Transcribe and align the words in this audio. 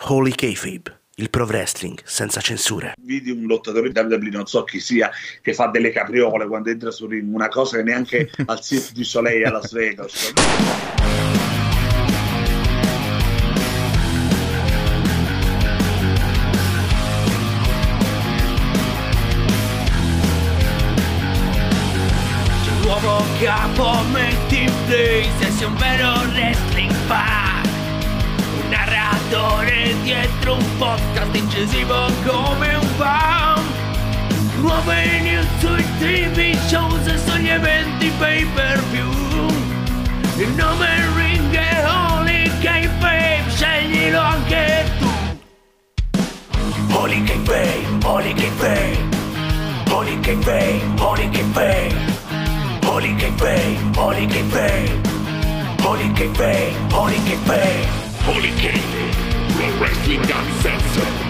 Holy 0.00 0.30
Kayfabe, 0.30 1.00
il 1.16 1.28
pro 1.28 1.44
wrestling 1.44 1.98
senza 2.04 2.40
censure. 2.40 2.94
Vidi 3.00 3.30
un 3.30 3.46
lottatore 3.46 3.90
di 3.90 3.98
WWE, 3.98 4.30
non 4.30 4.46
so 4.46 4.62
chi 4.62 4.78
sia, 4.78 5.10
che 5.42 5.52
fa 5.54 5.66
delle 5.66 5.90
capriole 5.90 6.46
quando 6.46 6.70
entra 6.70 6.92
su 6.92 7.06
ring, 7.06 7.34
una 7.34 7.48
cosa 7.48 7.78
che 7.78 7.82
neanche 7.82 8.30
al 8.46 8.60
Cirque 8.60 8.92
du 8.94 9.02
Soleil 9.02 9.44
a 9.44 9.50
Las 9.50 9.72
Vegas. 9.72 10.32
Nuovo 22.82 23.24
capo 23.40 24.02
metti 24.12 24.62
in 24.62 24.72
play 24.86 25.28
se 25.38 25.50
sei 25.50 25.66
un 25.66 25.76
vero 25.76 26.12
wrestling 26.32 26.92
fan 27.06 27.37
narratore 29.28 29.94
dietro 30.02 30.54
un 30.54 30.64
podcast 30.78 31.34
incisivo 31.34 32.06
come 32.24 32.74
un 32.74 32.86
fan 32.96 33.62
Nuove 34.60 35.20
news 35.20 35.46
sui 35.58 35.84
tv 35.98 36.56
shows 36.68 37.06
e 37.06 37.18
sugli 37.18 37.48
eventi 37.48 38.10
pay 38.18 38.44
per 38.54 38.82
view 38.90 39.10
Il 40.36 40.48
nome 40.54 40.88
ring 41.14 41.54
è 41.54 41.84
Holy 41.86 42.50
K-Fame, 42.60 43.44
sceglilo 43.48 44.18
anche 44.18 44.84
tu. 44.98 45.08
Holy 46.92 47.22
K-Fame, 47.22 48.04
Holy 48.04 48.32
K-Fame 48.34 49.16
Holy 49.90 50.20
K-Fame, 50.20 50.94
Holy 50.98 51.28
K-Fame 51.28 52.16
Holy 52.86 53.14
K-Fame, 53.14 53.92
Holy 53.96 54.26
K-Fame 54.26 55.00
Holy 55.82 56.12
K-Fame, 56.12 56.90
Holy 56.90 57.22
K-Fame 57.22 58.07
Holy 58.28 58.52
King, 58.60 58.82
Pro 59.56 59.66
Wrestling 59.80 60.20
Uncensored. 60.20 61.26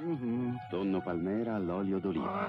Mhm, 0.00 0.56
Tonno 0.70 1.00
palmera 1.00 1.54
all'olio 1.56 1.98
d'oliva. 1.98 2.48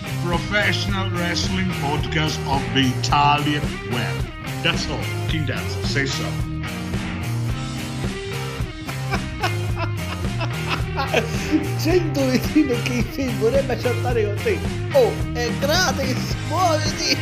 professional 0.23 1.09
wrestling 1.11 1.69
podcast 1.81 2.37
of 2.47 2.61
the 2.73 2.91
Italian 2.99 3.63
web. 3.91 4.25
That's 4.63 4.89
all. 4.89 4.99
King 5.27 5.45
Dance, 5.45 5.73
say 5.89 6.05
so. 6.05 6.25
100 11.77 12.25
vicino 12.29 12.75
che 12.83 13.03
film 13.03 13.37
vorrebbe 13.39 13.75
chattare 13.77 14.23
con 14.25 14.35
te. 14.43 14.59
Oh, 14.93 15.11
è 15.33 15.49
gratis, 15.59 16.35
muoviti! 16.47 17.17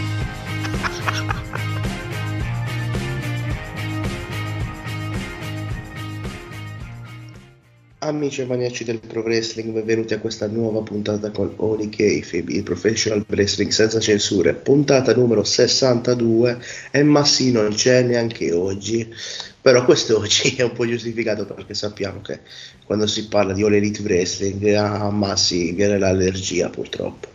Amici 8.02 8.40
e 8.40 8.46
maniaci 8.46 8.86
del 8.86 9.00
Pro 9.00 9.20
Wrestling, 9.24 9.74
benvenuti 9.74 10.14
a 10.14 10.20
questa 10.20 10.48
nuova 10.48 10.82
puntata 10.84 11.32
con 11.32 11.52
Oli 11.58 11.90
Kayfabe, 11.90 12.54
il 12.54 12.64
professional 12.64 13.26
wrestling 13.28 13.72
senza 13.72 14.00
censure, 14.00 14.54
puntata 14.54 15.14
numero 15.14 15.44
62 15.44 16.62
e 16.92 17.04
Massi 17.04 17.52
non 17.52 17.74
c'è 17.74 18.02
neanche 18.04 18.54
oggi, 18.54 19.14
però 19.62 19.84
questo 19.84 20.18
oggi 20.18 20.56
è 20.56 20.62
un 20.62 20.72
po' 20.72 20.88
giustificato 20.88 21.44
perché 21.46 21.74
sappiamo 21.74 22.22
che 22.22 22.40
quando 22.86 23.06
si 23.06 23.28
parla 23.28 23.52
di 23.52 23.64
All 23.64 23.74
Elite 23.74 24.02
Wrestling 24.02 24.76
a 24.76 25.10
Massi 25.10 25.74
viene 25.74 26.00
l'allergia 26.00 26.70
purtroppo. 26.70 27.28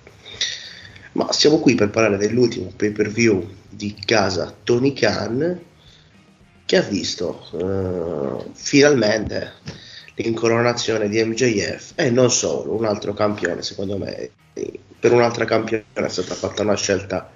Ma 1.12 1.30
siamo 1.30 1.58
qui 1.58 1.74
per 1.74 1.90
parlare 1.90 2.16
dell'ultimo 2.16 2.72
pay 2.74 2.90
per 2.90 3.10
view 3.10 3.46
di 3.68 3.94
casa 4.02 4.56
Tony 4.64 4.94
Khan 4.94 5.60
che 6.64 6.76
ha 6.78 6.82
visto 6.82 7.46
eh, 7.52 8.50
finalmente 8.54 9.92
l'incoronazione 10.16 11.08
di 11.08 11.22
MJF 11.24 11.92
e 11.96 12.10
non 12.10 12.30
solo, 12.30 12.74
un 12.76 12.84
altro 12.84 13.14
campione 13.14 13.62
secondo 13.62 13.98
me 13.98 14.30
per 14.98 15.12
un'altra 15.12 15.44
campione 15.44 15.84
è 15.92 16.08
stata 16.08 16.34
fatta 16.34 16.62
una 16.62 16.76
scelta 16.76 17.30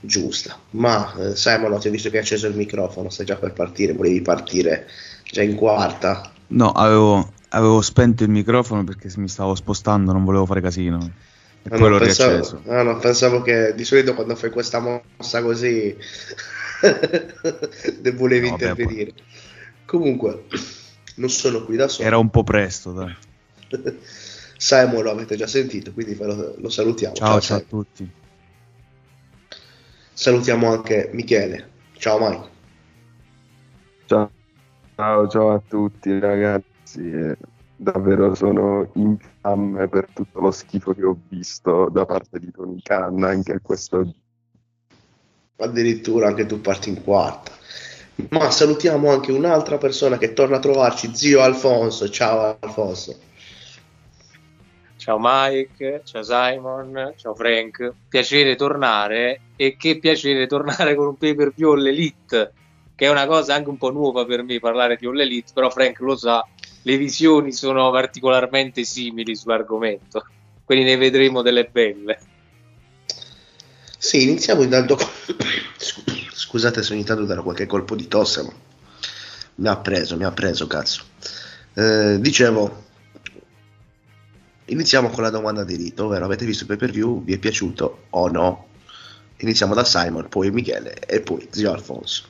giusta 0.00 0.58
ma 0.70 1.14
eh, 1.16 1.36
Simon 1.36 1.78
ti 1.80 1.88
ho 1.88 1.90
visto 1.90 2.10
che 2.10 2.16
hai 2.18 2.22
acceso 2.22 2.46
il 2.46 2.56
microfono 2.56 3.08
stai 3.10 3.26
già 3.26 3.36
per 3.36 3.52
partire, 3.52 3.92
volevi 3.92 4.20
partire 4.22 4.86
già 5.30 5.42
in 5.42 5.54
quarta 5.54 6.30
No, 6.48 6.70
avevo, 6.72 7.32
avevo 7.48 7.80
spento 7.82 8.22
il 8.24 8.30
microfono 8.30 8.84
perché 8.84 9.08
mi 9.18 9.28
stavo 9.28 9.54
spostando, 9.54 10.12
non 10.12 10.24
volevo 10.24 10.46
fare 10.46 10.60
casino. 10.60 11.12
E 11.62 11.70
Ah, 11.70 11.72
poi 11.72 11.78
no, 11.78 11.88
l'ho 11.90 11.96
pensavo, 11.96 11.98
riacceso. 11.98 12.62
ah, 12.66 12.82
no, 12.82 12.98
pensavo 12.98 13.40
che 13.40 13.72
di 13.74 13.84
solito 13.84 14.14
quando 14.14 14.36
fai 14.36 14.50
questa 14.50 14.80
mossa 14.80 15.42
così 15.42 15.96
volevi 18.14 18.46
No, 18.46 18.50
vabbè, 18.50 18.50
intervenire 18.50 19.12
comunque 19.86 20.44
non 21.16 21.28
sono 21.30 21.64
qui 21.64 21.76
da 21.76 21.88
solo 21.88 22.06
Era 22.06 22.18
un 22.18 22.30
po' 22.30 22.42
presto, 22.44 22.92
dai. 22.92 23.14
Simon 24.56 25.02
lo 25.02 25.10
avete 25.10 25.36
già 25.36 25.46
sentito 25.46 25.92
quindi 25.92 26.14
ve 26.14 26.26
lo, 26.26 26.54
lo 26.58 26.68
salutiamo 26.68 27.14
Ciao, 27.14 27.40
ciao 27.40 27.56
a 27.58 27.60
Simon. 27.60 27.66
tutti. 27.68 28.10
salutiamo 30.12 30.70
anche 30.72 31.10
Michele 31.12 31.70
ciao 31.98 32.18
Mike 32.20 32.52
Ciao, 34.06 34.30
ciao, 34.94 35.28
ciao 35.28 35.52
a 35.54 35.62
tutti 35.66 36.18
ragazzi, 36.18 37.10
eh, 37.10 37.36
davvero 37.76 38.34
sono 38.34 38.90
in 38.94 39.16
fiamme 39.18 39.88
per 39.88 40.08
tutto 40.12 40.40
lo 40.40 40.50
schifo 40.50 40.92
che 40.94 41.04
ho 41.04 41.18
visto 41.28 41.88
da 41.90 42.04
parte 42.04 42.38
di 42.38 42.50
Tony 42.50 42.80
Khan 42.82 43.22
anche 43.24 43.60
questo 43.62 44.14
addirittura 45.56 46.28
anche 46.28 46.46
tu 46.46 46.60
parti 46.60 46.88
in 46.90 47.02
quarta. 47.02 47.52
Ma 48.30 48.50
salutiamo 48.50 49.10
anche 49.10 49.32
un'altra 49.32 49.76
persona 49.78 50.18
che 50.18 50.32
torna 50.32 50.56
a 50.56 50.60
trovarci, 50.60 51.14
zio 51.14 51.40
Alfonso. 51.40 52.08
Ciao 52.08 52.56
Alfonso. 52.60 53.18
Ciao 54.96 55.18
Mike, 55.20 56.02
ciao 56.04 56.22
Simon, 56.22 57.12
ciao 57.16 57.34
Frank. 57.34 57.92
Piacere 58.08 58.56
tornare 58.56 59.40
e 59.56 59.76
che 59.76 59.98
piacere 59.98 60.46
tornare 60.46 60.94
con 60.94 61.08
un 61.08 61.16
pay 61.16 61.34
per 61.34 61.52
view 61.54 61.72
all'Elite, 61.72 62.52
che 62.94 63.06
è 63.06 63.10
una 63.10 63.26
cosa 63.26 63.54
anche 63.54 63.68
un 63.68 63.76
po' 63.76 63.90
nuova 63.90 64.24
per 64.24 64.42
me 64.44 64.58
parlare 64.60 64.96
di 64.96 65.06
All 65.06 65.20
Elite, 65.20 65.50
però 65.52 65.68
Frank 65.68 65.98
lo 66.00 66.16
sa, 66.16 66.46
le 66.82 66.96
visioni 66.96 67.52
sono 67.52 67.90
particolarmente 67.90 68.84
simili 68.84 69.34
sull'argomento, 69.34 70.24
quindi 70.64 70.84
ne 70.84 70.96
vedremo 70.96 71.42
delle 71.42 71.64
belle. 71.64 72.18
Sì, 73.98 74.22
iniziamo 74.22 74.62
intanto. 74.62 74.96
Scu- 75.76 76.23
Scusate 76.36 76.82
se 76.82 76.92
ogni 76.94 77.04
tanto 77.04 77.24
darò 77.24 77.44
qualche 77.44 77.66
colpo 77.66 77.94
di 77.94 78.08
tosse, 78.08 78.42
ma 78.42 78.52
mi 79.56 79.68
ha 79.68 79.76
preso, 79.76 80.16
mi 80.16 80.24
ha 80.24 80.32
preso, 80.32 80.66
cazzo. 80.66 81.04
Eh, 81.74 82.18
dicevo, 82.20 82.84
iniziamo 84.64 85.10
con 85.10 85.22
la 85.22 85.30
domanda 85.30 85.62
di 85.62 85.76
rito, 85.76 86.06
ovvero 86.06 86.24
avete 86.24 86.44
visto 86.44 86.64
il 86.64 86.68
pay 86.68 86.76
per 86.76 86.90
view? 86.90 87.22
Vi 87.22 87.34
è 87.34 87.38
piaciuto 87.38 88.06
o 88.10 88.28
no? 88.28 88.66
Iniziamo 89.36 89.74
da 89.74 89.84
Simon, 89.84 90.28
poi 90.28 90.50
Michele 90.50 90.98
e 91.06 91.20
poi 91.20 91.46
zio 91.50 91.70
Alfonso. 91.70 92.24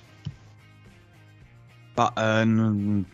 Ma, 1.95 2.13
eh, 2.15 3.05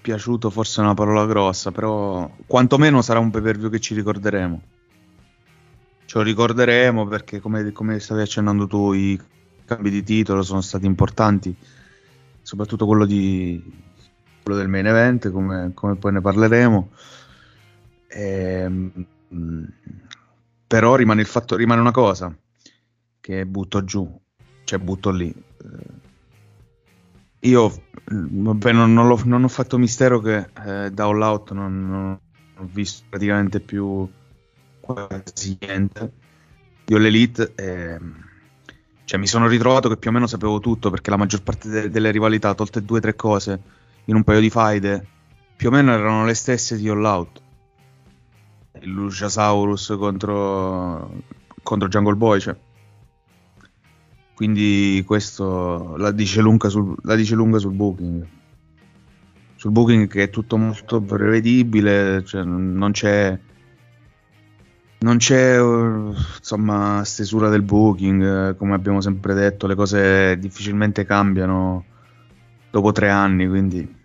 piaciuto 0.00 0.50
forse 0.50 0.80
è 0.80 0.84
una 0.84 0.94
parola 0.94 1.26
grossa, 1.26 1.72
però 1.72 2.30
quantomeno 2.46 3.02
sarà 3.02 3.18
un 3.18 3.30
pay 3.32 3.42
per 3.42 3.58
view 3.58 3.70
che 3.70 3.80
ci 3.80 3.94
ricorderemo. 3.94 4.62
Ce 6.04 6.16
lo 6.16 6.22
ricorderemo 6.22 7.08
perché, 7.08 7.40
come, 7.40 7.72
come 7.72 7.98
stavi 7.98 8.20
accennando 8.20 8.68
tu, 8.68 8.92
i 8.92 9.20
cambi 9.68 9.90
di 9.90 10.02
titolo 10.02 10.42
sono 10.42 10.60
stati 10.60 10.86
importanti, 10.86 11.54
soprattutto 12.42 12.86
quello, 12.86 13.04
di, 13.04 13.62
quello 14.42 14.58
del 14.58 14.68
main 14.68 14.86
event, 14.86 15.30
come, 15.30 15.72
come 15.74 15.96
poi 15.96 16.12
ne 16.12 16.20
parleremo. 16.20 16.90
Ehm, 18.08 19.06
mh, 19.28 19.64
però 20.66 20.94
rimane, 20.96 21.20
il 21.20 21.26
fatto, 21.26 21.56
rimane 21.56 21.80
una 21.80 21.90
cosa 21.90 22.34
che 23.20 23.46
butto 23.46 23.84
giù, 23.84 24.20
cioè 24.64 24.78
butto 24.78 25.10
lì. 25.10 25.30
Eh, 25.30 26.06
io 27.40 27.84
vabbè, 28.10 28.72
non, 28.72 28.92
non 28.92 29.06
l'ho- 29.06 29.22
non 29.24 29.44
ho 29.44 29.48
fatto 29.48 29.78
mistero 29.78 30.20
che 30.20 30.50
eh, 30.64 30.90
da 30.90 31.04
All 31.04 31.20
Out 31.22 31.52
non, 31.52 31.88
non 31.88 32.20
ho 32.56 32.68
visto 32.72 33.04
praticamente 33.08 33.60
più 33.60 34.08
quasi 34.80 35.56
niente 35.60 36.12
di 36.84 36.94
All 36.94 37.04
Elite. 37.04 37.54
Cioè, 39.08 39.18
mi 39.18 39.26
sono 39.26 39.48
ritrovato 39.48 39.88
che 39.88 39.96
più 39.96 40.10
o 40.10 40.12
meno 40.12 40.26
sapevo 40.26 40.60
tutto 40.60 40.90
perché 40.90 41.08
la 41.08 41.16
maggior 41.16 41.42
parte 41.42 41.70
de- 41.70 41.88
delle 41.88 42.10
rivalità, 42.10 42.54
tolte 42.54 42.84
due 42.84 42.98
o 42.98 43.00
tre 43.00 43.16
cose 43.16 43.58
in 44.04 44.14
un 44.14 44.22
paio 44.22 44.38
di 44.38 44.50
faide, 44.50 45.02
più 45.56 45.68
o 45.68 45.70
meno 45.70 45.92
erano 45.92 46.26
le 46.26 46.34
stesse 46.34 46.76
di 46.76 46.90
All 46.90 47.02
Out. 47.02 47.40
Il 48.82 48.90
Luciasaurus 48.90 49.96
contro, 49.98 51.22
contro 51.62 51.88
Jungle 51.88 52.16
Boy, 52.16 52.38
cioè. 52.38 52.54
Quindi 54.34 55.02
questo 55.06 55.96
la 55.96 56.10
dice 56.10 56.42
sul, 56.68 56.94
la 57.04 57.14
dice 57.14 57.34
lunga 57.34 57.58
sul 57.58 57.72
booking. 57.72 58.26
Sul 59.54 59.70
booking 59.70 60.06
che 60.06 60.24
è 60.24 60.28
tutto 60.28 60.58
molto 60.58 61.00
prevedibile, 61.00 62.22
cioè 62.26 62.44
non 62.44 62.90
c'è 62.90 63.38
non 65.00 65.18
c'è 65.18 65.58
insomma 65.58 67.04
stesura 67.04 67.48
del 67.48 67.62
booking, 67.62 68.56
come 68.56 68.74
abbiamo 68.74 69.00
sempre 69.00 69.34
detto, 69.34 69.66
le 69.66 69.74
cose 69.74 70.38
difficilmente 70.38 71.04
cambiano 71.04 71.84
dopo 72.70 72.92
tre 72.92 73.08
anni, 73.08 73.46
quindi 73.48 73.96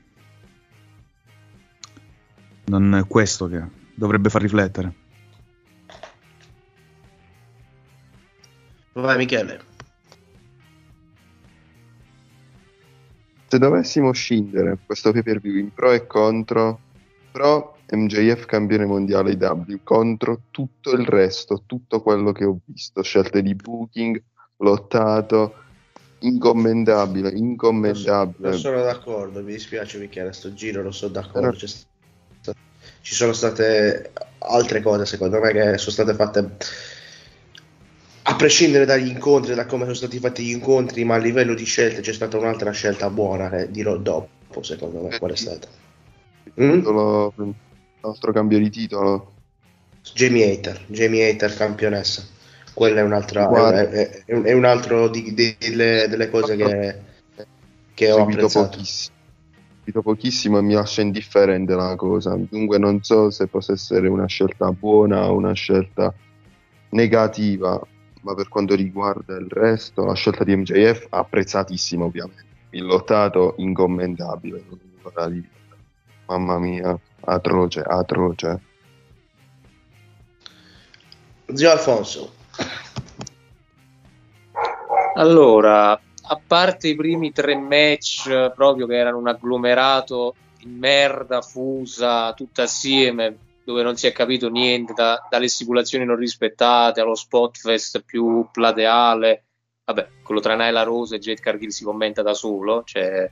non 2.65 2.95
è 2.95 3.07
questo 3.07 3.47
che 3.47 3.61
dovrebbe 3.95 4.29
far 4.29 4.41
riflettere. 4.41 4.93
Vai 8.93 9.17
Michele. 9.17 9.71
Se 13.47 13.57
dovessimo 13.59 14.11
scindere 14.11 14.77
questo 14.85 15.11
pay 15.11 15.23
per 15.23 15.39
view 15.39 15.57
in 15.57 15.73
pro 15.73 15.91
e 15.91 16.07
contro, 16.07 16.79
pro 17.31 17.72
MJF 17.95 18.45
campione 18.45 18.85
mondiale 18.85 19.31
IW, 19.31 19.79
contro 19.83 20.41
tutto 20.49 20.91
il 20.91 21.05
resto, 21.05 21.63
tutto 21.65 22.01
quello 22.01 22.31
che 22.31 22.45
ho 22.45 22.57
visto, 22.65 23.03
scelte 23.03 23.41
di 23.41 23.53
booking, 23.55 24.21
lottato, 24.57 25.55
incommendabile, 26.19 27.29
incommendabile. 27.29 28.49
Non 28.49 28.57
sono 28.57 28.81
d'accordo, 28.81 29.41
mi 29.43 29.51
dispiace 29.51 29.99
Michele, 29.99 30.33
sto 30.33 30.53
giro 30.53 30.81
non 30.81 30.93
sono 30.93 31.11
d'accordo. 31.11 31.51
Però- 31.51 31.67
sta- 31.67 32.53
Ci 33.01 33.15
sono 33.15 33.33
state 33.33 34.11
altre 34.39 34.81
cose 34.81 35.05
secondo 35.05 35.39
me 35.39 35.51
che 35.51 35.77
sono 35.77 35.91
state 35.91 36.13
fatte 36.13 36.57
a 38.25 38.35
prescindere 38.35 38.85
dagli 38.85 39.07
incontri, 39.07 39.53
da 39.53 39.65
come 39.65 39.83
sono 39.83 39.95
stati 39.95 40.17
fatti 40.19 40.43
gli 40.43 40.51
incontri, 40.51 41.03
ma 41.03 41.15
a 41.15 41.19
livello 41.19 41.53
di 41.53 41.65
scelte 41.65 42.01
c'è 42.01 42.13
stata 42.13 42.37
un'altra 42.37 42.71
scelta 42.71 43.09
buona 43.09 43.49
che 43.49 43.69
dirò 43.69 43.97
dopo, 43.97 44.63
secondo 44.63 45.01
me, 45.01 45.17
qual 45.19 45.31
è 45.31 45.35
stata. 45.35 45.67
Mm? 46.61 46.85
Altro 48.05 48.33
cambio 48.33 48.59
di 48.59 48.69
titolo. 48.69 49.31
Jamie 50.13 50.51
Hater, 50.51 50.83
Jamie 50.87 51.29
Hater 51.29 51.53
campionessa. 51.55 52.21
Quella 52.73 52.99
è 52.99 53.03
un'altra, 53.03 53.49
è, 53.71 53.89
è- 53.89 54.23
è 54.25 54.51
un 54.51 54.65
altro 54.65 55.07
di- 55.07 55.33
di- 55.33 55.55
delle, 55.57 56.07
delle 56.09 56.29
cose 56.29 56.57
che, 56.57 56.99
che 57.93 58.11
ho 58.11 58.15
seguito 58.15 58.39
apprezzato. 58.39 58.69
pochissimo. 58.69 59.15
Seguito 59.77 60.01
pochissimo 60.01 60.57
e 60.57 60.61
mi 60.61 60.73
lascia 60.73 61.01
indifferente 61.01 61.75
la 61.75 61.95
cosa. 61.95 62.35
Dunque 62.35 62.77
non 62.77 63.01
so 63.03 63.29
se 63.29 63.47
possa 63.47 63.71
essere 63.71 64.09
una 64.09 64.25
scelta 64.25 64.69
buona 64.71 65.29
o 65.31 65.35
una 65.35 65.53
scelta 65.53 66.13
negativa, 66.89 67.79
ma 68.21 68.33
per 68.33 68.49
quanto 68.49 68.75
riguarda 68.75 69.37
il 69.37 69.47
resto, 69.49 70.03
la 70.03 70.13
scelta 70.13 70.43
di 70.43 70.55
MJF 70.55 71.07
apprezzatissima 71.09 72.03
ovviamente. 72.03 72.43
Il 72.71 72.83
lottato 72.83 73.55
dire. 74.37 74.63
Mamma 76.25 76.57
mia, 76.59 76.99
atroce, 77.25 77.81
atroce. 77.81 78.61
Zio 81.53 81.71
Alfonso, 81.71 82.33
Allora, 85.15 85.91
a 85.91 86.41
parte 86.45 86.87
i 86.87 86.95
primi 86.95 87.31
tre 87.31 87.55
match 87.55 88.51
proprio 88.55 88.87
che 88.87 88.95
erano 88.95 89.17
un 89.17 89.27
agglomerato 89.27 90.35
di 90.57 90.65
merda 90.65 91.41
fusa 91.41 92.33
tutta 92.33 92.63
assieme, 92.63 93.37
dove 93.63 93.83
non 93.83 93.95
si 93.95 94.07
è 94.07 94.11
capito 94.11 94.49
niente, 94.49 94.93
da- 94.93 95.25
dalle 95.29 95.47
stipulazioni 95.47 96.05
non 96.05 96.15
rispettate 96.15 97.01
allo 97.01 97.15
spot 97.15 97.57
fest 97.57 98.01
più 98.03 98.47
plateale, 98.51 99.43
vabbè, 99.85 100.07
quello 100.23 100.41
tra 100.41 100.55
Naila 100.55 100.83
Rose 100.83 101.15
e 101.15 101.19
Jade 101.19 101.41
Cargill 101.41 101.69
si 101.69 101.83
commenta 101.83 102.23
da 102.23 102.33
solo, 102.33 102.81
cioè 102.83 103.29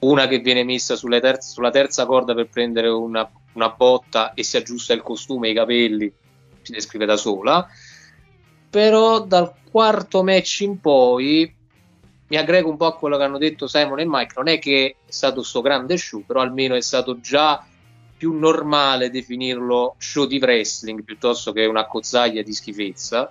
una 0.00 0.26
che 0.26 0.38
viene 0.38 0.64
messa 0.64 0.96
terze- 0.96 1.50
sulla 1.50 1.70
terza 1.70 2.06
corda 2.06 2.34
per 2.34 2.48
prendere 2.48 2.88
una, 2.88 3.28
una 3.52 3.68
botta 3.70 4.34
e 4.34 4.42
si 4.42 4.56
aggiusta 4.56 4.92
il 4.92 5.02
costume 5.02 5.48
e 5.48 5.50
i 5.52 5.54
capelli, 5.54 6.12
si 6.62 6.72
descrive 6.72 7.06
da 7.06 7.16
sola. 7.16 7.66
Però 8.70 9.20
dal 9.20 9.52
quarto 9.70 10.22
match 10.22 10.60
in 10.60 10.80
poi 10.80 11.52
mi 12.26 12.36
aggrego 12.36 12.70
un 12.70 12.76
po' 12.76 12.86
a 12.86 12.96
quello 12.96 13.16
che 13.16 13.22
hanno 13.22 13.38
detto 13.38 13.66
Simon 13.66 14.00
e 14.00 14.04
Mike 14.06 14.34
non 14.36 14.48
è 14.48 14.58
che 14.58 14.96
è 15.04 15.10
stato 15.10 15.42
sto 15.42 15.60
grande 15.60 15.96
show 15.96 16.24
però 16.24 16.40
almeno 16.40 16.74
è 16.74 16.80
stato 16.80 17.20
già 17.20 17.64
più 18.16 18.32
normale 18.38 19.10
definirlo 19.10 19.94
show 19.98 20.24
di 20.24 20.38
wrestling 20.38 21.04
piuttosto 21.04 21.52
che 21.52 21.66
una 21.66 21.86
cozzaglia 21.86 22.42
di 22.42 22.52
schifezza 22.52 23.30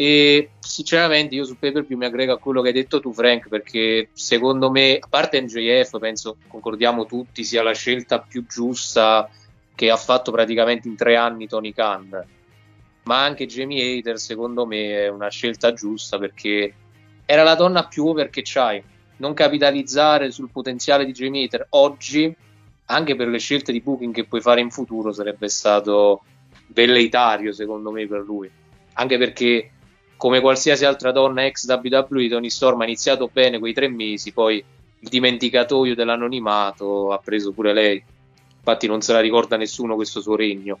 e 0.00 0.52
sinceramente 0.60 1.34
io 1.34 1.44
sul 1.44 1.58
pay 1.58 1.72
per 1.72 1.84
view 1.84 1.98
mi 1.98 2.06
aggrego 2.06 2.32
a 2.32 2.38
quello 2.38 2.62
che 2.62 2.68
hai 2.68 2.72
detto 2.72 3.00
tu 3.00 3.12
Frank 3.12 3.48
perché 3.48 4.08
secondo 4.14 4.70
me 4.70 4.96
a 4.98 5.06
parte 5.06 5.42
MJF 5.42 5.98
penso 5.98 6.38
concordiamo 6.48 7.04
tutti 7.04 7.44
sia 7.44 7.62
la 7.62 7.74
scelta 7.74 8.18
più 8.18 8.46
giusta 8.46 9.28
che 9.74 9.90
ha 9.90 9.98
fatto 9.98 10.32
praticamente 10.32 10.88
in 10.88 10.96
tre 10.96 11.16
anni 11.16 11.46
Tony 11.46 11.74
Khan. 11.74 12.24
Ma 13.02 13.22
anche 13.22 13.44
Jamie 13.44 13.98
Hater 13.98 14.18
secondo 14.18 14.64
me 14.64 15.00
è 15.00 15.08
una 15.08 15.28
scelta 15.28 15.74
giusta 15.74 16.18
perché 16.18 16.72
era 17.26 17.42
la 17.42 17.54
donna 17.54 17.86
più 17.86 18.06
over 18.06 18.30
che 18.30 18.40
c'hai. 18.42 18.82
Non 19.18 19.34
capitalizzare 19.34 20.30
sul 20.30 20.48
potenziale 20.50 21.04
di 21.04 21.12
Jamie 21.12 21.44
Hater 21.44 21.66
oggi 21.70 22.34
anche 22.86 23.16
per 23.16 23.28
le 23.28 23.38
scelte 23.38 23.70
di 23.70 23.82
booking 23.82 24.14
che 24.14 24.24
puoi 24.24 24.40
fare 24.40 24.62
in 24.62 24.70
futuro 24.70 25.12
sarebbe 25.12 25.50
stato 25.50 26.22
velleitario 26.68 27.52
secondo 27.52 27.90
me 27.90 28.06
per 28.06 28.20
lui. 28.20 28.50
Anche 28.94 29.18
perché 29.18 29.72
come 30.20 30.42
qualsiasi 30.42 30.84
altra 30.84 31.12
donna 31.12 31.46
ex 31.46 31.66
WWE 31.66 32.28
Tony 32.28 32.50
Storm 32.50 32.82
ha 32.82 32.84
iniziato 32.84 33.30
bene 33.32 33.58
quei 33.58 33.72
tre 33.72 33.88
mesi 33.88 34.32
poi 34.32 34.62
il 35.02 35.08
dimenticatoio 35.08 35.94
dell'anonimato 35.94 37.10
ha 37.10 37.18
preso 37.18 37.52
pure 37.52 37.72
lei 37.72 38.04
infatti 38.58 38.86
non 38.86 39.00
se 39.00 39.14
la 39.14 39.20
ricorda 39.20 39.56
nessuno 39.56 39.94
questo 39.94 40.20
suo 40.20 40.36
regno 40.36 40.78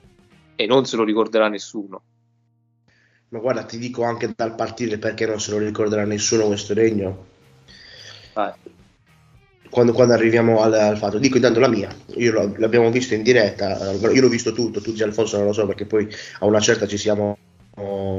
e 0.56 0.66
non 0.66 0.84
se 0.84 0.96
lo 0.96 1.04
ricorderà 1.04 1.48
nessuno 1.48 2.02
ma 3.30 3.38
guarda, 3.38 3.62
ti 3.62 3.78
dico 3.78 4.02
anche 4.02 4.32
dal 4.34 4.56
partire 4.56 4.98
perché 4.98 5.24
non 5.24 5.40
se 5.40 5.52
lo 5.52 5.58
ricorderà 5.58 6.04
nessuno 6.04 6.46
questo 6.46 6.74
regno. 6.74 7.26
Vai. 8.34 8.52
Quando, 9.70 9.92
quando 9.92 10.14
arriviamo 10.14 10.60
al, 10.62 10.74
al 10.74 10.98
fatto, 10.98 11.18
dico 11.18 11.36
intanto 11.36 11.60
la 11.60 11.68
mia, 11.68 11.94
io 12.16 12.56
l'abbiamo 12.56 12.90
visto 12.90 13.14
in 13.14 13.22
diretta, 13.22 13.92
io 13.92 14.20
l'ho 14.20 14.28
visto 14.28 14.50
tutto, 14.50 14.80
tu 14.80 14.92
Alfonso 15.00 15.36
non 15.36 15.46
lo 15.46 15.52
so 15.52 15.64
perché 15.64 15.86
poi 15.86 16.12
a 16.40 16.46
una 16.46 16.58
certa 16.58 16.88
ci 16.88 16.98
siamo 16.98 17.38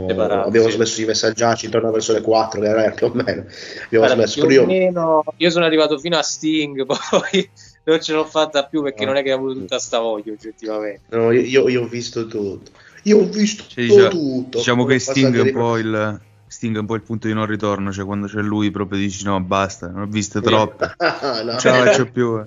Separati, 0.07 0.47
abbiamo 0.47 0.67
sì. 0.67 0.73
smesso 0.75 1.01
i 1.01 1.05
messaggi 1.05 1.65
intorno 1.65 1.91
verso 1.91 2.13
le 2.13 2.21
4 2.21 2.63
eh, 2.63 2.91
più 2.93 3.05
o 3.07 3.11
meno 3.13 3.41
abbiamo 3.41 4.05
Guarda, 4.05 4.13
smesso 4.15 4.39
più 4.39 4.47
però 4.49 4.61
o 4.61 4.63
io 4.63 4.67
meno- 4.67 5.23
io 5.37 5.49
sono 5.49 5.65
arrivato 5.65 5.97
fino 5.99 6.17
a 6.17 6.21
Sting 6.21 6.85
poi 6.85 7.49
non 7.83 8.01
ce 8.01 8.13
l'ho 8.13 8.25
fatta 8.25 8.65
più 8.65 8.81
perché 8.83 9.03
Ah. 9.03 9.07
non 9.07 9.15
è 9.17 9.23
che 9.23 9.31
ho 9.33 9.37
avuto 9.37 9.53
tutta 9.59 9.79
sta 9.79 9.99
voglia 9.99 10.31
oggettivamente 10.31 11.15
no, 11.15 11.31
io, 11.31 11.41
io- 11.41 11.69
io 11.69 11.81
ho 11.83 11.87
visto 11.87 12.25
tutto 12.27 12.69
io 13.03 13.17
ho 13.19 13.23
visto 13.25 13.63
Cioè, 13.67 14.09
tutto 14.09 14.57
diciamo 14.59 14.85
che 14.85 14.99
Sting 14.99 15.35
è, 15.35 15.41
un 15.41 15.51
po 15.53 15.77
il, 15.77 16.19
Sting 16.47 16.75
è 16.75 16.79
un 16.79 16.85
po' 16.85 16.95
il 16.95 17.01
punto 17.01 17.27
di 17.27 17.33
non 17.33 17.45
ritorno, 17.47 17.91
cioè 17.91 18.05
quando 18.05 18.27
c'è 18.27 18.41
lui 18.41 18.69
proprio 18.71 18.99
dici 18.99 19.23
no 19.23 19.39
basta, 19.41 19.87
ne 19.87 20.01
ho 20.01 20.05
viste 20.05 20.39
troppe, 20.41 20.93
no. 20.99 21.43
non 21.43 21.57
ce 21.57 21.69
la 21.71 21.83
faccio 21.85 22.05
più. 22.11 22.37
eh. 22.37 22.45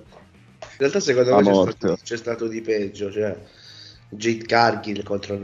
In 0.61 0.77
realtà 0.79 1.01
secondo 1.01 1.31
La 1.31 1.37
me 1.37 1.43
c'è 1.43 1.71
stato, 1.73 1.99
c'è 2.03 2.17
stato 2.17 2.47
di 2.47 2.61
peggio, 2.61 3.11
cioè 3.11 3.37
Jade 4.11 4.45
Cargill 4.45 5.03
contro 5.03 5.37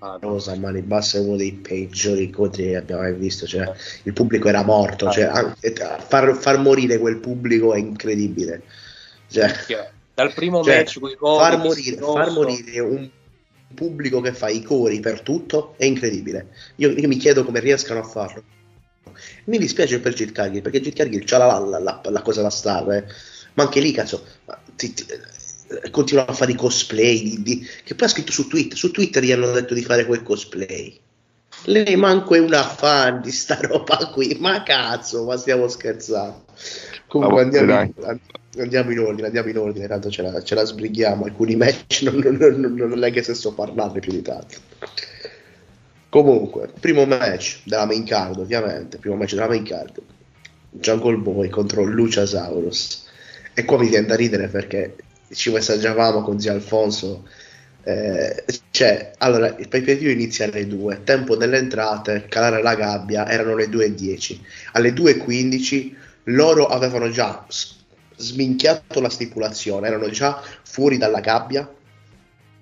Nyla 0.00 0.18
Rosa 0.20 0.52
a 0.52 0.56
mani 0.56 0.80
basse 0.82 1.18
è 1.18 1.20
uno 1.20 1.36
dei 1.36 1.52
peggiori 1.52 2.24
incontri 2.24 2.64
che 2.64 2.76
abbiamo 2.76 3.02
mai 3.02 3.14
visto. 3.14 3.46
Cioè, 3.46 3.70
il 4.04 4.12
pubblico 4.12 4.48
era 4.48 4.62
morto. 4.62 5.10
Cioè, 5.10 5.24
anche- 5.24 5.74
far, 6.06 6.36
far 6.36 6.58
morire 6.58 6.98
quel 6.98 7.18
pubblico 7.18 7.74
è 7.74 7.78
incredibile. 7.78 8.62
Cioè, 9.28 9.52
Dal 10.14 10.32
primo 10.32 10.62
cioè, 10.62 10.78
match 10.78 10.98
con 11.00 11.10
i 11.10 11.14
cori, 11.16 11.38
far, 11.38 11.58
morire, 11.58 11.96
far 11.96 12.30
morire 12.30 12.80
un 12.80 13.08
pubblico 13.74 14.20
che 14.20 14.32
fa 14.32 14.48
i 14.48 14.62
cori 14.62 15.00
per 15.00 15.20
tutto 15.20 15.74
è 15.76 15.84
incredibile. 15.84 16.48
Io, 16.76 16.90
io 16.90 17.08
mi 17.08 17.16
chiedo 17.16 17.44
come 17.44 17.60
riescano 17.60 18.00
a 18.00 18.04
farlo. 18.04 18.42
Mi 19.44 19.58
dispiace 19.58 20.00
per 20.00 20.12
Git 20.14 20.32
Cargill 20.32 20.62
perché 20.62 20.80
Git 20.80 20.94
Cargill 20.94 21.24
c'ha 21.24 21.38
la, 21.38 21.58
la, 21.58 21.78
la- 21.78 22.00
la 22.04 22.22
cosa 22.22 22.42
da 22.42 22.50
star, 22.50 22.92
eh. 22.92 23.04
ma 23.54 23.64
anche 23.64 23.80
lì, 23.80 23.92
cazzo, 23.92 24.24
ti- 24.76 24.92
ti- 24.92 25.06
eh, 25.68 25.90
continua 25.90 26.26
a 26.26 26.32
fare 26.32 26.52
i 26.52 26.56
cosplay. 26.56 27.22
di- 27.22 27.42
di- 27.42 27.68
che 27.84 27.94
poi 27.94 28.06
ha 28.06 28.10
scritto 28.10 28.32
su 28.32 28.46
Twitter. 28.46 28.76
Su 28.76 28.90
Twitter 28.90 29.22
gli 29.22 29.32
hanno 29.32 29.50
detto 29.52 29.74
di 29.74 29.82
fare 29.82 30.06
quel 30.06 30.22
cosplay. 30.22 30.98
Lei 31.64 31.96
manco 31.96 32.34
è 32.34 32.38
una 32.38 32.62
fan 32.62 33.20
di 33.20 33.32
sta 33.32 33.58
roba 33.60 33.96
qui, 34.12 34.36
ma 34.38 34.62
cazzo, 34.62 35.24
ma 35.24 35.36
stiamo 35.36 35.66
scherzando. 35.68 36.44
Comunque 37.08 37.42
andiamo 37.42 37.80
in, 37.82 38.20
andiamo 38.58 38.90
in 38.90 38.98
ordine, 38.98 39.26
andiamo 39.26 39.48
in 39.48 39.58
ordine, 39.58 39.88
tanto 39.88 40.10
ce 40.10 40.22
la, 40.22 40.42
ce 40.42 40.54
la 40.54 40.64
sbrighiamo. 40.64 41.24
Alcuni 41.24 41.56
match 41.56 42.02
non, 42.02 42.16
non, 42.18 42.60
non, 42.60 42.74
non 42.74 43.04
è 43.04 43.10
che 43.10 43.22
se 43.22 43.34
so 43.34 43.54
parlarne 43.54 44.00
più 44.00 44.12
di 44.12 44.22
tanto. 44.22 44.56
Comunque, 46.10 46.70
primo 46.80 47.04
match 47.04 47.60
della 47.64 47.84
main 47.86 48.04
card, 48.04 48.38
ovviamente, 48.38 48.98
primo 48.98 49.16
match 49.16 49.34
della 49.34 49.48
main 49.48 49.64
card. 49.64 50.00
Jungle 50.70 51.16
Boy 51.16 51.48
contro 51.48 51.82
Luciasaurus. 51.82 53.06
E 53.52 53.64
qua 53.64 53.78
mi 53.78 53.88
viene 53.88 54.06
da 54.06 54.14
ridere 54.14 54.48
perché 54.48 54.94
ci 55.32 55.50
messaggiavamo 55.50 56.22
con 56.22 56.38
zio 56.40 56.52
Alfonso. 56.52 57.26
eh, 57.84 58.44
cioè, 58.70 59.12
allora, 59.18 59.54
il 59.56 59.68
pay 59.68 59.82
per 59.82 59.96
view 59.96 60.10
inizia 60.10 60.46
alle 60.46 60.66
2, 60.66 61.02
tempo 61.04 61.36
delle 61.36 61.58
entrate, 61.58 62.26
calare 62.28 62.62
la 62.62 62.74
gabbia, 62.74 63.28
erano 63.28 63.54
le 63.54 63.66
2.10. 63.66 64.38
Alle 64.72 64.90
2.15 64.92 65.94
loro 66.24 66.66
avevano 66.66 67.10
già 67.10 67.46
sminchiato 68.16 69.00
la 69.00 69.08
stipulazione, 69.08 69.86
erano 69.86 70.10
già 70.10 70.42
fuori 70.62 70.98
dalla 70.98 71.20
gabbia 71.20 71.70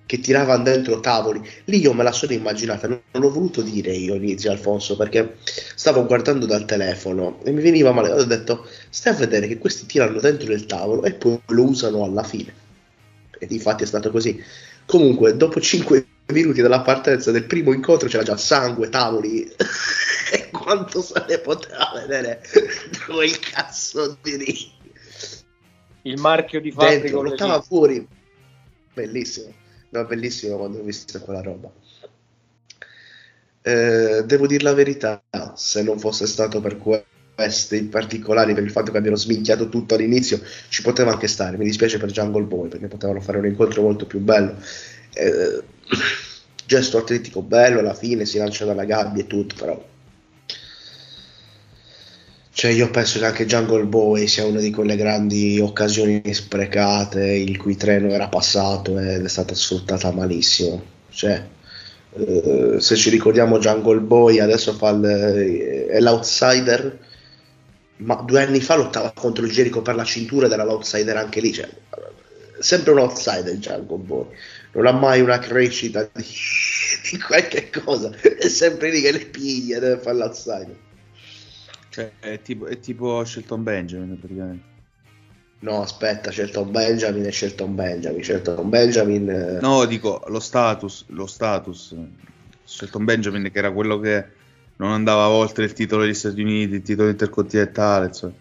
che 0.07 0.21
tiravano 0.21 0.63
dentro 0.63 1.01
tavoli. 1.01 1.47
Lì 1.65 1.81
io 1.81 1.93
me 1.93 2.05
la 2.05 2.13
sono 2.13 2.33
immaginata, 2.33 2.87
non, 2.87 3.01
non 3.11 3.23
l'ho 3.23 3.31
voluto 3.31 3.61
dire 3.61 3.93
io 3.93 4.15
inizio 4.15 4.53
Alfonso 4.53 4.97
perché 4.97 5.37
stavo 5.75 6.07
guardando 6.07 6.47
dal 6.47 6.65
telefono 6.65 7.41
e 7.45 7.51
mi 7.51 7.61
veniva 7.61 7.93
male. 7.93 8.13
Ho 8.13 8.25
detto, 8.25 8.67
stai 8.89 9.13
a 9.13 9.17
vedere 9.17 9.49
che 9.49 9.59
questi 9.59 9.85
tirano 9.87 10.21
dentro 10.21 10.53
il 10.53 10.65
tavolo 10.67 11.03
e 11.03 11.13
poi 11.13 11.41
lo 11.47 11.65
usano 11.65 12.05
alla 12.05 12.23
fine. 12.23 12.55
E 13.39 13.47
infatti 13.51 13.83
è 13.83 13.87
stato 13.87 14.11
così. 14.11 14.43
Comunque, 14.87 15.37
dopo 15.37 15.61
5 15.61 16.07
minuti 16.27 16.63
dalla 16.63 16.81
partenza 16.81 17.33
del 17.33 17.45
primo 17.45 17.73
incontro 17.73 18.09
c'era 18.09 18.23
già 18.23 18.37
sangue, 18.37 18.89
tavoli 18.89 19.43
e 20.33 20.51
quanto 20.51 21.03
se 21.03 21.25
ne 21.29 21.39
poteva 21.39 21.91
vedere 21.95 22.43
quel 23.07 23.39
cazzo 23.39 24.17
di 24.23 24.37
ring. 24.37 24.71
il 26.03 26.21
marchio 26.21 26.61
di 26.61 26.71
fabbrica 26.71 27.01
Dentro, 27.01 27.23
lo 27.23 27.31
lottava 27.31 27.61
fuori. 27.61 28.07
Bellissimo. 28.95 29.65
No, 29.97 30.05
bellissimo 30.05 30.59
quando 30.59 30.79
ho 30.79 30.83
visto 30.83 31.19
quella 31.21 31.41
roba. 31.41 31.73
Eh, 33.63 34.23
devo 34.25 34.47
dire 34.47 34.63
la 34.63 34.75
verità, 34.75 35.23
se 35.55 35.83
non 35.83 35.99
fosse 35.99 36.27
stato 36.27 36.61
per 36.61 36.79
questi 36.79 37.83
particolari, 37.85 38.55
per 38.55 38.63
il 38.63 38.71
fatto 38.71 38.93
che 38.93 38.99
abbiano 38.99 39.17
sminchiato 39.17 39.69
tutto 39.69 39.95
all'inizio, 39.95 40.41
ci 40.69 40.83
poteva 40.83 41.11
anche 41.13 41.27
stare. 41.27 41.57
Mi 41.57 41.65
dispiace 41.65 41.99
per 41.99 42.11
Jungle 42.13 42.45
Boy 42.45 42.69
perché 42.69 42.87
potevano 42.87 43.21
fare 43.21 43.39
un 43.39 43.47
incontro 43.47 43.83
molto 43.83 44.07
più 44.07 44.21
bello. 44.21 44.55
Eh, 45.15 45.63
gesto 46.65 46.99
atletico 46.99 47.43
bello, 47.43 47.81
alla 47.81 47.95
fine 47.95 48.25
si 48.25 48.39
lancia 48.39 48.65
dalla 48.65 48.85
gabbia 48.85 49.23
e 49.23 49.27
tutto, 49.27 49.55
però 49.59 49.85
cioè, 52.57 52.71
io 52.71 52.91
penso 52.91 53.19
che 53.19 53.27
anche 53.27 53.45
Jungle 53.45 53.85
Boy 53.85 54.27
sia 54.27 54.47
una 54.47 54.61
di 54.61 54.71
quelle 54.71 54.97
grandi 54.97 55.61
occasioni 55.61 56.23
sprecate, 56.33 57.23
il 57.35 57.59
cui 57.59 57.77
treno 57.77 58.09
era 58.11 58.29
passato 58.29 58.99
ed 58.99 59.23
è 59.25 59.29
stata 59.29 59.55
sfruttata 59.55 60.11
malissimo. 60.11 60.83
Cioè, 61.11 61.47
eh, 62.15 62.77
se 62.81 62.97
ci 62.97 63.11
ricordiamo 63.11 63.59
Jungle 63.59 64.01
Boy, 64.01 64.39
adesso 64.39 64.73
fa 64.75 64.89
il- 64.91 65.87
è 65.91 66.01
l'outsider, 66.01 66.99
ma 67.99 68.15
due 68.23 68.43
anni 68.43 68.61
fa 68.61 68.77
lottava 68.77 69.13
contro 69.13 69.45
il 69.45 69.53
Jericho 69.53 69.83
per 69.83 69.95
la 69.95 70.05
cintura 70.05 70.47
ed 70.47 70.53
era 70.53 70.65
l'outsider 70.65 71.17
anche 71.17 71.41
lì. 71.41 71.53
Cioè, 71.53 71.69
sempre 72.59 72.93
un 72.93 72.99
outsider 73.01 73.55
Jungle 73.59 73.99
Boy, 73.99 74.27
non 74.73 74.87
ha 74.87 74.93
mai 74.93 75.21
una 75.21 75.39
crescita 75.39 76.09
di, 76.13 76.25
di 77.11 77.19
qualche 77.19 77.69
cosa, 77.71 78.11
è 78.21 78.49
sempre 78.49 78.91
lì 78.91 79.01
che 79.03 79.13
le 79.13 79.27
piglia, 79.27 79.79
deve 79.79 80.01
fare 80.01 80.17
l'outsider. 80.17 80.77
Cioè, 81.97 82.13
è 82.21 82.43
tipo, 82.43 82.67
è 82.67 82.79
tipo 82.79 83.25
Shelton 83.25 83.63
Benjamin 83.63 84.19
praticamente. 84.19 84.65
No, 85.61 85.81
aspetta, 85.81 86.31
Shelton 86.31 86.71
Benjamin 86.71 87.25
e 87.25 87.33
Shelton 87.33 87.75
Benjamin. 87.75 88.23
Shelton 88.23 88.69
Benjamin. 88.69 89.31
eh, 89.31 89.61
No, 89.63 89.83
dico 89.87 90.23
lo 90.29 90.39
status, 90.39 91.07
lo 91.09 91.25
status. 91.25 91.97
Shelton 92.65 93.05
Benjamin 93.07 93.51
che 93.51 93.57
era 93.57 93.73
quello 93.73 93.99
che 93.99 94.27
non 94.77 94.91
andava 94.91 95.29
oltre 95.29 95.65
il 95.65 95.73
titolo 95.73 96.03
degli 96.03 96.13
Stati 96.13 96.43
Uniti, 96.43 96.75
il 96.75 96.83
titolo 96.83 97.09
intercontinentale, 97.09 98.09
insomma. 98.09 98.35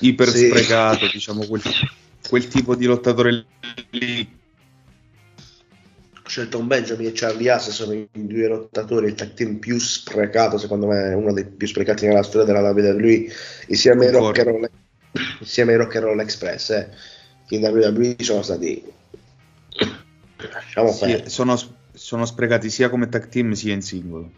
Iper 0.00 0.28
Sì. 0.30 0.46
sprecato, 0.48 1.06
diciamo, 1.12 1.46
quel, 1.46 1.62
quel 2.28 2.48
tipo 2.48 2.74
di 2.74 2.86
lottatore 2.86 3.44
lì. 3.90 4.40
Shelton 6.32 6.66
Benjamin 6.66 7.08
e 7.08 7.12
Charlie 7.12 7.50
Haas 7.50 7.68
sono 7.68 7.92
i 7.92 8.08
due 8.10 8.48
lottatori, 8.48 9.08
il 9.08 9.14
tag 9.14 9.34
team 9.34 9.58
più 9.58 9.78
sprecato, 9.78 10.56
secondo 10.56 10.86
me, 10.86 11.12
uno 11.12 11.30
dei 11.30 11.44
più 11.44 11.66
sprecati 11.66 12.06
nella 12.06 12.22
storia 12.22 12.46
della 12.46 12.70
WWE, 12.70 13.26
insieme 13.66 14.06
ai 14.06 14.12
Rock 14.12 14.42
Roll, 14.42 14.70
insieme 15.40 15.72
ai 15.72 15.78
Rock 15.78 15.96
and 15.96 16.04
Roll 16.06 16.20
Express. 16.20 16.70
Eh. 16.70 16.88
In 17.48 17.62
WWE 17.62 18.16
sono 18.20 18.40
stati. 18.40 18.82
Lasciamo 20.50 20.90
Sì, 20.90 21.22
sono, 21.26 21.54
sono 21.92 22.24
sprecati 22.24 22.70
sia 22.70 22.88
come 22.88 23.10
tag 23.10 23.28
team 23.28 23.52
sia 23.52 23.74
in 23.74 23.82
singolo. 23.82 24.30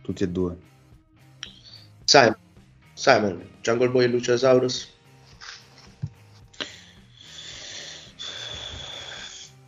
Tutti 0.00 0.22
e 0.22 0.28
due. 0.28 0.56
Simon, 2.04 2.36
Simon, 2.92 3.48
Jungle 3.62 3.88
Boy 3.88 4.04
e 4.04 4.08
Luciasaurus. 4.08 4.93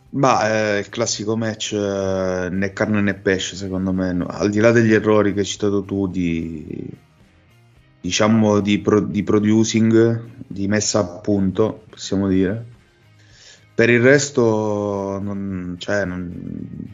Ma 0.09 0.47
è 0.47 0.77
il 0.77 0.89
classico 0.89 1.35
match 1.35 1.73
eh, 1.73 2.47
né 2.49 2.73
carne 2.73 3.01
né 3.01 3.13
pesce, 3.13 3.55
secondo 3.55 3.91
me. 3.91 4.25
Al 4.27 4.49
di 4.49 4.59
là 4.59 4.71
degli 4.71 4.93
errori 4.93 5.33
che 5.33 5.39
hai 5.39 5.45
citato 5.45 5.83
tu, 5.83 6.07
di 6.07 6.87
diciamo 7.99 8.61
di, 8.61 8.79
pro- 8.79 9.01
di 9.01 9.23
producing, 9.23 10.29
di 10.47 10.67
messa 10.67 10.99
a 10.99 11.05
punto, 11.19 11.83
possiamo 11.89 12.27
dire. 12.27 12.75
Per 13.75 13.89
il 13.89 14.01
resto, 14.01 15.19
non, 15.21 15.75
cioè, 15.77 16.05
non, 16.05 16.93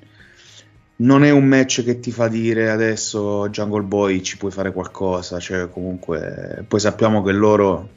non 0.98 1.24
è 1.24 1.29
un 1.29 1.46
match 1.46 1.84
che 1.84 2.00
ti 2.00 2.12
fa 2.12 2.27
dire 2.27 2.70
adesso 2.70 3.48
Jungle 3.50 3.84
Boy 3.84 4.22
ci 4.22 4.38
puoi 4.38 4.51
fare 4.51 4.74
qualcosa. 4.74 5.39
Cioè, 5.39 5.70
comunque, 5.70 6.65
poi 6.67 6.79
sappiamo 6.79 7.22
che 7.24 7.32
loro 7.32 7.89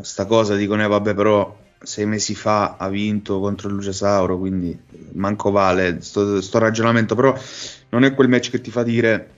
sta 0.00 0.26
cosa 0.26 0.56
dicono, 0.56 0.82
eh, 0.82 0.88
vabbè, 0.88 1.14
però 1.14 1.56
sei 1.84 2.06
mesi 2.06 2.34
fa 2.34 2.76
ha 2.76 2.88
vinto 2.88 3.40
contro 3.40 3.68
il 3.68 3.74
Lucesauro, 3.74 4.38
quindi 4.38 4.78
manco 5.12 5.50
vale 5.50 6.00
sto, 6.00 6.40
sto 6.40 6.58
ragionamento, 6.58 7.14
però 7.14 7.38
non 7.90 8.04
è 8.04 8.14
quel 8.14 8.28
match 8.28 8.50
che 8.50 8.60
ti 8.60 8.70
fa 8.70 8.82
dire 8.82 9.34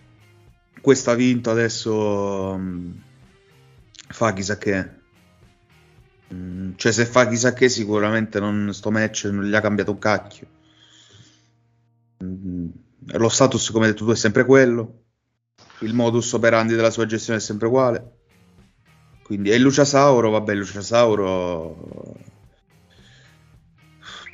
questo 0.87 1.11
ha 1.11 1.15
vinto, 1.15 1.50
adesso 1.50 2.57
mm, 2.57 2.91
fa 4.09 4.33
chissà 4.33 4.57
che. 4.57 4.88
Mm, 6.33 6.75
cioè 6.76 6.93
se 6.93 7.07
fa 7.07 7.26
chissà 7.29 7.53
che 7.53 7.69
sicuramente 7.69 8.38
non, 8.38 8.73
sto 8.73 8.93
match 8.93 9.25
non 9.33 9.45
gli 9.45 9.55
ha 9.55 9.61
cambiato 9.61 9.91
un 9.91 9.99
cacchio. 9.99 10.47
Mm, 12.23 12.69
lo 13.15 13.29
status, 13.29 13.71
come 13.71 13.87
hai 13.87 13.93
detto 13.93 14.05
tu, 14.05 14.12
è 14.12 14.17
sempre 14.17 14.45
quello. 14.45 15.03
Il 15.81 15.93
modus 15.93 16.33
operandi 16.35 16.76
della 16.76 16.91
sua 16.91 17.07
gestione 17.07 17.41
è 17.41 17.43
sempre 17.43 17.67
uguale. 17.67 18.19
Quindi, 19.25 19.50
il 19.50 19.61
Luciasauro, 19.61 20.31
vabbè, 20.31 20.53
il 20.53 20.59
Luciasauro. 20.59 22.15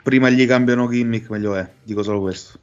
Prima 0.02 0.30
gli 0.30 0.46
cambiano 0.46 0.88
gimmick, 0.88 1.30
meglio 1.30 1.54
è. 1.54 1.68
Dico 1.82 2.02
solo 2.02 2.20
questo. 2.20 2.58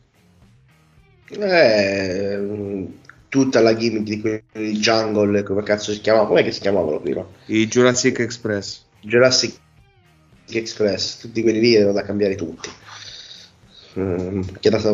Eh, 1.29 2.88
tutta 3.29 3.62
la 3.62 3.75
gimmick 3.75 4.03
di 4.03 4.19
quelli 4.19 4.43
di 4.51 4.77
Jungle, 4.77 5.43
come 5.43 5.63
cazzo 5.63 5.93
si 5.93 6.01
chiamava? 6.01 6.27
Com'è 6.27 6.43
che 6.43 6.51
si 6.51 6.60
chiamavano 6.60 7.00
prima? 7.00 7.25
I 7.46 7.67
Jurassic 7.67 8.19
Express. 8.19 8.84
Jurassic 9.01 9.58
Express, 10.50 11.19
tutti 11.19 11.41
quelli 11.41 11.60
lì 11.60 11.75
erano 11.75 11.93
da 11.93 12.01
cambiare 12.01 12.36
tutti. 12.36 12.69
Mm, 13.98 14.41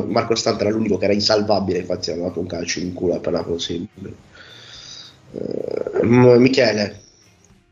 Marco 0.07 0.35
Stante 0.35 0.63
era 0.63 0.73
l'unico 0.73 0.97
che 0.97 1.05
era 1.05 1.13
insalvabile, 1.13 1.79
infatti 1.79 2.11
hanno 2.11 2.23
dato 2.23 2.39
un 2.39 2.47
calcio 2.47 2.79
in 2.79 2.93
culo 2.93 3.15
appena 3.15 3.43
possibile. 3.43 4.13
M- 6.01 6.37
Michele, 6.37 7.01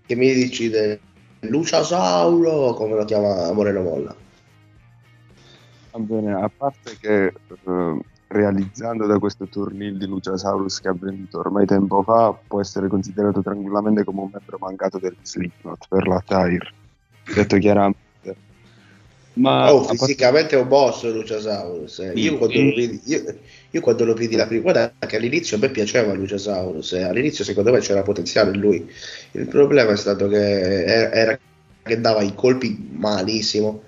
che 0.06 0.16
mi 0.16 0.34
dici 0.34 0.70
del 0.70 1.00
Luciasauro, 1.42 2.74
come 2.74 2.96
lo 2.96 3.06
chiama 3.06 3.52
Moreno 3.52 3.82
Molla? 3.82 4.16
Va 5.94 6.00
bene, 6.00 6.34
a 6.34 6.50
parte 6.50 6.98
che 7.00 7.26
eh, 7.26 8.00
realizzando 8.28 9.06
da 9.06 9.20
questo 9.20 9.46
turnil 9.46 10.00
di 10.00 10.08
Luciasaurus 10.08 10.80
che 10.80 10.88
ha 10.88 10.96
venduto 11.00 11.38
ormai 11.38 11.68
tempo 11.68 12.02
fa, 12.02 12.36
può 12.48 12.60
essere 12.60 12.88
considerato 12.88 13.44
tranquillamente 13.44 14.04
come 14.04 14.22
un 14.22 14.30
membro 14.34 14.58
mancato 14.60 14.98
del 14.98 15.16
Slipknot 15.22 15.86
per 15.88 16.08
la 16.08 16.24
Tire. 16.26 16.74
Detto 17.36 17.58
chiaramente. 17.60 18.02
Ma 19.34 19.72
oh, 19.72 19.84
fisicamente 19.84 20.56
è 20.56 20.60
un 20.60 20.68
boss 20.68 21.04
Luciasaurus. 21.04 22.00
eh. 22.00 22.14
Io, 22.16 22.40
quando 22.40 22.56
vidi, 22.56 23.00
io, 23.06 23.36
io 23.70 23.82
quando 23.82 24.06
lo 24.06 24.16
vidi 24.16 24.36
la 24.36 24.48
prima, 24.48 24.64
guarda 24.64 24.94
che 25.06 25.16
all'inizio 25.18 25.58
a 25.58 25.60
me 25.60 25.70
piaceva 25.70 26.14
Luciasaurus, 26.14 26.94
eh. 26.94 27.04
all'inizio 27.04 27.44
secondo 27.44 27.72
me 27.72 27.80
c'era 27.82 28.02
potenziale 28.02 28.50
in 28.50 28.60
lui. 28.60 28.92
Il 29.34 29.48
problema 29.48 29.92
è 29.92 29.98
stato 29.98 30.28
che 30.28 30.86
era, 30.86 31.12
era 31.12 31.40
che 31.84 32.02
dava 32.02 32.24
i 32.24 32.34
colpi 32.34 32.90
malissimo. 32.94 33.84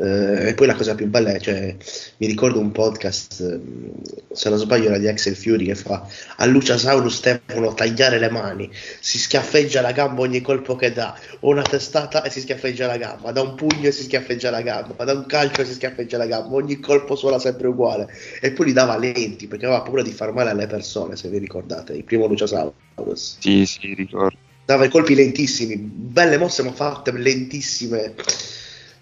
Eh, 0.00 0.48
e 0.48 0.54
poi 0.54 0.66
la 0.66 0.74
cosa 0.74 0.94
più 0.94 1.06
bella 1.08 1.32
è, 1.32 1.40
cioè, 1.40 1.76
mi 2.16 2.26
ricordo 2.26 2.58
un 2.58 2.72
podcast, 2.72 3.40
ehm, 3.40 3.92
se 4.32 4.48
non 4.48 4.58
sbaglio 4.58 4.86
era 4.88 4.96
di 4.96 5.06
Axel 5.06 5.36
Fury 5.36 5.66
che 5.66 5.74
fa 5.74 6.06
a 6.36 6.46
Luciasaurus 6.46 7.20
devono 7.20 7.74
tagliare 7.74 8.18
le 8.18 8.30
mani, 8.30 8.70
si 9.00 9.18
schiaffeggia 9.18 9.82
la 9.82 9.92
gamba 9.92 10.22
ogni 10.22 10.40
colpo 10.40 10.74
che 10.74 10.92
dà, 10.92 11.18
o 11.40 11.50
una 11.50 11.62
testata 11.62 12.22
e 12.22 12.30
si 12.30 12.40
schiaffeggia 12.40 12.86
la 12.86 12.96
gamba, 12.96 13.30
da 13.30 13.42
un 13.42 13.54
pugno 13.54 13.88
e 13.88 13.92
si 13.92 14.04
schiaffeggia 14.04 14.50
la 14.50 14.62
gamba, 14.62 15.04
da 15.04 15.12
un 15.12 15.26
calcio 15.26 15.60
e 15.60 15.64
si 15.66 15.74
schiaffeggia 15.74 16.16
la 16.16 16.26
gamba, 16.26 16.54
ogni 16.54 16.80
colpo 16.80 17.14
suona 17.14 17.38
sempre 17.38 17.68
uguale. 17.68 18.08
E 18.40 18.52
poi 18.52 18.66
li 18.66 18.72
dava 18.72 18.96
lenti 18.96 19.48
perché 19.48 19.66
aveva 19.66 19.82
paura 19.82 20.02
di 20.02 20.12
far 20.12 20.32
male 20.32 20.48
alle 20.48 20.66
persone, 20.66 21.16
se 21.16 21.28
vi 21.28 21.38
ricordate, 21.38 21.92
il 21.92 22.04
primo 22.04 22.26
Luciasaurus. 22.26 23.36
Sì, 23.38 23.66
sì, 23.66 23.92
ricordo. 23.92 24.36
Dava 24.64 24.86
i 24.86 24.88
colpi 24.88 25.14
lentissimi, 25.14 25.76
belle 25.76 26.38
mosse 26.38 26.62
ma 26.62 26.72
fatte 26.72 27.12
lentissime. 27.12 28.14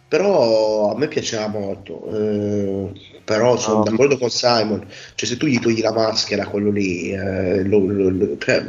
Però 0.09 0.91
a 0.93 0.97
me 0.99 1.09
piaceva 1.09 1.49
molto. 1.49 2.07
eh, 2.11 2.93
però 3.25 3.57
sono 3.59 3.79
No. 3.79 3.83
d'accordo 3.85 4.17
con 4.17 4.31
Simon. 4.31 4.87
Cioè, 5.15 5.29
se 5.29 5.37
tu 5.37 5.47
gli 5.47 5.59
togli 5.59 5.81
la 5.83 5.93
maschera, 5.93 6.47
quello 6.47 6.71
lì, 6.71 7.11
eh, 7.13 7.63
lo- 7.65 7.79
lo- 7.87 8.09
lo- 8.09 8.39
cioè, 8.39 8.65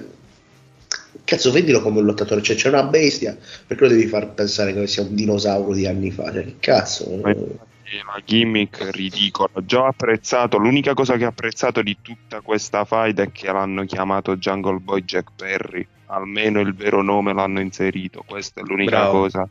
cazzo, 1.23 1.51
vendilo 1.51 1.81
come 1.81 1.99
un 1.99 2.05
lottatore. 2.05 2.41
Cioè, 2.41 2.55
c'è 2.55 2.69
una 2.69 2.83
bestia, 2.83 3.37
perché 3.65 3.83
lo 3.83 3.89
devi 3.89 4.07
far 4.07 4.33
pensare 4.33 4.73
che 4.73 4.87
sia 4.87 5.03
un 5.03 5.15
dinosauro 5.15 5.73
di 5.73 5.85
anni 5.87 6.11
fa? 6.11 6.31
Cioè, 6.31 6.43
che 6.43 6.55
cazzo? 6.59 7.19
Ma 7.23 7.31
una 7.31 8.21
gimmick 8.23 8.89
ridicola. 8.91 9.49
Già 9.65 9.81
ho 9.81 9.85
apprezzato, 9.87 10.57
l'unica 10.57 10.93
cosa 10.93 11.17
che 11.17 11.25
ho 11.25 11.29
apprezzato 11.29 11.81
di 11.81 11.97
tutta 12.01 12.41
questa 12.41 12.85
fight 12.85 13.19
è 13.19 13.31
che 13.31 13.51
l'hanno 13.51 13.83
chiamato 13.85 14.35
Jungle 14.37 14.79
Boy 14.79 15.03
Jack 15.03 15.31
Perry. 15.35 15.87
Almeno 16.07 16.59
il 16.59 16.75
vero 16.75 17.01
nome 17.01 17.33
l'hanno 17.33 17.59
inserito. 17.61 18.23
Questa 18.27 18.61
è 18.61 18.63
l'unica 18.63 18.91
Bravo. 18.97 19.19
cosa. 19.21 19.47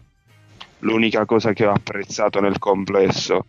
L'unica 0.81 1.25
cosa 1.25 1.53
che 1.53 1.67
ho 1.67 1.73
apprezzato 1.73 2.41
nel 2.41 2.59
complesso. 2.59 3.47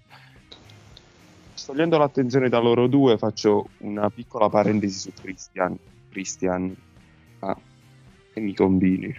Togliendo 1.65 1.97
l'attenzione 1.99 2.49
da 2.49 2.57
loro 2.57 2.87
due, 2.87 3.17
faccio 3.19 3.69
una 3.79 4.09
piccola 4.09 4.49
parentesi 4.49 4.97
su 4.97 5.11
Christian. 5.13 5.77
Christian, 6.09 6.75
ah, 7.39 7.57
che 8.33 8.39
mi 8.39 8.55
combini? 8.55 9.15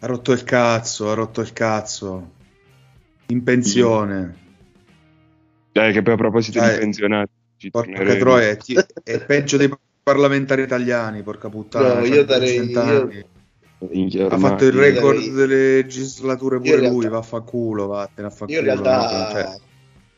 Ha 0.00 0.06
rotto 0.06 0.32
il 0.32 0.42
cazzo, 0.42 1.10
ha 1.10 1.14
rotto 1.14 1.40
il 1.40 1.52
cazzo. 1.52 2.30
In 3.26 3.44
pensione. 3.44 4.36
Eh, 5.70 5.92
che 5.92 6.02
poi 6.02 6.14
a 6.14 6.16
proposito 6.16 6.58
Eh, 6.60 6.72
di 6.72 6.78
pensionati, 6.80 7.30
ci 7.56 7.70
Porca 7.70 8.16
troia, 8.16 8.48
è, 8.48 8.58
è 9.04 9.24
peggio 9.24 9.56
dei 9.56 9.72
parlamentari 10.02 10.62
italiani, 10.62 11.22
porca 11.22 11.48
puttana. 11.48 12.00
No, 12.00 12.04
io 12.04 12.16
c'ha 12.16 12.22
darei- 12.24 12.56
200 12.58 12.80
io- 12.92 13.00
anni. 13.02 13.24
Minchia, 13.90 14.26
Ha 14.28 14.38
fatto 14.38 14.64
il 14.64 14.74
io 14.74 14.80
record 14.80 15.16
darei- 15.16 15.30
delle 15.32 15.74
legislature 15.76 16.56
io 16.56 16.60
pure 16.62 16.76
realtà- 16.76 16.90
lui, 16.92 17.08
vaffanculo, 17.08 17.86
vattene 17.86 18.26
a 18.28 18.30
fa 18.30 18.44
Io 18.48 18.58
in 18.58 18.64
realtà 18.64 18.96
no? 18.96 19.30
Cioè, 19.30 19.58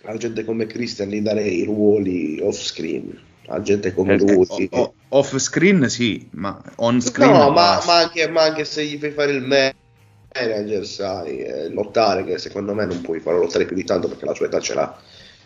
a 0.06 0.16
gente 0.16 0.44
come 0.44 0.66
Christian 0.66 1.09
gli 1.09 1.21
darei 1.21 1.61
i 1.61 1.64
ruoli 1.64 2.38
off 2.42 2.61
screen. 2.61 3.18
A 3.47 3.61
gente 3.62 3.92
come 3.94 4.14
Eh, 4.14 4.18
lui. 4.18 4.47
o- 4.49 4.68
o- 4.71 4.94
off 5.09 5.37
screen 5.37 5.88
sì, 5.88 6.28
ma 6.33 6.61
on 6.76 7.00
screen 7.00 7.30
No, 7.30 7.50
ma, 7.50 7.83
ma 7.85 7.97
anche, 7.99 8.28
ma 8.28 8.42
anche 8.42 8.64
se 8.64 8.85
gli 8.85 8.99
fai 8.99 9.11
fare 9.12 9.33
il 9.33 9.42
manager, 9.42 10.87
sai, 10.87 11.38
eh, 11.38 11.68
lottare, 11.70 12.24
che 12.24 12.38
secondo 12.38 12.74
me 12.74 12.85
non 12.87 13.00
puoi 13.00 13.20
farlo 13.20 13.40
lottare 13.40 13.64
più 13.66 13.77
di 13.77 13.85
tanto 13.85 14.09
perché 14.09 14.24
la 14.24 14.35
sua 14.35 14.46
età 14.46 14.61
ce 14.61 14.74
l'ha. 14.74 14.98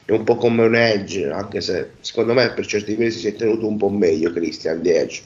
È 0.04 0.12
un 0.12 0.24
po' 0.24 0.36
come 0.36 0.64
un 0.64 0.74
Edge, 0.74 1.28
anche 1.28 1.60
se 1.60 1.90
secondo 2.00 2.32
me 2.32 2.52
per 2.52 2.64
certi 2.66 2.94
versi 2.94 3.18
si 3.18 3.26
è 3.28 3.34
tenuto 3.34 3.66
un 3.66 3.76
po' 3.76 3.90
meglio 3.90 4.32
Christian 4.32 4.80
di 4.80 4.90
Edge. 4.90 5.22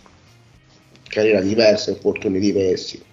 Carriera 1.12 1.42
diversa, 1.42 1.90
infortuni 1.90 2.38
diversi. 2.38 3.04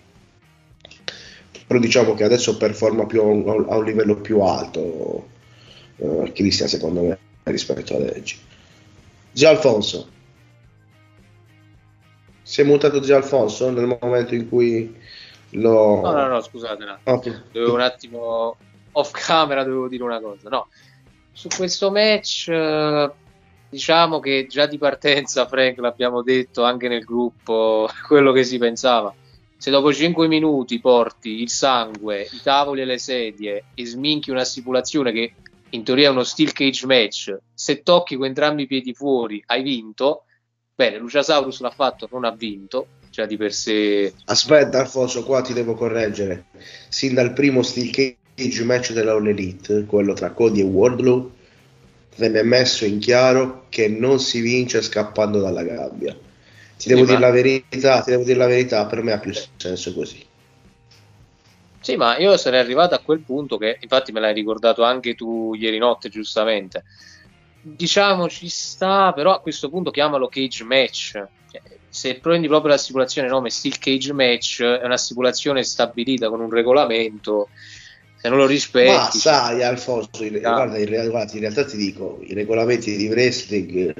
Però 1.67 1.79
diciamo 1.81 2.13
che 2.13 2.23
adesso 2.23 2.55
performa 2.55 3.05
più 3.05 3.19
a 3.19 3.25
un, 3.25 3.65
a 3.67 3.75
un 3.75 3.83
livello 3.83 4.15
più 4.21 4.39
alto 4.39 5.27
eh, 5.97 6.31
Christian 6.33 6.69
secondo 6.69 7.01
me 7.01 7.19
rispetto 7.43 7.97
ad 7.97 8.03
Edge. 8.03 8.37
Zio 9.33 9.49
Alfonso. 9.49 10.07
Si 12.41 12.61
è 12.61 12.63
mutato 12.63 13.03
Zio 13.03 13.17
Alfonso 13.17 13.69
nel 13.69 13.97
momento 13.99 14.33
in 14.33 14.47
cui 14.47 14.95
lo... 15.49 15.99
No, 15.99 16.11
no, 16.13 16.27
no, 16.27 16.41
scusate, 16.41 16.83
un 16.83 16.89
attimo. 16.89 17.15
Ok. 17.15 17.41
dovevo 17.51 17.73
un 17.73 17.81
attimo 17.81 18.55
off 18.93 19.11
camera 19.11 19.65
dovevo 19.65 19.89
dire 19.89 20.03
una 20.03 20.21
cosa. 20.21 20.47
No, 20.47 20.69
su 21.33 21.49
questo 21.49 21.91
match 21.91 22.47
eh, 22.47 23.11
diciamo 23.69 24.19
che 24.19 24.47
già 24.49 24.65
di 24.65 24.77
partenza, 24.77 25.47
Frank, 25.47 25.77
l'abbiamo 25.77 26.21
detto 26.21 26.63
anche 26.63 26.87
nel 26.87 27.03
gruppo, 27.03 27.87
quello 28.07 28.31
che 28.31 28.43
si 28.43 28.57
pensava. 28.57 29.13
Se 29.57 29.71
dopo 29.71 29.93
5 29.93 30.27
minuti 30.27 30.79
porti 30.79 31.41
il 31.41 31.49
sangue, 31.49 32.21
i 32.21 32.39
tavoli 32.41 32.81
e 32.81 32.85
le 32.85 32.97
sedie 32.97 33.65
e 33.73 33.85
sminchi 33.85 34.31
una 34.31 34.45
stipulazione 34.45 35.11
che 35.11 35.33
in 35.71 35.83
teoria 35.83 36.07
è 36.07 36.11
uno 36.11 36.23
steel 36.23 36.53
cage 36.53 36.85
match, 36.87 37.37
se 37.53 37.83
tocchi 37.83 38.15
con 38.15 38.25
entrambi 38.25 38.63
i 38.63 38.67
piedi 38.67 38.93
fuori 38.93 39.43
hai 39.47 39.61
vinto. 39.61 40.23
Bene, 40.73 40.97
Luciasaurus 40.97 41.59
l'ha 41.59 41.71
fatto, 41.71 42.07
non 42.09 42.23
ha 42.23 42.31
vinto, 42.31 42.87
già 43.11 43.25
di 43.25 43.35
per 43.35 43.53
sé 43.53 44.13
Aspetta 44.25 44.79
Alfonso, 44.79 45.25
qua 45.25 45.41
ti 45.41 45.51
devo 45.51 45.73
correggere. 45.73 46.45
Sin 46.87 47.13
dal 47.13 47.33
primo 47.33 47.61
Steel 47.61 47.91
Cage 47.91 48.63
match 48.63 48.93
della 48.93 49.11
All 49.11 49.27
Elite, 49.27 49.83
quello 49.85 50.13
tra 50.13 50.31
Cody 50.31 50.61
e 50.61 50.63
Wardlow, 50.63 51.31
venne 52.19 52.43
messo 52.43 52.85
in 52.85 52.99
chiaro 52.99 53.65
che 53.69 53.87
non 53.87 54.19
si 54.19 54.41
vince 54.41 54.81
scappando 54.81 55.39
dalla 55.41 55.63
gabbia. 55.63 56.13
Ti 56.77 56.87
devo 56.89 57.01
Sì, 57.01 57.05
dire 57.05 57.19
ma- 57.19 57.19
la 57.19 57.31
verità, 57.31 58.01
ti 58.01 58.11
devo 58.11 58.23
dire 58.23 58.37
la 58.37 58.47
verità, 58.47 58.85
per 58.85 59.01
me 59.01 59.11
ha 59.13 59.19
più 59.19 59.33
senso 59.57 59.93
così. 59.93 60.25
Sì, 61.81 61.95
ma 61.95 62.17
io 62.17 62.35
sarei 62.37 62.59
arrivato 62.59 62.93
a 62.95 63.01
quel 63.01 63.23
punto 63.23 63.57
che 63.57 63.77
infatti 63.79 64.11
me 64.11 64.19
l'hai 64.19 64.33
ricordato 64.33 64.83
anche 64.83 65.15
tu 65.15 65.53
ieri 65.53 65.77
notte, 65.77 66.09
giustamente. 66.09 66.83
Diciamo 67.59 68.27
ci 68.29 68.49
sta, 68.49 69.13
però 69.13 69.33
a 69.33 69.39
questo 69.39 69.69
punto 69.69 69.89
chiamalo 69.91 70.27
cage 70.27 70.63
match. 70.65 71.23
Se 71.87 72.19
prendi 72.19 72.47
proprio 72.47 72.71
la 72.71 72.77
stipulazione 72.77 73.27
nome 73.29 73.49
steel 73.49 73.77
cage 73.79 74.13
match, 74.13 74.61
è 74.61 74.83
una 74.85 74.97
stipulazione 74.97 75.63
stabilita 75.63 76.29
con 76.29 76.41
un 76.41 76.49
regolamento. 76.49 77.49
Se 78.21 78.27
non 78.27 78.37
lo 78.37 78.45
rispetti, 78.45 78.91
Ma 78.91 79.09
sai 79.11 79.63
Alfonso, 79.63 80.23
in, 80.23 80.35
Ah. 80.43 80.53
guarda, 80.65 80.77
in, 80.77 81.09
guarda, 81.09 81.33
in 81.33 81.39
realtà 81.39 81.63
ti 81.65 81.77
dico, 81.77 82.19
i 82.25 82.33
regolamenti 82.33 82.95
di 82.97 83.07
wrestling 83.07 83.93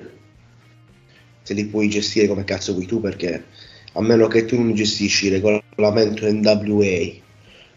te 1.45 1.53
li 1.53 1.65
puoi 1.65 1.87
gestire 1.89 2.27
come 2.27 2.43
cazzo 2.43 2.73
vuoi 2.73 2.85
tu 2.85 2.99
perché 3.01 3.45
a 3.93 4.01
meno 4.01 4.27
che 4.27 4.45
tu 4.45 4.55
non 4.57 4.73
gestisci 4.75 5.27
il 5.27 5.41
regolamento 5.41 6.25
NWA 6.29 7.11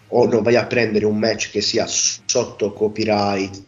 o 0.08 0.26
non 0.26 0.42
vai 0.42 0.56
a 0.56 0.66
prendere 0.66 1.06
un 1.06 1.16
match 1.18 1.50
che 1.50 1.60
sia 1.62 1.86
sotto 1.86 2.72
copyright, 2.72 3.62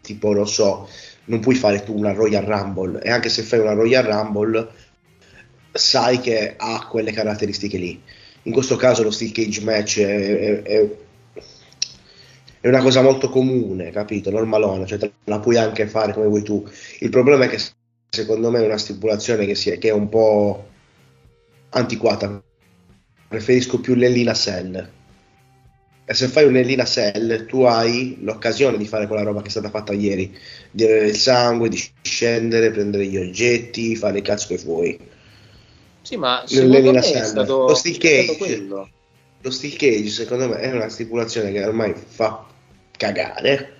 tipo 0.00 0.32
lo 0.32 0.44
so, 0.46 0.88
non 1.26 1.40
puoi 1.40 1.56
fare 1.56 1.82
tu 1.82 1.94
una 1.96 2.12
Royal 2.12 2.44
Rumble 2.44 3.02
e 3.02 3.10
anche 3.10 3.28
se 3.28 3.42
fai 3.42 3.58
una 3.58 3.72
Royal 3.74 4.04
Rumble 4.04 4.68
sai 5.72 6.20
che 6.20 6.54
ha 6.56 6.86
quelle 6.86 7.10
caratteristiche 7.12 7.76
lì. 7.76 8.00
In 8.44 8.52
questo 8.52 8.76
caso 8.76 9.02
lo 9.02 9.10
steel 9.10 9.32
cage 9.32 9.60
match 9.62 9.98
è, 10.00 10.38
è- 10.38 10.62
è- 10.62 10.96
è 12.64 12.68
una 12.68 12.80
cosa 12.80 13.02
molto 13.02 13.28
comune, 13.28 13.90
capito? 13.90 14.30
Normalona, 14.30 14.86
cioè 14.86 14.98
la 15.24 15.38
puoi 15.38 15.58
anche 15.58 15.86
fare 15.86 16.14
come 16.14 16.28
vuoi 16.28 16.42
tu. 16.42 16.66
Il 17.00 17.10
problema 17.10 17.44
è 17.44 17.48
che 17.50 17.58
secondo 18.08 18.50
me 18.50 18.62
è 18.62 18.64
una 18.64 18.78
stipulazione 18.78 19.44
che, 19.44 19.52
è, 19.52 19.76
che 19.76 19.88
è 19.88 19.92
un 19.92 20.08
po' 20.08 20.66
antiquata. 21.68 22.42
Preferisco 23.28 23.80
più 23.80 23.94
l'Ellina 23.94 24.32
Cell. 24.32 24.90
E 26.06 26.14
se 26.14 26.26
fai 26.26 26.46
un'Ellina 26.46 26.86
Cell, 26.86 27.44
tu 27.44 27.64
hai 27.64 28.16
l'occasione 28.22 28.78
di 28.78 28.86
fare 28.86 29.08
quella 29.08 29.24
roba 29.24 29.42
che 29.42 29.48
è 29.48 29.50
stata 29.50 29.68
fatta 29.68 29.92
ieri, 29.92 30.34
di 30.70 30.84
avere 30.84 31.08
il 31.08 31.16
sangue, 31.16 31.68
di 31.68 31.78
scendere, 32.00 32.70
prendere 32.70 33.04
gli 33.04 33.18
oggetti, 33.18 33.94
fare 33.94 34.16
il 34.16 34.24
cazzo 34.24 34.46
che 34.46 34.62
vuoi. 34.64 34.98
sì, 36.00 36.16
ma 36.16 36.44
secondo 36.46 36.92
me 36.92 36.98
è 36.98 37.24
stato, 37.24 37.66
Lo 37.66 37.74
steel 37.74 37.98
cage. 37.98 38.36
quello. 38.38 38.88
Lo 39.42 39.50
steel 39.50 39.76
cage 39.76 40.08
secondo 40.08 40.48
me 40.48 40.60
è 40.60 40.72
una 40.72 40.88
stipulazione 40.88 41.52
che 41.52 41.62
ormai 41.62 41.92
fa 41.94 42.52
cagare 42.96 43.72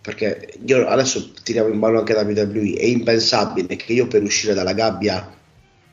perché 0.00 0.54
io 0.66 0.86
adesso 0.86 1.32
tiriamo 1.42 1.72
in 1.72 1.78
ballo 1.78 1.98
anche 1.98 2.14
da 2.14 2.22
WWE 2.22 2.74
è 2.78 2.84
impensabile 2.84 3.76
che 3.76 3.92
io 3.92 4.06
per 4.06 4.22
uscire 4.22 4.54
dalla 4.54 4.74
gabbia 4.74 5.32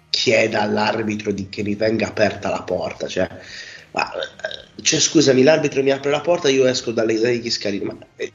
chieda 0.10 0.62
all'arbitro 0.62 1.32
di 1.32 1.48
che 1.50 1.64
mi 1.64 1.76
venga 1.76 2.08
aperta 2.08 2.50
la 2.50 2.64
porta 2.64 3.08
cioè, 3.08 3.28
ma, 3.92 4.10
cioè, 4.82 5.00
scusami 5.00 5.44
l'arbitro 5.44 5.82
mi 5.84 5.92
apre 5.92 6.12
la 6.12 6.22
porta 6.22 6.50
io 6.50 6.66
esco 6.66 6.92
dalle, 6.92 7.18
dagli 7.20 7.50
scalini 7.50 7.86
ma, 7.86 7.98
eh, 8.18 8.32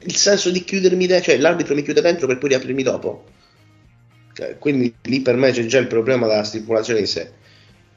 il 0.00 0.16
senso 0.16 0.50
di 0.50 0.62
chiudermi 0.62 1.06
dentro, 1.06 1.32
cioè 1.32 1.40
l'arbitro 1.40 1.74
mi 1.74 1.82
chiude 1.82 2.00
dentro 2.00 2.26
per 2.26 2.38
poi 2.38 2.50
riaprirmi 2.50 2.82
dopo. 2.82 3.24
Cioè, 4.32 4.58
quindi 4.58 4.94
lì 5.02 5.20
per 5.20 5.36
me 5.36 5.50
c'è 5.50 5.66
già 5.66 5.78
il 5.78 5.88
problema 5.88 6.26
della 6.26 6.44
stipulazione 6.44 7.00
di 7.00 7.06
sé. 7.06 7.32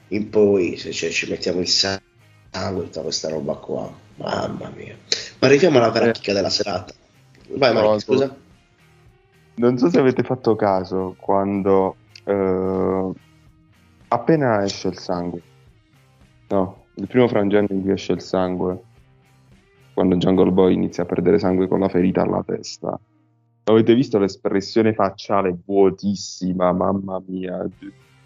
In 0.10 0.30
poi 0.30 0.78
se 0.78 0.92
cioè, 0.92 1.10
ci 1.10 1.30
mettiamo 1.30 1.60
il 1.60 1.68
sangue, 1.68 2.84
tutta 2.84 3.02
questa 3.02 3.30
roba 3.30 3.54
qua, 3.54 3.94
mamma 4.22 4.72
mia. 4.76 4.96
Ma 5.40 5.48
arriviamo 5.48 5.78
alla 5.78 5.90
vera 5.90 6.12
chicca 6.12 6.34
della 6.34 6.50
serata. 6.50 6.94
Vai, 7.50 7.74
No, 7.74 7.82
Mike, 7.82 8.00
scusa. 8.00 8.36
Non 9.56 9.78
so 9.78 9.90
se 9.90 10.00
avete 10.00 10.24
fatto 10.24 10.56
caso 10.56 11.16
quando 11.20 11.96
eh, 12.24 13.12
appena 14.08 14.64
esce 14.64 14.88
il 14.88 14.98
sangue, 14.98 15.42
no, 16.50 16.84
il 16.96 17.08
primo 17.08 17.28
frangente 17.28 17.74
in 17.74 17.82
cui 17.82 17.92
esce 17.92 18.14
il 18.14 18.22
sangue, 18.22 18.82
quando 19.94 20.16
Jungle 20.16 20.52
Boy 20.52 20.74
inizia 20.74 21.04
a 21.04 21.06
perdere 21.06 21.40
sangue 21.40 21.68
con 21.68 21.80
la 21.80 21.90
ferita 21.90 22.22
alla 22.22 22.44
testa. 22.44 22.98
Avete 23.64 23.94
visto 23.94 24.18
l'espressione 24.18 24.94
facciale 24.94 25.56
vuotissima, 25.66 26.72
mamma 26.72 27.22
mia. 27.26 27.68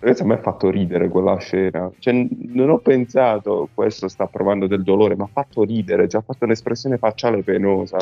Ragazzi, 0.06 0.22
a 0.22 0.28
me 0.28 0.36
ha 0.36 0.42
fatto 0.42 0.70
ridere 0.70 1.10
quella 1.10 1.36
scena. 1.40 1.90
Cioè, 1.98 2.28
non 2.30 2.70
ho 2.70 2.78
pensato 2.78 3.70
questo 3.74 4.08
sta 4.08 4.28
provando 4.28 4.68
del 4.68 4.84
dolore, 4.84 5.16
ma 5.16 5.24
ha 5.24 5.30
fatto 5.34 5.64
ridere, 5.64 6.08
ci 6.08 6.16
ha 6.16 6.22
fatto 6.22 6.46
un'espressione 6.46 7.00
facciale 7.00 7.42
penosa. 7.42 7.98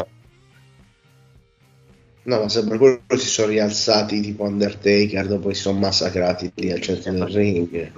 No, 2.24 2.39
ma 2.39 2.50
sembra 2.50 2.78
quello 2.78 3.00
che 3.08 3.16
si 3.16 3.28
sono 3.28 3.48
rialzati 3.48 4.20
tipo 4.20 4.44
Undertaker, 4.44 5.28
dopo 5.28 5.54
si 5.54 5.62
sono 5.62 5.80
massacrati 5.80 6.52
lì 6.56 6.74
al 6.74 6.82
centro 6.82 7.13
del 7.13 7.28
ring. 7.28 7.92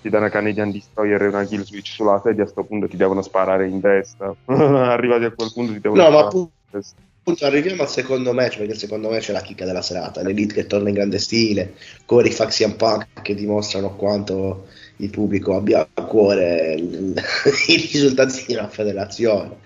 ti 0.00 0.08
dà 0.08 0.16
una 0.16 0.30
Canadian 0.30 0.70
Destroyer 0.70 1.20
e 1.20 1.26
una 1.26 1.44
kill 1.44 1.64
switch 1.64 1.88
sulla 1.88 2.18
sedia, 2.24 2.44
a 2.44 2.46
sto 2.46 2.64
punto 2.64 2.88
ti 2.88 2.96
devono 2.96 3.20
sparare 3.20 3.68
in 3.68 3.82
testa. 3.82 4.34
Arrivati 4.46 5.24
a 5.24 5.32
quel 5.32 5.52
punto 5.52 5.72
ti 5.74 5.80
devono 5.80 6.02
No, 6.02 6.08
ma 6.08 6.16
sparare 6.20 6.28
appunto, 6.28 6.52
in 6.64 6.80
testa. 6.80 7.02
Appunto 7.20 7.44
arriviamo 7.44 7.82
al 7.82 7.88
secondo 7.88 8.32
match, 8.32 8.58
perché 8.58 8.74
secondo 8.74 9.10
match 9.10 9.28
è 9.28 9.32
la 9.32 9.42
chicca 9.42 9.64
della 9.64 9.82
serata. 9.82 10.22
L'Elite 10.22 10.54
che 10.54 10.66
torna 10.66 10.88
in 10.88 10.94
grande 10.94 11.18
stile, 11.18 11.74
Corey 12.06 12.32
Fax 12.32 12.60
e 12.60 12.70
Punk 12.72 13.22
che 13.22 13.34
dimostrano 13.34 13.94
quanto 13.94 14.66
il 14.96 15.10
pubblico 15.10 15.54
abbia 15.54 15.86
a 15.92 16.04
cuore 16.04 16.74
i 16.74 17.14
risultati 17.76 18.44
di 18.46 18.54
una 18.54 18.68
federazione. 18.68 19.56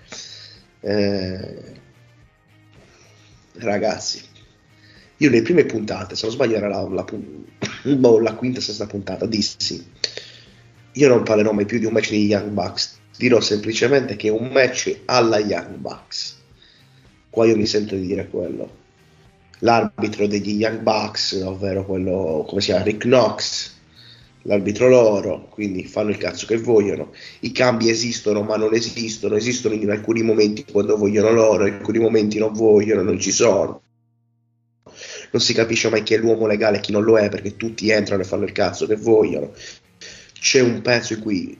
Eh, 0.81 1.73
ragazzi, 3.53 4.21
io 5.17 5.29
nelle 5.29 5.41
prime 5.41 5.65
puntate, 5.65 6.15
se 6.15 6.25
non 6.25 6.35
sbaglio 6.35 6.57
era 6.57 6.67
la, 6.67 6.87
la 6.89 7.03
pu- 7.03 7.45
boh, 7.97 8.19
la 8.19 8.35
quinta 8.35 8.59
o 8.59 8.61
sesta 8.61 8.85
puntata, 8.85 9.25
dissi 9.25 9.83
io 10.95 11.07
non 11.09 11.23
parlerò 11.23 11.51
mai 11.51 11.65
più 11.65 11.79
di 11.79 11.85
un 11.85 11.91
match 11.93 12.09
degli 12.11 12.29
Young 12.29 12.51
Bucks, 12.51 12.99
dirò 13.17 13.41
semplicemente 13.41 14.15
che 14.15 14.27
è 14.27 14.31
un 14.31 14.47
match 14.47 15.01
alla 15.05 15.39
Young 15.39 15.75
Bucks. 15.75 16.43
Qua 17.35 17.45
io 17.45 17.57
mi 17.57 17.65
sento 17.65 17.95
di 17.95 18.07
dire 18.07 18.29
quello. 18.29 18.77
L'arbitro 19.59 20.25
degli 20.25 20.53
Young 20.53 20.79
Bucks, 20.79 21.33
ovvero 21.43 21.83
quello, 21.83 22.45
come 22.47 22.61
si 22.61 22.67
chiama, 22.67 22.85
Rick 22.85 23.03
Knox, 23.03 23.73
l'arbitro 24.43 24.87
loro, 24.87 25.49
quindi 25.49 25.83
fanno 25.83 26.11
il 26.11 26.17
cazzo 26.17 26.45
che 26.45 26.57
vogliono. 26.57 27.13
I 27.41 27.51
cambi 27.51 27.89
esistono 27.89 28.41
ma 28.43 28.55
non 28.55 28.73
esistono, 28.73 29.35
esistono 29.35 29.75
in 29.75 29.91
alcuni 29.91 30.21
momenti 30.21 30.63
quando 30.63 30.95
vogliono 30.95 31.29
loro, 31.33 31.67
in 31.67 31.73
alcuni 31.73 31.99
momenti 31.99 32.37
non 32.37 32.53
vogliono, 32.53 33.01
non 33.01 33.19
ci 33.19 33.31
sono. 33.31 33.81
Non 35.31 35.41
si 35.41 35.53
capisce 35.53 35.89
mai 35.89 36.03
chi 36.03 36.13
è 36.13 36.17
l'uomo 36.17 36.47
legale 36.47 36.77
e 36.77 36.79
chi 36.79 36.93
non 36.93 37.03
lo 37.03 37.17
è 37.17 37.27
perché 37.27 37.57
tutti 37.57 37.89
entrano 37.89 38.21
e 38.21 38.25
fanno 38.25 38.45
il 38.45 38.53
cazzo 38.53 38.87
che 38.87 38.95
vogliono. 38.95 39.51
C'è 40.39 40.61
un 40.61 40.81
pezzo 40.81 41.11
in 41.11 41.19
cui 41.19 41.59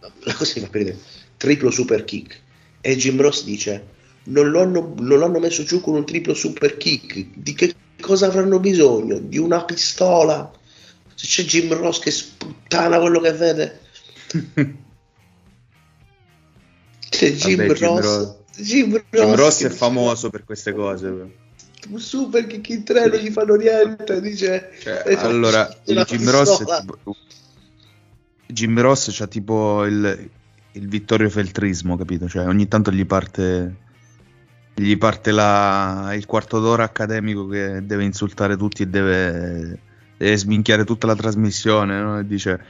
la 0.00 0.34
cosa 0.34 0.52
mi 0.56 0.66
fa 0.66 0.70
per 0.70 0.82
ridere, 0.82 0.98
triplo 1.38 1.70
super 1.70 2.04
kick 2.04 2.38
e 2.82 2.94
Jim 2.94 3.18
Ross 3.18 3.44
dice 3.44 3.96
non 4.28 4.50
l'hanno, 4.52 4.94
non 4.98 5.18
l'hanno 5.18 5.38
messo 5.38 5.62
giù 5.64 5.80
con 5.80 5.94
un 5.94 6.04
triplo 6.06 6.34
super 6.34 6.76
kick 6.76 7.26
di 7.34 7.52
che 7.54 7.74
cosa 8.00 8.26
avranno 8.26 8.58
bisogno? 8.60 9.18
di 9.18 9.38
una 9.38 9.64
pistola 9.64 10.50
se 11.14 11.26
c'è 11.26 11.42
Jim 11.44 11.72
Ross 11.74 11.98
che 11.98 12.10
sputtana 12.10 12.98
quello 13.00 13.20
che 13.20 13.32
vede 13.32 13.80
c'è 17.08 17.32
Jim, 17.32 17.56
Vabbè, 17.66 17.72
Jim 17.74 18.00
Ross, 18.00 18.34
Jim 18.56 18.92
Ross, 18.92 19.04
Jim 19.10 19.34
Ross 19.34 19.58
che 19.58 19.66
è 19.66 19.70
famoso 19.70 20.30
per 20.30 20.44
queste 20.44 20.72
cose. 20.72 21.08
però. 21.08 21.26
un 21.90 21.98
super 22.00 22.46
kick 22.46 22.68
in 22.68 22.84
tre 22.84 23.06
non 23.08 23.18
gli 23.18 23.30
fanno 23.30 23.54
niente 23.54 24.20
dice 24.20 24.70
"Eh, 25.06 25.14
Allora, 25.16 25.66
una 25.86 26.00
il 26.02 26.06
Jim 26.06 26.30
Ross, 26.30 26.54
è 26.54 26.56
pistola". 26.64 26.80
tipo- 26.80 27.16
Jim 28.46 28.80
Ross 28.80 29.10
c'ha 29.12 29.26
tipo 29.26 29.84
il, 29.84 30.30
il 30.72 30.88
Vittorio 30.88 31.28
Feltrismo, 31.28 31.96
capito? 31.96 32.28
Cioè, 32.28 32.46
ogni 32.46 32.66
tanto 32.68 32.90
gli 32.90 33.04
parte 33.04 33.76
gli 34.78 34.96
parte 34.96 35.30
la- 35.32 36.12
il 36.14 36.26
quarto 36.26 36.60
d'ora 36.60 36.84
accademico 36.84 37.46
che 37.48 37.84
deve 37.84 38.04
insultare 38.04 38.56
tutti 38.56 38.82
e 38.82 38.86
deve, 38.86 39.78
deve 40.16 40.36
sminchiare 40.36 40.84
tutta 40.84 41.06
la 41.06 41.16
trasmissione, 41.16 42.00
no? 42.00 42.18
E 42.18 42.26
dice 42.26 42.60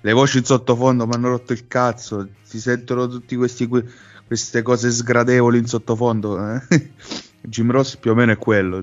le 0.00 0.12
voci 0.12 0.38
in 0.38 0.44
sottofondo 0.44 1.06
mi 1.06 1.14
hanno 1.14 1.28
rotto 1.30 1.52
il 1.52 1.66
cazzo, 1.66 2.28
si 2.42 2.60
sentono 2.60 3.08
tutte 3.08 3.36
queste 3.36 4.62
cose 4.62 4.90
sgradevoli 4.90 5.58
in 5.58 5.66
sottofondo. 5.66 6.38
eh? 6.52 6.62
Jim 7.42 7.70
Ross 7.70 7.96
più 7.96 8.12
o 8.12 8.14
meno 8.14 8.32
è 8.32 8.36
quello. 8.38 8.82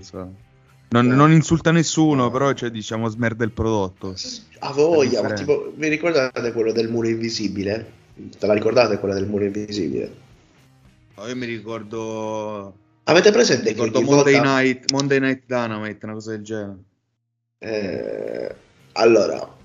Non, 0.89 1.07
non 1.07 1.31
insulta 1.31 1.71
nessuno, 1.71 2.29
però 2.29 2.53
cioè, 2.53 2.69
diciamo 2.69 3.07
smerda 3.07 3.43
il 3.45 3.51
prodotto. 3.51 4.15
A 4.59 4.71
voglia, 4.73 5.21
ma 5.21 5.33
tipo, 5.33 5.73
vi 5.75 5.87
ricordate 5.87 6.51
quello 6.51 6.71
del 6.71 6.89
muro 6.89 7.07
invisibile? 7.07 7.91
Te 8.37 8.45
la 8.45 8.53
ricordate 8.53 8.99
quella 8.99 9.15
del 9.15 9.27
muro 9.27 9.45
invisibile? 9.45 10.22
No, 11.15 11.27
io 11.27 11.35
mi 11.35 11.45
ricordo. 11.45 12.77
Avete 13.03 13.31
presente 13.31 13.69
ricordo 13.69 14.01
Monday 14.01 14.33
volta- 14.35 14.53
Night, 14.61 14.91
Monday 14.91 15.19
Night 15.19 15.43
Dynamite, 15.45 16.05
una 16.05 16.13
cosa 16.13 16.31
del 16.31 16.41
genere. 16.43 16.77
Eh, 17.59 18.55
allora, 18.93 19.55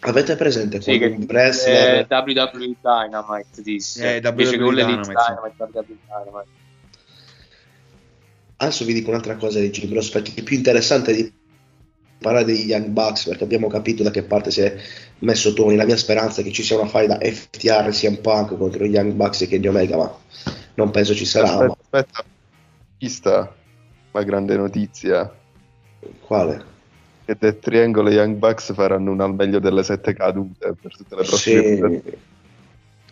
avete 0.00 0.36
presente 0.36 0.80
Sì, 0.80 0.98
quando 0.98 1.16
che 1.16 1.20
un 1.20 1.26
wrestler... 1.28 2.06
eh, 2.10 2.14
WWE 2.14 2.76
Dynamite 2.80 3.62
disse. 3.62 4.16
Eh, 4.16 4.26
Invece 4.26 4.56
che 4.56 4.62
WWE 4.62 4.74
Dynamite, 4.74 5.12
Dynamite, 5.12 5.54
WWE 5.58 5.84
Dynamite. 6.06 6.48
Adesso 8.58 8.84
vi 8.86 8.94
dico 8.94 9.10
un'altra 9.10 9.36
cosa 9.36 9.58
di 9.60 9.70
Jim 9.70 9.92
Ross 9.92 10.08
perché 10.08 10.32
è 10.34 10.42
più 10.42 10.56
interessante 10.56 11.12
di 11.14 11.30
parlare 12.18 12.46
degli 12.46 12.70
Young 12.70 12.86
Bucks 12.86 13.24
perché 13.26 13.44
abbiamo 13.44 13.68
capito 13.68 14.02
da 14.02 14.10
che 14.10 14.22
parte 14.22 14.50
si 14.50 14.62
è 14.62 14.74
messo 15.20 15.52
Tony. 15.52 15.76
La 15.76 15.84
mia 15.84 15.96
speranza 15.96 16.40
è 16.40 16.44
che 16.44 16.52
ci 16.52 16.62
sia 16.62 16.78
una 16.78 16.88
faida 16.88 17.18
FTR 17.20 17.90
CM 17.90 18.16
Punk 18.16 18.56
contro 18.56 18.84
gli 18.84 18.94
Young 18.94 19.12
Bucks 19.12 19.42
e 19.42 19.48
Kenny 19.48 19.66
Omega, 19.66 19.96
ma 19.96 20.18
non 20.74 20.90
penso 20.90 21.14
ci 21.14 21.24
sarà. 21.24 21.46
Aspetta, 21.46 21.66
ma- 21.66 21.76
aspetta. 21.80 22.24
Chi 22.98 23.08
sta? 23.08 23.54
La 24.12 24.22
grande 24.22 24.56
notizia. 24.56 25.34
Quale? 26.20 26.74
Che 27.24 27.36
Death 27.38 27.58
Triangle 27.58 28.10
e 28.10 28.14
Young 28.14 28.36
Bucks 28.36 28.72
faranno 28.72 29.10
un 29.10 29.20
al 29.20 29.34
meglio 29.34 29.58
delle 29.58 29.82
sette 29.82 30.14
cadute 30.14 30.74
per 30.80 30.96
tutte 30.96 31.16
le 31.16 31.24
prossime 31.24 31.62
Sì, 31.62 31.78
puntate. 31.78 32.18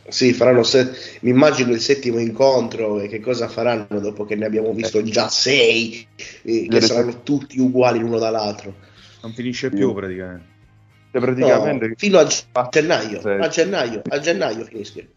sì, 0.09 0.33
faranno 0.33 0.63
se- 0.63 0.93
mi 1.21 1.31
immagino 1.31 1.73
il 1.73 1.81
settimo 1.81 2.19
incontro 2.19 3.01
e 3.01 3.09
che 3.09 3.21
cosa 3.21 3.49
faranno 3.49 3.99
dopo 4.01 4.25
che 4.25 4.37
ne 4.37 4.47
abbiamo 4.47 4.73
visto 4.73 5.03
già 5.03 5.29
sei, 5.29 6.07
eh, 6.43 6.69
che 6.69 6.81
saranno 6.81 7.23
tutti 7.23 7.59
uguali 7.59 7.99
l'uno 7.99 8.19
dall'altro. 8.19 8.75
Non 9.23 9.33
finisce 9.33 9.71
più 9.71 9.93
praticamente. 9.93 10.53
Cioè, 11.15 11.23
praticamente 11.23 11.87
No, 11.89 11.95
fino 11.97 12.19
a 12.19 12.69
gennaio, 12.69 13.21
a 13.23 13.49
gennaio, 13.49 14.03
a 14.09 14.19
gennaio 14.19 14.65
finisce. 14.65 15.09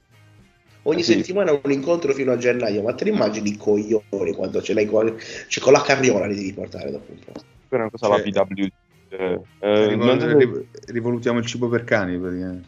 Ogni 0.84 1.02
Sì. 1.02 1.14
settimana 1.14 1.52
un 1.52 1.72
incontro 1.72 2.14
fino 2.14 2.32
a 2.32 2.38
gennaio, 2.38 2.84
ma 2.84 2.94
te 2.94 3.06
ne 3.06 3.10
immagini 3.10 3.50
i 3.50 3.58
coglioni 3.58 4.34
quando 4.36 4.62
ce 4.62 4.74
l'hai 4.76 4.86
con, 4.86 5.18
cioè, 5.48 5.64
con 5.64 5.74
la 5.74 5.82
carriola 5.82 6.28
li 6.28 6.36
devi 6.36 6.54
portare 6.54 6.92
dopo 6.92 7.12
un 7.12 7.18
po'. 7.20 7.32
quella 7.68 7.84
è 7.84 7.88
una 7.88 7.90
cosa 7.90 8.08
Cioè- 8.08 8.32
la 8.32 8.44
BW. 8.46 8.68
eh, 9.10 9.40
eh, 9.60 9.88
Rivol- 9.88 10.06
non 10.18 10.38
riv- 10.38 10.66
rivolutiamo 10.88 11.40
il 11.40 11.46
cibo 11.46 11.68
per 11.68 11.84
cani 11.84 12.18
praticamente. 12.20 12.68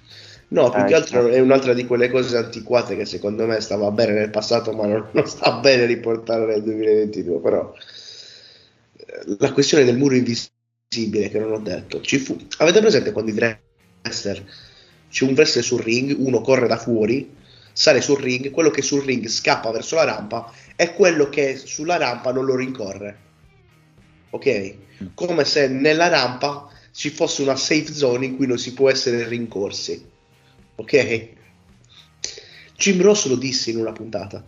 No, 0.49 0.71
più 0.71 0.81
Eh, 0.81 0.85
che 0.85 0.95
altro 0.95 1.27
è 1.27 1.39
un'altra 1.39 1.73
di 1.73 1.85
quelle 1.85 2.09
cose 2.09 2.35
antiquate 2.35 2.95
che 2.97 3.05
secondo 3.05 3.45
me 3.45 3.59
stava 3.61 3.91
bene 3.91 4.13
nel 4.13 4.31
passato, 4.31 4.71
ma 4.73 4.87
non, 4.87 5.07
non 5.11 5.27
sta 5.27 5.59
bene 5.59 5.85
riportare 5.85 6.45
nel 6.47 6.63
2022. 6.63 7.39
Però 7.39 7.71
eh, 8.97 9.35
la 9.37 9.53
questione 9.53 9.83
del 9.85 9.97
muro 9.97 10.15
invisibile 10.15 10.57
che 10.89 11.37
non 11.37 11.51
ho 11.51 11.59
detto, 11.59 12.01
ci 12.01 12.17
fu. 12.17 12.35
Avete 12.57 12.79
presente 12.79 13.11
quando 13.11 13.29
i 13.29 13.35
wrestler 13.35 14.43
c'è 15.07 15.23
un 15.23 15.33
wrestler 15.33 15.63
sul 15.63 15.81
ring, 15.81 16.15
uno 16.17 16.41
corre 16.41 16.67
da 16.67 16.77
fuori, 16.77 17.31
sale 17.71 18.01
sul 18.01 18.19
ring, 18.19 18.49
quello 18.49 18.71
che 18.71 18.81
sul 18.81 19.03
ring 19.03 19.27
scappa 19.27 19.69
verso 19.69 19.95
la 19.95 20.05
rampa 20.05 20.51
e 20.75 20.93
quello 20.93 21.29
che 21.29 21.57
sulla 21.57 21.97
rampa 21.97 22.31
non 22.31 22.45
lo 22.45 22.55
rincorre. 22.55 23.17
Ok? 24.31 24.75
Come 25.13 25.45
se 25.45 25.67
nella 25.67 26.07
rampa 26.07 26.71
ci 26.91 27.11
fosse 27.11 27.43
una 27.43 27.55
safe 27.55 27.93
zone 27.93 28.25
in 28.25 28.35
cui 28.35 28.47
non 28.47 28.57
si 28.57 28.73
può 28.73 28.89
essere 28.89 29.27
rincorsi. 29.27 30.03
Ok? 30.75 31.27
Jim 32.75 33.01
Ross 33.01 33.27
lo 33.27 33.35
disse 33.35 33.69
in 33.69 33.77
una 33.77 33.91
puntata. 33.91 34.43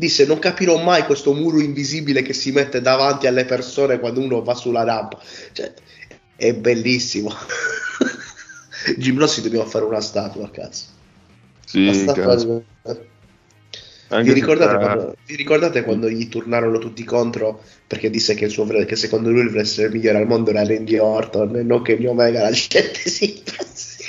Disse: 0.00 0.24
Non 0.24 0.38
capirò 0.38 0.82
mai 0.82 1.04
questo 1.04 1.34
muro 1.34 1.60
invisibile 1.60 2.22
che 2.22 2.32
si 2.32 2.52
mette 2.52 2.80
davanti 2.80 3.26
alle 3.26 3.44
persone 3.44 4.00
quando 4.00 4.20
uno 4.20 4.42
va 4.42 4.54
sulla 4.54 4.82
rampa. 4.82 5.20
Cioè, 5.52 5.74
è 6.36 6.54
bellissimo. 6.54 7.30
Jim 8.96 9.18
Ross 9.18 9.34
si 9.34 9.42
dobbiamo 9.42 9.66
fare 9.66 9.84
una 9.84 10.00
statua, 10.00 10.50
cazzo. 10.50 10.84
Sì, 11.66 11.82
Una 11.82 11.92
statua 11.92 12.22
cazzo. 12.22 12.64
Vi 14.22 14.32
ricordate, 14.32 14.76
quando, 14.78 15.16
vi 15.26 15.36
ricordate 15.36 15.82
quando 15.82 16.08
gli 16.08 16.28
turnarono 16.30 16.78
tutti 16.78 17.04
contro 17.04 17.62
perché 17.86 18.08
disse 18.08 18.34
che, 18.34 18.46
il 18.46 18.50
suo, 18.50 18.64
che 18.66 18.96
secondo 18.96 19.30
lui 19.30 19.42
il 19.42 19.50
wrestler 19.52 19.92
migliore 19.92 20.16
al 20.16 20.26
mondo 20.26 20.48
era 20.48 20.64
Randy 20.66 20.96
Orton 20.96 21.56
e 21.56 21.62
non 21.62 21.82
che 21.82 21.94
Kenny 21.94 22.08
Omega 22.08 22.40
la 22.40 22.50
gente 22.50 22.98
si 23.08 23.36
impazzì 23.36 24.04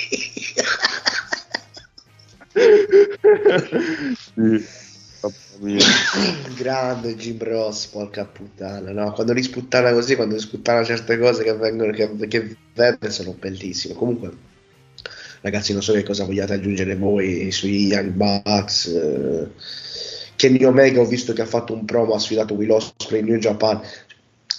sì. 4.34 4.81
Grande 6.58 7.16
Jim 7.16 7.38
Ross 7.38 7.86
porca 7.88 8.26
puttana 8.26 8.92
no? 8.92 9.12
quando 9.14 9.34
li 9.34 9.44
sputtana 9.44 9.92
così 9.92 10.16
quando 10.16 10.34
li 10.34 10.42
sputtana 10.42 10.84
certe 10.84 11.20
cose 11.20 11.44
che 11.44 11.54
vengono 11.54 11.92
che, 11.92 12.10
che 12.28 12.56
vede 12.74 13.12
sono 13.12 13.36
bellissime 13.38 13.94
comunque 13.94 14.32
ragazzi 15.42 15.74
non 15.74 15.84
so 15.84 15.94
che 15.94 16.04
cosa 16.04 16.26
vogliate 16.26 16.54
aggiungere 16.54 16.96
voi 16.96 17.52
sui 17.52 17.88
Young 17.88 18.10
Bucks 18.10 18.86
eh, 18.88 19.52
Kenny 20.36 20.64
Omega 20.64 21.02
ho 21.02 21.06
visto 21.06 21.34
che 21.34 21.44
ha 21.44 21.48
fatto 21.48 21.74
un 21.74 21.86
promo 21.86 22.16
ha 22.16 22.20
sfidato 22.20 22.56
Will 22.56 22.72
Ospreay 22.72 23.22
in 23.22 23.28
New 23.28 23.38
Japan 23.38 23.80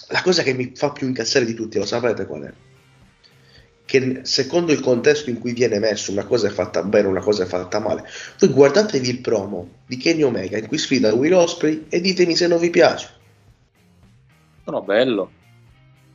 la 0.09 0.21
cosa 0.21 0.43
che 0.43 0.53
mi 0.53 0.71
fa 0.73 0.91
più 0.91 1.07
incazzare 1.07 1.43
di 1.43 1.53
tutti 1.53 1.77
lo 1.77 1.85
sapete 1.85 2.25
qual 2.25 2.43
è? 2.43 2.53
Che 3.93 4.21
secondo 4.23 4.71
il 4.71 4.79
contesto 4.79 5.29
in 5.29 5.37
cui 5.37 5.53
viene 5.53 5.77
messo 5.77 6.11
una 6.11 6.25
cosa 6.25 6.47
è 6.47 6.49
fatta 6.49 6.81
bene, 6.81 7.07
una 7.07 7.21
cosa 7.21 7.43
è 7.43 7.45
fatta 7.45 7.77
male. 7.77 8.09
Voi 8.39 8.49
guardatevi 8.49 9.07
il 9.07 9.21
promo 9.21 9.69
di 9.85 9.97
Kenny 9.97 10.23
Omega 10.23 10.57
in 10.57 10.65
cui 10.65 10.79
sfida 10.79 11.13
Will 11.13 11.33
Osprey 11.33 11.85
e 11.89 12.01
ditemi 12.01 12.35
se 12.35 12.47
non 12.47 12.57
vi 12.57 12.71
piace. 12.71 13.07
No, 14.63 14.81
bello. 14.81 15.29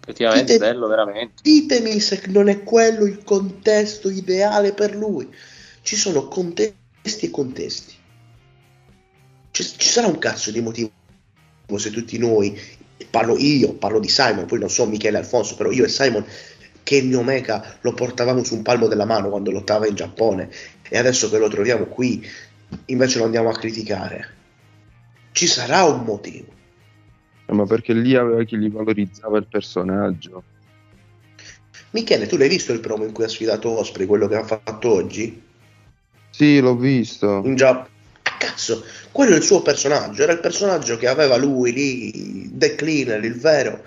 Effettivamente 0.00 0.54
Dite- 0.54 0.64
bello, 0.64 0.88
veramente. 0.88 1.34
Ditemi 1.40 2.00
se 2.00 2.20
non 2.26 2.48
è 2.48 2.64
quello 2.64 3.04
il 3.04 3.22
contesto 3.22 4.10
ideale 4.10 4.72
per 4.72 4.96
lui. 4.96 5.32
Ci 5.80 5.94
sono 5.94 6.26
contesti 6.26 7.26
e 7.26 7.30
contesti. 7.30 7.94
Ci, 9.52 9.62
ci 9.62 9.88
sarà 9.88 10.08
un 10.08 10.18
cazzo 10.18 10.50
di 10.50 10.60
motivo 10.60 10.90
se 11.76 11.90
tutti 11.90 12.18
noi, 12.18 12.60
parlo 13.08 13.36
io, 13.38 13.74
parlo 13.74 14.00
di 14.00 14.08
Simon, 14.08 14.46
poi 14.46 14.58
non 14.58 14.68
so 14.68 14.84
Michele 14.84 15.18
Alfonso, 15.18 15.54
però 15.54 15.70
io 15.70 15.84
e 15.84 15.88
Simon 15.88 16.24
Kenny 16.88 17.12
Omega 17.12 17.76
lo 17.82 17.92
portavamo 17.92 18.42
su 18.42 18.54
un 18.54 18.62
palmo 18.62 18.86
della 18.86 19.04
mano 19.04 19.28
quando 19.28 19.50
lottava 19.50 19.86
in 19.86 19.94
Giappone 19.94 20.48
e 20.88 20.96
adesso 20.96 21.28
che 21.28 21.36
lo 21.36 21.48
troviamo 21.48 21.84
qui 21.84 22.26
invece 22.86 23.18
lo 23.18 23.26
andiamo 23.26 23.50
a 23.50 23.52
criticare. 23.52 24.36
Ci 25.32 25.46
sarà 25.46 25.84
un 25.84 26.04
motivo. 26.04 26.46
Eh, 27.44 27.52
ma 27.52 27.66
perché 27.66 27.92
lì 27.92 28.14
aveva 28.14 28.42
chi 28.44 28.56
gli 28.56 28.70
valorizzava 28.70 29.36
il 29.36 29.46
personaggio. 29.50 30.42
Michele, 31.90 32.26
tu 32.26 32.38
l'hai 32.38 32.48
visto 32.48 32.72
il 32.72 32.80
promo 32.80 33.04
in 33.04 33.12
cui 33.12 33.24
ha 33.24 33.28
sfidato 33.28 33.68
Osprey, 33.68 34.06
quello 34.06 34.26
che 34.26 34.36
ha 34.36 34.44
fatto 34.44 34.90
oggi? 34.90 35.42
Sì, 36.30 36.58
l'ho 36.58 36.74
visto. 36.74 37.42
In 37.44 37.54
Giappone. 37.54 37.96
Cazzo, 38.38 38.82
quello 39.12 39.34
è 39.34 39.36
il 39.36 39.42
suo 39.42 39.60
personaggio, 39.60 40.22
era 40.22 40.32
il 40.32 40.40
personaggio 40.40 40.96
che 40.96 41.06
aveva 41.06 41.36
lui 41.36 41.70
lì, 41.70 42.50
The 42.50 42.76
Cleaner, 42.76 43.22
il 43.22 43.34
vero. 43.34 43.82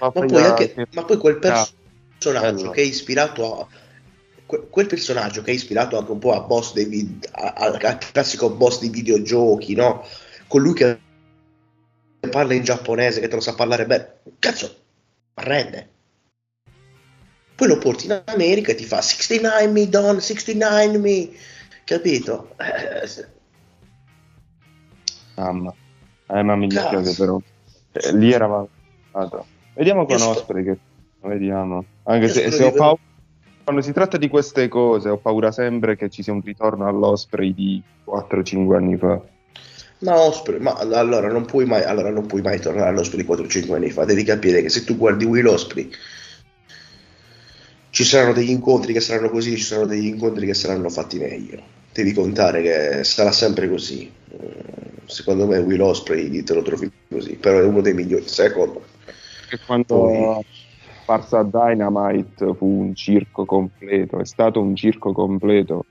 Ma 0.00 0.10
poi, 0.10 0.42
anche, 0.42 0.88
ma 0.92 1.04
poi 1.04 1.18
quel 1.18 1.38
personaggio 1.38 1.80
personaggio 2.30 2.70
che 2.70 2.82
è 2.82 2.84
ispirato 2.84 3.60
a 3.60 3.68
que- 4.46 4.66
quel 4.68 4.86
personaggio 4.86 5.42
che 5.42 5.50
è 5.50 5.54
ispirato 5.54 5.98
anche 5.98 6.12
un 6.12 6.18
po' 6.18 6.32
a 6.32 6.40
boss 6.40 6.72
dei 6.74 6.84
vid- 6.84 7.28
al 7.32 7.78
classico 8.12 8.50
boss 8.50 8.80
dei 8.80 8.90
videogiochi, 8.90 9.74
no? 9.74 10.06
Colui 10.46 10.74
che 10.74 11.00
parla 12.30 12.54
in 12.54 12.62
giapponese, 12.62 13.20
che 13.20 13.28
te 13.28 13.34
lo 13.34 13.40
sa 13.40 13.54
parlare 13.54 13.86
bene. 13.86 14.20
Cazzo, 14.38 14.76
rende. 15.34 15.90
Poi 17.54 17.68
lo 17.68 17.78
porti 17.78 18.06
in 18.06 18.22
America 18.26 18.72
e 18.72 18.74
ti 18.74 18.84
fa 18.84 19.00
69 19.00 19.66
me, 19.68 19.88
Don, 19.88 20.20
69 20.20 20.98
me. 20.98 21.30
Capito? 21.84 22.54
Eh, 22.58 23.26
Mamma. 25.36 25.74
Eh, 26.28 26.42
ma 26.42 26.56
mi 26.56 26.66
dispiace 26.66 27.14
però. 27.14 27.40
Eh, 27.92 28.12
lì 28.14 28.32
eravamo. 28.32 28.68
Vediamo 29.74 30.06
con 30.06 30.20
Osprey 30.20 30.64
che 30.64 30.78
vediamo. 31.28 31.84
Anche 32.04 32.28
se, 32.28 32.50
se 32.50 32.64
ho 32.64 32.72
paura 32.72 33.00
quando 33.64 33.80
si 33.80 33.92
tratta 33.92 34.16
di 34.16 34.28
queste 34.28 34.66
cose 34.66 35.08
ho 35.08 35.18
paura 35.18 35.52
sempre 35.52 35.96
che 35.96 36.10
ci 36.10 36.22
sia 36.22 36.32
un 36.32 36.42
ritorno 36.42 36.86
all'Osprey 36.88 37.54
di 37.54 37.80
4-5 38.04 38.74
anni 38.74 38.96
fa. 38.96 39.20
Ma 39.98 40.18
Osprey, 40.18 40.58
ma 40.58 40.74
allora 40.74 41.28
non 41.28 41.44
puoi 41.44 41.64
mai, 41.64 41.84
allora 41.84 42.10
non 42.10 42.26
puoi 42.26 42.42
mai 42.42 42.58
tornare 42.58 42.88
all'Osprey 42.88 43.24
di 43.24 43.30
4-5 43.30 43.74
anni 43.74 43.90
fa. 43.90 44.04
Devi 44.04 44.24
capire 44.24 44.62
che 44.62 44.68
se 44.68 44.82
tu 44.82 44.96
guardi 44.96 45.24
Will 45.24 45.46
Osprey 45.46 45.88
ci 47.90 48.02
saranno 48.02 48.32
degli 48.32 48.50
incontri 48.50 48.92
che 48.92 49.00
saranno 49.00 49.30
così, 49.30 49.56
ci 49.56 49.62
saranno 49.62 49.86
degli 49.86 50.06
incontri 50.06 50.46
che 50.46 50.54
saranno 50.54 50.88
fatti 50.88 51.18
meglio. 51.18 51.62
Devi 51.92 52.12
contare 52.12 52.62
che 52.62 53.04
sarà 53.04 53.30
sempre 53.30 53.68
così. 53.68 54.10
Eh, 54.30 54.90
Secondo 55.04 55.46
me 55.46 55.58
Will 55.58 55.80
Osprey 55.80 56.42
te 56.42 56.54
lo 56.54 56.62
trovi 56.62 56.90
così, 57.08 57.34
però 57.34 57.58
è 57.58 57.64
uno 57.64 57.82
dei 57.82 57.92
migliori, 57.92 58.26
secondo. 58.26 58.82
Che 59.48 59.58
quando 59.66 60.42
a 61.06 61.42
Dynamite 61.44 62.54
fu 62.54 62.66
un 62.66 62.94
circo 62.94 63.44
completo, 63.44 64.18
è 64.18 64.24
stato 64.24 64.60
un 64.60 64.74
circo 64.76 65.12
completo. 65.12 65.84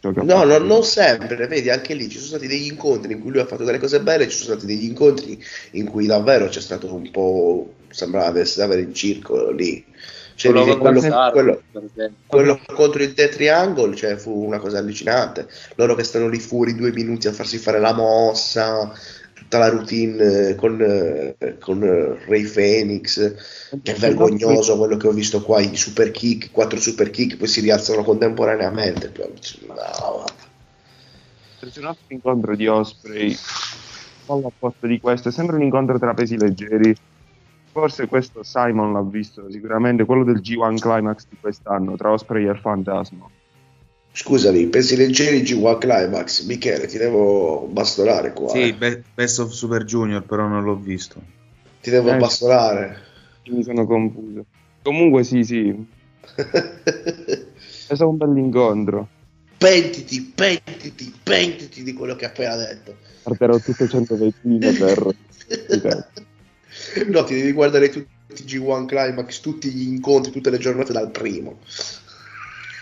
No, 0.00 0.44
no, 0.44 0.58
non 0.58 0.82
sempre, 0.82 1.46
vedi, 1.46 1.70
anche 1.70 1.94
lì 1.94 2.10
ci 2.10 2.18
sono 2.18 2.36
stati 2.36 2.46
degli 2.46 2.66
incontri 2.66 3.14
in 3.14 3.20
cui 3.20 3.30
lui 3.30 3.40
ha 3.40 3.46
fatto 3.46 3.64
delle 3.64 3.78
cose 3.78 4.00
belle, 4.00 4.28
ci 4.28 4.36
sono 4.36 4.58
stati 4.58 4.66
degli 4.66 4.84
incontri 4.84 5.42
in 5.72 5.88
cui 5.88 6.04
davvero 6.04 6.46
c'è 6.48 6.60
stato 6.60 6.92
un 6.92 7.10
po', 7.10 7.72
sembrava 7.88 8.32
di 8.32 8.40
essere 8.40 8.66
avere 8.66 8.82
il 8.82 8.92
circo 8.92 9.50
lì. 9.50 9.82
Cioè, 10.34 10.52
Quello 10.52 10.78
quello, 10.78 11.00
Cesaro, 11.00 11.32
quello- 11.32 11.62
quello 12.26 12.60
contro 12.66 13.02
il 13.02 13.12
Death 13.12 13.36
Triangle 13.36 13.94
cioè, 13.94 14.16
fu 14.16 14.44
una 14.44 14.58
cosa 14.58 14.78
allucinante. 14.78 15.46
Loro 15.76 15.94
che 15.94 16.02
stanno 16.02 16.28
lì 16.28 16.38
fuori 16.38 16.74
due 16.74 16.92
minuti 16.92 17.28
a 17.28 17.32
farsi 17.32 17.56
fare 17.56 17.78
la 17.78 17.94
mossa, 17.94 18.92
tutta 19.44 19.58
la 19.58 19.68
routine 19.68 20.48
eh, 20.48 20.54
con, 20.54 20.80
eh, 20.80 21.58
con 21.60 21.82
eh, 21.82 22.24
Ray 22.26 22.44
Phoenix, 22.50 23.34
che 23.82 23.92
è 23.92 23.96
vergognoso 23.96 24.76
quello 24.78 24.96
che 24.96 25.06
ho 25.06 25.12
visto 25.12 25.42
qua, 25.42 25.60
i 25.60 25.76
super 25.76 26.10
kick, 26.10 26.50
quattro 26.50 26.80
super 26.80 27.10
kick, 27.10 27.36
poi 27.36 27.46
si 27.46 27.60
rialzano 27.60 28.02
contemporaneamente. 28.02 29.12
No, 29.66 30.24
C'è 31.60 31.78
un 31.80 31.86
altro 31.86 32.04
incontro 32.08 32.56
di 32.56 32.66
Osprey 32.66 33.36
al 34.26 34.52
posto 34.58 34.86
di 34.86 34.98
questo, 34.98 35.30
sembra 35.30 35.56
un 35.56 35.62
incontro 35.62 35.98
tra 35.98 36.14
pesi 36.14 36.38
leggeri. 36.38 36.94
Forse 37.70 38.06
questo 38.06 38.42
Simon 38.44 38.92
l'ha 38.92 39.02
visto 39.02 39.50
sicuramente, 39.50 40.04
quello 40.04 40.24
del 40.24 40.40
G1 40.40 40.78
Climax 40.78 41.26
di 41.28 41.36
quest'anno 41.40 41.96
tra 41.96 42.12
Osprey 42.12 42.46
e 42.46 42.50
il 42.50 42.58
Fantasma. 42.58 43.28
Scusami, 44.16 44.66
pesi 44.68 44.94
leggeri 44.96 45.42
G1 45.42 45.78
Climax, 45.78 46.44
Michele, 46.44 46.86
ti 46.86 46.98
devo 46.98 47.66
bastonare 47.68 48.32
qua. 48.32 48.48
Sì, 48.50 48.68
eh. 48.68 48.74
Be- 48.74 49.02
Best 49.12 49.40
of 49.40 49.50
Super 49.50 49.82
Junior, 49.82 50.22
però 50.22 50.46
non 50.46 50.62
l'ho 50.62 50.76
visto. 50.76 51.20
Ti 51.80 51.90
devo 51.90 52.10
Eh, 52.12 52.16
bastonare. 52.16 53.02
Mi 53.46 53.64
sono 53.64 53.84
confuso. 53.86 54.44
Comunque 54.82 55.24
sì, 55.24 55.42
sì, 55.42 55.68
è 56.36 57.42
stato 57.66 58.08
un 58.08 58.16
bell'incontro. 58.16 59.08
pentiti, 59.58 60.20
pentiti, 60.34 61.12
pentiti 61.22 61.82
di 61.82 61.92
quello 61.92 62.14
che 62.14 62.26
hai 62.26 62.30
appena 62.30 62.54
detto. 62.56 62.96
Guarderò 63.24 63.58
tutte 63.58 63.88
120 63.88 64.76
per... 64.78 65.14
No, 67.06 67.24
ti 67.24 67.34
devi 67.34 67.52
guardare 67.52 67.88
tutti 67.88 68.42
i 68.42 68.58
G1 68.58 68.86
Climax, 68.86 69.40
tutti 69.40 69.70
gli 69.70 69.88
incontri, 69.88 70.30
tutte 70.32 70.50
le 70.50 70.58
giornate 70.58 70.92
dal 70.92 71.10
primo. 71.10 71.58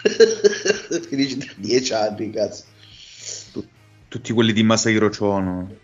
Finisci 1.09 1.37
tra 1.39 1.53
dieci 1.57 1.93
anni, 1.93 2.31
cazzo. 2.31 2.65
Tutti 4.09 4.33
quelli 4.33 4.53
di 4.53 4.63
Masahiro 4.63 5.09
Chono. 5.09 5.75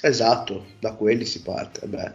Esatto, 0.00 0.66
da 0.78 0.94
quelli 0.94 1.24
si 1.24 1.42
parte. 1.42 1.86
Beh. 1.86 2.12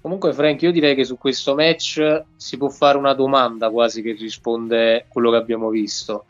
Comunque, 0.00 0.32
Frank, 0.32 0.62
io 0.62 0.72
direi 0.72 0.94
che 0.94 1.04
su 1.04 1.18
questo 1.18 1.54
match 1.54 2.24
si 2.36 2.56
può 2.56 2.68
fare 2.68 2.96
una 2.96 3.12
domanda 3.12 3.70
quasi 3.70 4.02
che 4.02 4.12
risponde 4.12 4.96
a 4.96 5.04
quello 5.08 5.30
che 5.30 5.36
abbiamo 5.36 5.68
visto. 5.68 6.26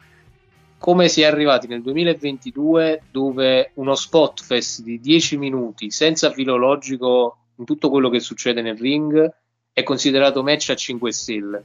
Come 0.79 1.09
si 1.09 1.23
è 1.23 1.25
arrivati 1.25 1.67
nel 1.67 1.83
2022 1.83 3.03
dove 3.11 3.71
uno 3.75 3.95
spot 3.95 4.43
fest 4.43 4.83
di 4.83 5.01
10 5.01 5.39
minuti 5.39 5.91
senza 5.91 6.31
filo 6.33 6.57
logico 6.57 7.37
in 7.57 7.65
tutto 7.65 7.89
quello 7.89 8.11
che 8.11 8.21
succede 8.21 8.61
nel 8.61 8.79
ring 8.79 9.35
è 9.73 9.83
considerato 9.83 10.43
match 10.43 10.71
a 10.71 10.75
5 10.75 11.13
stelle? 11.13 11.65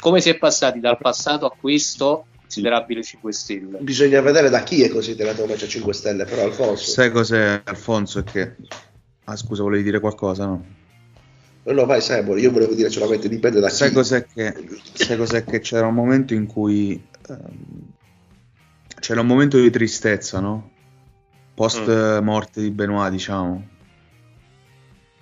Come 0.00 0.20
si 0.20 0.30
è 0.30 0.38
passati 0.38 0.80
dal 0.80 0.98
passato 0.98 1.46
a 1.46 1.54
questo 1.58 2.26
considerabile 2.40 3.02
5 3.02 3.32
stelle? 3.32 3.78
Bisogna 3.80 4.20
vedere 4.20 4.48
da 4.48 4.62
chi 4.62 4.82
è 4.82 4.88
considerato 4.88 5.44
a 5.44 5.56
5 5.56 5.92
stelle, 5.92 6.24
però 6.24 6.44
Alfonso. 6.44 6.90
Sai 6.90 7.10
cos'è, 7.10 7.62
Alfonso? 7.64 8.20
È 8.20 8.24
che... 8.24 8.56
Ah, 9.24 9.36
scusa, 9.36 9.62
volevi 9.62 9.82
dire 9.82 10.00
qualcosa, 10.00 10.46
no? 10.46 10.64
No, 11.64 11.72
no, 11.72 11.84
vai 11.84 12.00
Simon, 12.00 12.38
io 12.38 12.50
volevo 12.50 12.72
dire 12.72 12.88
solamente 12.88 13.28
dipende 13.28 13.60
da 13.60 13.68
Sai 13.68 13.88
chi. 13.88 13.94
cos'è 13.94 14.24
che, 14.24 14.54
sai 14.94 15.18
cos'è 15.18 15.44
che 15.44 15.60
c'era 15.60 15.86
un 15.86 15.94
momento 15.94 16.32
in 16.32 16.46
cui 16.46 17.04
ehm, 17.28 17.92
c'era 19.00 19.20
un 19.20 19.26
momento 19.26 19.58
di 19.58 19.68
tristezza, 19.68 20.40
no? 20.40 20.70
Post 21.54 21.86
eh, 21.88 22.20
morte 22.22 22.62
di 22.62 22.70
Benoit, 22.70 23.10
diciamo. 23.10 23.66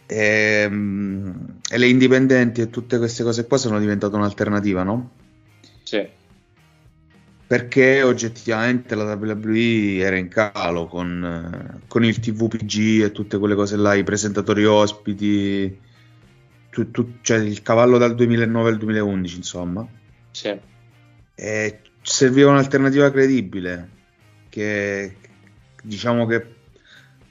E, 0.06 0.66
mm, 0.68 1.30
e 1.68 1.78
le 1.78 1.88
indipendenti 1.88 2.60
e 2.60 2.70
tutte 2.70 2.98
queste 2.98 3.22
cose 3.24 3.46
qua 3.46 3.56
sono 3.58 3.78
diventate 3.80 4.14
un'alternativa, 4.16 4.82
no? 4.82 5.10
Sì. 5.82 6.06
perché 7.46 8.02
oggettivamente 8.02 8.94
la 8.96 9.14
WWE 9.14 9.98
era 9.98 10.16
in 10.16 10.28
calo 10.28 10.86
con, 10.88 11.80
con 11.86 12.04
il 12.04 12.18
TVPG 12.18 13.02
e 13.04 13.12
tutte 13.12 13.38
quelle 13.38 13.54
cose 13.54 13.76
là, 13.76 13.94
i 13.94 14.02
presentatori 14.02 14.64
ospiti, 14.64 15.80
tu- 16.70 16.90
tu- 16.90 17.18
cioè 17.20 17.38
il 17.38 17.62
cavallo 17.62 17.98
dal 17.98 18.14
2009 18.16 18.70
al 18.70 18.78
2011, 18.78 19.36
insomma. 19.36 19.86
Sì. 20.32 20.60
E 21.34 21.80
serviva 22.02 22.50
un'alternativa 22.50 23.10
credibile 23.10 23.90
che 24.48 25.16
diciamo 25.82 26.26
che 26.26 26.55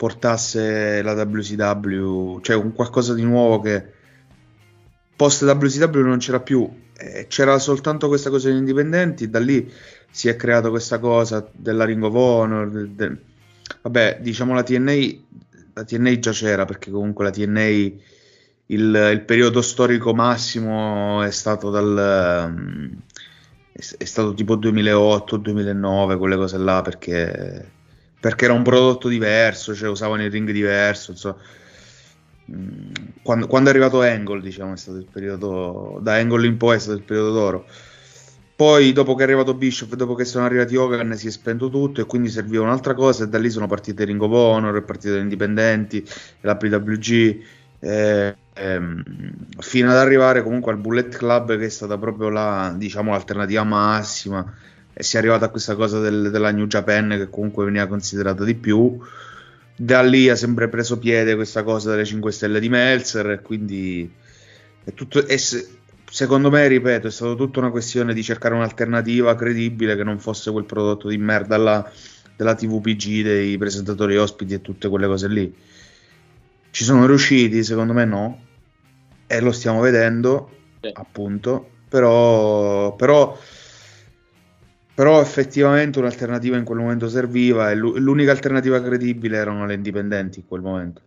portasse 0.06 1.02
la 1.02 1.14
WCW, 1.14 2.40
cioè 2.42 2.56
un 2.56 2.74
qualcosa 2.74 3.16
di 3.16 3.24
nuovo 3.24 3.60
che 3.60 3.84
post 5.16 5.42
WCW 5.42 6.02
non 6.02 6.20
c'era 6.20 6.40
più, 6.42 6.70
eh, 6.96 7.26
c'era 7.28 7.58
soltanto 7.58 8.08
questa 8.08 8.30
cosa 8.30 8.50
degli 8.50 8.60
indipendenti, 8.60 9.32
da 9.32 9.40
lì 9.40 9.68
si 10.12 10.28
è 10.30 10.36
creata 10.36 10.70
questa 10.70 11.00
cosa 11.00 11.50
della 11.52 11.86
Ring 11.86 12.04
of 12.04 12.14
Honor, 12.14 12.70
del- 12.70 12.92
del- 12.92 13.20
vabbè 13.82 14.20
diciamo 14.22 14.54
la 14.54 14.62
TNA, 14.62 14.94
la 15.74 15.84
TNA 15.84 16.20
già 16.20 16.32
c'era 16.32 16.66
perché 16.66 16.92
comunque 16.92 17.24
la 17.26 17.32
TNA 17.32 17.64
il, 18.68 19.10
il 19.12 19.22
periodo 19.26 19.64
storico 19.64 20.14
massimo 20.14 21.24
è 21.24 21.32
stato 21.32 21.72
dal 21.72 22.94
è, 23.72 23.80
è 23.98 24.06
stato 24.06 24.36
tipo 24.36 24.56
2008-2009 24.58 26.18
quelle 26.20 26.36
cose 26.36 26.58
là 26.60 26.82
perché 26.84 27.74
perché 28.26 28.46
era 28.46 28.56
un 28.56 28.64
prodotto 28.64 29.08
diverso 29.08 29.76
cioè 29.76 29.88
usavano 29.88 30.24
il 30.24 30.32
ring 30.32 30.50
diverso 30.50 31.12
insomma. 31.12 31.38
Mm, 32.52 32.92
quando, 33.22 33.46
quando 33.46 33.70
è 33.70 33.72
arrivato 33.72 34.02
Angle 34.02 34.42
diciamo 34.42 34.74
è 34.74 34.78
stato 34.78 34.98
il 34.98 35.06
periodo 35.06 36.00
da 36.02 36.16
Angle 36.16 36.48
in 36.48 36.58
poi 36.58 36.78
è 36.78 36.80
stato 36.80 36.98
il 36.98 37.04
periodo 37.04 37.32
d'oro 37.32 37.66
poi 38.56 38.94
dopo 38.94 39.14
che 39.14 39.22
è 39.22 39.26
arrivato 39.26 39.54
Bishop 39.54 39.94
dopo 39.94 40.16
che 40.16 40.26
sono 40.26 40.44
arrivati 40.44 40.76
Hogan 40.76 41.16
si 41.16 41.28
è 41.28 41.30
spento 41.30 41.70
tutto 41.70 42.02
e 42.02 42.06
quindi 42.06 42.30
serviva 42.30 42.64
un'altra 42.64 42.96
cosa 42.96 43.26
e 43.26 43.28
da 43.28 43.38
lì 43.38 43.52
sono 43.52 43.68
partite 43.68 44.06
Ring 44.06 44.22
of 44.22 44.32
Honor, 44.32 44.76
è 44.76 44.82
partito 44.82 45.18
Indipendenti, 45.18 46.04
la 46.42 46.56
PWG 46.56 47.44
eh, 47.80 48.36
ehm, 48.54 49.04
fino 49.60 49.92
ad 49.92 49.98
arrivare 49.98 50.42
comunque 50.42 50.72
al 50.72 50.80
Bullet 50.80 51.16
Club 51.16 51.58
che 51.58 51.66
è 51.66 51.70
stata 51.70 51.98
proprio 52.00 52.30
la, 52.30 52.74
diciamo, 52.76 53.12
l'alternativa 53.12 53.64
massima 53.64 54.52
e 54.98 55.04
si 55.04 55.18
è 55.18 55.20
arrivato 55.20 55.46
a 55.46 55.50
questa 55.50 55.76
cosa 55.76 56.00
del- 56.00 56.32
della 56.32 56.52
New 56.52 56.68
Japan 56.68 57.10
che 57.10 57.30
comunque 57.30 57.66
veniva 57.66 57.86
considerata 57.88 58.44
di 58.44 58.56
più 58.56 58.98
da 59.78 60.02
lì 60.02 60.30
ha 60.30 60.36
sempre 60.36 60.70
preso 60.70 60.98
piede 60.98 61.36
questa 61.36 61.64
cosa 61.64 61.92
delle 61.92 62.06
5 62.06 62.32
stelle 62.32 62.60
di 62.60 62.70
Meltzer 62.70 63.32
e 63.32 63.42
quindi 63.42 64.10
è 64.84 64.94
tutto, 64.94 65.26
è 65.26 65.38
se- 65.38 65.68
secondo 66.10 66.50
me, 66.50 66.68
ripeto, 66.68 67.08
è 67.08 67.12
stata 67.12 67.36
tutta 67.36 67.60
una 67.60 67.72
questione 67.72 68.14
di 68.14 68.24
cercare 68.24 68.56
un'alternativa 68.56 69.36
credibile 69.36 69.96
che 69.96 70.04
non 70.04 70.20
fosse 70.20 70.52
quel 70.52 70.66
prodotto 70.66 71.10
di 71.10 71.18
merda 71.18 71.58
là 71.58 71.92
della 72.36 72.56
TVPG, 72.56 73.24
dei 73.24 73.58
presentatori 73.58 74.18
ospiti 74.18 74.54
e 74.54 74.62
tutte 74.62 74.88
quelle 74.88 75.08
cose 75.08 75.28
lì. 75.28 75.54
Ci 76.72 76.84
sono 76.84 77.06
riusciti? 77.06 77.64
Secondo 77.64 77.94
me 77.94 78.06
no. 78.06 78.42
E 79.28 79.40
lo 79.40 79.52
stiamo 79.52 79.80
vedendo, 79.80 80.50
appunto. 80.94 81.70
Però, 81.88 82.96
però, 82.96 83.38
però 84.96 85.22
effettivamente 85.22 86.00
un'alternativa 86.00 86.56
in 86.58 86.64
quel 86.64 86.80
momento 86.80 87.08
serviva 87.10 87.70
e 87.70 87.76
l'u- 87.76 87.98
l'unica 87.98 88.32
alternativa 88.32 88.82
credibile 88.82 89.38
erano 89.38 89.66
le 89.66 89.74
indipendenti 89.76 90.40
in 90.40 90.48
quel 90.48 90.62
momento. 90.62 91.02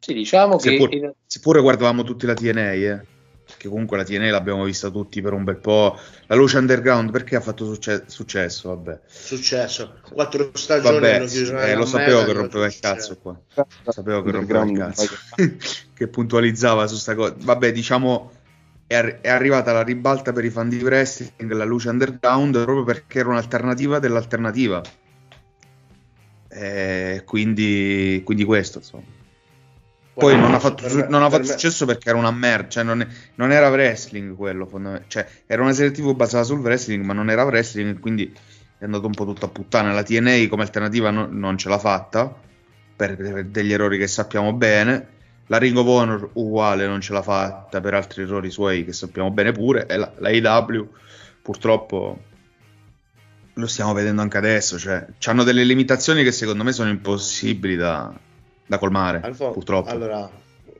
Sì, 0.00 0.14
diciamo 0.14 0.56
che 0.56 0.70
Seppur- 0.70 0.92
in- 0.94 1.12
Seppure 1.26 1.60
guardavamo 1.60 2.02
tutti 2.04 2.26
la 2.26 2.34
TNA, 2.34 2.72
eh. 2.72 3.00
Perché 3.46 3.68
comunque 3.68 3.96
la 3.96 4.02
TNA 4.04 4.30
l'abbiamo 4.30 4.64
vista 4.64 4.90
tutti 4.90 5.20
per 5.20 5.32
un 5.32 5.44
bel 5.44 5.56
po'. 5.58 5.96
La 6.26 6.34
luce 6.34 6.58
underground 6.58 7.12
perché 7.12 7.36
ha 7.36 7.40
fatto 7.40 7.64
succe- 7.64 8.02
successo? 8.06 8.70
Vabbè, 8.70 9.00
Successo. 9.06 10.00
Quattro 10.10 10.50
stagioni 10.54 10.94
Vabbè 10.98 11.14
hanno 11.14 11.26
chiuso 11.26 11.56
eh, 11.58 11.74
lo 11.76 11.86
sapevo 11.86 12.24
che 12.24 12.32
rompeva 12.32 12.66
il 12.66 12.76
cazzo 12.80 13.16
qua. 13.18 13.38
Sapevo 13.88 14.22
che 14.22 14.30
rompeva 14.32 14.64
il 14.64 14.76
cazzo. 14.76 15.06
che 15.94 16.08
puntualizzava 16.08 16.88
su 16.88 16.96
sta 16.96 17.14
cosa. 17.14 17.36
Vabbè, 17.38 17.70
diciamo 17.70 18.32
è, 18.86 18.94
arri- 18.94 19.18
è 19.20 19.28
arrivata 19.28 19.72
la 19.72 19.82
ribalta 19.82 20.32
per 20.32 20.44
i 20.44 20.50
fan 20.50 20.68
di 20.68 20.82
wrestling, 20.82 21.52
la 21.52 21.64
luce 21.64 21.88
underground, 21.88 22.52
proprio 22.62 22.84
perché 22.84 23.20
era 23.20 23.28
un'alternativa 23.30 23.98
dell'alternativa. 23.98 24.82
E 26.48 27.22
quindi, 27.24 28.22
quindi 28.24 28.44
questo, 28.44 28.78
insomma. 28.78 29.04
Poi 30.16 30.34
Guarda, 30.34 30.40
non 30.46 30.54
ha 30.54 30.58
fatto, 30.60 30.82
per 30.82 30.90
su- 30.90 30.96
me- 30.98 31.06
non 31.08 31.22
ha 31.22 31.28
per 31.28 31.38
fatto 31.40 31.42
me- 31.52 31.58
successo 31.58 31.84
perché 31.84 32.08
era 32.08 32.18
una 32.18 32.30
merda, 32.30 32.68
cioè 32.68 32.84
non, 32.84 33.00
è- 33.02 33.06
non 33.34 33.52
era 33.52 33.68
wrestling 33.68 34.34
quello, 34.34 34.68
cioè 35.08 35.28
era 35.46 35.60
una 35.62 35.72
serie 35.72 35.90
TV 35.90 36.14
basata 36.14 36.44
sul 36.44 36.60
wrestling, 36.60 37.04
ma 37.04 37.12
non 37.12 37.28
era 37.28 37.44
wrestling, 37.44 37.98
quindi 38.00 38.32
è 38.78 38.84
andato 38.84 39.06
un 39.06 39.12
po' 39.12 39.26
tutto 39.26 39.44
a 39.46 39.48
puttana. 39.50 39.92
La 39.92 40.02
TNA 40.02 40.48
come 40.48 40.62
alternativa 40.62 41.10
no- 41.10 41.28
non 41.30 41.58
ce 41.58 41.68
l'ha 41.68 41.78
fatta, 41.78 42.34
per, 42.96 43.16
per 43.16 43.44
degli 43.46 43.72
errori 43.72 43.98
che 43.98 44.06
sappiamo 44.06 44.52
bene. 44.54 45.15
La 45.48 45.58
Ring 45.58 45.76
of 45.76 45.86
Honor 45.86 46.30
uguale 46.34 46.86
non 46.86 47.00
ce 47.00 47.12
l'ha 47.12 47.22
fatta 47.22 47.80
per 47.80 47.94
altri 47.94 48.22
errori 48.22 48.50
suoi 48.50 48.84
che 48.84 48.92
sappiamo 48.92 49.30
bene 49.30 49.52
pure. 49.52 49.86
E 49.86 49.96
la, 49.96 50.10
la 50.18 50.28
AEW 50.28 50.88
purtroppo 51.42 52.18
lo 53.54 53.66
stiamo 53.66 53.92
vedendo 53.94 54.20
anche 54.22 54.36
adesso, 54.36 54.78
cioè 54.78 55.06
hanno 55.24 55.44
delle 55.44 55.64
limitazioni 55.64 56.22
che 56.22 56.32
secondo 56.32 56.62
me 56.62 56.72
sono 56.72 56.90
impossibili 56.90 57.76
da, 57.76 58.12
da 58.66 58.78
colmare, 58.78 59.20
Alfon- 59.22 59.52
purtroppo. 59.52 59.88
Allora, 59.88 60.28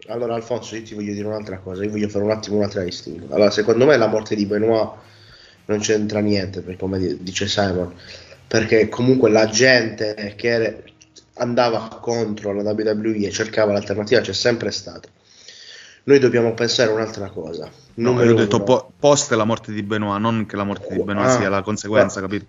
allora, 0.09 0.35
Alfonso, 0.35 0.77
io 0.77 0.83
ti 0.83 0.95
voglio 0.95 1.15
dire 1.15 1.27
un'altra 1.27 1.59
cosa. 1.59 1.85
Io 1.85 1.91
voglio 1.91 2.09
fare 2.09 2.25
un 2.25 2.31
attimo 2.33 2.57
un'altra 2.57 2.83
distinzione. 2.83 3.33
Allora, 3.33 3.51
secondo 3.51 3.87
me 3.87 3.97
la 3.97 4.09
morte 4.09 4.35
di 4.37 4.45
Benoit 4.45 4.91
non 5.67 5.79
c'entra 5.79 6.21
niente, 6.21 6.61
perché 6.61 6.79
come 6.79 6.99
di- 6.99 7.23
dice 7.23 7.47
Simon, 7.49 7.95
perché 8.47 8.89
comunque 8.89 9.31
la 9.31 9.47
gente 9.47 10.35
che 10.37 10.83
andava 11.39 11.99
contro 12.01 12.53
la 12.53 12.71
WWE 12.73 13.27
e 13.27 13.31
cercava 13.31 13.73
l'alternativa 13.73 14.21
c'è 14.21 14.33
sempre 14.33 14.71
stata. 14.71 15.09
Noi 16.05 16.19
dobbiamo 16.19 16.55
pensare 16.55 16.91
a 16.91 16.95
un'altra 16.95 17.29
cosa. 17.31 17.69
No, 17.95 18.11
Numero 18.11 18.29
io 18.29 18.35
ho 18.35 18.39
detto 18.39 18.63
po- 18.63 18.93
post 18.99 19.33
la 19.33 19.45
morte 19.45 19.73
di 19.73 19.83
Benoit, 19.83 20.21
non 20.21 20.47
che 20.47 20.57
la 20.57 20.65
morte 20.65 20.95
di 20.95 21.03
Benoit 21.03 21.29
Ah. 21.29 21.37
sia 21.37 21.49
la 21.49 21.63
conseguenza, 21.63 22.21
capito? 22.21 22.47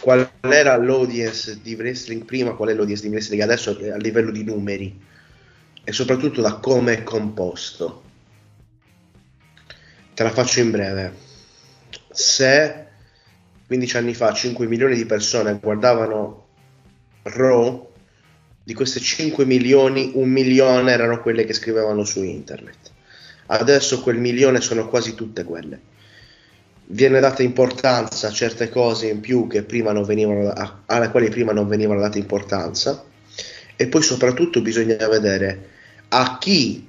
qual 0.00 0.30
era 0.40 0.76
l'audience 0.78 1.60
di 1.60 1.74
wrestling 1.74 2.24
prima, 2.24 2.54
qual 2.54 2.70
è 2.70 2.74
l'audience 2.74 3.02
di 3.02 3.08
wrestling 3.10 3.42
adesso 3.42 3.70
a 3.70 3.96
livello 3.96 4.30
di 4.30 4.42
numeri 4.44 4.98
e 5.84 5.92
soprattutto 5.92 6.40
da 6.40 6.54
come 6.54 6.94
è 6.98 7.02
composto. 7.02 8.02
Te 10.14 10.22
la 10.22 10.30
faccio 10.30 10.60
in 10.60 10.70
breve. 10.70 11.14
Se 12.10 12.86
15 13.66 13.96
anni 13.96 14.14
fa 14.14 14.32
5 14.32 14.66
milioni 14.66 14.94
di 14.94 15.04
persone 15.06 15.58
guardavano 15.60 16.46
Raw, 17.22 17.89
di 18.62 18.74
queste 18.74 19.00
5 19.00 19.44
milioni, 19.44 20.12
un 20.14 20.28
milione 20.28 20.92
erano 20.92 21.20
quelle 21.20 21.44
che 21.44 21.52
scrivevano 21.52 22.04
su 22.04 22.22
internet. 22.22 22.90
Adesso 23.46 24.00
quel 24.02 24.18
milione 24.18 24.60
sono 24.60 24.88
quasi 24.88 25.14
tutte 25.14 25.44
quelle. 25.44 25.80
Viene 26.86 27.20
data 27.20 27.42
importanza 27.42 28.28
a 28.28 28.32
certe 28.32 28.68
cose 28.68 29.08
in 29.08 29.20
più 29.20 29.46
venivano 29.46 30.52
alle 30.86 31.10
quali 31.10 31.28
prima 31.30 31.52
non 31.52 31.68
venivano 31.68 32.00
date 32.00 32.18
importanza. 32.18 33.04
E 33.76 33.86
poi 33.86 34.02
soprattutto 34.02 34.60
bisogna 34.60 35.08
vedere 35.08 35.68
a 36.08 36.36
chi 36.38 36.86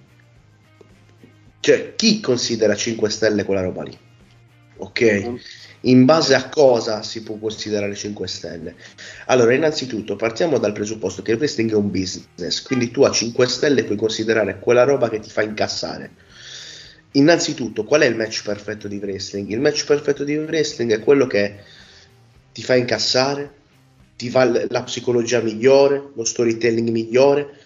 cioè 1.62 1.94
chi 1.96 2.20
considera 2.20 2.76
5 2.76 3.10
stelle 3.10 3.46
quella 3.46 3.62
roba 3.62 3.84
lì. 3.84 3.98
Ok 4.78 5.40
in 5.82 6.06
base 6.06 6.36
a 6.36 6.50
cosa 6.50 7.02
si 7.02 7.24
può 7.24 7.38
considerare 7.38 7.96
5 7.96 8.28
stelle 8.28 8.76
allora 9.26 9.54
innanzitutto 9.54 10.16
partiamo 10.16 10.60
dal 10.60 10.74
presupposto 10.74 11.22
che 11.22 11.32
il 11.32 11.38
wrestling 11.38 11.72
è 11.72 11.76
un 11.76 11.90
business 11.90 12.62
quindi 12.62 12.92
tu 12.92 13.02
a 13.02 13.12
5 13.12 13.48
stelle 13.48 13.84
puoi 13.84 13.98
considerare 13.98 14.60
quella 14.60 14.84
roba 14.84 15.10
che 15.10 15.20
ti 15.20 15.30
fa 15.30 15.42
incassare 15.42 16.12
Innanzitutto, 17.14 17.84
qual 17.84 18.02
è 18.02 18.06
il 18.06 18.16
match 18.16 18.42
perfetto 18.44 18.88
di 18.88 18.98
wrestling? 18.98 19.50
Il 19.50 19.60
match 19.60 19.84
perfetto 19.86 20.24
di 20.24 20.38
wrestling 20.38 20.94
è 20.94 21.02
quello 21.02 21.28
che 21.28 21.60
ti 22.54 22.64
fa 22.64 22.76
incassare, 22.76 23.54
ti 24.16 24.30
fa 24.30 24.46
la 24.46 24.84
psicologia 24.84 25.42
migliore, 25.42 26.12
lo 26.14 26.24
storytelling 26.24 26.90
migliore. 26.90 27.58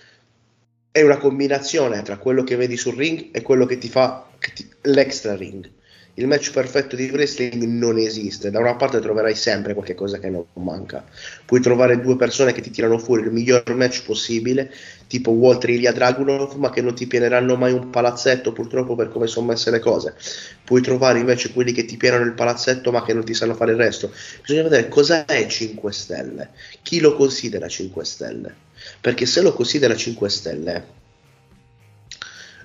È 0.89 1.01
una 1.01 1.17
combinazione 1.17 2.01
tra 2.01 2.17
quello 2.17 2.43
che 2.43 2.55
vedi 2.55 2.75
sul 2.75 2.95
ring 2.95 3.29
e 3.31 3.41
quello 3.43 3.65
che 3.67 3.77
ti 3.77 3.89
fa 3.89 4.27
che 4.39 4.51
ti- 4.53 4.67
l'extra 4.83 5.35
ring. 5.35 5.69
Il 6.17 6.27
match 6.27 6.51
perfetto 6.51 6.95
di 6.95 7.09
wrestling 7.09 7.61
non 7.63 7.97
esiste. 7.97 8.49
Da 8.49 8.59
una 8.59 8.75
parte 8.75 9.01
troverai 9.01 9.35
sempre 9.35 9.73
qualche 9.73 9.95
cosa 9.95 10.17
che 10.17 10.29
non 10.29 10.45
manca. 10.53 11.03
Puoi 11.45 11.59
trovare 11.59 11.99
due 11.99 12.15
persone 12.15 12.53
che 12.53 12.61
ti 12.61 12.71
tirano 12.71 12.97
fuori 12.97 13.23
il 13.23 13.31
miglior 13.31 13.63
match 13.75 14.05
possibile, 14.05 14.71
tipo 15.07 15.31
Walter 15.31 15.71
Ilya 15.71 15.91
Dragunov, 15.91 16.53
ma 16.55 16.69
che 16.69 16.81
non 16.81 16.95
ti 16.95 17.05
pieneranno 17.05 17.57
mai 17.57 17.73
un 17.73 17.89
palazzetto, 17.89 18.53
purtroppo 18.53 18.95
per 18.95 19.09
come 19.09 19.27
sono 19.27 19.47
messe 19.47 19.71
le 19.71 19.79
cose. 19.79 20.15
Puoi 20.63 20.81
trovare 20.81 21.19
invece 21.19 21.51
quelli 21.51 21.73
che 21.73 21.83
ti 21.83 21.97
pienano 21.97 22.23
il 22.23 22.33
palazzetto, 22.33 22.91
ma 22.91 23.03
che 23.03 23.13
non 23.13 23.25
ti 23.25 23.33
sanno 23.33 23.53
fare 23.53 23.73
il 23.73 23.77
resto. 23.77 24.09
Bisogna 24.39 24.63
vedere 24.63 24.87
cosa 24.87 25.25
è 25.25 25.45
5 25.45 25.91
stelle, 25.91 26.51
chi 26.81 27.01
lo 27.01 27.13
considera 27.13 27.67
5 27.67 28.05
stelle. 28.05 28.55
Perché 29.01 29.25
se 29.25 29.41
lo 29.41 29.51
considera 29.51 29.93
5 29.93 30.29
stelle, 30.29 30.85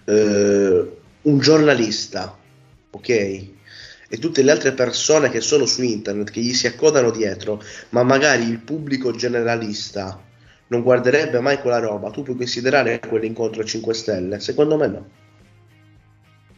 eh, 0.04 0.90
un 1.22 1.38
giornalista, 1.38 2.38
ok? 2.90 3.58
e 4.12 4.18
tutte 4.18 4.42
le 4.42 4.50
altre 4.50 4.72
persone 4.72 5.30
che 5.30 5.40
sono 5.40 5.66
su 5.66 5.82
internet, 5.82 6.32
che 6.32 6.40
gli 6.40 6.52
si 6.52 6.66
accodano 6.66 7.12
dietro, 7.12 7.62
ma 7.90 8.02
magari 8.02 8.42
il 8.42 8.58
pubblico 8.58 9.12
generalista 9.12 10.20
non 10.66 10.82
guarderebbe 10.82 11.38
mai 11.38 11.60
quella 11.60 11.78
roba, 11.78 12.10
tu 12.10 12.24
puoi 12.24 12.36
considerare 12.36 12.98
quell'incontro 12.98 13.62
a 13.62 13.64
5 13.64 13.94
stelle? 13.94 14.40
Secondo 14.40 14.76
me 14.76 14.86
no. 14.88 15.08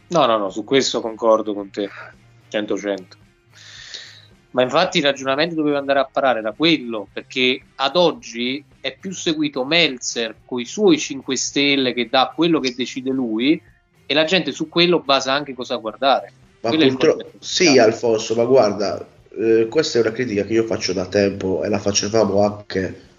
No, 0.07 0.25
no, 0.25 0.37
no, 0.37 0.49
su 0.49 0.63
questo 0.63 0.99
concordo 0.99 1.53
con 1.53 1.69
te, 1.69 1.87
100-100. 2.49 3.01
Ma 4.51 4.63
infatti 4.63 4.97
il 4.97 5.03
ragionamento 5.03 5.53
doveva 5.53 5.77
andare 5.77 5.99
a 5.99 6.09
parare 6.11 6.41
da 6.41 6.53
quello, 6.53 7.07
perché 7.13 7.61
ad 7.75 7.95
oggi 7.95 8.63
è 8.81 8.97
più 8.99 9.11
seguito 9.11 9.63
Meltzer 9.63 10.37
con 10.43 10.59
i 10.59 10.65
suoi 10.65 10.97
5 10.97 11.35
stelle 11.35 11.93
che 11.93 12.09
dà 12.09 12.31
quello 12.35 12.59
che 12.59 12.73
decide 12.75 13.11
lui 13.11 13.61
e 14.05 14.13
la 14.13 14.25
gente 14.25 14.51
su 14.51 14.69
quello 14.69 14.99
basa 14.99 15.33
anche 15.33 15.53
cosa 15.53 15.75
guardare. 15.75 16.31
Ma 16.61 16.69
concetto. 16.69 17.31
sì, 17.39 17.77
Alfonso, 17.77 18.35
ma 18.35 18.45
guarda, 18.45 19.05
eh, 19.37 19.67
questa 19.69 19.97
è 19.97 20.01
una 20.01 20.11
critica 20.11 20.45
che 20.45 20.53
io 20.53 20.63
faccio 20.63 20.93
da 20.93 21.05
tempo 21.07 21.63
e 21.63 21.69
la 21.69 21.79
facevamo 21.79 22.41
anche 22.41 23.11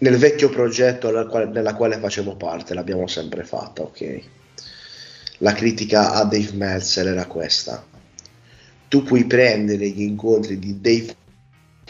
nel 0.00 0.16
vecchio 0.16 0.50
progetto 0.50 1.08
alla 1.08 1.26
quale- 1.26 1.46
nella 1.46 1.74
quale 1.74 1.98
facevo 1.98 2.36
parte, 2.36 2.74
l'abbiamo 2.74 3.06
sempre 3.06 3.44
fatta, 3.44 3.82
ok? 3.82 4.20
La 5.38 5.52
critica 5.54 6.12
a 6.12 6.24
Dave 6.24 6.52
Meltzer 6.52 7.06
era 7.06 7.26
questa. 7.26 7.84
Tu 8.88 9.02
puoi 9.02 9.24
prendere 9.24 9.88
gli 9.88 10.02
incontri 10.02 10.58
di 10.58 10.80
Dave 10.80 11.16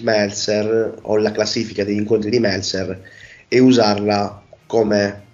Meltzer 0.02 0.98
o 1.02 1.16
la 1.16 1.32
classifica 1.32 1.84
degli 1.84 1.98
incontri 1.98 2.30
di 2.30 2.38
Meltzer 2.38 3.02
e 3.48 3.58
usarla 3.58 4.42
come 4.66 5.30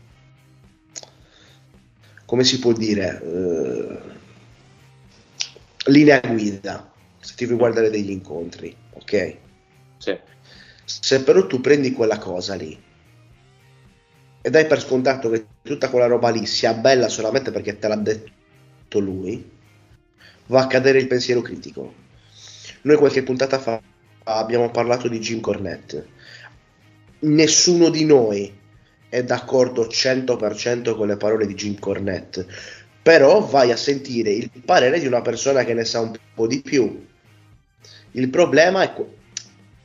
come 2.29 2.45
si 2.45 2.59
può 2.59 2.73
dire 2.73 3.23
eh, 3.23 3.99
linea 5.91 6.21
guida 6.21 6.93
se 7.19 7.35
ti 7.35 7.47
vuoi 7.47 7.57
guardare 7.57 7.89
degli 7.89 8.11
incontri 8.11 8.77
ok? 8.93 9.37
Sì. 9.97 10.19
se 10.85 11.23
però 11.23 11.47
tu 11.47 11.61
prendi 11.61 11.93
quella 11.93 12.19
cosa 12.19 12.55
lì 12.55 12.79
e 14.43 14.51
dai 14.51 14.67
per 14.67 14.81
scontato 14.81 15.31
che 15.31 15.47
tutta 15.63 15.89
quella 15.89 16.07
roba 16.07 16.29
lì 16.29 16.45
sia 16.45 16.75
bella 16.75 17.09
solamente 17.09 17.51
perché 17.51 17.79
te 17.79 17.89
l'ha 17.89 17.97
detto 17.97 18.99
lui 18.99 19.57
va 20.49 20.63
a 20.63 20.67
cadere 20.67 20.99
il 20.99 21.07
pensiero 21.07 21.41
critico. 21.41 21.95
Noi 22.83 22.97
qualche 22.97 23.23
puntata 23.23 23.59
fa 23.59 23.81
abbiamo 24.25 24.71
parlato 24.71 25.09
di 25.09 25.19
Jim 25.19 25.41
Cornette. 25.41 26.07
Nessuno 27.21 27.89
di 27.89 28.05
noi 28.05 28.53
è 29.09 29.25
d'accordo 29.25 29.87
100% 29.87 30.95
con 30.95 31.07
le 31.07 31.17
parole 31.17 31.47
di 31.47 31.55
Jim 31.55 31.79
Cornette, 31.79 32.47
però 33.03 33.41
vai 33.41 33.71
a 33.71 33.77
sentire 33.77 34.31
il 34.31 34.51
parere 34.65 35.01
di 35.01 35.07
una 35.07 35.23
persona 35.23 35.65
che 35.65 35.75
ne 35.75 35.85
sa 35.85 36.01
un 36.01 36.13
po' 36.35 36.47
di 36.47 36.61
più. 36.61 37.07
Il 38.13 38.29
problema 38.31 38.83
è 38.83 38.93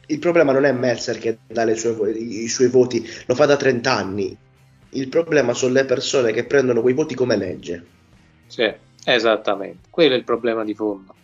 il 0.07 0.19
problema 0.19 0.51
non 0.51 0.65
è 0.65 0.71
Meltzer 0.71 1.17
che 1.17 1.37
dà 1.47 1.73
sue 1.75 2.11
i 2.11 2.47
suoi 2.47 2.67
voti, 2.67 3.07
lo 3.25 3.35
fa 3.35 3.45
da 3.45 3.55
30 3.55 3.91
anni. 3.91 4.37
Il 4.89 5.07
problema 5.07 5.53
sono 5.53 5.73
le 5.73 5.85
persone 5.85 6.31
che 6.31 6.45
prendono 6.45 6.81
quei 6.81 6.93
voti 6.93 7.15
come 7.15 7.35
legge. 7.35 7.85
Sì, 8.45 8.71
esattamente. 9.05 9.87
Quello 9.89 10.13
è 10.13 10.17
il 10.17 10.23
problema 10.23 10.63
di 10.63 10.75
fondo. 10.75 11.15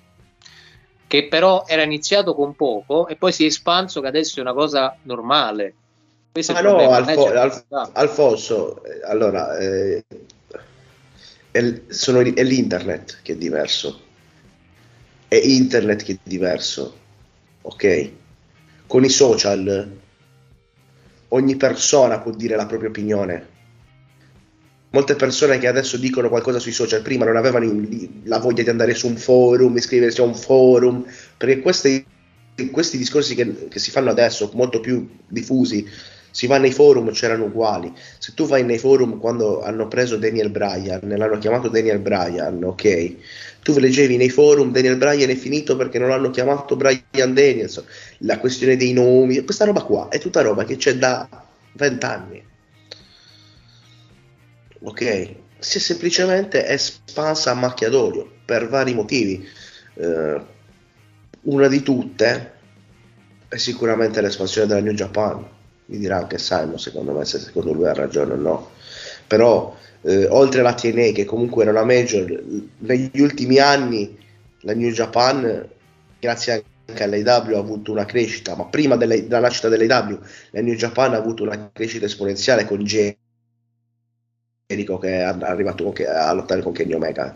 Che 1.06 1.28
però 1.28 1.66
era 1.68 1.84
iniziato 1.84 2.34
con 2.34 2.56
poco 2.56 3.08
e 3.08 3.16
poi 3.16 3.32
si 3.32 3.44
è 3.44 3.48
espanso 3.48 4.02
che 4.02 4.08
adesso 4.08 4.40
è 4.40 4.42
una 4.42 4.54
cosa 4.54 4.96
normale. 5.04 5.74
Questo 6.32 6.54
Ma 6.54 6.60
il 6.60 6.66
no. 6.66 6.90
Alfo- 6.90 7.34
Alf- 7.34 7.66
ah, 7.70 7.90
Alfonso, 7.94 8.82
allora, 9.06 9.58
eh, 9.58 10.04
è, 11.52 11.82
sono- 11.88 12.20
è 12.20 12.44
l'internet 12.44 13.20
che 13.24 13.34
è 13.34 13.36
diverso. 13.36 14.02
È 15.28 15.36
internet 15.36 16.04
che 16.04 16.14
è 16.14 16.18
diverso, 16.24 16.98
ok? 17.62 18.12
Con 18.88 19.04
i 19.04 19.10
social 19.10 19.98
ogni 21.30 21.56
persona 21.56 22.20
può 22.20 22.32
dire 22.32 22.56
la 22.56 22.66
propria 22.66 22.90
opinione. 22.90 23.58
Molte 24.92 25.16
persone 25.16 25.60
che 25.60 25.68
adesso 25.68 25.98
dicono 25.98 26.30
qualcosa 26.30 26.58
sui 26.58 26.72
social 26.72 27.04
prima 27.04 27.26
non 27.26 27.36
avevano 27.36 27.72
la 28.24 28.40
voglia 28.40 28.64
di 28.64 28.70
andare 28.70 28.96
su 28.96 29.08
un 29.08 29.18
forum, 29.18 29.78
iscriversi 29.78 30.20
a 30.22 30.24
un 30.24 30.34
forum, 30.34 31.06
perché 31.38 31.60
questi, 31.60 32.04
questi 32.72 32.98
discorsi 32.98 33.36
che, 33.36 33.68
che 33.68 33.78
si 33.78 33.92
fanno 33.92 34.10
adesso, 34.10 34.50
molto 34.56 34.80
più 34.80 35.08
diffusi, 35.28 35.88
si 36.40 36.48
va 36.48 36.58
nei 36.58 36.72
forum, 36.72 37.12
c'erano 37.12 37.44
uguali. 37.44 37.94
Se 38.18 38.34
tu 38.34 38.48
vai 38.48 38.64
nei 38.64 38.78
forum 38.78 39.20
quando 39.20 39.62
hanno 39.62 39.90
preso 39.90 40.16
Daniel 40.16 40.50
Bryan, 40.50 41.02
l'hanno 41.04 41.38
chiamato 41.38 41.68
Daniel 41.68 42.00
Bryan, 42.00 42.64
ok? 42.64 43.16
Tu 43.62 43.78
leggevi 43.78 44.16
nei 44.16 44.30
forum 44.30 44.72
Daniel 44.72 44.96
Bryan 44.96 45.30
è 45.30 45.36
finito 45.36 45.76
perché 45.76 46.00
non 46.00 46.08
l'hanno 46.08 46.30
chiamato 46.30 46.78
Bryan 46.78 47.34
Danielson. 47.34 47.84
La 48.20 48.40
questione 48.40 48.78
dei 48.78 48.94
nomi, 48.94 49.44
questa 49.44 49.66
roba 49.66 49.82
qua 49.82 50.08
è 50.08 50.18
tutta 50.18 50.40
roba 50.42 50.64
che 50.64 50.78
c'è 50.78 50.96
da 50.96 51.28
vent'anni. 51.74 52.42
Ok? 54.80 55.36
Si 55.60 55.78
è 55.78 55.82
semplicemente 55.82 56.66
espansa 56.66 57.52
a 57.52 57.56
macchia 57.56 57.90
d'olio 57.90 58.26
per 58.46 58.70
vari 58.70 58.94
motivi. 58.94 59.46
Eh, 59.96 60.42
una 61.42 61.68
di 61.68 61.82
tutte 61.82 62.52
è 63.50 63.58
sicuramente 63.58 64.22
l'espansione 64.22 64.68
della 64.68 64.80
New 64.80 64.94
Japan. 64.94 65.58
Mi 65.90 65.98
dirà 65.98 66.18
anche 66.18 66.38
Simon, 66.38 66.78
secondo 66.78 67.14
me, 67.14 67.26
se 67.26 67.40
secondo 67.40 67.74
lui 67.74 67.88
ha 67.88 67.94
ragione 67.94 68.34
o 68.34 68.36
no. 68.36 68.70
Però, 69.26 69.76
eh, 70.02 70.28
oltre 70.28 70.60
alla 70.60 70.76
TNA, 70.76 71.12
che 71.14 71.26
comunque 71.26 71.64
era 71.64 71.72
una 71.72 71.84
major, 71.84 72.44
negli 72.78 73.20
ultimi 73.20 73.58
anni 73.58 74.16
la 74.62 74.76
New 74.76 74.92
Japan, 74.92 75.68
grazie 76.20 76.64
anche 76.86 77.04
all'AW, 77.04 77.56
ha 77.56 77.60
avuto 77.60 77.92
una 77.92 78.06
crescita. 78.06 78.56
Ma 78.56 78.66
prima 78.66 78.98
delle- 78.98 79.24
della 79.24 79.40
nascita 79.40 79.68
dell'AW, 79.68 80.20
la 80.52 80.62
New 80.62 80.76
Japan 80.76 81.14
ha 81.14 81.18
avuto 81.18 81.42
una 81.42 81.72
crescita 81.74 82.06
esponenziale 82.06 82.66
con 82.66 82.84
Jericho, 82.84 83.18
che 85.00 85.10
è 85.10 85.22
arrivato 85.22 85.84
con- 85.84 86.06
a 86.06 86.32
lottare 86.34 86.62
con 86.62 86.72
Kenny 86.72 86.94
Omega. 86.94 87.36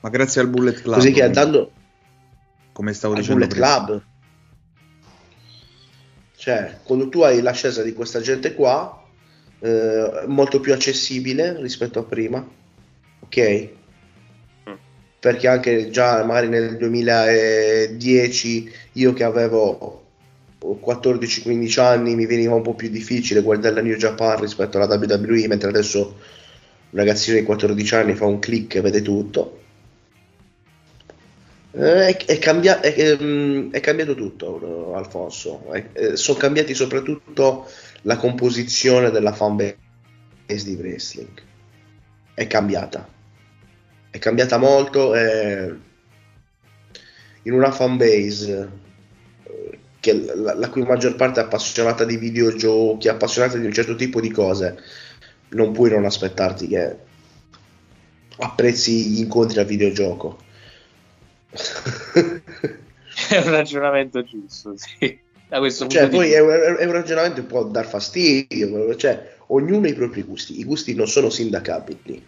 Ma 0.00 0.08
grazie 0.08 0.40
al 0.40 0.48
Bullet 0.48 0.80
Club. 0.80 0.94
Così 0.96 1.12
che 1.12 1.22
andando 1.22 1.70
come 2.72 2.92
stavo 2.92 3.14
dicendo 3.14 3.34
Bullet 3.34 3.52
prima. 3.52 3.84
Club. 3.84 4.02
Cioè, 6.40 6.78
quando 6.84 7.10
tu 7.10 7.20
hai 7.20 7.42
l'ascesa 7.42 7.82
di 7.82 7.92
questa 7.92 8.22
gente 8.22 8.54
qua, 8.54 9.06
eh, 9.58 10.24
molto 10.26 10.58
più 10.58 10.72
accessibile 10.72 11.60
rispetto 11.60 11.98
a 11.98 12.02
prima, 12.02 12.42
ok? 13.20 13.68
Perché 15.20 15.48
anche 15.48 15.90
già 15.90 16.24
magari 16.24 16.48
nel 16.48 16.78
2010, 16.78 18.72
io 18.92 19.12
che 19.12 19.22
avevo 19.22 20.02
14-15 20.62 21.80
anni, 21.80 22.14
mi 22.14 22.24
veniva 22.24 22.54
un 22.54 22.62
po' 22.62 22.72
più 22.74 22.88
difficile 22.88 23.42
guardare 23.42 23.74
la 23.74 23.82
New 23.82 23.96
Japan 23.96 24.40
rispetto 24.40 24.78
alla 24.78 24.96
WWE, 24.96 25.46
mentre 25.46 25.68
adesso 25.68 26.16
un 26.88 26.98
ragazzino 26.98 27.36
di 27.36 27.44
14 27.44 27.94
anni 27.96 28.14
fa 28.14 28.24
un 28.24 28.38
click 28.38 28.76
e 28.76 28.80
vede 28.80 29.02
tutto. 29.02 29.59
Eh, 31.72 32.06
È, 32.16 32.24
è 32.26 32.38
cambia- 32.38 32.80
è- 32.80 32.94
ehm, 32.96 33.70
è 33.70 33.80
cambiato 33.80 34.14
tutto, 34.14 34.92
eh, 34.92 34.96
Alfonso. 34.96 35.72
Eh, 35.72 36.16
sono 36.16 36.38
cambiati 36.38 36.74
soprattutto 36.74 37.66
la 38.02 38.16
composizione 38.16 39.10
della 39.10 39.32
fanbase 39.32 39.76
di 40.46 40.74
wrestling. 40.74 41.40
È 42.34 42.46
cambiata. 42.46 43.08
È 44.10 44.18
cambiata 44.18 44.58
molto. 44.58 45.14
e 45.14 45.74
in 47.44 47.52
una 47.52 47.70
fanbase 47.70 48.70
eh, 49.44 49.78
che 50.00 50.12
la, 50.34 50.54
la 50.54 50.68
cui 50.68 50.82
maggior 50.82 51.16
parte 51.16 51.40
è 51.40 51.44
appassionata 51.44 52.04
di 52.04 52.16
videogiochi, 52.16 53.08
appassionata 53.08 53.58
di 53.58 53.66
un 53.66 53.72
certo 53.72 53.94
tipo 53.94 54.20
di 54.20 54.30
cose, 54.30 54.78
non 55.50 55.72
puoi 55.72 55.90
non 55.90 56.04
aspettarti 56.04 56.68
che 56.68 56.96
apprezzi 58.38 59.06
gli 59.10 59.18
incontri 59.20 59.60
al 59.60 59.66
videogioco. 59.66 60.38
È 61.50 63.36
un 63.36 63.50
ragionamento 63.50 64.22
giusto, 64.22 64.74
sì. 64.76 65.18
Da 65.48 65.58
questo 65.58 65.86
punto 65.86 65.98
Cioè, 65.98 66.08
di 66.08 66.16
poi 66.16 66.30
è 66.32 66.40
un, 66.40 66.76
è 66.78 66.84
un 66.84 66.92
ragionamento 66.92 67.40
che 67.40 67.46
può 67.46 67.64
dar 67.64 67.86
fastidio, 67.86 68.94
cioè, 68.94 69.34
ognuno 69.48 69.86
ha 69.86 69.88
i 69.88 69.94
propri 69.94 70.22
gusti, 70.22 70.60
i 70.60 70.64
gusti 70.64 70.94
non 70.94 71.08
sono 71.08 71.28
sindacabili, 71.28 72.26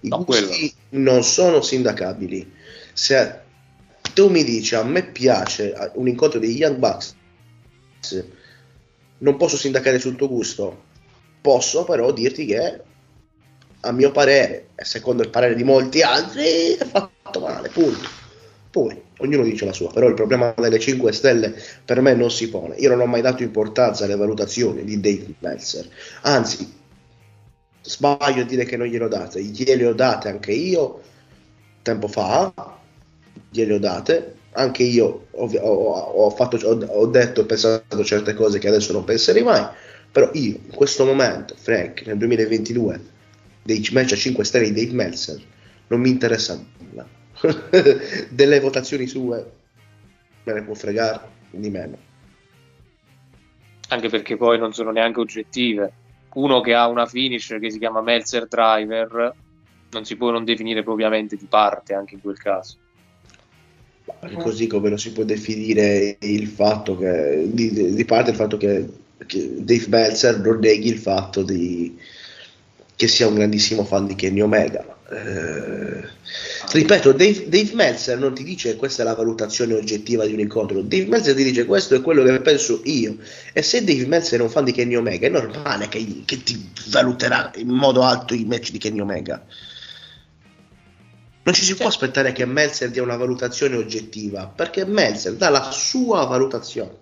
i 0.00 0.08
No, 0.08 0.24
gusti 0.24 0.72
non 0.90 1.22
sono 1.22 1.60
sindacabili. 1.60 2.50
Se 2.94 3.40
tu 4.14 4.28
mi 4.30 4.42
dici 4.42 4.74
a 4.74 4.82
me 4.82 5.04
piace 5.04 5.74
un 5.94 6.08
incontro 6.08 6.38
dei 6.38 6.56
Young 6.56 6.76
Bucks, 6.76 7.14
non 9.18 9.36
posso 9.36 9.56
sindacare 9.58 9.98
sul 9.98 10.16
tuo 10.16 10.28
gusto, 10.28 10.84
posso 11.42 11.84
però 11.84 12.10
dirti 12.10 12.46
che 12.46 12.80
a 13.80 13.92
mio 13.92 14.12
parere, 14.12 14.68
e 14.74 14.84
secondo 14.84 15.22
il 15.22 15.28
parere 15.28 15.54
di 15.54 15.64
molti 15.64 16.00
altri, 16.00 16.72
è 16.72 16.86
fatto 16.86 17.40
male, 17.40 17.68
punto. 17.68 18.20
Poi 18.72 19.00
ognuno 19.18 19.44
dice 19.44 19.64
la 19.66 19.72
sua, 19.72 19.92
però 19.92 20.08
il 20.08 20.14
problema 20.14 20.52
delle 20.56 20.78
5 20.80 21.12
stelle 21.12 21.54
per 21.84 22.00
me 22.00 22.14
non 22.14 22.30
si 22.30 22.48
pone. 22.48 22.74
Io 22.76 22.88
non 22.88 23.00
ho 23.00 23.06
mai 23.06 23.20
dato 23.20 23.42
importanza 23.44 24.04
alle 24.04 24.16
valutazioni 24.16 24.82
di 24.84 24.98
Dave 25.00 25.34
Meltzer, 25.40 25.88
anzi, 26.22 26.68
sbaglio 27.82 28.42
a 28.42 28.44
dire 28.44 28.64
che 28.64 28.76
non 28.76 28.86
glielo 28.86 29.08
date, 29.08 29.42
gliele 29.42 29.86
ho 29.86 29.92
date 29.94 30.28
anche 30.28 30.52
io 30.52 31.00
tempo 31.82 32.06
fa, 32.08 32.52
gliele 33.50 33.74
ho 33.74 33.78
date. 33.78 34.36
Anche 34.54 34.82
io 34.82 35.28
ho, 35.30 35.46
ho- 35.46 36.30
fatto- 36.30 36.58
ho 36.66 37.06
detto 37.06 37.40
e 37.40 37.44
pensato 37.46 38.04
certe 38.04 38.34
cose 38.34 38.58
che 38.58 38.68
adesso 38.68 38.92
non 38.92 39.04
penserei 39.04 39.42
mai. 39.42 39.66
Però 40.12 40.28
io, 40.34 40.58
in 40.66 40.74
questo 40.74 41.06
momento, 41.06 41.54
Frank, 41.56 42.02
nel 42.06 42.18
2022, 42.18 43.00
dei 43.62 43.86
match 43.92 44.12
a 44.12 44.16
5 44.16 44.44
stelle 44.44 44.70
di 44.70 44.84
Dave 44.84 44.94
Meltzer, 44.94 45.40
non 45.86 46.00
mi 46.00 46.10
interessa 46.10 46.62
nulla. 46.78 47.08
Delle 48.30 48.60
votazioni 48.60 49.06
sue 49.06 49.50
me 50.44 50.52
ne 50.52 50.62
può 50.62 50.74
fregare 50.74 51.20
di 51.50 51.70
meno. 51.70 51.98
anche 53.88 54.08
perché 54.08 54.36
poi 54.36 54.58
non 54.58 54.72
sono 54.72 54.90
neanche 54.90 55.20
oggettive. 55.20 55.92
Uno 56.34 56.60
che 56.60 56.74
ha 56.74 56.88
una 56.88 57.06
finisher 57.06 57.60
che 57.60 57.70
si 57.70 57.78
chiama 57.78 58.00
Meltzer 58.00 58.46
Driver 58.48 59.34
non 59.90 60.04
si 60.04 60.16
può 60.16 60.30
non 60.30 60.44
definire 60.44 60.82
propriamente 60.82 61.36
di 61.36 61.44
parte 61.46 61.92
anche 61.92 62.14
in 62.14 62.22
quel 62.22 62.38
caso. 62.38 62.76
Così 64.38 64.66
come 64.66 64.88
non 64.88 64.98
si 64.98 65.12
può 65.12 65.24
definire 65.24 66.16
il 66.20 66.46
fatto 66.46 66.96
che, 66.96 67.48
di, 67.52 67.92
di 67.94 68.04
parte 68.04 68.30
il 68.30 68.36
fatto 68.36 68.56
che, 68.56 68.88
che 69.26 69.62
Dave 69.62 69.86
Meltzer 69.88 70.40
non 70.40 70.58
neghi 70.58 70.88
il 70.88 70.98
fatto 70.98 71.42
di, 71.42 71.98
che 72.96 73.08
sia 73.08 73.26
un 73.26 73.34
grandissimo 73.34 73.84
fan 73.84 74.06
di 74.06 74.14
Kenny 74.14 74.40
Omega. 74.40 74.91
Eh, 75.10 76.08
ripeto, 76.72 77.12
Dave, 77.12 77.48
Dave 77.48 77.74
Meltzer 77.74 78.18
non 78.18 78.34
ti 78.34 78.44
dice 78.44 78.76
questa 78.76 79.02
è 79.02 79.04
la 79.04 79.14
valutazione 79.14 79.74
oggettiva 79.74 80.24
di 80.24 80.32
un 80.32 80.40
incontro, 80.40 80.80
Dave 80.80 81.06
Meltzer 81.06 81.34
ti 81.34 81.44
dice 81.44 81.66
questo 81.66 81.94
è 81.94 82.00
quello 82.00 82.22
che 82.22 82.40
penso 82.40 82.80
io. 82.84 83.16
E 83.52 83.62
se 83.62 83.84
Dave 83.84 84.06
Meltzer 84.06 84.40
è 84.40 84.42
un 84.42 84.50
fan 84.50 84.64
di 84.64 84.72
Kenny 84.72 84.94
Omega, 84.94 85.26
è 85.26 85.30
normale 85.30 85.88
che, 85.88 86.22
che 86.24 86.42
ti 86.42 86.70
valuterà 86.88 87.50
in 87.56 87.68
modo 87.68 88.02
alto 88.02 88.34
i 88.34 88.44
match 88.44 88.70
di 88.70 88.78
Kenny 88.78 89.00
Omega. 89.00 89.44
Non 91.44 91.54
ci 91.54 91.64
si 91.64 91.74
può 91.74 91.88
aspettare 91.88 92.32
che 92.32 92.44
Meltzer 92.46 92.90
dia 92.90 93.02
una 93.02 93.16
valutazione 93.16 93.76
oggettiva, 93.76 94.46
perché 94.46 94.84
Meltzer 94.84 95.34
dà 95.34 95.48
la 95.48 95.70
sua 95.72 96.24
valutazione. 96.24 97.00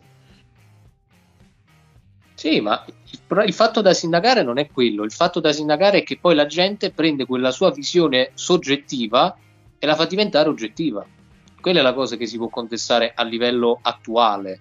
Sì, 2.41 2.59
ma 2.62 2.82
il, 2.86 3.43
il 3.45 3.53
fatto 3.53 3.82
da 3.82 3.93
sindacare 3.93 4.43
non 4.43 4.57
è 4.57 4.66
quello, 4.66 5.05
il 5.05 5.12
fatto 5.12 5.41
da 5.41 5.53
sindacare 5.53 5.99
è 5.99 6.03
che 6.03 6.16
poi 6.18 6.34
la 6.34 6.47
gente 6.47 6.91
prende 6.91 7.26
quella 7.26 7.51
sua 7.51 7.70
visione 7.70 8.30
soggettiva 8.32 9.36
e 9.78 9.86
la 9.86 9.95
fa 9.95 10.07
diventare 10.07 10.49
oggettiva. 10.49 11.05
Quella 11.61 11.80
è 11.80 11.82
la 11.82 11.93
cosa 11.93 12.16
che 12.16 12.24
si 12.24 12.38
può 12.38 12.49
contestare 12.49 13.12
a 13.14 13.24
livello 13.24 13.78
attuale. 13.82 14.59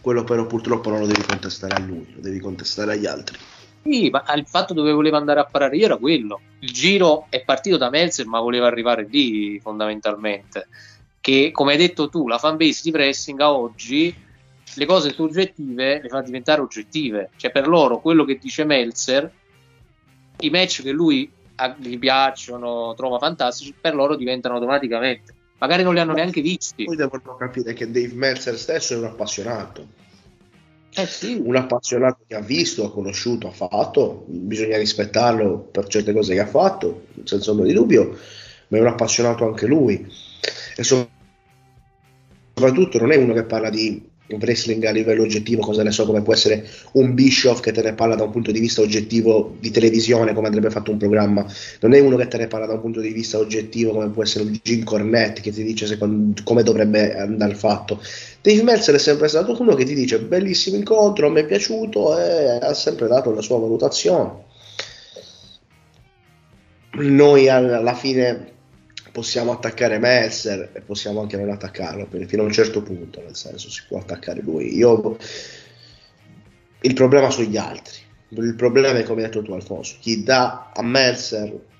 Quello 0.00 0.24
però 0.24 0.46
purtroppo 0.46 0.90
non 0.90 0.98
lo 0.98 1.06
devi 1.06 1.22
contestare 1.22 1.76
a 1.76 1.78
lui, 1.78 2.12
lo 2.12 2.20
devi 2.20 2.40
contestare 2.40 2.94
agli 2.94 3.06
altri. 3.06 3.38
Sì, 3.84 4.10
ma 4.10 4.24
il 4.34 4.46
fatto 4.48 4.74
dove 4.74 4.90
voleva 4.90 5.18
andare 5.18 5.38
a 5.38 5.44
parare 5.44 5.76
io 5.76 5.84
era 5.84 5.98
quello. 5.98 6.40
Il 6.58 6.72
giro 6.72 7.26
è 7.30 7.44
partito 7.44 7.76
da 7.76 7.88
Meltzer, 7.88 8.26
ma 8.26 8.40
voleva 8.40 8.66
arrivare 8.66 9.06
lì 9.08 9.60
fondamentalmente. 9.60 10.66
Che, 11.20 11.52
come 11.52 11.70
hai 11.70 11.78
detto 11.78 12.08
tu, 12.08 12.26
la 12.26 12.38
fanbase 12.38 12.80
di 12.82 12.90
wrestling 12.90 13.40
a 13.40 13.52
oggi 13.52 14.30
le 14.74 14.86
cose 14.86 15.12
soggettive 15.12 16.00
le 16.02 16.08
fa 16.08 16.20
diventare 16.22 16.60
oggettive. 16.60 17.30
Cioè, 17.36 17.50
per 17.50 17.68
loro, 17.68 18.00
quello 18.00 18.24
che 18.24 18.38
dice 18.40 18.64
Meltzer, 18.64 19.30
i 20.40 20.50
match 20.50 20.82
che 20.82 20.90
lui 20.90 21.30
a- 21.56 21.76
gli 21.78 21.98
piacciono, 21.98 22.94
trova 22.96 23.18
fantastici, 23.18 23.74
per 23.78 23.94
loro 23.94 24.16
diventano 24.16 24.54
automaticamente. 24.54 25.34
Magari 25.58 25.82
non 25.82 25.94
li 25.94 26.00
hanno 26.00 26.14
neanche 26.14 26.40
visti. 26.40 26.84
Poi 26.84 26.96
devono 26.96 27.36
capire 27.36 27.72
che 27.72 27.90
Dave 27.90 28.14
Meltzer 28.14 28.58
stesso 28.58 28.94
è 28.94 28.96
un 28.96 29.04
appassionato. 29.04 30.00
Eh 30.94 31.06
sì. 31.06 31.40
Un 31.42 31.56
appassionato 31.56 32.24
che 32.26 32.34
ha 32.34 32.40
visto, 32.40 32.84
ha 32.84 32.92
conosciuto, 32.92 33.46
ha 33.46 33.52
fatto, 33.52 34.24
bisogna 34.26 34.76
rispettarlo 34.76 35.58
per 35.58 35.86
certe 35.86 36.12
cose 36.12 36.34
che 36.34 36.40
ha 36.40 36.46
fatto, 36.46 37.06
senza 37.24 37.50
ombra 37.50 37.66
di 37.66 37.72
dubbio, 37.72 38.18
ma 38.68 38.76
è 38.76 38.80
un 38.80 38.88
appassionato 38.88 39.46
anche 39.46 39.66
lui. 39.66 40.04
E 40.76 40.82
so- 40.82 41.08
soprattutto 42.54 42.98
non 42.98 43.12
è 43.12 43.16
uno 43.16 43.32
che 43.32 43.44
parla 43.44 43.70
di 43.70 44.10
wrestling 44.40 44.84
a 44.84 44.90
livello 44.90 45.22
oggettivo, 45.22 45.62
cosa 45.62 45.82
ne 45.82 45.90
so, 45.90 46.06
come 46.06 46.22
può 46.22 46.32
essere 46.32 46.66
un 46.92 47.14
Bischoff 47.14 47.60
che 47.60 47.72
te 47.72 47.82
ne 47.82 47.94
parla 47.94 48.14
da 48.14 48.24
un 48.24 48.30
punto 48.30 48.50
di 48.50 48.60
vista 48.60 48.80
oggettivo 48.80 49.56
di 49.58 49.70
televisione, 49.70 50.32
come 50.32 50.46
andrebbe 50.46 50.70
fatto 50.70 50.90
un 50.90 50.98
programma, 50.98 51.44
non 51.80 51.94
è 51.94 52.00
uno 52.00 52.16
che 52.16 52.28
te 52.28 52.38
ne 52.38 52.46
parla 52.46 52.66
da 52.66 52.74
un 52.74 52.80
punto 52.80 53.00
di 53.00 53.10
vista 53.12 53.38
oggettivo, 53.38 53.92
come 53.92 54.08
può 54.08 54.22
essere 54.22 54.44
un 54.44 54.58
Jim 54.62 54.84
Cornette 54.84 55.40
che 55.40 55.50
ti 55.50 55.62
dice 55.62 55.86
secondo- 55.86 56.40
come 56.44 56.62
dovrebbe 56.62 57.16
andare 57.16 57.54
fatto. 57.54 58.00
Dave 58.40 58.62
Meltzer 58.62 58.94
è 58.94 58.98
sempre 58.98 59.28
stato 59.28 59.56
uno 59.60 59.74
che 59.74 59.84
ti 59.84 59.94
dice 59.94 60.18
bellissimo 60.18 60.76
incontro, 60.76 61.30
mi 61.30 61.40
è 61.40 61.46
piaciuto 61.46 62.18
e 62.18 62.58
ha 62.60 62.74
sempre 62.74 63.06
dato 63.06 63.32
la 63.32 63.40
sua 63.40 63.58
valutazione. 63.58 64.50
Noi 66.94 67.48
al- 67.48 67.72
alla 67.72 67.94
fine 67.94 68.50
possiamo 69.12 69.52
attaccare 69.52 69.98
Meltzer 69.98 70.70
e 70.72 70.80
possiamo 70.80 71.20
anche 71.20 71.36
non 71.36 71.50
attaccarlo 71.50 72.06
perché 72.06 72.26
fino 72.26 72.42
a 72.42 72.46
un 72.46 72.52
certo 72.52 72.82
punto, 72.82 73.20
nel 73.20 73.36
senso 73.36 73.70
si 73.70 73.82
può 73.86 73.98
attaccare 73.98 74.40
lui. 74.40 74.74
Io 74.76 75.16
il 76.80 76.94
problema 76.94 77.30
sono 77.30 77.46
gli 77.46 77.56
altri. 77.56 78.00
Il 78.30 78.54
problema 78.56 78.98
è 78.98 79.02
come 79.02 79.22
hai 79.22 79.28
detto 79.28 79.42
tu 79.42 79.52
Alfonso, 79.52 79.96
chi 80.00 80.22
dà 80.22 80.72
a 80.74 80.82
Meltzer 80.82 81.70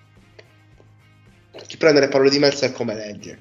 chi 1.67 1.77
prende 1.77 2.01
le 2.01 2.09
parole 2.09 2.31
di 2.31 2.39
Meltzer 2.39 2.73
come 2.73 2.95
legge. 2.95 3.39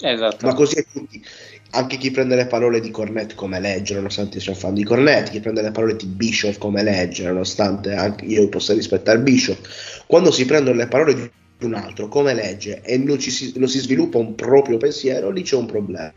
Esatto. 0.00 0.46
Ma 0.46 0.54
così 0.54 0.76
è 0.76 0.84
tutti. 0.90 1.24
Anche 1.70 1.96
chi 1.96 2.10
prende 2.10 2.36
le 2.36 2.46
parole 2.46 2.80
di 2.80 2.90
Cornette 2.90 3.34
come 3.34 3.60
legge, 3.60 3.94
nonostante 3.94 4.40
sia 4.40 4.52
un 4.52 4.58
fan 4.58 4.74
di 4.74 4.84
Cornette, 4.84 5.30
chi 5.30 5.40
prende 5.40 5.62
le 5.62 5.72
parole 5.72 5.96
di 5.96 6.06
Bishop 6.06 6.58
come 6.58 6.82
legge, 6.82 7.24
nonostante 7.24 7.94
anche 7.94 8.24
io 8.24 8.48
possa 8.48 8.72
rispettare 8.72 9.18
Bishop. 9.18 9.58
Quando 10.06 10.30
si 10.30 10.44
prendono 10.44 10.76
le 10.76 10.86
parole 10.86 11.14
di 11.14 11.30
un 11.60 11.74
altro 11.74 12.08
come 12.08 12.34
legge 12.34 12.82
e 12.82 12.98
non, 12.98 13.18
ci 13.18 13.30
si, 13.30 13.52
non 13.56 13.68
si 13.68 13.78
sviluppa 13.78 14.18
un 14.18 14.34
proprio 14.34 14.76
pensiero, 14.76 15.30
lì 15.30 15.42
c'è 15.42 15.56
un 15.56 15.66
problema. 15.66 16.12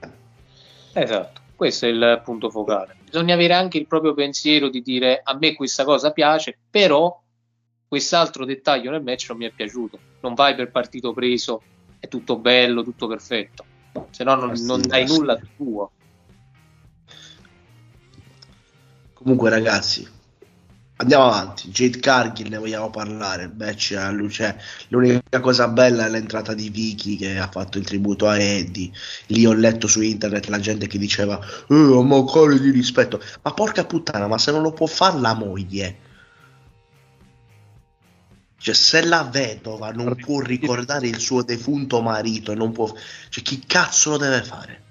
Esatto, 0.93 1.41
questo 1.55 1.85
è 1.85 1.89
il 1.89 2.21
punto 2.23 2.49
focale. 2.49 2.95
Bisogna 3.03 3.33
avere 3.33 3.53
anche 3.53 3.77
il 3.77 3.87
proprio 3.87 4.13
pensiero 4.13 4.69
di 4.69 4.81
dire 4.81 5.21
a 5.23 5.37
me 5.37 5.55
questa 5.55 5.83
cosa 5.85 6.11
piace, 6.11 6.57
però 6.69 7.21
quest'altro 7.87 8.45
dettaglio 8.45 8.91
nel 8.91 9.01
match 9.01 9.29
non 9.29 9.37
mi 9.37 9.45
è 9.45 9.51
piaciuto. 9.51 9.99
Non 10.21 10.33
vai 10.33 10.55
per 10.55 10.71
partito 10.71 11.13
preso, 11.13 11.61
è 11.99 12.07
tutto 12.07 12.37
bello, 12.37 12.83
tutto 12.83 13.07
perfetto. 13.07 13.65
Se 14.11 14.23
no 14.23 14.35
non, 14.35 14.51
Ah, 14.51 14.59
non 14.61 14.81
dai 14.81 15.03
ah, 15.03 15.07
nulla 15.07 15.35
di 15.35 15.47
tuo. 15.55 15.91
Comunque, 19.13 19.49
ragazzi, 19.49 20.07
andiamo 20.99 21.25
avanti. 21.25 21.69
Jade 21.69 21.99
Cargill, 21.99 22.49
ne 22.49 22.57
vogliamo 22.57 22.89
parlare. 22.89 23.51
Match 23.55 23.95
a 23.97 24.09
luce. 24.11 24.59
L'unica 24.89 25.39
cosa 25.39 25.67
bella 25.67 26.05
è 26.05 26.09
l'entrata 26.09 26.53
di 26.53 26.69
Vicky 26.69 27.15
che 27.15 27.37
ha 27.37 27.49
fatto 27.49 27.77
il 27.77 27.85
tributo 27.85 28.27
a 28.27 28.37
Eddie. 28.37 28.91
Lì 29.27 29.45
ho 29.45 29.53
letto 29.53 29.87
su 29.87 30.01
internet 30.01 30.47
la 30.47 30.59
gente 30.59 30.87
che 30.87 30.97
diceva: 30.97 31.39
Eh, 31.69 32.03
ma 32.03 32.23
cuore 32.23 32.59
di 32.59 32.71
rispetto. 32.71 33.21
Ma 33.41 33.53
porca 33.53 33.85
puttana, 33.85 34.27
ma 34.27 34.37
se 34.37 34.51
non 34.51 34.61
lo 34.61 34.71
può 34.71 34.87
fare 34.87 35.19
la 35.19 35.33
moglie. 35.33 36.07
Cioè, 38.61 38.75
se 38.75 39.05
la 39.05 39.23
vedova 39.23 39.91
non 39.91 40.15
può 40.15 40.41
ricordare 40.41 41.07
il 41.07 41.19
suo 41.19 41.43
defunto 41.43 42.01
marito 42.01 42.51
e 42.51 42.55
non 42.55 42.73
può. 42.73 42.93
Cioè, 43.29 43.43
chi 43.43 43.63
cazzo 43.65 44.11
lo 44.11 44.17
deve 44.17 44.43
fare? 44.43 44.83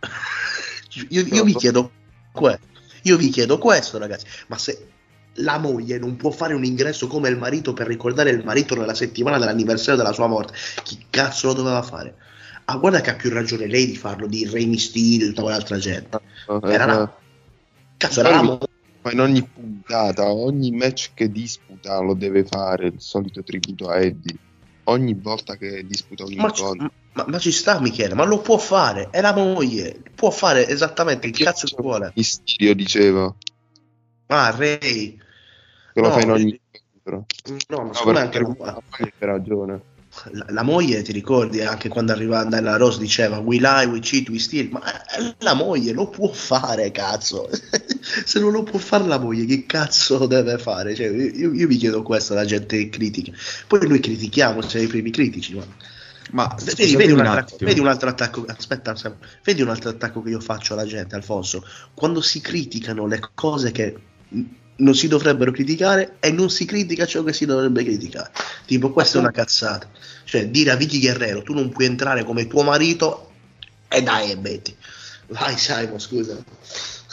io, 1.10 1.22
io 1.22 1.44
vi 1.44 1.54
chiedo 1.54 1.92
questo. 2.32 2.66
Io 3.02 3.16
vi 3.16 3.28
chiedo 3.28 3.58
questo, 3.58 3.98
ragazzi. 3.98 4.26
Ma 4.48 4.58
se 4.58 4.96
la 5.38 5.58
moglie 5.58 5.98
non 5.98 6.16
può 6.16 6.30
fare 6.30 6.54
un 6.54 6.64
ingresso 6.64 7.06
come 7.06 7.28
il 7.28 7.36
marito 7.36 7.72
per 7.72 7.86
ricordare 7.86 8.30
il 8.30 8.44
marito 8.44 8.74
nella 8.74 8.94
settimana 8.94 9.38
dell'anniversario 9.38 10.00
della 10.00 10.12
sua 10.12 10.26
morte, 10.26 10.54
chi 10.82 11.06
cazzo 11.10 11.48
lo 11.48 11.54
doveva 11.54 11.82
fare? 11.82 12.16
Ah, 12.64 12.76
guarda 12.76 13.00
che 13.00 13.10
ha 13.10 13.14
più 13.14 13.30
ragione 13.30 13.66
lei 13.66 13.86
di 13.86 13.96
farlo 13.96 14.26
di 14.26 14.46
Rey 14.46 14.66
Mysterio 14.66 15.26
e 15.26 15.28
tutta 15.28 15.42
quell'altra 15.42 15.78
gente. 15.78 16.20
Era 16.62 16.84
la... 16.84 17.18
Cazzo, 17.96 18.20
era 18.20 18.30
la 18.30 18.42
moglie. 18.42 18.66
Ma 19.02 19.12
in 19.12 19.20
ogni 19.20 19.42
puntata, 19.42 20.30
ogni 20.30 20.70
match 20.72 21.12
che 21.14 21.30
disputa 21.30 21.98
lo 22.00 22.14
deve 22.14 22.44
fare 22.44 22.88
il 22.88 22.96
solito 22.98 23.42
tributo 23.42 23.88
a 23.88 23.98
Eddie. 23.98 24.36
Ogni 24.84 25.14
volta 25.14 25.56
che 25.56 25.84
disputa 25.86 26.24
un 26.24 26.32
incontro. 26.32 26.90
ma- 27.12 27.24
ma 27.26 27.38
ci 27.38 27.52
sta 27.52 27.80
Michele, 27.80 28.14
ma 28.14 28.24
lo 28.24 28.40
può 28.40 28.58
fare, 28.58 29.08
è 29.10 29.20
la 29.20 29.34
moglie, 29.34 30.00
può 30.14 30.30
fare 30.30 30.68
esattamente 30.68 31.26
il 31.26 31.36
cazzo 31.36 31.66
che 31.66 31.82
vuole. 31.82 32.12
Mysterio 32.14 32.74
diceva 32.74 33.34
Ah, 34.30 34.50
Ray, 34.50 35.18
che 36.00 36.00
lo 36.00 36.08
No, 36.08 36.12
fa 36.14 36.20
in 36.22 36.30
ogni 36.30 36.60
incontro. 36.70 37.26
no, 37.68 37.76
ma 37.78 37.82
No, 37.84 37.92
secondo 37.94 38.18
me 38.20 38.28
perché 38.28 38.38
anche 38.38 38.62
la, 38.64 38.72
moglie 38.98 39.12
ha 39.18 39.24
ragione. 39.26 39.82
la- 40.32 40.46
la 40.48 40.62
moglie, 40.62 41.02
ti 41.02 41.12
ricordi, 41.12 41.60
anche 41.60 41.88
quando 41.88 42.12
arriva 42.12 42.44
nella 42.44 42.76
Rose 42.76 42.98
diceva 42.98 43.38
we 43.38 43.58
lie, 43.58 43.84
we 43.86 44.00
cheat, 44.00 44.28
we 44.28 44.38
steal, 44.38 44.68
ma 44.70 44.80
eh, 45.16 45.34
la 45.38 45.54
moglie 45.54 45.92
lo 45.92 46.08
può 46.08 46.28
fare, 46.32 46.90
cazzo. 46.90 47.48
Se 48.24 48.40
non 48.40 48.52
lo 48.52 48.62
può 48.62 48.78
fare 48.78 49.04
la 49.06 49.18
moglie, 49.18 49.44
che 49.44 49.66
cazzo 49.66 50.26
deve 50.26 50.58
fare? 50.58 50.94
Cioè, 50.94 51.06
io, 51.08 51.52
io 51.52 51.66
vi 51.66 51.76
chiedo 51.76 52.02
questo 52.02 52.32
alla 52.32 52.44
gente 52.44 52.76
che 52.78 52.88
critica. 52.88 53.32
Poi 53.66 53.86
noi 53.86 54.00
critichiamo, 54.00 54.62
siamo 54.62 54.86
i 54.86 54.88
primi 54.88 55.10
critici, 55.10 55.54
ma... 55.54 55.66
Ma 56.30 56.54
Vedi, 56.62 56.94
vedi 56.94 57.12
un, 57.12 57.20
altro, 57.24 57.56
vedi 57.60 57.80
un 57.80 57.86
altro 57.86 58.10
attacco, 58.10 58.44
aspetta, 58.46 58.94
vedi 59.44 59.62
un 59.62 59.70
altro 59.70 59.88
attacco 59.88 60.20
che 60.20 60.28
io 60.28 60.40
faccio 60.40 60.74
alla 60.74 60.84
gente, 60.84 61.14
Alfonso. 61.14 61.64
Quando 61.94 62.20
si 62.20 62.42
criticano 62.42 63.06
le 63.06 63.18
cose 63.34 63.72
che 63.72 63.96
non 64.78 64.94
si 64.94 65.08
dovrebbero 65.08 65.50
criticare 65.50 66.16
e 66.20 66.30
non 66.30 66.50
si 66.50 66.64
critica 66.64 67.06
ciò 67.06 67.22
che 67.22 67.32
si 67.32 67.46
dovrebbe 67.46 67.82
criticare. 67.82 68.30
Tipo, 68.66 68.90
questa 68.90 69.18
è 69.18 69.20
una 69.20 69.30
cazzata. 69.30 69.88
Cioè, 70.24 70.48
dire 70.48 70.70
a 70.70 70.76
Vicky 70.76 71.00
Guerrero, 71.00 71.42
tu 71.42 71.54
non 71.54 71.70
puoi 71.70 71.86
entrare 71.86 72.24
come 72.24 72.46
tuo 72.46 72.62
marito 72.62 73.30
E 73.88 74.02
dai, 74.02 74.30
e 74.30 74.36
metti. 74.36 74.76
Vai 75.28 75.56
Simon, 75.56 75.98
scusa. 75.98 76.36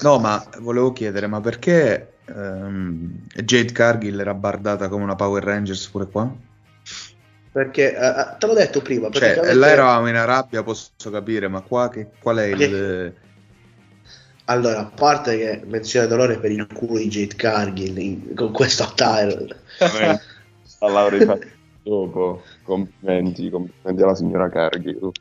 No, 0.02 0.20
ma 0.20 0.46
volevo 0.60 0.92
chiedere, 0.92 1.28
ma 1.28 1.40
perché 1.40 2.16
ehm, 2.26 3.28
Jade 3.44 3.72
Cargill 3.72 4.20
era 4.20 4.34
bardata 4.34 4.90
come 4.90 5.04
una 5.04 5.16
Power 5.16 5.44
Rangers 5.44 5.88
pure 5.88 6.08
qua? 6.08 6.34
Perché 7.52 7.96
eh, 7.96 8.36
te 8.38 8.46
l'ho 8.46 8.54
detto 8.54 8.82
prima. 8.82 9.10
Cioè, 9.10 9.20
praticamente- 9.20 9.56
là 9.56 9.68
eravamo 9.70 10.10
in 10.10 10.16
Arabia, 10.16 10.64
posso 10.64 10.92
capire, 11.10 11.48
ma 11.48 11.62
qua 11.62 11.90
che, 11.90 12.10
qual 12.20 12.38
è 12.38 12.46
il... 12.46 13.14
Allora, 14.46 14.80
a 14.80 14.86
parte 14.86 15.38
che 15.38 15.62
menzione 15.66 16.08
d'onore 16.08 16.40
per 16.40 16.52
il 16.52 16.68
culo 16.72 17.00
di 17.00 17.08
Jade 17.08 17.36
Cargill 17.36 17.98
in- 17.98 18.36
con 18.36 18.52
questo 18.52 18.84
attire. 18.84 19.62
Fatto 21.26 21.48
dopo. 21.82 22.44
Complimenti, 22.64 23.50
complimenti 23.50 24.04
alla 24.04 24.16
signora 24.16 24.50
Cargill. 24.50 25.12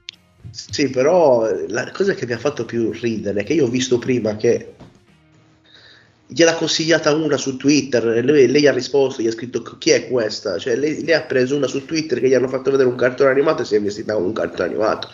Sì, 0.50 0.90
però 0.90 1.48
la 1.68 1.90
cosa 1.90 2.12
che 2.14 2.26
mi 2.26 2.32
ha 2.32 2.38
fatto 2.38 2.64
più 2.64 2.92
ridere 2.92 3.40
è 3.40 3.44
che 3.44 3.54
io 3.54 3.64
ho 3.64 3.68
visto 3.68 3.98
prima 3.98 4.36
che 4.36 4.74
gliel'ha 6.26 6.54
consigliata 6.54 7.14
una 7.14 7.36
su 7.36 7.56
Twitter 7.56 8.06
e 8.08 8.22
lei, 8.22 8.46
lei 8.48 8.66
ha 8.66 8.72
risposto, 8.72 9.22
gli 9.22 9.26
ha 9.26 9.32
scritto 9.32 9.62
chi 9.78 9.90
è 9.90 10.08
questa? 10.08 10.58
Cioè 10.58 10.76
lei, 10.76 11.02
lei 11.04 11.14
ha 11.14 11.22
preso 11.22 11.56
una 11.56 11.66
su 11.66 11.84
Twitter 11.86 12.20
che 12.20 12.28
gli 12.28 12.34
hanno 12.34 12.48
fatto 12.48 12.70
vedere 12.70 12.88
un 12.88 12.96
cartone 12.96 13.30
animato 13.30 13.62
e 13.62 13.64
si 13.64 13.74
è 13.74 13.80
vestita 13.80 14.14
come 14.14 14.26
un 14.26 14.32
cartone 14.32 14.68
animato. 14.68 15.08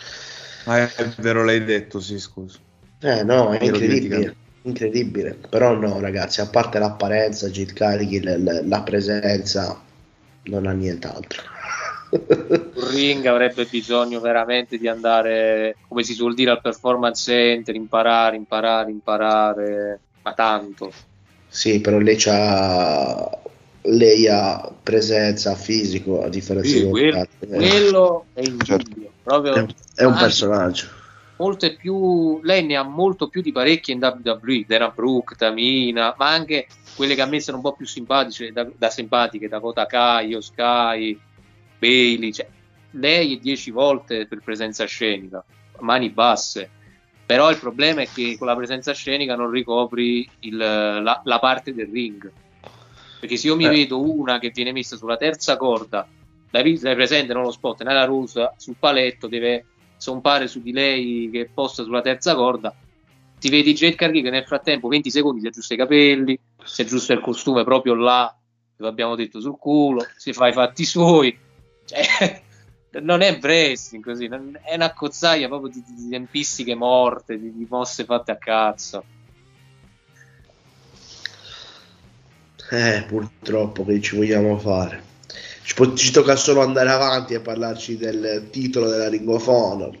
Ah, 0.65 0.93
è 0.93 1.13
vero, 1.17 1.43
l'hai 1.43 1.63
detto, 1.63 1.99
sì, 1.99 2.19
scusa. 2.19 2.59
Eh 3.01 3.23
no, 3.23 3.51
è 3.51 3.63
incredibile. 3.63 4.35
Incredibile. 4.63 5.37
Però 5.49 5.73
no, 5.73 5.99
ragazzi, 5.99 6.39
a 6.41 6.47
parte 6.47 6.77
l'apparenza, 6.77 7.49
Jade 7.49 7.73
Cargill, 7.73 8.43
la, 8.43 8.61
la 8.63 8.81
presenza, 8.83 9.79
non 10.43 10.67
ha 10.67 10.71
nient'altro. 10.71 11.41
Ring 12.91 13.25
avrebbe 13.25 13.65
bisogno 13.65 14.19
veramente 14.19 14.77
di 14.77 14.87
andare, 14.87 15.77
come 15.87 16.03
si 16.03 16.13
suol 16.13 16.35
dire, 16.35 16.51
al 16.51 16.61
performance 16.61 17.23
center, 17.31 17.73
imparare, 17.73 18.35
imparare, 18.35 18.91
imparare, 18.91 19.99
ma 20.21 20.33
tanto. 20.33 20.91
Sì, 21.47 21.81
però 21.81 21.97
lei 21.97 22.15
c'ha 22.17 23.39
lei 23.85 24.27
ha 24.27 24.71
presenza 24.83 25.55
fisico 25.55 26.23
a 26.23 26.29
differenza 26.29 26.69
Sì, 26.69 26.85
di. 26.85 27.07
Eh, 27.07 27.27
quello 27.39 28.25
è 28.33 28.41
indubbio. 28.41 29.11
Proprio, 29.23 29.53
è, 29.55 29.65
è 29.95 30.03
un 30.03 30.15
personaggio. 30.17 30.99
Molte 31.41 31.75
più, 31.75 32.39
lei 32.43 32.63
ne 32.63 32.75
ha 32.75 32.83
molto 32.83 33.27
più 33.27 33.41
di 33.41 33.51
parecchie 33.51 33.95
in 33.95 33.99
WWE, 34.01 34.63
Dana 34.67 34.89
Brooke, 34.89 35.35
Tamina, 35.35 36.13
ma 36.17 36.29
anche 36.29 36.67
quelle 36.95 37.15
che 37.15 37.21
a 37.21 37.25
me 37.25 37.39
sono 37.39 37.57
un 37.57 37.63
po' 37.63 37.73
più 37.73 37.87
simpatiche, 37.87 38.51
da, 38.51 38.67
da 38.77 38.89
simpatiche, 38.91 39.47
Dakota 39.47 39.85
Kai, 39.87 40.37
Sky, 40.39 41.19
Bailey, 41.79 42.31
cioè, 42.31 42.47
lei 42.91 43.35
è 43.35 43.39
10 43.39 43.71
volte 43.71 44.27
per 44.27 44.39
presenza 44.43 44.85
scenica, 44.85 45.43
mani 45.79 46.09
basse. 46.09 46.69
Però 47.25 47.49
il 47.49 47.57
problema 47.57 48.01
è 48.01 48.07
che 48.13 48.35
con 48.37 48.45
la 48.47 48.55
presenza 48.55 48.93
scenica 48.93 49.35
non 49.35 49.49
ricopri 49.49 50.29
il- 50.41 50.57
la, 50.57 51.21
la 51.23 51.39
parte 51.39 51.73
del 51.73 51.87
ring. 51.91 52.29
Perché 53.19 53.37
se 53.37 53.47
io 53.47 53.55
mi 53.55 53.65
Eh. 53.65 53.69
vedo 53.69 54.01
una 54.01 54.37
che 54.37 54.51
viene 54.53 54.71
messa 54.73 54.95
sulla 54.97 55.15
terza 55.17 55.55
corda, 55.57 56.05
vis- 56.61 56.83
l'hai 56.83 56.95
presente 56.95 57.33
nello 57.33 57.51
spot, 57.51 57.83
nella 57.83 58.03
rusa, 58.05 58.53
sul 58.57 58.75
paletto, 58.77 59.27
deve 59.27 59.65
zompare 60.01 60.47
su 60.47 60.61
di 60.61 60.71
lei 60.71 61.29
che 61.31 61.41
è 61.41 61.45
posta 61.45 61.83
sulla 61.83 62.01
terza 62.01 62.33
corda, 62.33 62.75
ti 63.39 63.49
vedi 63.49 63.73
Jade 63.73 63.95
Cargill 63.95 64.23
che 64.23 64.29
nel 64.31 64.45
frattempo 64.45 64.87
20 64.87 65.11
secondi 65.11 65.41
si 65.41 65.47
aggiusta 65.47 65.73
i 65.75 65.77
capelli, 65.77 66.39
si 66.63 66.81
aggiusta 66.81 67.13
il 67.13 67.21
costume 67.21 67.63
proprio 67.63 67.93
là, 67.93 68.35
che 68.75 68.85
abbiamo 68.85 69.15
detto 69.15 69.39
sul 69.39 69.57
culo, 69.57 70.03
si 70.17 70.33
fa 70.33 70.47
i 70.47 70.53
fatti 70.53 70.85
suoi, 70.85 71.37
cioè, 71.85 72.41
non 73.01 73.21
è 73.21 73.37
wrestling 73.39 74.03
così, 74.03 74.25
è 74.25 74.73
una 74.73 74.93
cozzaia 74.93 75.47
proprio 75.47 75.71
di, 75.71 75.83
di 75.95 76.09
tempistiche 76.09 76.73
morte, 76.73 77.39
di, 77.39 77.55
di 77.55 77.67
mosse 77.69 78.03
fatte 78.03 78.31
a 78.31 78.37
cazzo. 78.37 79.03
Eh, 82.71 83.03
purtroppo 83.07 83.85
che 83.85 84.01
ci 84.01 84.15
vogliamo 84.15 84.57
fare. 84.57 85.10
Ci, 85.71 85.77
po- 85.77 85.93
ci 85.93 86.11
tocca 86.11 86.35
solo 86.35 86.61
andare 86.61 86.89
avanti 86.89 87.33
e 87.33 87.39
parlarci 87.39 87.95
del 87.95 88.49
titolo 88.51 88.89
della 88.89 89.07
Ring 89.07 89.25
of 89.29 89.47
Honor. 89.47 89.97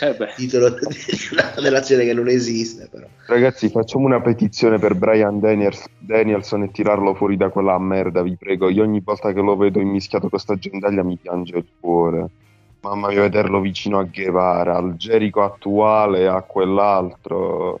Eh. 0.00 0.16
Titolo 0.34 0.70
di 0.70 0.78
una 1.30 1.52
relazione 1.54 2.04
che 2.04 2.12
non 2.12 2.26
esiste, 2.26 2.88
però. 2.90 3.06
Ragazzi, 3.26 3.68
facciamo 3.68 4.06
una 4.06 4.20
petizione 4.20 4.80
per 4.80 4.96
Brian 4.96 5.38
Daniels- 5.38 5.86
Danielson 5.96 6.64
e 6.64 6.70
tirarlo 6.72 7.14
fuori 7.14 7.36
da 7.36 7.50
quella 7.50 7.78
merda, 7.78 8.22
vi 8.22 8.34
prego. 8.36 8.68
Io 8.68 8.82
ogni 8.82 9.00
volta 9.00 9.32
che 9.32 9.40
lo 9.40 9.56
vedo 9.56 9.78
immischiato 9.78 10.28
con 10.28 10.40
sta 10.40 10.56
gendaglia 10.56 11.04
mi 11.04 11.18
piange 11.22 11.58
il 11.58 11.66
cuore. 11.78 12.28
Mamma 12.80 13.08
mia, 13.10 13.20
vederlo 13.20 13.60
vicino 13.60 14.00
a 14.00 14.02
Guevara, 14.02 14.74
al 14.74 14.96
Gerico 14.96 15.44
attuale, 15.44 16.26
a 16.26 16.42
quell'altro, 16.42 17.78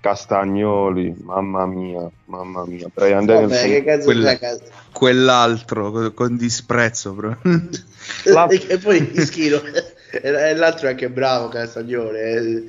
Castagnoli, 0.00 1.14
mamma 1.22 1.66
mia, 1.66 2.08
mamma 2.24 2.64
mia. 2.66 2.88
Brian 2.94 3.26
Vabbè, 3.26 3.46
Danielson, 3.48 4.38
cazzo? 4.38 4.62
Quell'altro, 4.92 5.90
co- 5.90 6.12
con 6.14 6.36
disprezzo, 6.36 7.14
però. 7.14 7.36
La- 8.24 8.46
e 8.48 8.78
poi 8.78 9.10
Ischino 9.14 9.60
e 9.64 10.28
e 10.28 10.54
l'altro 10.54 10.88
è 10.88 10.90
anche 10.90 11.08
bravo 11.10 11.48
Castagnone 11.48 12.18
eh. 12.18 12.64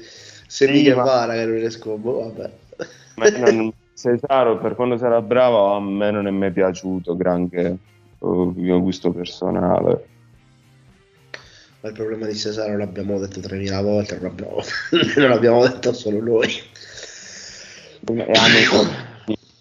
se 0.47 0.67
Sì, 0.67 0.71
mica 0.71 0.95
ma- 0.95 1.03
Vara 1.03 1.33
che 1.33 1.45
non 1.45 1.57
è 1.57 1.69
scombo 1.71 2.19
vabbè 2.19 2.51
Ma 3.15 3.29
non- 3.29 3.71
Cesaro, 3.93 4.57
per 4.59 4.75
quando 4.75 4.97
sarà 4.97 5.21
bravo, 5.21 5.73
a 5.75 5.79
me 5.79 6.11
non 6.11 6.27
è 6.27 6.31
mai 6.31 6.51
piaciuto 6.51 7.15
granché, 7.15 7.77
oh, 8.19 8.51
mio 8.55 8.79
gusto 8.81 9.11
personale. 9.11 10.05
ma 11.81 11.89
il 11.89 11.95
problema 11.95 12.25
di 12.27 12.35
Cesaro 12.35 12.77
l'abbiamo 12.77 13.19
detto 13.19 13.39
3000 13.39 13.81
volte 13.81 14.15
non 14.19 14.23
l'abbiamo, 14.29 14.61
non 15.17 15.29
l'abbiamo 15.29 15.61
detto 15.67 15.93
solo 15.93 16.21
noi 16.21 16.49
È 18.03 18.31
anonimo, 18.31 18.89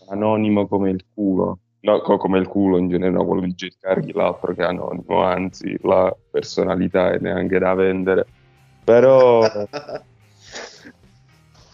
anonimo 0.08 0.66
come 0.66 0.90
il 0.90 1.04
culo. 1.12 1.58
No, 1.80 2.00
co- 2.00 2.16
come 2.16 2.38
il 2.38 2.46
culo 2.46 2.78
in 2.78 2.88
genere, 2.88 3.10
no, 3.10 3.26
quello 3.26 3.42
di 3.42 3.54
Cargill, 3.78 4.16
l'altro 4.16 4.54
che 4.54 4.62
è 4.62 4.66
anonimo, 4.66 5.22
anzi, 5.22 5.76
la 5.82 6.14
personalità 6.30 7.12
è 7.12 7.18
neanche 7.18 7.58
da 7.58 7.74
vendere. 7.74 8.26
Però, 8.84 9.40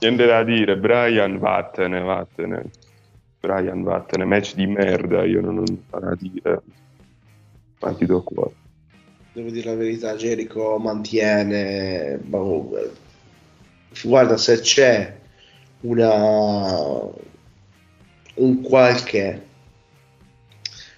niente 0.01 0.27
da 0.27 0.43
dire, 0.43 0.77
Brian, 0.77 1.39
vattene, 1.39 2.01
vattene. 2.01 2.71
Brian, 3.41 3.83
vattene, 3.83 4.25
match 4.25 4.55
di 4.55 4.67
merda, 4.67 5.25
io 5.25 5.41
non 5.41 5.59
ho 5.59 5.65
da 5.99 6.17
dire. 6.17 6.63
Infatti 7.79 8.07
do 8.07 8.23
cuore. 8.23 8.55
devo 9.33 9.51
dire 9.51 9.71
la 9.71 9.77
verità 9.77 10.15
Jericho 10.17 10.79
mantiene 10.79 12.19
guarda 14.03 14.37
se 14.39 14.61
c'è 14.61 15.25
una 15.81 17.25
un 18.37 18.61
qualche 18.61 19.45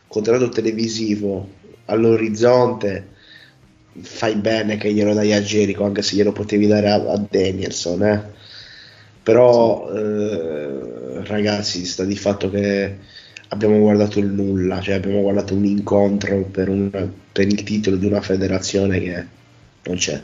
contratto 0.06 0.48
televisivo 0.48 1.48
all'orizzonte 1.86 3.16
fai 4.00 4.34
bene 4.36 4.76
che 4.76 4.92
glielo 4.92 5.14
dai 5.14 5.32
a 5.32 5.40
Jericho 5.40 5.84
anche 5.84 6.02
se 6.02 6.16
glielo 6.16 6.32
potevi 6.32 6.66
dare 6.66 6.90
a, 6.90 6.94
a 6.94 7.26
Danielson 7.28 8.02
eh. 8.04 8.22
però 9.22 9.90
eh, 9.92 11.24
ragazzi 11.24 11.84
sta 11.84 12.04
di 12.04 12.16
fatto 12.16 12.50
che 12.50 12.96
abbiamo 13.48 13.78
guardato 13.78 14.18
il 14.18 14.26
nulla 14.26 14.80
cioè 14.80 14.94
abbiamo 14.94 15.22
guardato 15.22 15.54
un 15.54 15.64
incontro 15.64 16.42
per, 16.42 16.68
un, 16.68 16.90
per 17.32 17.46
il 17.46 17.62
titolo 17.62 17.96
di 17.96 18.06
una 18.06 18.20
federazione 18.20 19.00
che 19.00 19.26
non 19.84 19.96
c'è 19.96 20.20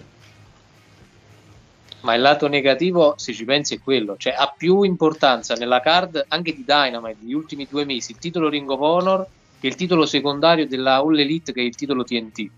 Ma 2.05 2.15
il 2.15 2.21
lato 2.21 2.49
negativo, 2.49 3.15
se 3.17 3.33
ci 3.33 3.47
pensi, 3.47 3.75
è 3.75 3.81
quello, 3.81 4.17
cioè 4.19 4.35
ha 4.37 4.53
più 4.55 4.83
importanza 4.83 5.55
nella 5.55 5.81
card 5.81 6.23
anche 6.29 6.55
di 6.55 6.63
Dynamite 6.65 7.17
negli 7.21 7.33
ultimi 7.33 7.67
due 7.69 7.87
mesi 7.87 8.13
il 8.13 8.19
titolo 8.19 8.51
Ring 8.51 8.69
of 8.69 8.81
Honor 8.81 9.27
che 9.59 9.67
il 9.67 9.75
titolo 9.75 10.05
secondario 10.05 10.67
della 10.67 10.97
All 10.97 11.19
Elite 11.19 11.55
che 11.55 11.61
è 11.61 11.65
il 11.65 11.75
titolo 11.75 12.05
TNT. 12.05 12.51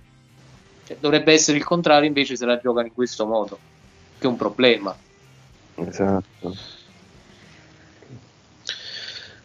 Cioè, 0.85 0.97
dovrebbe 0.99 1.33
essere 1.33 1.59
il 1.59 1.65
contrario, 1.65 2.09
invece 2.09 2.35
se 2.35 2.45
la 2.45 2.59
giocano 2.59 2.89
in 2.89 2.93
questo 2.93 3.25
modo, 3.25 3.59
che 4.19 4.27
è 4.27 4.29
un 4.29 4.37
problema. 4.37 4.97
Esatto. 5.77 6.57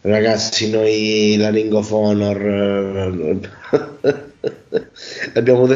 Ragazzi, 0.02 0.72
noi 0.72 1.36
la 1.38 1.52
Ring 1.52 1.72
of 1.74 1.92
Honor 1.92 2.42
eh, 2.42 3.40
abbiamo 5.36 5.68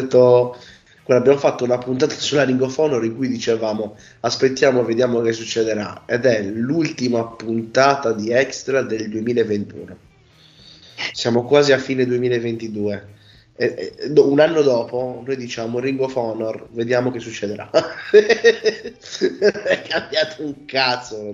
detto 1.05 1.19
abbiamo 1.19 1.37
fatto 1.37 1.63
una 1.63 1.77
puntata 1.77 2.15
sulla 2.15 2.43
Ring 2.43 2.59
of 2.61 2.77
in 3.03 3.15
cui 3.15 3.27
dicevamo 3.27 3.95
aspettiamo, 4.21 4.83
vediamo 4.83 5.21
che 5.21 5.33
succederà 5.33 6.03
ed 6.07 6.25
è 6.25 6.41
l'ultima 6.41 7.27
puntata 7.27 8.11
di 8.11 8.31
Extra 8.31 8.81
del 8.81 9.09
2021. 9.09 9.97
Siamo 11.11 11.43
quasi 11.43 11.73
a 11.73 11.77
fine 11.77 12.05
2022. 12.07 13.13
E- 13.57 13.93
e- 13.97 14.19
un 14.19 14.39
anno 14.39 14.61
dopo 14.63 15.21
noi 15.23 15.37
diciamo 15.37 15.79
Ring 15.79 15.99
of 16.01 16.15
Honor, 16.15 16.67
vediamo 16.71 17.11
che 17.11 17.19
succederà. 17.19 17.69
è 18.11 19.81
cambiato 19.87 20.43
un 20.43 20.65
cazzo. 20.65 21.33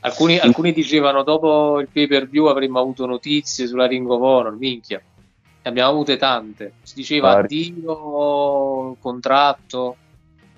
Alcuni, 0.00 0.38
alcuni 0.38 0.72
dicevano 0.72 1.22
dopo 1.22 1.78
il 1.80 1.88
pay 1.92 2.06
per 2.06 2.28
view 2.28 2.46
avremmo 2.46 2.80
avuto 2.80 3.04
notizie 3.06 3.66
sulla 3.66 3.86
Ring 3.86 4.08
of 4.08 4.22
Honor, 4.22 4.56
minchia. 4.56 5.02
Ne 5.64 5.70
abbiamo 5.70 5.90
avute 5.90 6.16
tante. 6.16 6.72
Si 6.82 6.94
diceva 6.96 7.34
Vari. 7.34 7.68
addio, 7.68 8.96
contratto, 9.00 9.96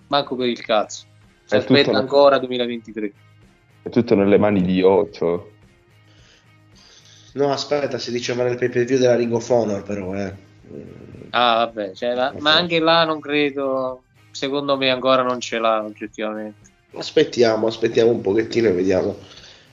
manco 0.07 0.35
per 0.35 0.49
il 0.49 0.61
cazzo. 0.63 1.05
Si 1.45 1.57
aspetta 1.57 1.91
una- 1.91 1.99
ancora 1.99 2.39
2023. 2.39 3.13
È 3.83 3.91
tutto 3.91 4.15
nelle 4.15 4.39
mani 4.39 4.63
di 4.63 4.83
Otto. 4.83 5.51
No, 7.35 7.51
aspetta, 7.53 7.99
si 7.99 8.11
diceva 8.13 8.45
nel 8.45 8.57
pay 8.57 8.69
per 8.71 8.85
view 8.85 8.99
della 8.99 9.17
Ring 9.17 9.33
of 9.33 9.49
Honor, 9.51 9.83
però, 9.83 10.15
eh. 10.15 10.33
Ah, 11.31 11.57
vabbè, 11.67 11.93
cioè, 11.93 12.15
la- 12.15 12.33
ma 12.39 12.55
anche 12.55 12.79
là 12.79 13.05
non 13.05 13.21
credo. 13.21 14.05
Secondo 14.31 14.77
me 14.77 14.89
ancora 14.91 15.23
non 15.23 15.39
ce 15.41 15.59
l'ha 15.59 15.83
oggettivamente. 15.83 16.71
Aspettiamo, 16.95 17.67
aspettiamo 17.67 18.11
un 18.11 18.21
pochettino 18.21 18.69
e 18.69 18.73
vediamo. 18.73 19.17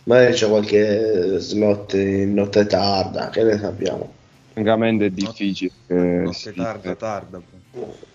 Magari 0.04 0.34
c'è 0.34 0.48
qualche 0.50 1.38
slot 1.40 1.94
in 1.94 2.34
notte 2.34 2.66
tarda, 2.66 3.30
che 3.30 3.44
ne 3.44 3.58
sappiamo. 3.58 4.14
Francamente 4.54 5.06
è 5.06 5.10
difficile. 5.10 5.72
eh, 5.88 5.96
Notte 5.96 6.34
sì. 6.34 6.54
tarda, 6.54 6.96
tarda. 6.96 7.42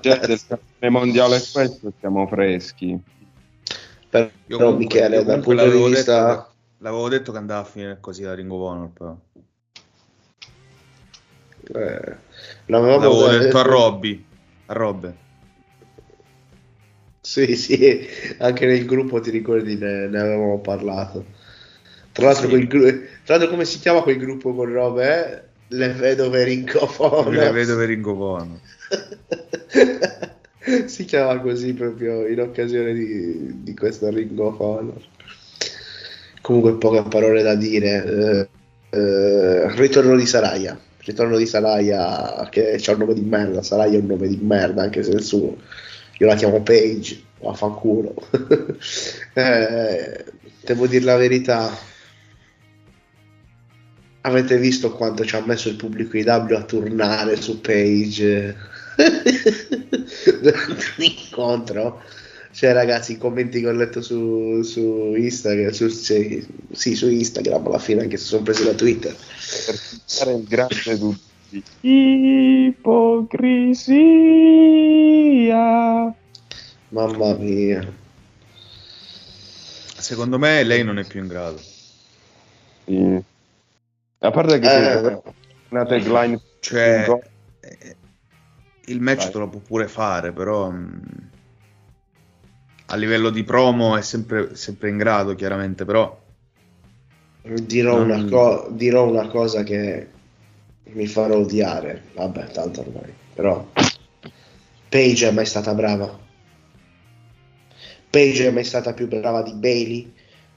Cioè, 0.00 0.18
del 0.20 0.40
campione 0.46 0.90
mondiale 0.90 1.42
questo 1.52 1.92
siamo 1.98 2.26
freschi. 2.26 2.98
Però, 4.08 4.28
Io 4.46 4.56
comunque- 4.56 4.84
Michele, 4.84 5.24
dal 5.24 5.40
punto 5.40 5.62
di 5.62 5.68
l'avevo 5.68 5.86
vista... 5.86 6.26
detto 6.28 6.42
che- 6.42 6.46
l'avevo 6.78 7.08
detto 7.08 7.32
che 7.32 7.38
andava 7.38 7.60
a 7.60 7.64
finire 7.64 7.98
così 8.00 8.22
la 8.22 8.34
Ring 8.34 8.50
of 8.50 8.60
Honor, 8.60 8.88
però. 8.90 9.16
Eh, 11.74 12.16
l'avevamo 12.66 13.02
L'avevo 13.02 13.28
detto- 13.28 13.42
detto 13.44 13.58
a 13.58 13.62
Robby. 13.62 14.24
A 14.66 14.72
Robbe. 14.72 15.16
Sì, 17.20 17.56
sì, 17.56 18.06
anche 18.38 18.64
nel 18.66 18.86
gruppo 18.86 19.20
ti 19.20 19.30
ricordi 19.30 19.76
ne, 19.76 20.06
ne 20.08 20.18
avevamo 20.18 20.58
parlato. 20.60 21.24
Tra 22.18 22.26
l'altro, 22.26 22.48
Sì. 22.48 22.50
quel 22.50 22.66
gru- 22.66 23.04
tra 23.24 23.36
l'altro 23.36 23.48
come 23.48 23.64
si 23.64 23.78
chiama 23.78 24.02
quel 24.02 24.18
gruppo 24.18 24.52
con 24.52 24.72
robe? 24.72 25.04
eh? 25.06 25.42
Le 25.68 25.92
vedove 25.92 26.42
rincofono. 26.42 27.30
Le 27.30 27.52
vedove 27.52 27.84
Ring 27.84 28.04
of 28.04 28.18
Honor. 28.18 28.58
si 30.86 31.04
chiama 31.04 31.38
così 31.40 31.74
proprio 31.74 32.26
in 32.26 32.40
occasione 32.40 32.92
di, 32.92 33.62
di 33.62 33.74
questo 33.74 34.10
Ring 34.10 34.36
of 34.36 34.58
Honor. 34.58 35.00
Comunque 36.40 36.74
poche 36.74 37.02
parole 37.08 37.42
da 37.42 37.54
dire. 37.54 38.48
Eh, 38.90 38.98
eh, 38.98 39.76
ritorno 39.76 40.16
di 40.16 40.26
Saraya. 40.26 40.76
Ritorno 40.98 41.36
di 41.36 41.46
Saraya 41.46 42.48
che 42.50 42.78
c'ha 42.78 42.92
un 42.92 42.98
nome 42.98 43.14
di 43.14 43.20
merda. 43.20 43.62
Saraya 43.62 43.96
è 43.96 44.00
un 44.00 44.06
nome 44.06 44.26
di 44.26 44.40
merda 44.42 44.82
anche 44.82 45.04
se 45.04 45.12
il 45.12 45.22
suo. 45.22 45.56
Io 46.18 46.26
la 46.26 46.34
chiamo 46.34 46.62
Paige, 46.62 47.20
vaffanculo. 47.40 48.12
eh, 49.34 50.24
devo 50.64 50.86
dire 50.88 51.04
la 51.04 51.16
verità. 51.16 51.70
Avete 54.22 54.58
visto 54.58 54.92
quanto 54.92 55.24
ci 55.24 55.36
ha 55.36 55.44
messo 55.44 55.68
il 55.68 55.76
pubblico 55.76 56.16
IW 56.16 56.54
a 56.54 56.62
turnare 56.62 57.40
su 57.40 57.60
Page 57.60 58.56
durante 60.40 60.84
l'incontro? 60.96 62.02
Cioè, 62.50 62.72
ragazzi, 62.72 63.12
i 63.12 63.18
commenti 63.18 63.60
che 63.60 63.68
ho 63.68 63.72
letto 63.72 64.02
su, 64.02 64.62
su 64.62 65.14
Instagram, 65.16 65.70
su, 65.70 65.86
sì, 65.88 66.44
sì, 66.72 66.96
su 66.96 67.08
Instagram 67.08 67.66
alla 67.66 67.78
fine, 67.78 68.02
anche 68.02 68.16
se 68.16 68.24
sono 68.24 68.42
presi 68.42 68.64
da 68.64 68.72
Twitter. 68.72 69.14
Per 69.14 69.78
fare 70.04 70.32
il 70.32 70.42
grande 70.42 70.98
tutti. 70.98 71.62
Ipocrisia. 71.82 73.46
Mamma 76.88 77.34
mia. 77.34 77.92
Secondo 79.96 80.38
me 80.38 80.64
lei 80.64 80.82
non 80.82 80.98
è 80.98 81.04
più 81.04 81.20
in 81.20 81.28
grado. 81.28 81.60
Sì. 82.86 83.22
A 84.20 84.30
parte 84.30 84.58
che 84.58 84.66
Eh. 84.68 85.22
una 85.70 85.84
tagline 85.84 86.40
Cioè, 86.60 87.06
eh, 87.60 87.96
il 88.86 89.00
match 89.00 89.22
Vai. 89.24 89.32
te 89.32 89.38
lo 89.38 89.48
può 89.48 89.60
pure 89.60 89.86
fare, 89.88 90.32
però 90.32 90.70
mh, 90.70 91.30
a 92.86 92.96
livello 92.96 93.30
di 93.30 93.44
promo 93.44 93.96
è 93.96 94.02
sempre, 94.02 94.54
sempre 94.56 94.88
in 94.88 94.96
grado, 94.96 95.34
chiaramente, 95.34 95.84
però 95.84 96.26
Dirò, 97.42 98.04
Non- 98.04 98.10
una 98.10 98.24
co- 98.28 98.68
dirò 98.70 99.08
una 99.08 99.28
cosa 99.28 99.62
che 99.62 100.08
mi 100.90 101.06
farà 101.06 101.34
odiare. 101.34 102.10
Vabbè, 102.14 102.46
tanto 102.48 102.80
ormai. 102.80 103.12
Però 103.34 103.66
Paige 104.88 105.28
è 105.28 105.32
mai 105.32 105.46
stata 105.46 105.74
brava. 105.74 106.18
Paige 108.10 108.48
è 108.48 108.50
mai 108.50 108.64
stata 108.64 108.92
più 108.92 109.06
brava 109.08 109.42
di 109.42 109.52
Bailey. 109.54 110.12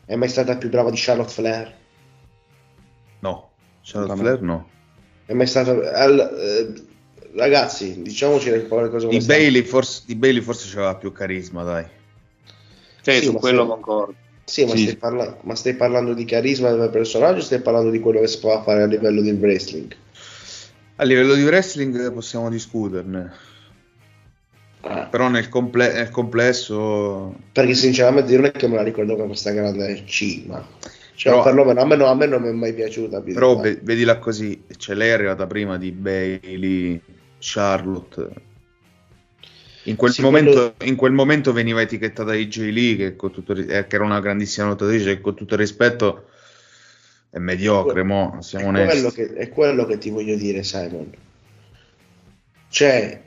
È 0.05 0.16
mai 0.16 0.28
stata 0.30 0.57
più 0.57 0.70
brava 0.70 0.89
di 0.89 0.97
Charlotte 0.97 1.32
Flair. 1.32 1.76
no. 3.22 3.51
Charlotte. 3.84 4.19
Flair 4.19 4.41
no. 4.41 4.69
È 5.25 5.34
mai 5.34 5.47
stata. 5.47 5.71
al- 5.93 6.19
eh, 6.38 6.73
ragazzi, 7.36 8.01
diciamoci 8.01 8.49
le 8.49 8.67
cose 8.67 8.89
come 9.07 9.17
Di. 9.17 9.25
Bailey, 9.25 9.63
forse, 9.63 10.03
di 10.05 10.15
Bailey 10.15 10.41
forse 10.41 10.67
c'aveva 10.69 10.95
più 10.95 11.11
carisma, 11.11 11.63
dai. 11.63 11.86
Cioè, 13.01 13.15
Sì, 13.19 13.25
su 13.25 13.34
quello 13.34 13.61
se- 13.63 13.67
concordo. 13.69 14.15
Sì, 14.43 14.65
ma, 14.65 14.71
Sì. 14.75 14.82
Stai 14.84 14.95
parla- 14.97 15.38
ma 15.43 15.55
stai 15.55 15.75
parlando 15.75 16.13
di 16.13 16.25
carisma 16.25 16.71
del 16.71 16.89
personaggio 16.89 17.38
o 17.39 17.41
stai 17.41 17.61
parlando 17.61 17.89
di 17.89 17.99
quello 17.99 18.19
che 18.19 18.27
si 18.27 18.39
può 18.39 18.61
fare 18.63 18.82
a 18.84 18.86
livello 18.86 19.21
di 19.21 19.32
wrestling? 19.32 19.95
A 20.97 21.03
livello 21.03 21.34
di 21.36 21.43
wrestling 21.43 22.11
possiamo 22.11 22.49
discuterne, 22.49 23.32
Ah, 24.82 25.05
però 25.05 25.29
nel, 25.29 25.47
comple- 25.47 25.93
nel 25.93 26.09
complesso 26.09 27.36
perché 27.51 27.75
sinceramente 27.75 28.32
io 28.32 28.39
non 28.39 28.47
è 28.47 28.51
che 28.51 28.67
me 28.67 28.75
la 28.75 28.84
ricordo 28.84 29.15
come 29.15 29.27
questa 29.27 29.51
grande 29.51 30.03
cima. 30.05 30.67
Cioè, 31.22 31.34
Però- 31.34 31.43
perlomeno 31.43 31.82
a 31.82 31.86
me, 31.86 31.95
no- 31.95 32.07
a 32.07 32.15
me 32.15 32.26
non 32.26 32.41
mi 32.41 32.47
è 32.47 32.51
mai 32.51 32.74
piaciuta. 32.74 33.22
Però 33.22 33.55
ve- 33.59 33.78
vedila 33.84 34.17
così, 34.17 34.63
cioè 34.78 34.95
lei 34.95 35.09
è 35.09 35.11
arrivata 35.11 35.45
prima 35.45 35.78
di 35.78 35.91
Bailey, 35.91 36.99
Charlotte. 37.38 38.28
In 39.84 39.95
quel, 39.97 40.13
Sì, 40.13 40.24
momento, 40.24 40.51
quello- 40.51 40.74
in 40.86 40.95
quel 40.95 41.11
momento 41.11 41.53
veniva 41.53 41.80
etichettata 41.80 42.32
AJ 42.32 42.72
Lee, 42.72 42.95
che, 42.95 43.15
con 43.15 43.30
tutto, 43.30 43.53
eh, 43.53 43.86
che 43.86 43.95
era 43.95 44.03
una 44.03 44.19
grandissima 44.19 44.65
lottatrice, 44.65 45.22
con 45.22 45.36
tutto 45.36 45.53
il 45.53 45.59
rispetto 45.59 46.26
è 47.30 47.38
mediocre, 47.38 48.01
mo, 48.01 48.39
siamo 48.41 48.69
è 48.69 48.84
quello, 48.86 48.89
onesti. 48.89 49.13
che, 49.13 49.34
è 49.36 49.49
quello 49.49 49.86
che 49.86 49.99
ti 49.99 50.09
voglio 50.09 50.36
dire, 50.36 50.63
Simon. 50.63 51.07
Cioè, 52.67 53.22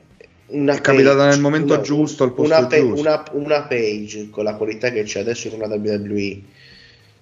una 0.47 0.73
È 0.75 0.81
capitata 0.81 1.15
page- 1.15 1.29
nel 1.29 1.39
momento 1.39 1.73
una- 1.75 1.81
giusto, 1.81 2.23
al 2.25 2.33
posto 2.33 2.53
una, 2.57 2.67
giusto. 2.67 2.99
una- 2.99 3.23
una 3.31 3.61
page 3.63 4.29
con 4.29 4.43
la 4.43 4.55
qualità 4.55 4.91
che 4.91 5.03
c'è 5.03 5.21
adesso 5.21 5.47
in 5.47 5.53
una 5.53 5.67
WWE. 5.67 6.41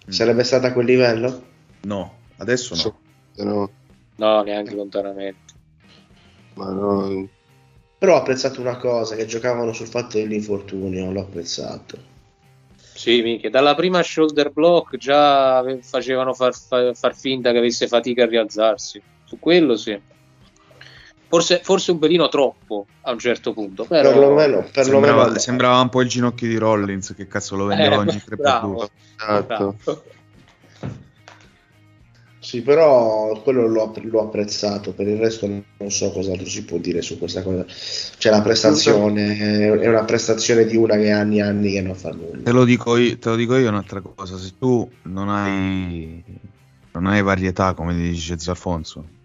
Sarebbe 0.08 0.44
stata 0.44 0.68
a 0.68 0.74
quel 0.74 0.86
livello? 0.86 1.44
No, 1.82 2.18
adesso 2.38 2.76
no. 2.76 3.44
No, 3.44 3.72
No, 4.16 4.44
neanche 4.44 4.76
lontanamente. 4.76 5.40
ma 6.56 6.70
no. 6.70 7.28
Però 7.98 8.16
ho 8.16 8.20
apprezzato 8.20 8.60
una 8.60 8.78
cosa, 8.78 9.16
che 9.16 9.26
giocavano 9.26 9.72
sul 9.72 9.88
fatto 9.88 10.18
dell'infortunio, 10.18 11.12
l'ho 11.12 11.22
apprezzato. 11.22 12.12
Sì, 12.76 13.22
minchia, 13.22 13.50
dalla 13.50 13.76
prima 13.76 14.04
shoulder 14.04 14.52
block 14.52 14.98
già 14.98 15.64
facevano 15.82 16.34
far, 16.34 16.54
fa- 16.54 16.94
far 16.94 17.16
finta 17.16 17.52
che 17.52 17.58
avesse 17.58 17.88
fatica 17.88 18.24
a 18.24 18.28
rialzarsi. 18.28 19.02
Su 19.26 19.40
quello 19.40 19.76
sì. 19.76 20.00
Forse, 21.34 21.62
forse 21.64 21.90
un 21.90 21.98
pelino 21.98 22.30
troppo 22.30 22.86
a 23.02 23.12
un 23.12 23.18
certo 23.18 23.54
punto, 23.54 23.86
però... 23.86 24.12
Perlomeno, 24.12 24.68
perlomeno 24.72 25.14
Sembrava, 25.14 25.40
sembrava 25.40 25.80
un 25.82 25.90
po' 25.90 26.02
il 26.02 26.08
ginocchio 26.08 26.48
di 26.48 26.58
Rollins, 26.58 27.16
che 27.16 27.28
cazzo 27.28 27.56
lo 27.56 27.66
vendeva 27.66 27.96
Eh, 27.96 27.98
ogni 27.98 28.22
3x2. 28.24 28.36
bravo. 28.36 28.90
Esatto. 29.20 29.76
Bravo. 29.84 30.04
Sì, 32.38 32.62
però 32.62 33.42
quello 33.42 33.66
l'ho, 33.68 33.92
l'ho 34.00 34.22
apprezzato, 34.22 34.92
per 34.92 35.08
il 35.08 35.18
resto 35.18 35.48
non 35.48 35.90
so 35.90 36.12
cosa 36.12 36.34
si 36.46 36.66
può 36.66 36.78
dire 36.78 37.02
su 37.02 37.18
questa 37.18 37.42
cosa. 37.42 37.66
Cioè 37.66 38.32
la 38.32 38.44
prestazione 38.44 39.36
è 39.80 39.88
una 39.88 40.04
prestazione 40.04 40.66
di 40.66 40.78
una 40.78 40.98
che 40.98 41.10
ha 41.10 41.18
anni 41.18 41.40
e 41.40 41.42
anni 41.42 41.72
che 41.72 41.82
non 41.82 41.96
fa 41.96 42.12
nulla. 42.12 42.44
Te 42.44 42.52
lo 42.52 42.64
dico 42.64 42.96
io, 42.96 43.18
te 43.18 43.30
lo 43.30 43.36
dico 43.36 43.56
io 43.56 43.70
un'altra 43.70 44.02
cosa, 44.02 44.38
se 44.38 44.52
tu 44.60 44.88
non 45.04 45.30
hai, 45.30 46.24
non 46.92 47.08
hai 47.08 47.24
varietà, 47.24 47.74
come 47.74 47.96
dice 47.96 48.38
Zio 48.38 48.52
Alfonso, 48.52 49.22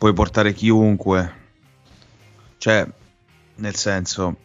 puoi 0.00 0.14
portare 0.14 0.54
chiunque, 0.54 1.34
cioè, 2.56 2.90
nel 3.56 3.74
senso, 3.74 4.36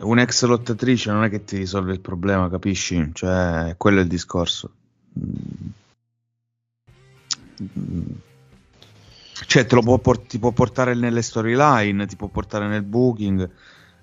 un'ex 0.00 0.44
lottatrice 0.46 1.12
non 1.12 1.22
è 1.22 1.30
che 1.30 1.44
ti 1.44 1.56
risolve 1.56 1.92
il 1.92 2.00
problema, 2.00 2.50
capisci? 2.50 3.08
Cioè, 3.12 3.76
quello 3.78 4.00
è 4.00 4.02
il 4.02 4.08
discorso. 4.08 4.72
Cioè, 9.46 9.64
te 9.64 9.74
lo 9.76 9.80
può, 9.82 9.98
port- 9.98 10.26
ti 10.26 10.40
può 10.40 10.50
portare 10.50 10.94
nelle 10.94 11.22
storyline, 11.22 12.04
ti 12.06 12.16
può 12.16 12.26
portare 12.26 12.66
nel 12.66 12.82
booking, 12.82 13.48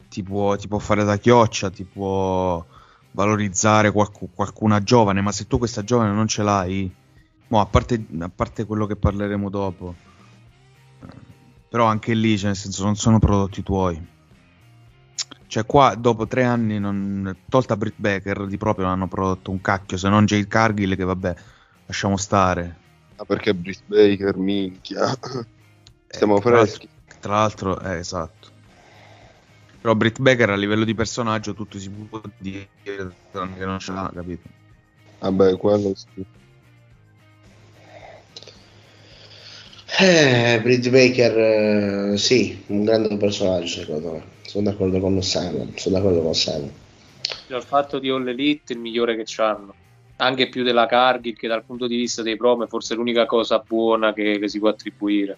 ti 0.07 0.23
può, 0.23 0.55
ti 0.55 0.69
può 0.69 0.79
fare 0.79 1.03
da 1.03 1.17
chioccia, 1.17 1.69
ti 1.69 1.83
può 1.83 2.65
valorizzare 3.11 3.91
qualcu- 3.91 4.33
qualcuna 4.33 4.81
giovane, 4.81 5.19
ma 5.19 5.33
se 5.33 5.47
tu 5.47 5.57
questa 5.57 5.83
giovane 5.83 6.13
non 6.13 6.29
ce 6.29 6.43
l'hai, 6.43 6.95
mo, 7.47 7.59
a, 7.59 7.65
parte, 7.65 8.05
a 8.19 8.29
parte 8.29 8.65
quello 8.65 8.85
che 8.85 8.95
parleremo 8.95 9.49
dopo, 9.49 9.95
eh, 11.01 11.07
però 11.69 11.85
anche 11.85 12.13
lì, 12.13 12.37
cioè, 12.37 12.47
nel 12.47 12.55
senso, 12.55 12.83
non 12.83 12.95
sono 12.95 13.19
prodotti 13.19 13.63
tuoi. 13.63 14.11
Cioè, 15.47 15.65
qua 15.65 15.93
dopo 15.95 16.25
tre 16.25 16.43
anni, 16.43 16.79
non, 16.79 17.35
tolta 17.47 17.77
Britt 17.77 17.95
Baker, 17.97 18.47
di 18.47 18.57
proprio 18.57 18.85
non 18.85 18.95
hanno 18.95 19.07
prodotto 19.07 19.51
un 19.51 19.61
cacchio, 19.61 19.97
se 19.97 20.09
non 20.09 20.25
Jade 20.25 20.47
Cargill, 20.47 20.95
che 20.95 21.03
vabbè, 21.03 21.35
lasciamo 21.85 22.17
stare. 22.17 22.77
Ah, 23.17 23.25
perché 23.25 23.53
Britt 23.53 23.83
Baker, 23.85 24.35
minchia. 24.37 25.15
Stiamo 26.07 26.37
Eh, 26.37 26.41
freschi. 26.41 26.89
Tra 27.19 27.35
l'altro, 27.35 27.79
eh, 27.81 27.97
esatto. 27.97 28.49
Però 29.79 29.95
Britt 29.95 30.19
Baker 30.19 30.49
a 30.49 30.55
livello 30.55 30.85
di 30.85 30.95
personaggio 30.95 31.53
tutto 31.53 31.77
si 31.77 31.89
può 31.89 32.21
dire 32.37 32.69
che 32.81 33.05
non 33.31 33.79
ce 33.79 33.91
l'ha, 33.91 34.09
capito? 34.13 34.47
Vabbè, 35.19 35.57
quello 35.57 35.93
sì. 35.93 36.25
Eh, 39.99 40.59
Britt 40.63 40.89
Baker, 40.89 41.37
eh, 42.13 42.17
sì, 42.17 42.63
un 42.67 42.83
grande 42.83 43.15
personaggio 43.17 43.67
secondo 43.67 44.11
me. 44.13 44.23
Sono 44.41 44.69
d'accordo 44.69 44.99
con 44.99 45.21
Simon. 45.21 45.71
Sono 45.75 45.97
d'accordo 45.97 46.21
con 46.21 46.33
Simon. 46.33 46.71
Il 47.47 47.61
fatto 47.61 47.99
di 47.99 48.09
All 48.09 48.27
Elite 48.27 48.73
è 48.73 48.75
il 48.75 48.81
migliore 48.81 49.15
che 49.15 49.23
c'hanno. 49.25 49.75
Anche 50.17 50.49
più 50.49 50.63
della 50.63 50.87
Cargill, 50.87 51.35
che 51.35 51.47
dal 51.47 51.63
punto 51.63 51.85
di 51.85 51.95
vista 51.95 52.23
dei 52.23 52.37
promo 52.37 52.63
è 52.63 52.67
forse 52.67 52.95
l'unica 52.95 53.25
cosa 53.25 53.63
buona 53.65 54.13
che, 54.13 54.39
che 54.39 54.47
si 54.47 54.57
può 54.57 54.69
attribuire. 54.69 55.37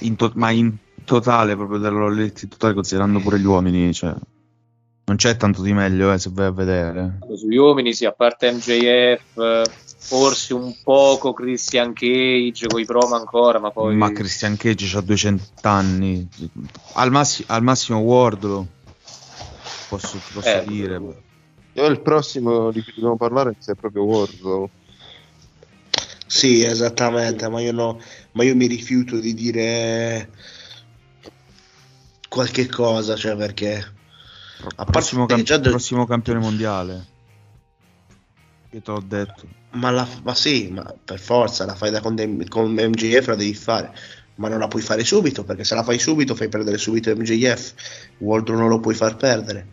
In 0.00 0.16
to- 0.16 0.32
ma 0.36 0.50
in 0.50 0.74
totale, 1.04 1.54
proprio 1.54 1.78
dell'Olletti 1.78 2.48
totale, 2.48 2.72
considerando 2.72 3.18
pure 3.20 3.38
gli 3.38 3.44
uomini, 3.44 3.92
cioè, 3.92 4.14
non 5.04 5.16
c'è 5.16 5.36
tanto 5.36 5.60
di 5.60 5.72
meglio 5.72 6.12
eh, 6.12 6.18
se 6.18 6.30
vai 6.32 6.46
a 6.46 6.52
vedere. 6.52 7.18
Sugli 7.34 7.56
uomini, 7.56 7.92
sì, 7.92 8.06
a 8.06 8.12
parte 8.12 8.50
MJF, 8.52 9.89
forse 10.10 10.54
un 10.54 10.74
poco 10.82 11.32
Christian 11.32 11.92
Cage 11.92 12.66
con 12.66 12.80
i 12.80 12.84
promo 12.84 13.14
ancora, 13.14 13.60
ma 13.60 13.70
poi. 13.70 13.94
Ma 13.94 14.10
Christian 14.10 14.56
Cage 14.56 14.96
ha 14.96 15.00
200 15.00 15.44
anni, 15.62 16.28
al, 16.94 17.12
massi- 17.12 17.44
al 17.46 17.62
massimo 17.62 18.00
Wardlow, 18.00 18.66
posso, 19.88 20.18
posso 20.32 20.48
Eh, 20.48 20.64
dire. 20.66 21.00
Io 21.74 21.86
il 21.86 22.00
prossimo 22.00 22.72
di 22.72 22.82
cui 22.82 22.92
dobbiamo 22.94 23.16
parlare 23.16 23.56
è 23.64 23.74
proprio 23.74 24.02
Wardlow. 24.02 24.68
Sì, 26.26 26.64
esattamente, 26.64 27.48
ma 27.48 27.60
io, 27.60 27.70
no, 27.72 28.00
ma 28.32 28.42
io 28.42 28.56
mi 28.56 28.66
rifiuto 28.66 29.20
di 29.20 29.32
dire 29.32 30.28
qualche 32.28 32.66
cosa, 32.66 33.14
cioè 33.14 33.36
perché... 33.36 33.98
A 34.76 34.84
Prossimo, 34.84 35.26
parte 35.26 35.42
che 35.42 35.44
cam- 35.44 35.56
già 35.56 35.62
de- 35.62 35.70
prossimo 35.70 36.04
campione 36.04 36.40
mondiale. 36.40 37.06
Io 38.72 38.82
te 38.82 38.90
l'ho 38.90 39.00
detto. 39.00 39.58
Ma, 39.72 39.90
la, 39.90 40.06
ma 40.22 40.34
sì, 40.34 40.68
ma 40.70 40.94
per 41.04 41.18
forza 41.18 41.64
la 41.64 41.74
fai 41.74 41.90
da 41.90 42.00
con, 42.00 42.16
con 42.48 42.70
MJF 42.72 43.26
la 43.28 43.34
devi 43.36 43.54
fare, 43.54 43.92
ma 44.36 44.48
non 44.48 44.58
la 44.58 44.68
puoi 44.68 44.82
fare 44.82 45.04
subito, 45.04 45.44
perché 45.44 45.64
se 45.64 45.74
la 45.74 45.82
fai 45.82 45.98
subito 45.98 46.34
fai 46.34 46.48
perdere 46.48 46.78
subito 46.78 47.14
MJF, 47.14 47.74
Wardlow 48.18 48.58
non 48.58 48.68
lo 48.68 48.80
puoi 48.80 48.94
far 48.94 49.16
perdere. 49.16 49.66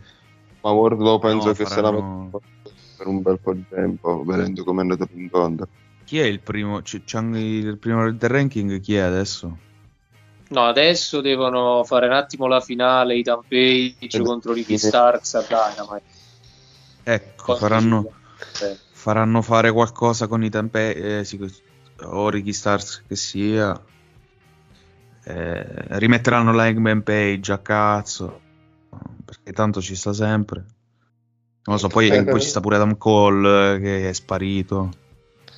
Ma 0.60 0.70
Wardlow 0.70 1.18
penso 1.18 1.46
No, 1.48 1.52
che 1.52 1.64
faranno- 1.64 2.30
se 2.30 2.38
la 2.38 2.56
per 2.98 3.06
un 3.06 3.22
bel 3.22 3.38
po' 3.40 3.54
di 3.54 3.64
tempo, 3.68 4.24
vedendo 4.24 4.64
come 4.64 4.80
è 4.80 4.82
andato 4.82 5.08
in 5.12 5.30
conto. 5.30 5.68
Chi 6.04 6.18
è 6.18 6.24
il 6.24 6.40
primo? 6.40 6.80
C- 6.82 7.04
c'è 7.04 7.20
il 7.20 7.78
primo 7.78 8.10
del 8.10 8.28
ranking? 8.28 8.80
Chi 8.80 8.96
è 8.96 9.00
adesso? 9.00 9.58
No, 10.48 10.64
adesso 10.64 11.20
devono 11.20 11.84
fare 11.84 12.06
un 12.06 12.14
attimo 12.14 12.46
la 12.46 12.60
finale, 12.60 13.16
i 13.16 13.22
Page 13.22 14.22
contro 14.22 14.52
Ricky 14.52 14.78
Starks 14.78 15.34
a 15.34 15.42
Dynamite. 15.42 16.16
Ecco, 17.04 17.44
Cosa 17.44 17.58
faranno, 17.58 18.12
Eh, 18.62 18.78
faranno 18.98 19.42
fare 19.42 19.70
qualcosa 19.70 20.26
con 20.26 20.42
i 20.42 20.50
tempi, 20.50 20.78
eh, 20.78 21.24
sì, 21.24 21.38
o 22.02 22.28
Ricky 22.28 22.52
Stars 22.52 23.04
che 23.06 23.14
sia. 23.14 23.80
Eh, 25.24 25.64
rimetteranno 25.98 26.52
la 26.52 26.64
Hangman 26.64 27.02
Page 27.04 27.52
a 27.52 27.58
cazzo, 27.58 28.40
perché 29.24 29.52
tanto 29.52 29.80
ci 29.80 29.94
sta 29.94 30.12
sempre. 30.12 30.58
Non 31.64 31.76
lo 31.76 31.78
so, 31.78 31.88
poi, 31.88 32.08
Eh, 32.08 32.24
poi 32.24 32.40
ci 32.40 32.48
sta 32.48 32.60
pure 32.60 32.76
Adam 32.76 32.96
Cole 32.96 33.74
eh, 33.76 33.80
che 33.80 34.08
è 34.08 34.12
sparito. 34.12 34.90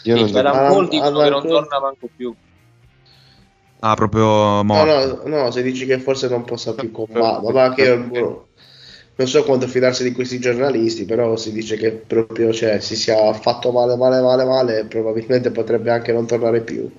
Io 0.05 0.17
non 0.17 0.37
Adam 0.37 0.55
Adam- 0.57 0.73
Cole 0.73 0.89
dicono 0.89 1.21
Adam 1.21 1.23
che 1.23 1.31
non 1.31 1.43
torna 1.49 1.81
manco 1.81 2.09
più. 2.15 2.35
Ah, 3.83 3.95
proprio 3.95 4.27
No, 4.27 4.63
morto. 4.65 5.23
no, 5.27 5.43
no, 5.45 5.51
se 5.51 5.63
dici 5.63 5.87
che 5.87 5.99
forse 5.99 6.29
non 6.29 6.45
possa 6.45 6.75
più 6.75 6.91
combattere, 6.91 7.53
ma 7.53 7.73
che 7.73 8.50
non 9.21 9.29
so 9.29 9.45
quanto 9.45 9.67
fidarsi 9.67 10.03
di 10.03 10.13
questi 10.13 10.39
giornalisti, 10.39 11.05
però 11.05 11.37
si 11.37 11.53
dice 11.53 11.77
che 11.77 11.93
proprio 11.93 12.55
cioè, 12.55 12.81
si 12.81 12.97
sia 12.97 13.35
fatto 13.35 13.71
male, 13.71 13.95
male, 13.95 14.23
male, 14.23 14.45
male, 14.47 14.87
probabilmente 14.87 15.51
potrebbe 15.51 15.91
anche 15.91 16.11
non 16.11 16.27
tornare 16.27 16.63
più. 16.63 16.91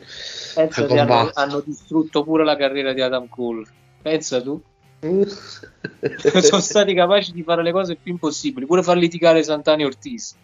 Pensa 0.53 0.84
a 0.84 0.86
che 0.86 0.99
hanno, 0.99 1.32
hanno 1.34 1.63
distrutto 1.65 2.24
pure 2.24 2.43
la 2.43 2.55
carriera 2.55 2.93
di 2.93 3.01
Adam 3.01 3.28
Cole. 3.28 3.65
Pensa 4.03 4.39
tu. 4.39 4.61
Sono 5.01 6.61
stati 6.61 6.93
capaci 6.93 7.32
di 7.32 7.41
fare 7.41 7.63
le 7.63 7.72
cose 7.72 7.95
più 7.95 8.11
impossibili, 8.11 8.67
pure 8.67 8.84
far 8.84 8.97
litigare 8.97 9.41
Santani 9.41 9.84
Ortiz. 9.84 10.36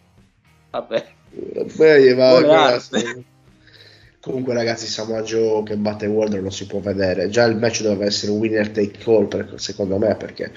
Vabbè. 0.71 1.07
Beh, 1.75 2.13
va-. 2.15 2.81
Comunque, 4.19 4.55
ragazzi, 4.55 4.87
Samoa 4.87 5.21
Joe 5.21 5.61
che 5.61 5.77
batte 5.77 6.07
Wardlow 6.07 6.41
non 6.41 6.51
si 6.51 6.65
può 6.65 6.79
vedere. 6.79 7.29
Già 7.29 7.43
il 7.43 7.55
match 7.55 7.83
doveva 7.83 8.05
essere 8.05 8.31
un 8.31 8.39
winner 8.39 8.71
take 8.71 8.97
all, 9.05 9.27
per- 9.27 9.53
secondo 9.57 9.99
me, 9.99 10.15
perché 10.15 10.51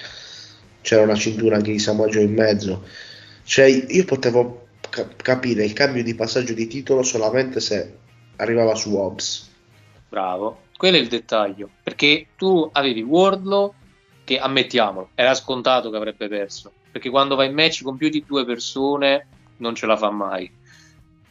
c'era 0.83 1.03
una 1.03 1.15
cintura 1.15 1.57
anche 1.57 1.73
di 1.73 1.79
Joe 1.79 2.23
in 2.23 2.35
mezzo. 2.35 2.85
Cioè, 3.45 3.67
io 3.67 4.05
potevo 4.05 4.69
ca- 4.89 5.09
capire 5.17 5.65
il 5.65 5.73
cambio 5.73 6.03
di 6.03 6.15
passaggio 6.15 6.55
di 6.55 6.67
titolo 6.67 7.03
solamente 7.03 7.61
se 7.61 7.97
arrivava 8.37 8.75
su 8.75 8.95
Hobbs. 8.95 9.49
Bravo, 10.09 10.63
quello 10.77 10.97
è 10.97 11.01
il 11.01 11.09
dettaglio. 11.09 11.69
Perché 11.83 12.29
tu 12.37 12.69
avevi 12.73 13.03
Wardlow 13.03 13.75
che 14.25 14.39
ammettiamolo, 14.39 15.11
era 15.15 15.35
scontato 15.35 15.91
che 15.91 15.97
avrebbe 15.97 16.29
perso. 16.29 16.73
Perché 16.91 17.11
quando 17.11 17.35
va 17.35 17.45
in 17.45 17.55
match 17.55 17.83
con 17.83 17.97
più 17.97 18.09
di 18.09 18.25
due 18.27 18.45
persone 18.45 19.27
non 19.57 19.75
ce 19.75 19.87
la 19.87 19.97
fa 19.97 20.11
mai. 20.11 20.51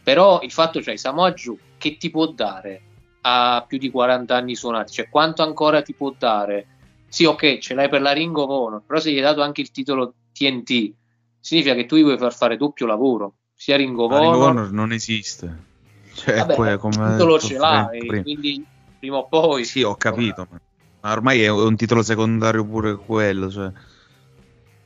Però 0.04 0.42
il 0.42 0.52
fatto 0.52 0.80
c'è 0.80 0.96
Samoa 0.96 1.32
Joe 1.34 1.58
che 1.78 1.98
ti 1.98 2.10
può 2.10 2.28
dare 2.28 2.82
a 3.22 3.64
più 3.68 3.78
di 3.78 3.90
40 3.90 4.36
anni 4.36 4.56
suonati, 4.56 4.92
cioè 4.92 5.10
quanto 5.10 5.44
ancora 5.44 5.82
ti 5.82 5.94
può 5.94 6.14
dare? 6.18 6.68
Sì, 7.10 7.26
ok, 7.26 7.58
ce 7.58 7.74
l'hai 7.74 7.90
per 7.90 8.02
la 8.02 8.12
Ring 8.12 8.36
of 8.38 8.50
Honor, 8.50 8.84
però 8.86 9.00
se 9.00 9.12
gli 9.12 9.16
hai 9.16 9.22
dato 9.22 9.42
anche 9.42 9.62
il 9.62 9.72
titolo 9.72 10.14
TNT, 10.32 10.94
significa 11.40 11.74
che 11.76 11.86
tu 11.86 11.96
gli 11.96 12.04
vuoi 12.04 12.18
far 12.18 12.34
fare 12.34 12.56
doppio 12.56 12.86
lavoro, 12.86 13.34
sia 13.56 13.76
Ring 13.76 13.98
of 13.98 14.12
Ma 14.12 14.20
Ring 14.20 14.34
of 14.34 14.42
Honor, 14.42 14.58
Honor 14.58 14.72
non 14.72 14.92
esiste. 14.94 15.68
Cioè, 16.14 16.36
Vabbè, 16.36 16.72
il 16.72 16.78
come 16.80 17.12
titolo 17.12 17.34
detto 17.34 17.48
ce 17.48 17.58
l'ha, 17.58 17.88
prima. 17.90 18.22
quindi 18.22 18.64
prima 19.00 19.18
o 19.18 19.28
poi 19.28 19.64
Sì, 19.66 19.84
ho 19.84 19.96
capito. 19.96 20.48
Ma 20.50 20.58
ma 21.02 21.14
ormai 21.14 21.42
è 21.42 21.50
un 21.50 21.76
titolo 21.78 22.04
secondario 22.04 22.66
pure 22.66 22.96
quello. 22.96 23.50
Cioè, 23.50 23.72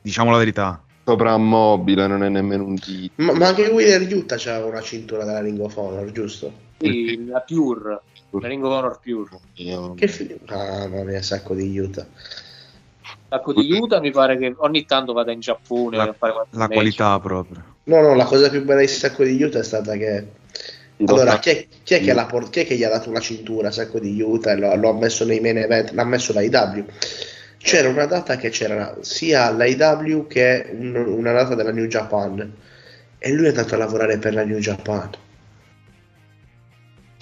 diciamo 0.02 0.32
la 0.32 0.38
verità. 0.38 0.84
Soprammobile, 1.04 2.08
non 2.08 2.24
è 2.24 2.30
nemmeno 2.30 2.64
un 2.66 2.76
titolo. 2.76 3.32
Ma, 3.32 3.38
ma 3.38 3.48
anche 3.48 3.68
Wheeler 3.68 4.16
Utah 4.16 4.38
c'aveva 4.38 4.68
una 4.68 4.82
cintura 4.82 5.26
della 5.26 5.42
Ring 5.42 5.60
of 5.60 5.76
Honor, 5.76 6.12
giusto? 6.12 6.54
Sì, 6.84 7.26
la 7.28 7.40
Pure, 7.42 8.02
la 8.30 8.48
Ring 8.48 8.64
of 8.64 8.72
Honor 8.72 9.00
Pure. 9.02 9.30
Che 9.96 10.08
figlio. 10.08 10.38
Ah, 10.48 10.88
mamma 10.88 11.04
mia, 11.04 11.22
sacco 11.22 11.54
di 11.54 11.78
Utah. 11.78 12.06
Sacco 13.30 13.54
di 13.54 13.72
Utah 13.72 14.00
mi 14.00 14.12
pare 14.12 14.38
che 14.38 14.54
ogni 14.58 14.86
tanto 14.86 15.14
vada 15.14 15.32
in 15.32 15.40
Giappone 15.40 15.98
a 15.98 16.14
fare 16.14 16.34
qualche 16.34 16.50
La 16.56 16.60
match. 16.60 16.74
qualità 16.74 17.20
proprio. 17.20 17.64
No, 17.86 18.02
no, 18.02 18.14
la 18.16 18.26
cosa 18.26 18.50
più 18.50 18.64
bella 18.64 18.82
di 18.82 18.88
Sacco 18.88 19.24
di 19.24 19.42
Utah 19.42 19.60
è 19.60 19.64
stata 19.64 19.96
che. 19.96 20.28
Allora, 21.06 21.40
chi 21.40 21.50
è, 21.50 21.68
chi 21.84 21.96
è 21.96 22.02
che, 22.02 22.14
l'ha 22.14 22.26
por- 22.26 22.50
chi 22.50 22.62
è 22.62 22.66
che 22.66 22.76
gli 22.78 22.84
ha 22.84 22.90
dato 22.90 23.10
una 23.10 23.20
cintura 23.20 23.70
a 23.70 23.72
Sacco 23.72 24.00
di 24.00 24.22
Utah 24.22 24.52
e 24.52 24.58
lo, 24.58 24.76
lo 24.76 24.90
ha 24.90 24.94
messo 24.94 25.26
nei 25.26 25.40
main 25.40 25.58
event? 25.58 25.92
L'ha 25.92 26.06
messo 26.06 26.32
l'AIW. 26.34 26.86
C'era 27.58 27.90
una 27.90 28.06
data 28.06 28.36
che 28.38 28.50
c'era 28.50 28.96
sia 29.02 29.50
l'AIW 29.52 30.28
che 30.28 30.70
un- 30.72 30.96
una 30.96 31.32
data 31.34 31.56
della 31.56 31.72
New 31.72 31.86
Japan. 31.86 32.54
E 33.18 33.32
lui 33.32 33.46
è 33.46 33.50
andato 33.50 33.74
a 33.76 33.78
lavorare 33.78 34.18
per 34.18 34.34
la 34.34 34.44
New 34.46 34.60
Japan. 34.60 35.10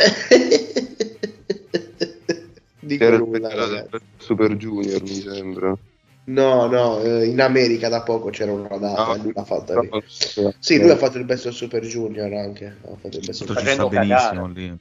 Dico 2.82 3.10
nulla, 3.10 3.88
Super 4.18 4.56
Junior, 4.56 5.02
mi 5.02 5.22
sembra. 5.22 5.78
No, 6.24 6.68
no, 6.68 7.02
eh, 7.02 7.28
in 7.28 7.41
America 7.41 7.89
da 7.89 8.04
poco 8.04 8.30
c'era 8.30 8.52
una 8.52 8.78
data 8.78 9.08
No, 9.08 9.16
e 9.16 9.18
lui 9.18 9.32
l'ha 9.34 9.43
fatta 9.43 9.80
lì. 9.80 9.89
no, 9.89 10.54
Sì, 10.60 10.80
lui 10.80 10.91
ha 10.91 10.95
fatto 10.95 11.18
il 11.18 11.26
Best 11.26 11.47
of 11.47 11.56
Super 11.56 11.84
Junior 11.84 12.32
anche. 12.34 12.66
Ha 12.66 12.95
fatto 12.95 13.18
il 13.18 13.26
Best 13.26 13.41
of 13.41 13.64
sta 13.64 13.88
benissimo 13.88 14.47
lì. 14.47 14.78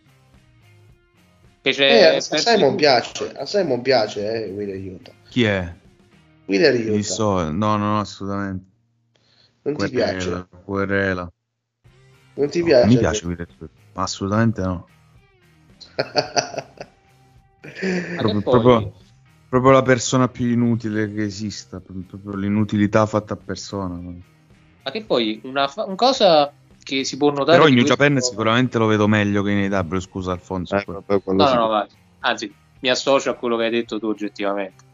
Eh, 1.62 2.16
a 2.16 2.20
Simon 2.20 2.76
piace, 2.76 3.32
a 3.36 3.46
Simon 3.46 3.82
piace, 3.82 4.44
eh, 4.44 4.50
Wheeler 4.50 4.76
Utah. 4.76 5.12
Chi 5.28 5.44
è? 5.44 5.74
Wheeler 6.46 6.74
Chi 6.74 6.90
Utah, 6.90 7.02
so? 7.02 7.50
No, 7.50 7.76
no, 7.76 7.78
no, 7.78 8.00
assolutamente. 8.00 8.64
non 9.62 9.76
ti 9.76 9.88
Querela, 9.88 9.90
piace? 9.90 10.46
querela. 10.64 11.32
Non 12.34 12.48
ti 12.48 12.60
No, 12.60 12.64
piace? 12.66 12.86
mi 12.86 12.98
piace 12.98 13.26
ma 13.94 14.02
assolutamente 14.02 14.60
no. 14.62 14.86
Proprio, 18.16 18.40
proprio- 18.40 18.92
proprio 19.48 19.72
la 19.72 19.82
persona 19.82 20.28
più 20.28 20.46
inutile 20.46 21.12
che 21.12 21.24
esista, 21.24 21.80
proprio, 21.80 22.04
proprio 22.06 22.36
l'inutilità 22.36 23.04
fatta 23.06 23.34
a 23.34 23.36
persona. 23.36 23.94
Ma 23.96 24.90
che 24.90 25.04
poi 25.04 25.40
una, 25.44 25.68
fa- 25.68 25.84
una 25.84 25.94
cosa 25.94 26.52
che 26.82 27.04
si 27.04 27.16
può 27.16 27.30
notare 27.30 27.58
Però 27.58 27.68
in 27.68 27.74
New 27.74 27.84
Japan 27.84 28.20
sicuramente 28.20 28.78
lo 28.78 28.86
vedo 28.86 29.06
meglio 29.06 29.42
che 29.42 29.50
in 29.50 29.72
AW, 29.72 29.98
scusa 29.98 30.32
Alfonso. 30.32 30.76
Eh, 30.76 30.84
vabbè, 30.86 31.20
No, 31.26 31.34
no, 31.34 31.54
no, 31.54 31.68
vai. 31.68 31.86
anzi, 32.20 32.52
mi 32.80 32.88
associo 32.88 33.30
a 33.30 33.34
quello 33.34 33.56
che 33.56 33.64
hai 33.64 33.70
detto 33.70 33.98
tu 33.98 34.06
oggettivamente. 34.06 34.84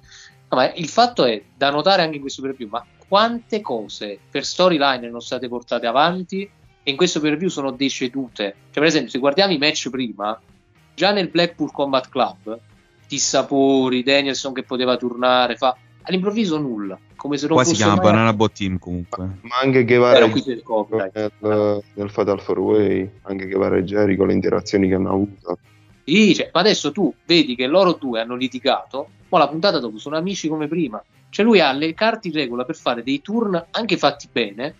No, 0.48 0.59
ma 0.59 0.72
il 0.72 0.88
fatto 0.88 1.24
è 1.24 1.42
da 1.57 1.70
notare 1.70 2.02
anche 2.02 2.16
in 2.16 2.20
questo 2.20 2.42
preview, 2.42 2.68
ma 2.68 2.84
quante 3.09 3.61
cose 3.61 4.18
per 4.30 4.44
storyline 4.44 5.07
sono 5.07 5.20
state 5.20 5.48
portate 5.48 5.86
avanti 5.86 6.42
e 6.82 6.90
in 6.90 6.96
questo 6.96 7.20
preview 7.20 7.48
sono 7.48 7.72
decedute. 7.72 8.57
Cioè, 8.70 8.72
per 8.72 8.84
esempio, 8.84 9.11
se 9.11 9.18
guardiamo 9.18 9.52
i 9.52 9.59
match 9.59 9.90
prima, 9.90 10.38
già 10.97 11.12
nel 11.12 11.28
Blackpool 11.28 11.70
Combat 11.70 12.09
Club 12.09 12.59
dissapori, 13.07 14.03
Danielson 14.03 14.55
che 14.55 14.62
poteva 14.62 14.97
turnare, 14.97 15.57
fa 15.57 15.76
all'improvviso 16.03 16.59
nulla, 16.59 16.99
come 17.14 17.36
se 17.36 17.47
non 17.47 17.57
Qua 17.57 17.64
si 17.64 17.74
chiama 17.74 17.97
mai- 17.97 18.05
Banana 18.05 18.32
Bot 18.32 18.53
Team 18.53 18.78
comunque. 18.78 19.24
Ma 19.42 19.59
anche 19.62 19.84
Guevara 19.84 20.24
e 20.24 20.62
copyright. 20.62 21.32
nel, 21.38 21.82
nel 21.92 22.11
Fatal 22.11 22.42
4 22.42 22.62
Way, 22.62 23.11
anche 23.22 23.47
Guevara 23.47 23.76
e 23.76 23.84
Jericho, 23.84 24.24
le 24.24 24.32
interazioni 24.32 24.88
che 24.88 24.94
hanno 24.94 25.11
avuto. 25.11 25.59
Sì, 26.05 26.34
cioè, 26.34 26.51
ma 26.53 26.61
adesso 26.61 26.92
tu 26.92 27.12
vedi 27.26 27.55
che 27.55 27.66
loro 27.66 27.92
due 27.92 28.20
hanno 28.20 28.36
litigato, 28.36 29.09
ma 29.28 29.38
la 29.38 29.49
puntata 29.49 29.78
dopo 29.78 29.99
sono 29.99 30.16
amici 30.16 30.49
come 30.49 30.66
prima. 30.66 31.03
Cioè 31.28 31.44
lui 31.44 31.61
ha 31.61 31.70
le 31.72 31.92
carte 31.92 32.28
in 32.28 32.34
regola 32.34 32.64
per 32.64 32.76
fare 32.76 33.03
dei 33.03 33.20
turn 33.20 33.62
anche 33.70 33.97
fatti 33.99 34.28
bene, 34.32 34.74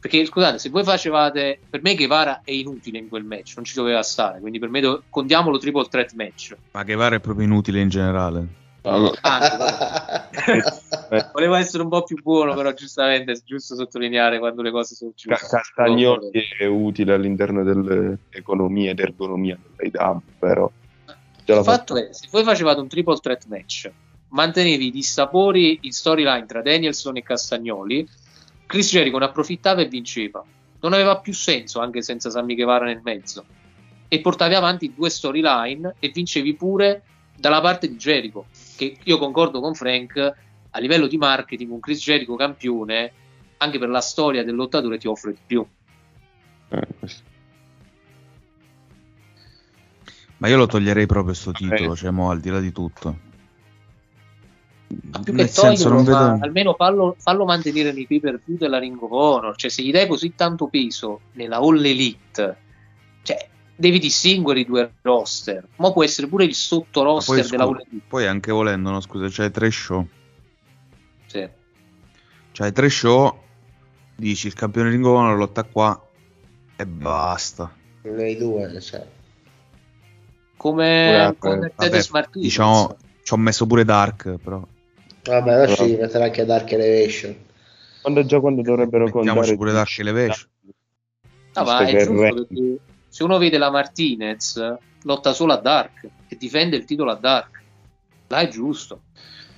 perché 0.00 0.24
scusate, 0.24 0.58
se 0.58 0.68
voi 0.68 0.84
facevate... 0.84 1.58
Per 1.68 1.82
me 1.82 1.94
Guevara 1.94 2.42
è 2.44 2.52
inutile 2.52 2.98
in 2.98 3.08
quel 3.08 3.24
match, 3.24 3.54
non 3.56 3.64
ci 3.64 3.74
doveva 3.74 4.02
stare, 4.02 4.40
quindi 4.40 4.58
per 4.58 4.68
me 4.68 4.80
do- 4.80 5.02
contiamolo 5.08 5.58
triple 5.58 5.86
threat 5.88 6.12
match. 6.14 6.56
Ma 6.72 6.84
Guevara 6.84 7.16
è 7.16 7.20
proprio 7.20 7.46
inutile 7.46 7.80
in 7.80 7.88
generale. 7.88 8.46
Ah, 8.82 9.12
volevo 11.32 11.54
essere 11.56 11.82
un 11.82 11.88
po' 11.88 12.04
più 12.04 12.16
buono, 12.22 12.54
però 12.54 12.72
giustamente 12.72 13.32
è 13.32 13.36
giusto 13.44 13.74
sottolineare 13.74 14.38
quando 14.38 14.62
le 14.62 14.70
cose 14.70 14.94
sono 14.94 15.12
giuste. 15.14 15.46
Castagnoli 15.46 16.30
è 16.58 16.64
utile 16.64 17.14
all'interno 17.14 17.64
dell'economia 17.64 18.92
ed 18.92 19.00
ergonomia 19.00 19.58
dell'AW, 19.76 20.22
però 20.38 20.70
ce 21.44 21.52
Il 21.54 21.64
fatto 21.64 21.96
è, 21.96 22.08
se 22.12 22.28
voi 22.30 22.44
facevate 22.44 22.80
un 22.80 22.88
triple 22.88 23.16
threat 23.16 23.46
match, 23.48 23.90
mantenevi 24.28 24.86
i 24.86 24.90
dissapori 24.90 25.78
in 25.82 25.92
storyline 25.92 26.46
tra 26.46 26.60
Danielson 26.62 27.16
e 27.16 27.22
Castagnoli, 27.22 28.06
Chris 28.68 28.90
Jericho 28.90 29.16
ne 29.16 29.24
approfittava 29.24 29.80
e 29.80 29.86
vinceva. 29.86 30.44
Non 30.80 30.92
aveva 30.92 31.18
più 31.20 31.32
senso 31.32 31.80
anche 31.80 32.02
senza 32.02 32.28
Sammy 32.28 32.54
Guevara 32.54 32.84
nel 32.84 33.00
mezzo. 33.02 33.42
E 34.06 34.20
portavi 34.20 34.52
avanti 34.54 34.92
due 34.94 35.08
storyline 35.08 35.94
e 35.98 36.08
vincevi 36.10 36.54
pure 36.54 37.02
dalla 37.34 37.62
parte 37.62 37.88
di 37.88 37.96
Jericho, 37.96 38.44
che 38.76 38.98
io 39.02 39.18
concordo 39.18 39.60
con 39.60 39.74
Frank, 39.74 40.34
a 40.70 40.78
livello 40.80 41.06
di 41.06 41.16
marketing 41.16 41.70
un 41.70 41.80
Chris 41.80 41.98
Jericho 42.02 42.36
campione, 42.36 43.12
anche 43.56 43.78
per 43.78 43.88
la 43.88 44.02
storia 44.02 44.44
del 44.44 44.54
lottatore 44.54 44.98
ti 44.98 45.08
offre 45.08 45.32
di 45.32 45.38
più. 45.46 45.66
Eh, 46.68 46.86
questo- 46.98 47.22
Ma 50.36 50.48
io 50.48 50.56
lo 50.58 50.66
toglierei 50.66 51.06
proprio 51.06 51.32
sto 51.32 51.52
titolo, 51.52 51.96
cioè 51.96 52.10
mo 52.10 52.30
al 52.30 52.40
di 52.40 52.50
là 52.50 52.60
di 52.60 52.70
tutto. 52.70 53.18
Ma 54.88 55.20
più 55.20 55.34
Nel 55.34 55.46
che 55.46 55.52
senso, 55.52 55.90
toglierlo, 55.90 56.02
vedo... 56.32 56.44
almeno 56.44 56.74
fallo, 56.74 57.14
fallo 57.18 57.44
mantenere 57.44 57.92
nei 57.92 58.06
pay 58.06 58.20
per 58.20 58.40
view 58.42 58.56
della 58.56 58.78
Ring 58.78 59.00
of 59.00 59.10
Honor. 59.10 59.54
Cioè, 59.56 59.70
se 59.70 59.82
gli 59.82 59.90
dai 59.90 60.06
così 60.06 60.34
tanto 60.34 60.68
peso 60.68 61.20
nella 61.32 61.58
All 61.58 61.84
Elite, 61.84 62.56
cioè, 63.22 63.48
devi 63.76 63.98
distinguere 63.98 64.60
i 64.60 64.64
due 64.64 64.94
roster. 65.02 65.66
Ma 65.76 65.92
può 65.92 66.02
essere 66.02 66.26
pure 66.26 66.44
il 66.44 66.54
sotto 66.54 67.02
roster 67.02 67.40
Poi, 67.40 67.50
della 67.50 67.64
scu- 67.64 67.74
All 67.74 67.86
Elite. 67.86 68.06
poi 68.08 68.26
anche 68.26 68.50
volendo, 68.50 68.90
no, 68.90 69.00
scusa, 69.00 69.26
c'hai 69.28 69.50
tre 69.50 69.70
show. 69.70 70.06
Sì. 71.26 71.48
C'hai 72.52 72.72
tre 72.72 72.88
show, 72.88 73.42
dici 74.16 74.46
il 74.46 74.54
campione 74.54 74.88
Ring 74.88 75.04
of 75.04 75.16
Honor 75.16 75.36
lotta 75.36 75.64
qua 75.64 76.02
e 76.76 76.86
basta. 76.86 77.70
Nei 78.02 78.36
due, 78.38 78.80
cioè. 78.80 79.06
Come 80.56 81.08
Guarda, 81.10 81.34
con 81.38 81.58
Martinez. 81.58 82.30
diciamo, 82.32 82.96
ci 83.22 83.32
ho 83.34 83.36
messo 83.36 83.66
pure 83.66 83.84
Dark, 83.84 84.36
però. 84.42 84.66
Vabbè, 85.28 85.52
adesso 85.52 85.84
ci 85.84 85.96
metterà 85.96 86.24
anche 86.24 86.44
Dark 86.44 86.72
Elevation. 86.72 87.36
Quando 88.00 88.24
già 88.24 88.40
quando 88.40 88.62
dovrebbero 88.62 89.04
Mettiamoci 89.04 89.34
contare 89.34 89.56
pure 89.56 89.72
Dark 89.72 89.98
Elevation. 89.98 90.48
Ah, 91.52 91.62
ma 91.64 91.86
è 91.86 91.96
giusto 91.96 92.12
perché 92.14 92.78
se 93.08 93.24
uno 93.24 93.38
vede 93.38 93.58
la 93.58 93.70
Martinez, 93.70 94.76
lotta 95.02 95.32
solo 95.32 95.52
a 95.52 95.56
Dark 95.56 96.08
e 96.28 96.36
difende 96.36 96.76
il 96.76 96.84
titolo 96.84 97.10
a 97.10 97.16
Dark. 97.16 97.62
Là 98.28 98.38
è 98.40 98.48
giusto. 98.48 99.02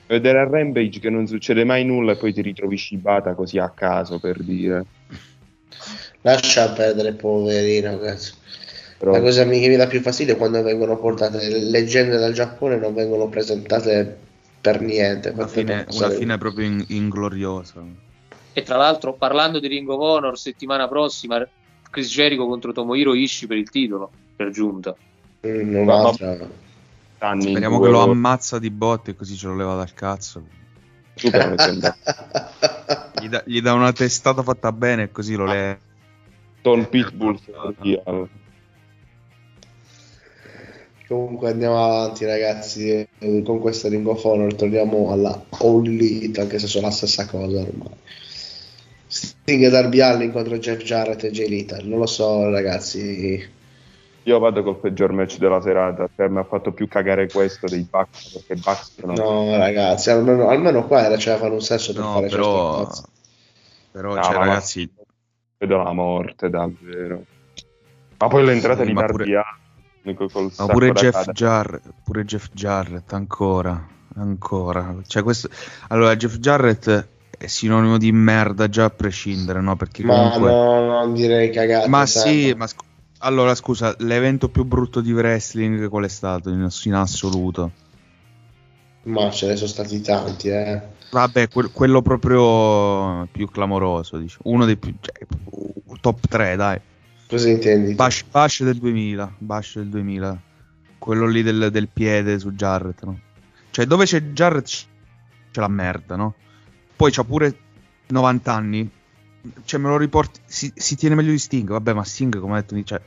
Vedere 0.07 0.41
a 0.41 0.49
Rampage 0.49 0.99
che 0.99 1.11
non 1.11 1.27
succede 1.29 1.63
mai 1.65 1.85
nulla 1.85 2.13
e 2.13 2.17
poi 2.17 2.33
ti 2.33 2.43
ritrovi 2.43 2.77
Shibata 2.77 3.35
così 3.35 3.59
a 3.59 3.71
caso 3.71 4.19
per 4.19 4.43
dire. 4.43 4.85
Lascia 6.23 6.73
perdere, 6.73 7.13
poverino, 7.13 7.99
cazzo. 7.99 8.35
Però 8.99 9.13
La 9.13 9.21
cosa 9.21 9.45
mi- 9.45 9.61
che 9.61 9.69
mi 9.69 9.77
dà 9.77 9.87
più 9.87 10.01
fastidio 10.01 10.35
è 10.35 10.37
quando 10.37 10.63
vengono 10.63 10.99
portate 10.99 11.49
le 11.49 11.61
leggende 11.71 12.19
dal 12.19 12.33
Giappone 12.33 12.75
e 12.75 12.79
non 12.79 12.93
vengono 12.93 13.29
presentate 13.29 14.19
per 14.61 14.81
niente. 14.81 15.31
Una 15.31 15.47
fine, 15.47 15.87
una 15.91 16.11
fine 16.11 16.39
proprio 16.39 16.67
in- 16.67 16.85
ingloriosa. 16.89 17.83
E 18.53 18.63
tra 18.63 18.77
l'altro, 18.77 19.15
parlando 19.15 19.59
di 19.59 19.69
Ring 19.69 19.89
of 19.89 20.01
Honor, 20.01 20.39
settimana 20.39 20.89
prossima 20.89 21.47
Chris 21.89 22.09
Jericho 22.09 22.47
contro 22.47 22.73
Tomohiro 22.73 23.15
Ishii 23.15 23.49
per 23.49 23.57
il 23.57 23.71
titolo, 23.71 24.11
per 24.37 24.51
giunta. 24.51 24.95
Mm, 25.47 25.75
un'altra. 25.77 26.37
anni 27.19 27.51
Speriamo 27.51 27.81
che 27.81 27.89
lo 27.89 28.03
ammazza 28.03 28.59
di 28.59 28.71
botte 28.71 29.13
e 29.13 29.17
così 29.17 29.37
ce 29.37 29.47
lo 29.47 29.57
leva 29.57 29.75
dal 29.77 29.93
cazzo. 29.95 30.45
Gli 33.21 33.29
dà, 33.29 33.43
gli 33.45 33.61
dà 33.61 33.75
una 33.75 33.93
testata 33.93 34.43
fatta 34.43 34.73
bene 34.73 35.03
e 35.05 35.11
così 35.11 35.35
lo 35.35 35.45
leva. 35.45 35.79
Don 36.63 36.89
Pitbull. 36.89 37.39
Comunque 41.11 41.51
andiamo 41.51 41.83
avanti 41.85 42.25
ragazzi. 42.25 42.89
Eh, 43.19 43.43
con 43.45 43.59
questo 43.59 43.89
Ring 43.89 44.07
of 44.07 44.25
Honor 44.25 44.55
torniamo 44.55 45.11
alla 45.11 45.45
All 45.59 45.85
Elite 45.85 46.41
anche 46.41 46.61
se 46.61 46.69
sono 46.69 46.87
la 46.87 46.93
stessa 46.93 47.27
cosa 47.27 47.59
ormai. 47.59 47.97
Sting 49.09 49.65
e 49.65 49.71
Darby 49.71 49.99
Allin 49.99 50.31
contro 50.31 50.57
Jeff 50.59 50.81
Jarrett 50.85 51.25
e 51.25 51.33
Jay 51.33 51.49
Lethal. 51.49 51.85
Non 51.85 51.99
lo 51.99 52.07
so 52.07 52.49
ragazzi. 52.49 53.45
Io 54.23 54.39
vado 54.39 54.63
col 54.63 54.79
peggior 54.79 55.11
match 55.11 55.39
della 55.39 55.61
serata. 55.61 56.09
Cioè, 56.15 56.29
mi 56.29 56.39
ha 56.39 56.45
fatto 56.45 56.71
più 56.71 56.87
cagare 56.87 57.29
questo 57.29 57.67
dei 57.67 57.85
Bucks 57.91 58.29
perché 58.29 58.55
Bucks 58.55 58.93
sono 59.01 59.15
no 59.15 59.57
ragazzi 59.57 60.11
almeno, 60.11 60.49
almeno 60.49 60.87
qua 60.87 61.05
era 61.07 61.17
c'era 61.17 61.39
fare 61.39 61.53
un 61.53 61.61
senso 61.61 61.93
per 61.93 62.03
No, 62.03 62.13
fare 62.13 62.29
però, 62.29 62.77
certe 62.77 62.85
cose. 62.89 63.03
però 63.91 64.15
No, 64.15 64.23
cioè, 64.23 64.35
ragazzi, 64.37 64.89
vedo 65.59 65.77
la 65.83 65.93
morte 65.93 66.49
davvero. 66.49 67.25
Ma 68.17 68.29
poi 68.29 68.45
l'entrata 68.45 68.83
Sì, 68.83 68.87
di 68.87 68.93
Darby 68.93 69.11
pure- 69.11 69.25
Allin 69.25 69.60
ma 70.03 70.67
pure 70.67 70.93
Jeff. 70.93 71.31
Jarrett, 71.31 71.83
pure 72.03 72.25
Jeff 72.25 72.49
Jarrett 72.53 73.13
ancora, 73.13 73.87
ancora. 74.17 74.97
Cioè, 75.07 75.23
questo... 75.23 75.49
Allora, 75.89 76.17
Jeff 76.17 76.37
Jarrett 76.37 77.09
è 77.37 77.47
sinonimo 77.47 77.99
di 77.99 78.11
merda 78.13 78.69
già 78.69 78.85
a 78.85 78.91
prescindere, 78.91 79.61
no? 79.61 79.77
Perché 79.77 80.03
ma 80.05 80.15
comunque... 80.15 80.51
no, 80.51 80.85
non 80.87 81.13
direi 81.15 81.51
cagate 81.51 81.89
Ma 81.89 82.07
sai. 82.07 82.43
sì, 82.43 82.55
ma 82.55 82.67
scu- 82.67 82.87
allora 83.19 83.55
scusa, 83.55 83.95
l'evento 83.99 84.49
più 84.49 84.65
brutto 84.65 85.01
di 85.01 85.13
wrestling 85.13 85.89
qual 85.89 86.05
è 86.05 86.09
stato 86.09 86.51
in, 86.51 86.69
in 86.85 86.95
assoluto? 86.95 87.73
ma 89.03 89.31
ce 89.31 89.47
ne 89.47 89.57
sono 89.57 89.69
stati 89.69 90.01
tanti 90.03 90.49
eh 90.49 90.99
Vabbè, 91.11 91.49
quel- 91.49 91.73
quello 91.73 92.03
proprio 92.03 93.27
più 93.33 93.49
clamoroso, 93.51 94.17
dice. 94.17 94.39
uno 94.45 94.65
dei 94.65 94.77
più 94.77 94.95
cioè, 95.01 95.27
top 96.01 96.29
3, 96.29 96.55
dai. 96.55 96.81
Cosa 97.31 97.49
intendi? 97.49 97.95
Bash, 97.95 98.25
Bash 98.31 98.63
del 98.63 98.79
2000, 98.79 99.35
Bash 99.39 99.77
del 99.77 99.89
2000. 99.89 100.43
Quello 100.99 101.27
lì 101.27 101.43
del, 101.43 101.71
del 101.71 101.89
piede 101.89 102.39
su 102.39 102.53
Jarrett, 102.53 103.05
no? 103.05 103.19
Cioè, 103.71 103.87
dove 103.87 104.05
c'è 104.05 104.21
Jarrett 104.33 104.67
c'è 105.51 105.61
la 105.61 105.69
merda, 105.69 106.17
no? 106.17 106.35
Poi 106.95 107.11
c'ha 107.11 107.25
pure 107.25 107.57
90 108.09 108.53
anni. 108.53 108.91
Cioè, 109.65 109.81
me 109.81 109.89
lo 109.89 109.97
riporti. 109.97 110.41
Si, 110.45 110.71
si 110.75 110.97
tiene 110.97 111.15
meglio 111.15 111.31
di 111.31 111.39
Sting. 111.39 111.69
Vabbè, 111.69 111.95
ma 111.95 112.05
Sting, 112.05 112.39
come 112.39 112.59
ha 112.59 112.61
detto, 112.61 112.75
cioè. 112.83 113.01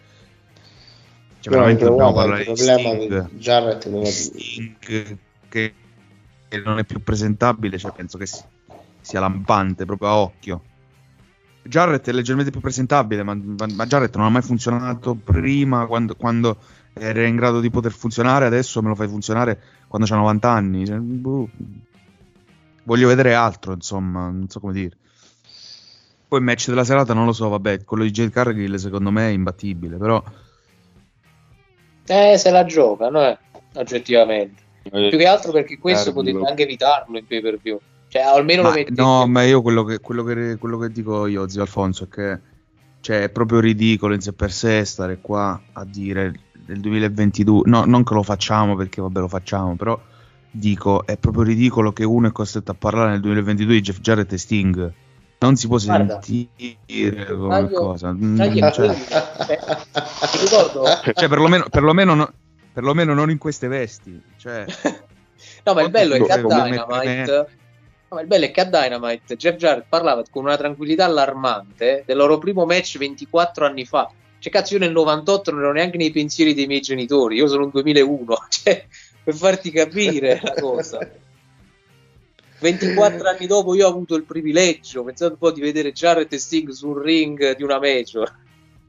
Cioè, 1.40 1.52
Però 1.52 1.66
veramente 1.66 1.84
dobbiamo 1.86 2.14
parlare 2.14 2.44
il 2.44 2.48
di 2.48 2.54
problema 2.54 2.80
Sting. 2.80 3.30
di 3.30 3.38
Jarrett 3.38 3.90
è 3.90 4.06
Sting 4.06 4.76
che, 4.80 5.18
che 5.50 5.74
non 6.64 6.80
è 6.80 6.86
più 6.86 7.04
presentabile, 7.04 7.78
cioè 7.78 7.92
penso 7.92 8.18
che 8.18 8.26
si- 8.26 8.44
sia 9.02 9.20
lampante 9.20 9.86
proprio 9.86 10.08
a 10.08 10.18
occhio. 10.18 10.64
Jarrett 11.64 12.10
è 12.10 12.12
leggermente 12.12 12.52
più 12.52 12.60
presentabile, 12.60 13.24
ma, 13.24 13.34
ma- 13.36 13.86
Jarrett 13.86 14.16
non 14.16 14.26
ha 14.26 14.30
mai 14.30 14.42
funzionato 14.42 15.16
prima 15.16 15.86
quando, 15.86 16.16
quando 16.16 16.58
era 16.94 17.26
in 17.26 17.36
grado 17.36 17.60
di 17.60 17.70
poter 17.70 17.92
funzionare, 17.92 18.46
adesso 18.46 18.82
me 18.82 18.90
lo 18.90 18.96
fai 18.96 19.08
funzionare 19.08 19.62
quando 19.88 20.08
c'ha 20.08 20.16
90 20.16 20.50
anni. 20.50 20.86
Cioè, 20.86 20.98
boh. 20.98 21.50
Voglio 22.84 23.08
vedere 23.08 23.34
altro, 23.34 23.74
insomma, 23.74 24.26
non 24.30 24.50
so 24.50 24.60
come 24.60 24.74
dire. 24.74 24.98
Poi 26.28 26.40
il 26.40 26.46
match 26.46 26.68
della 26.68 26.84
serata 26.84 27.14
non 27.14 27.26
lo 27.26 27.32
so, 27.32 27.48
vabbè, 27.48 27.84
quello 27.84 28.04
di 28.04 28.12
Jade 28.12 28.32
Cargill 28.32 28.76
secondo 28.76 29.12
me 29.12 29.30
è 29.30 29.32
imbattibile, 29.32 29.98
però 29.98 30.22
Eh, 32.08 32.38
se 32.38 32.52
la 32.52 32.66
giocano, 32.66 33.22
eh, 33.22 33.38
oggettivamente. 33.76 34.62
Più 34.82 35.18
che 35.18 35.28
altro 35.28 35.52
perché 35.52 35.78
questo 35.78 36.12
potete 36.12 36.46
anche 36.46 36.64
evitarlo 36.64 37.18
in 37.18 37.26
pay 37.26 37.42
per 37.42 37.58
view. 37.58 37.80
Cioè, 38.14 38.22
almeno 38.22 38.62
lo 38.62 38.70
Ma- 38.70 38.76
metti. 38.76 38.94
no, 38.96 39.26
ma 39.26 39.42
io 39.42 39.64
quello 39.64 39.84
che, 39.84 40.00
quello, 40.00 40.24
che, 40.24 40.58
quello 40.60 40.78
che 40.78 40.92
dico 40.92 41.26
io, 41.26 41.48
zio 41.50 41.62
Alfonso, 41.64 42.04
è 42.04 42.08
che 42.10 42.40
cioè, 43.00 43.24
è 43.24 43.30
proprio 43.30 43.60
ridicolo 43.60 44.14
in 44.14 44.22
sé 44.22 44.34
per 44.34 44.52
sé 44.52 44.86
stare 44.86 45.18
qua 45.20 45.60
a 45.74 45.84
dire 45.84 46.32
del 46.64 46.80
2022. 46.80 47.64
No, 47.66 47.86
non 47.86 48.04
che 48.04 48.14
lo 48.14 48.22
facciamo 48.22 48.76
perché 48.76 49.02
vabbè 49.02 49.20
lo 49.20 49.28
facciamo, 49.28 49.76
però 49.76 50.00
dico 50.52 51.08
è 51.08 51.18
proprio 51.18 51.42
ridicolo 51.42 51.92
che 51.92 52.04
uno 52.04 52.28
è 52.28 52.32
costretto 52.32 52.70
a 52.70 52.76
parlare 52.76 53.10
nel 53.10 53.20
2022 53.22 53.74
di 53.74 53.82
Jeff 53.82 54.00
Jarrett 54.00 54.32
e 54.34 54.38
Sting. 54.38 54.94
Non 55.40 55.56
si 55.56 55.68
può 55.68 55.80
Guarda, 55.80 56.22
sentire 56.22 57.26
come 57.36 57.50
taglio- 57.50 57.80
cosa. 57.80 58.14
Mm, 58.14 58.40
è 58.40 58.72
cioè. 58.72 58.96
Cioè, 61.16 61.28
perlomeno, 61.28 61.66
perlomeno, 61.68 62.14
no- 62.14 62.32
perlomeno 62.72 63.16
non 63.16 63.32
in 63.32 63.40
queste 63.40 63.68
vesti. 63.68 64.22
Cioè, 64.38 64.66
No, 65.66 65.74
ma 65.74 65.82
il 65.82 65.90
bello 65.90 66.14
è 66.14 66.22
che 66.22 66.32
a 66.32 66.38
Dynamite. 66.38 67.48
Ma 68.14 68.22
il 68.22 68.28
bello 68.28 68.46
è 68.46 68.52
che 68.52 68.62
a 68.62 68.66
Dynamite 68.66 69.36
Jeff 69.36 69.56
Jarrett 69.58 69.86
parlava 69.90 70.24
con 70.30 70.44
una 70.44 70.58
tranquillità 70.58 71.06
allarmante 71.06 72.04
del 72.06 72.18
loro 72.18 72.38
primo 72.38 72.66
match 72.66 72.98
24 72.98 73.66
anni 73.66 73.86
fa. 73.86 74.10
Cioè, 74.40 74.52
cazzo, 74.52 74.74
io 74.74 74.80
nel 74.80 74.92
98 74.92 75.52
non 75.52 75.62
ero 75.62 75.72
neanche 75.72 75.98
nei 75.98 76.12
pensieri 76.12 76.54
dei 76.54 76.68
miei 76.68 76.82
genitori, 76.82 77.38
io 77.38 77.48
sono 77.48 77.64
un 77.64 77.70
2001, 77.72 78.36
cioè, 78.50 78.86
per 79.24 79.34
farti 79.34 79.72
capire 79.72 80.40
la 80.42 80.54
cosa. 80.60 81.10
24 82.60 83.28
anni 83.28 83.46
dopo 83.46 83.76
io 83.76 83.86
ho 83.86 83.90
avuto 83.90 84.16
il 84.16 84.24
privilegio, 84.24 85.04
pensate 85.04 85.34
un 85.34 85.38
po' 85.38 85.52
di 85.52 85.62
vedere 85.62 85.92
Jarrett 85.92 86.32
e 86.32 86.40
Sting 86.40 86.70
sul 86.70 87.02
ring 87.02 87.56
di 87.56 87.64
una 87.64 87.80
major, 87.80 88.34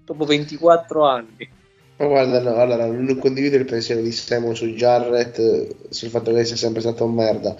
dopo 0.04 0.24
24 0.24 1.04
anni. 1.04 1.48
Ma 1.96 2.06
guarda, 2.06 2.40
no, 2.40 2.56
allora 2.56 2.86
non 2.86 3.18
condivido 3.18 3.56
il 3.56 3.64
pensiero 3.64 4.00
di 4.00 4.10
Simon 4.10 4.56
su 4.56 4.66
Jarrett, 4.66 5.38
eh, 5.38 5.76
sul 5.88 6.08
fatto 6.08 6.32
che 6.32 6.44
sia 6.44 6.56
sempre 6.56 6.80
stato 6.80 7.04
un 7.04 7.14
merda. 7.14 7.56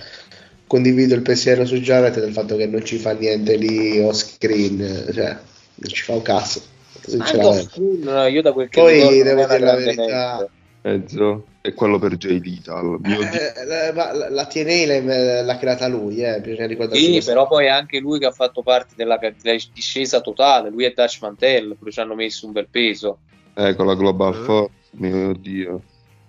Condivido 0.66 1.14
il 1.14 1.22
pensiero 1.22 1.64
su 1.66 1.76
Jarrett 1.76 2.18
del 2.18 2.32
fatto 2.32 2.56
che 2.56 2.66
non 2.66 2.84
ci 2.84 2.96
fa 2.98 3.12
niente 3.12 3.56
lì 3.56 4.00
off 4.00 4.14
screen, 4.16 5.10
cioè 5.12 5.36
non 5.74 5.90
ci 5.90 6.02
fa 6.02 6.12
un 6.14 6.22
cazzo. 6.22 6.60
Screen, 7.06 8.32
io 8.32 8.42
da 8.42 8.52
quel 8.52 8.68
che 8.68 8.80
Poi 8.80 8.98
devo 8.98 9.10
dire 9.10 9.34
la 9.58 9.74
verità. 9.74 10.48
Mezzo 10.82 11.46
è 11.62 11.72
quello 11.72 11.98
per 11.98 12.16
Jay 12.16 12.40
Lethal. 12.42 12.98
Mio 13.00 13.18
Dio. 13.18 13.20
eh, 13.22 13.88
eh, 13.88 13.92
ma 13.92 14.12
la, 14.12 14.28
la 14.28 14.46
TNA 14.46 15.42
l'ha, 15.42 15.56
creata 15.56 15.86
lui, 15.88 16.22
eh, 16.22 16.40
bisogna 16.40 16.66
ricordarsi 16.66 17.20
Sì, 17.20 17.24
però 17.24 17.46
poi 17.46 17.66
è 17.66 17.68
anche 17.70 18.00
lui 18.00 18.18
che 18.18 18.26
ha 18.26 18.32
fatto 18.32 18.62
parte 18.62 18.92
della, 18.94 19.18
della 19.18 19.58
discesa 19.72 20.20
totale. 20.20 20.68
Lui 20.68 20.84
e 20.84 20.92
Dutch 20.94 21.18
Mantel, 21.22 21.74
pure 21.78 21.90
ci 21.90 22.00
hanno 22.00 22.14
messo 22.14 22.44
un 22.44 22.52
bel 22.52 22.68
peso. 22.70 23.18
Ecco 23.54 23.84
la 23.84 23.94
Global 23.94 24.34
Force, 24.34 24.72
mio 24.92 25.32
Dio. 25.32 25.80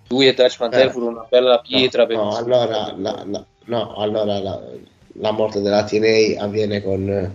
Lui 0.08 0.26
e 0.26 0.32
Dutch 0.32 0.56
Mantel 0.58 0.86
Eh. 0.86 0.90
furono 0.90 1.10
una 1.10 1.26
bella 1.28 1.58
pietra 1.60 2.02
No, 2.02 2.06
per 2.08 2.16
no, 2.16 2.36
allora, 2.36 2.94
la, 2.96 3.24
la- 3.26 3.46
no, 3.66 3.94
allora 3.94 4.38
la, 4.38 4.60
la 5.14 5.30
morte 5.30 5.60
della 5.60 5.84
TNA 5.84 6.42
avviene 6.42 6.82
con 6.82 7.08
eh, 7.08 7.34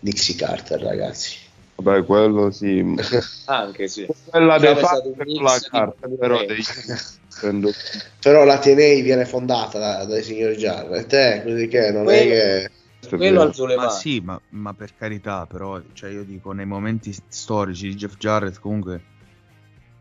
Dixie 0.00 0.34
Carter, 0.34 0.80
ragazzi. 0.80 1.36
Vabbè, 1.76 2.04
quello 2.04 2.50
sì. 2.50 2.84
Anche 3.46 3.88
sì. 3.88 4.06
Quella 4.24 4.58
Diciamo 4.58 4.74
dei 4.74 4.84
fatti 4.84 5.08
un 5.08 5.14
con 5.14 5.42
la 5.44 5.58
di 5.58 5.68
carta, 5.68 6.06
due 6.06 6.16
però 6.16 6.44
dei... 6.44 6.62
Però 8.20 8.44
la 8.44 8.58
TNA 8.58 9.02
viene 9.02 9.24
fondata 9.24 9.78
da- 9.78 10.04
dai 10.04 10.22
signori 10.22 10.54
Jarrett, 10.54 11.12
eh, 11.14 11.42
così 11.42 11.66
che 11.66 11.90
non 11.90 12.04
Quello- 12.04 12.20
è 12.20 12.68
che... 12.68 12.70
Quello 13.08 13.52
Ma 13.76 13.90
sì, 13.90 14.20
ma, 14.20 14.40
ma 14.50 14.74
per 14.74 14.94
carità, 14.94 15.44
però, 15.46 15.80
cioè 15.92 16.10
io 16.10 16.22
dico, 16.24 16.52
nei 16.52 16.66
momenti 16.66 17.12
storici 17.28 17.88
di 17.88 17.94
Jeff 17.96 18.16
Jarrett 18.16 18.60
comunque 18.60 19.02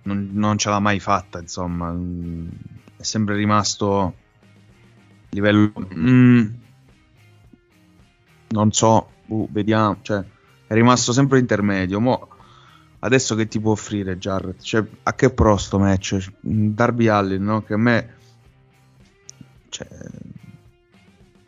non, 0.03 0.29
non 0.33 0.57
ce 0.59 0.69
l'ha 0.69 0.79
mai 0.79 0.99
fatta, 0.99 1.39
insomma, 1.39 1.89
mm, 1.91 2.47
è 2.97 3.03
sempre 3.03 3.35
rimasto 3.35 4.13
livello... 5.31 5.71
mm, 5.95 6.45
non 8.49 8.71
so, 8.71 9.09
uh, 9.27 9.47
vediamo, 9.51 9.97
cioè 10.01 10.23
è 10.67 10.73
rimasto 10.73 11.11
sempre 11.11 11.39
intermedio, 11.39 11.99
mo 11.99 12.27
adesso 13.03 13.35
che 13.35 13.47
ti 13.47 13.59
può 13.59 13.71
offrire 13.71 14.17
Jarrett? 14.17 14.61
Cioè, 14.61 14.83
a 15.03 15.13
che 15.13 15.29
pro 15.31 15.57
sto 15.57 15.79
match? 15.79 16.31
Darby 16.39 17.07
Allin, 17.07 17.43
no? 17.43 17.63
Che 17.63 17.73
a 17.73 17.77
me... 17.77 18.15
Cioè, 19.69 19.87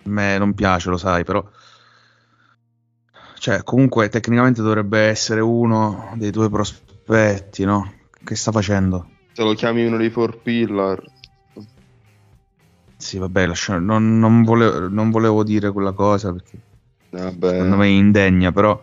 a 0.05 0.09
me 0.09 0.37
non 0.37 0.53
piace, 0.53 0.89
lo 0.89 0.97
sai, 0.97 1.23
però... 1.23 1.45
Cioè, 3.37 3.63
comunque 3.63 4.07
tecnicamente 4.09 4.61
dovrebbe 4.61 4.99
essere 4.99 5.41
uno 5.41 6.13
dei 6.15 6.31
tuoi 6.31 6.49
prospetti, 6.49 7.65
no? 7.65 7.93
Che 8.23 8.35
sta 8.35 8.51
facendo? 8.51 9.09
Se 9.33 9.43
lo 9.43 9.53
chiami 9.53 9.85
uno 9.85 9.97
dei 9.97 10.09
Four 10.09 10.41
Pillar, 10.41 11.03
Sì, 13.03 13.17
vabbè, 13.17 13.47
lascia- 13.47 13.79
non, 13.79 14.17
non 14.17 14.43
volevo, 14.43 14.87
non 14.87 15.11
volevo 15.11 15.43
dire 15.43 15.71
quella 15.71 15.91
cosa 15.91 16.31
perché 16.31 16.57
vabbè. 17.09 17.49
secondo 17.49 17.75
me 17.75 17.85
è 17.85 17.89
indegna, 17.89 18.53
però 18.53 18.81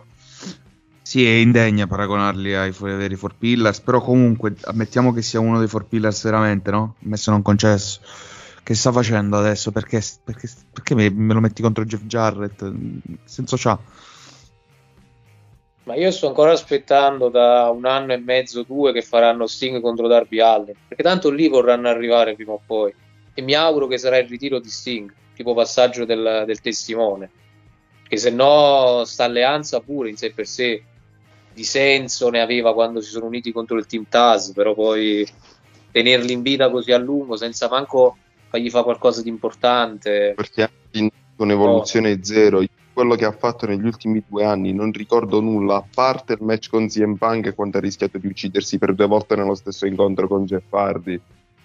sì, 1.01 1.25
è 1.25 1.31
indegna 1.31 1.87
paragonarli 1.87 2.53
ai 2.53 2.71
fu- 2.71 2.85
veri 2.85 3.15
Four 3.15 3.35
Pillars, 3.35 3.79
però 3.81 3.99
comunque 3.99 4.55
ammettiamo 4.61 5.11
che 5.11 5.23
sia 5.23 5.39
uno 5.39 5.57
dei 5.57 5.67
Four 5.67 5.87
Pillars 5.87 6.23
veramente, 6.23 6.69
no? 6.69 6.95
Messo 6.99 7.31
non 7.31 7.41
concesso. 7.41 7.99
Che 8.63 8.75
sta 8.75 8.91
facendo 8.91 9.37
adesso? 9.37 9.71
Perché, 9.71 9.99
perché, 10.23 10.47
perché 10.71 10.93
me, 10.93 11.09
me 11.09 11.33
lo 11.33 11.39
metti 11.39 11.63
contro 11.63 11.83
Jeff 11.83 12.03
Jarrett? 12.03 12.59
Che 12.59 13.17
senso 13.25 13.55
c'ha? 13.57 13.77
Ma 15.83 15.95
io 15.95 16.11
sto 16.11 16.27
ancora 16.27 16.51
aspettando 16.51 17.29
da 17.29 17.69
un 17.71 17.85
anno 17.85 18.13
e 18.13 18.17
mezzo, 18.17 18.61
due, 18.63 18.93
che 18.93 19.01
faranno 19.01 19.47
Sting 19.47 19.81
contro 19.81 20.07
Darby 20.07 20.39
Allin. 20.39 20.75
Perché 20.87 21.01
tanto 21.01 21.31
lì 21.31 21.47
vorranno 21.47 21.89
arrivare 21.89 22.35
prima 22.35 22.51
o 22.51 22.61
poi. 22.63 22.93
E 23.33 23.41
mi 23.41 23.53
auguro 23.53 23.87
che 23.87 23.97
sarà 23.97 24.17
il 24.17 24.27
ritiro 24.27 24.59
di 24.59 24.69
Sting, 24.69 25.11
tipo 25.35 25.53
passaggio 25.53 26.05
del, 26.05 26.43
del 26.45 26.59
testimone. 26.61 27.29
Che 28.07 28.17
se 28.17 28.29
no, 28.29 29.03
sta 29.05 29.23
alleanza 29.23 29.79
pure 29.79 30.09
in 30.09 30.17
sé 30.17 30.31
per 30.31 30.45
sé 30.45 30.83
di 31.53 31.63
senso 31.63 32.29
ne 32.29 32.41
aveva 32.41 32.73
quando 32.73 33.01
si 33.01 33.09
sono 33.09 33.25
uniti 33.25 33.51
contro 33.51 33.77
il 33.77 33.85
Team 33.85 34.05
Taz, 34.07 34.51
però 34.53 34.73
poi 34.73 35.27
tenerli 35.91 36.31
in 36.31 36.41
vita 36.41 36.69
così 36.69 36.91
a 36.91 36.97
lungo 36.97 37.35
senza 37.35 37.67
manco 37.69 38.17
fargli 38.49 38.69
fare 38.69 38.83
qualcosa 38.83 39.21
di 39.21 39.29
importante. 39.29 40.33
perché 40.35 40.69
anche 40.93 41.15
con 41.35 41.51
evoluzione 41.51 42.23
zero 42.23 42.63
quello 42.93 43.15
che 43.15 43.25
ha 43.25 43.31
fatto 43.31 43.65
negli 43.65 43.85
ultimi 43.85 44.21
due 44.27 44.43
anni 44.43 44.73
non 44.73 44.91
ricordo 44.91 45.39
nulla 45.39 45.77
a 45.77 45.85
parte 45.93 46.33
il 46.33 46.41
match 46.41 46.69
con 46.69 46.87
CM 46.87 47.15
Punk 47.15 47.55
quando 47.55 47.77
ha 47.77 47.81
rischiato 47.81 48.17
di 48.17 48.27
uccidersi 48.27 48.77
per 48.77 48.93
due 48.93 49.07
volte 49.07 49.35
nello 49.35 49.55
stesso 49.55 49.85
incontro 49.85 50.27
con 50.27 50.45
Jeff 50.45 50.71
Hardy 50.71 51.19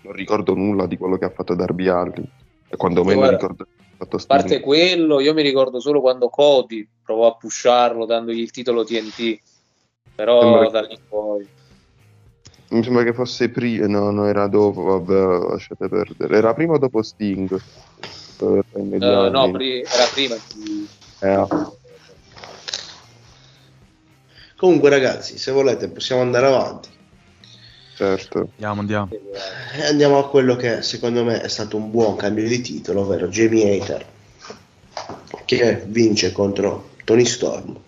non 0.06 0.14
ricordo 0.14 0.54
nulla 0.54 0.86
di 0.86 0.96
quello 0.96 1.18
che 1.18 1.24
ha 1.24 1.30
fatto 1.30 1.54
Darby 1.54 1.88
Allin 1.88 2.24
e 2.68 2.76
quando 2.76 3.02
meno 3.02 3.18
Guarda, 3.18 3.36
ricordo 3.36 3.64
che 3.64 3.70
fatto 3.96 4.16
A 4.16 4.24
parte 4.26 4.60
quello, 4.60 5.20
io 5.20 5.34
mi 5.34 5.42
ricordo 5.42 5.80
solo 5.80 6.00
quando 6.00 6.28
Cody 6.28 6.86
provò 7.02 7.26
a 7.28 7.36
pusharlo 7.36 8.06
dandogli 8.06 8.40
il 8.40 8.50
titolo 8.50 8.84
TNT. 8.84 9.38
Però 10.14 10.40
Sembra- 10.40 10.70
da 10.70 10.80
lì 10.86 10.98
poi. 11.08 11.46
mi 12.70 12.82
sembra 12.82 13.04
che 13.04 13.12
fosse 13.12 13.50
prima 13.50 13.86
no, 13.86 14.10
no 14.10 14.26
era 14.26 14.48
dopo 14.48 14.82
vabbè 14.82 15.50
lasciate 15.50 15.88
perdere 15.88 16.36
era 16.36 16.52
prima 16.54 16.74
o 16.74 16.78
dopo 16.78 17.02
Sting 17.02 17.56
Eh, 18.38 19.30
no, 19.30 19.50
pri- 19.50 19.82
era 19.82 20.06
prima 20.12 20.36
di... 20.54 20.86
Eh, 21.20 21.46
Comunque 24.56 24.88
ragazzi, 24.88 25.36
se 25.36 25.52
volete 25.52 25.88
possiamo 25.88 26.22
andare 26.22 26.46
avanti. 26.46 26.95
Certo 27.96 28.50
Andiamo, 28.52 28.80
andiamo. 28.80 29.08
E 29.10 29.86
andiamo 29.86 30.18
a 30.18 30.28
quello 30.28 30.54
che 30.54 30.82
secondo 30.82 31.24
me 31.24 31.40
è 31.40 31.48
stato 31.48 31.76
un 31.76 31.90
buon 31.90 32.16
cambio 32.16 32.46
di 32.46 32.60
titolo, 32.60 33.00
ovvero 33.00 33.26
Jamie 33.28 33.80
Hater, 33.80 34.04
che 35.44 35.82
vince 35.86 36.32
contro 36.32 36.90
Tony 37.04 37.24
Storm. 37.24 37.78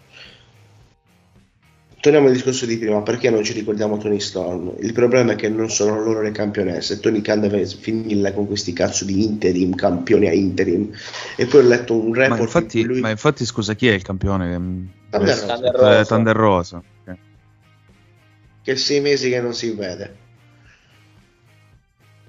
Torniamo 2.00 2.28
al 2.28 2.32
discorso 2.32 2.64
di 2.64 2.78
prima, 2.78 3.02
perché 3.02 3.28
non 3.28 3.42
ci 3.42 3.52
ricordiamo 3.52 3.98
Tony 3.98 4.20
Storm? 4.20 4.72
Il 4.78 4.92
problema 4.92 5.32
è 5.32 5.34
che 5.34 5.48
non 5.48 5.68
sono 5.68 6.00
loro 6.00 6.22
le 6.22 6.30
campionesse, 6.30 7.00
Tony 7.00 7.20
Khan 7.20 7.40
deve 7.40 7.66
finirla 7.66 8.32
con 8.32 8.46
questi 8.46 8.72
cazzo 8.72 9.04
di 9.04 9.24
interim, 9.24 9.74
campioni 9.74 10.28
a 10.28 10.32
interim. 10.32 10.90
E 11.36 11.46
poi 11.46 11.64
ho 11.64 11.66
letto 11.68 11.94
un 11.96 12.14
report 12.14 12.28
Ma 12.30 12.36
in 12.36 12.42
infatti, 12.42 12.84
lui... 12.84 13.00
ma 13.00 13.10
infatti, 13.10 13.44
scusa, 13.44 13.74
chi 13.74 13.88
è 13.88 13.92
il 13.92 14.02
campione? 14.02 14.52
Thunder 15.10 15.28
eh, 15.28 15.40
Rosa. 15.40 15.54
Thunder 15.54 15.74
Rosa. 15.74 16.00
eh, 16.00 16.04
Thunder 16.04 16.36
Rosa. 16.36 16.82
Che 18.68 18.76
sei 18.76 19.00
mesi 19.00 19.30
che 19.30 19.40
non 19.40 19.54
si 19.54 19.70
vede. 19.70 20.16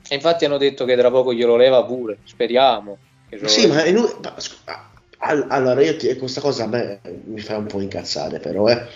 E 0.08 0.16
infatti 0.16 0.46
hanno 0.46 0.56
detto 0.58 0.86
che 0.86 0.96
tra 0.96 1.12
poco 1.12 1.34
glielo 1.34 1.58
leva 1.58 1.84
pure, 1.84 2.20
speriamo. 2.24 2.98
Sì, 3.44 3.64
levi. 3.64 3.74
ma 3.74 3.84
è 3.84 3.92
nu- 3.92 4.20
ma 4.24 4.40
scu- 4.40 4.58
all- 5.18 5.48
allora 5.50 5.84
io 5.84 5.98
ti- 5.98 6.16
questa 6.16 6.40
cosa 6.40 6.64
a 6.64 6.68
me 6.68 7.02
mi 7.26 7.42
fa 7.42 7.58
un 7.58 7.66
po' 7.66 7.82
incazzare, 7.82 8.40
però 8.40 8.70
eh. 8.70 8.88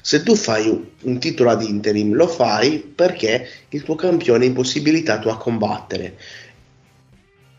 Se 0.00 0.22
tu 0.22 0.36
fai 0.36 0.68
un, 0.68 0.84
un 1.02 1.18
titolo 1.18 1.50
ad 1.50 1.62
interim, 1.62 2.14
lo 2.14 2.28
fai 2.28 2.78
perché 2.78 3.48
il 3.70 3.82
tuo 3.82 3.96
campione 3.96 4.44
è 4.44 4.48
impossibilitato 4.48 5.28
a 5.28 5.36
combattere. 5.36 6.16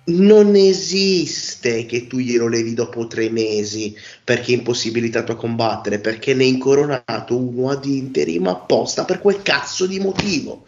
Non 0.05 0.55
esiste 0.55 1.85
che 1.85 2.07
tu 2.07 2.17
glielo 2.17 2.49
levi 2.49 2.73
dopo 2.73 3.07
tre 3.07 3.29
mesi 3.29 3.95
perché 4.21 4.51
è 4.51 4.57
impossibilitato 4.57 5.31
a 5.31 5.35
combattere, 5.35 5.99
perché 5.99 6.33
ne 6.33 6.43
è 6.43 6.47
incoronato 6.47 7.37
uno 7.37 7.69
ad 7.69 7.85
interim 7.85 8.47
apposta 8.47 9.05
per 9.05 9.19
quel 9.19 9.41
cazzo 9.41 9.87
di 9.87 9.99
motivo. 9.99 10.65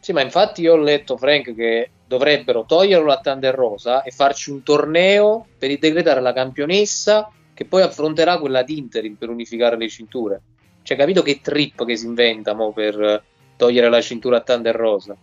Sì, 0.00 0.12
ma 0.12 0.20
infatti 0.20 0.60
io 0.60 0.74
ho 0.74 0.76
letto, 0.76 1.16
Frank, 1.16 1.54
che 1.54 1.90
dovrebbero 2.06 2.66
toglierlo 2.66 3.10
a 3.10 3.20
Thunder 3.20 3.54
Rosa 3.54 4.02
e 4.02 4.10
farci 4.10 4.50
un 4.50 4.62
torneo 4.62 5.46
per 5.56 5.78
decretare 5.78 6.20
la 6.20 6.34
campionessa 6.34 7.30
che 7.54 7.64
poi 7.64 7.80
affronterà 7.80 8.38
quella 8.38 8.62
di 8.62 8.76
interim 8.76 9.14
per 9.14 9.30
unificare 9.30 9.78
le 9.78 9.88
cinture. 9.88 10.42
Cioè, 10.82 10.98
capito 10.98 11.22
che 11.22 11.40
trip 11.40 11.86
che 11.86 11.96
si 11.96 12.04
inventa 12.04 12.52
mo 12.52 12.70
per 12.70 13.00
eh, 13.00 13.22
togliere 13.56 13.88
la 13.88 14.02
cintura 14.02 14.36
a 14.36 14.40
Thunder 14.42 14.76
Rosa? 14.76 15.16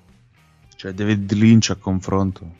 Cioè, 0.82 0.94
David 0.94 1.32
Lynch 1.34 1.70
a 1.70 1.76
confronto. 1.76 2.56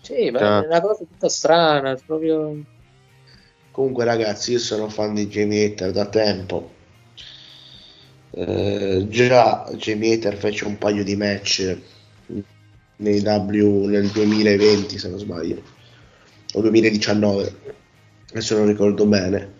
Sì, 0.00 0.30
ma 0.30 0.40
Ah. 0.40 0.62
è 0.64 0.66
una 0.66 0.80
cosa 0.80 1.04
tutta 1.04 1.28
strana, 1.28 1.96
proprio... 2.04 2.60
Comunque, 3.70 4.02
ragazzi, 4.02 4.50
io 4.50 4.58
sono 4.58 4.88
fan 4.88 5.14
di 5.14 5.28
Jamie 5.28 5.66
Hater 5.66 5.92
da 5.92 6.06
tempo. 6.06 6.72
Eh, 8.32 9.06
già 9.08 9.64
Jamie 9.76 10.14
Hater 10.14 10.36
fece 10.36 10.64
un 10.64 10.76
paio 10.76 11.04
di 11.04 11.14
match 11.14 11.78
nei 12.96 13.20
W 13.20 13.84
nel 13.86 14.08
2020 14.08 14.98
se 14.98 15.08
non 15.08 15.18
sbaglio 15.20 15.62
o 16.54 16.60
2019 16.60 17.54
adesso 18.30 18.56
non 18.56 18.66
ricordo 18.66 19.06
bene 19.06 19.52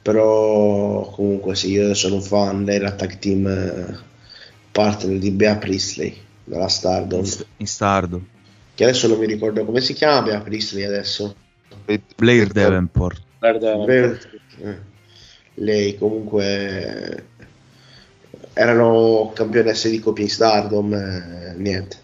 però 0.00 1.10
comunque 1.10 1.54
sì 1.54 1.72
io 1.72 1.92
sono 1.94 2.14
un 2.14 2.22
fan 2.22 2.64
della 2.64 2.92
tag 2.92 3.18
team 3.18 3.46
eh, 3.46 3.98
partner 4.70 5.18
di 5.18 5.30
Bea 5.32 5.56
Priestley 5.56 6.24
della 6.46 6.68
Stardom. 6.68 7.22
In 7.58 7.66
Stardom. 7.66 8.24
che 8.74 8.84
adesso 8.84 9.06
non 9.08 9.18
mi 9.18 9.26
ricordo 9.26 9.64
come 9.64 9.82
si 9.82 9.92
chiama 9.92 10.40
Priestley 10.40 10.84
adesso. 10.84 11.34
Blair 12.16 12.48
Davenport. 12.48 13.20
Beh, 13.38 14.18
eh, 14.62 14.78
lei 15.54 15.96
comunque 15.98 16.44
eh, 16.46 17.22
erano 18.54 19.32
campionesse 19.34 19.90
di 19.90 20.00
coppia 20.00 20.24
in 20.24 20.30
Stardom 20.30 20.92
eh, 20.94 21.54
niente. 21.58 21.96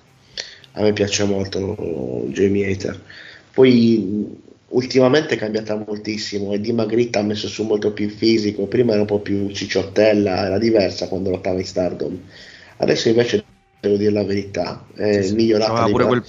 A 0.73 0.83
me 0.83 0.93
piace 0.93 1.25
molto 1.25 2.25
Jamie 2.29 2.71
Hater 2.71 3.01
poi 3.53 4.41
ultimamente 4.69 5.35
è 5.35 5.39
cambiata 5.39 5.77
moltissimo 5.77 6.53
e 6.53 6.61
dimagrita 6.61 7.19
ha 7.19 7.23
messo 7.23 7.49
su 7.49 7.65
molto 7.65 7.93
più 7.93 8.09
fisico. 8.09 8.67
Prima 8.67 8.93
era 8.93 9.03
un 9.03 9.07
po' 9.07 9.21
più 9.21 9.51
cicciottella 9.51 10.47
era 10.47 10.59
diversa 10.59 11.09
quando 11.09 11.31
lottava 11.31 11.59
in 11.59 11.67
Stardom. 11.67 12.19
Adesso 12.79 13.09
invece 13.11 13.45
devo 13.83 13.97
dire 13.97 14.13
la 14.13 14.23
verità 14.25 14.87
è 14.95 15.29
migliorata 15.33 15.73
Aveva 15.73 15.89
pure 15.91 16.05
quel, 16.05 16.25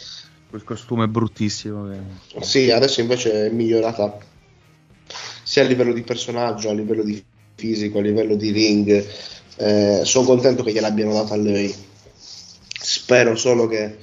quel 0.50 0.64
costume 0.64 1.08
bruttissimo. 1.08 1.88
che- 1.88 2.44
sì, 2.44 2.72
adesso 2.72 3.00
invece 3.00 3.46
è 3.46 3.50
migliorata 3.50 4.18
sia 5.44 5.62
a 5.62 5.68
livello 5.68 5.94
di 5.94 6.02
personaggio, 6.02 6.70
a 6.70 6.74
livello 6.74 7.04
di 7.04 7.24
fisico, 7.56 8.00
a 8.00 8.02
livello 8.02 8.36
di 8.36 8.50
ring. 8.50 9.06
Eh, 9.58 10.02
sono 10.04 10.26
contento 10.26 10.64
che 10.64 10.72
gliel'abbiano 10.72 11.14
data 11.14 11.36
a 11.36 11.38
lei. 11.38 11.72
Spero 12.16 13.36
solo 13.36 13.68
che 13.68 13.98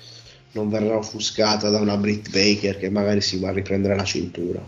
non 0.52 0.68
verrà 0.70 0.96
offuscata 0.96 1.70
da 1.70 1.80
una 1.80 1.96
Britt 1.96 2.30
Baker 2.30 2.78
che 2.78 2.88
magari 2.88 3.20
si 3.20 3.40
va 3.40 3.48
a 3.48 3.52
riprendere 3.52 3.96
la 3.96 4.04
cintura. 4.04 4.64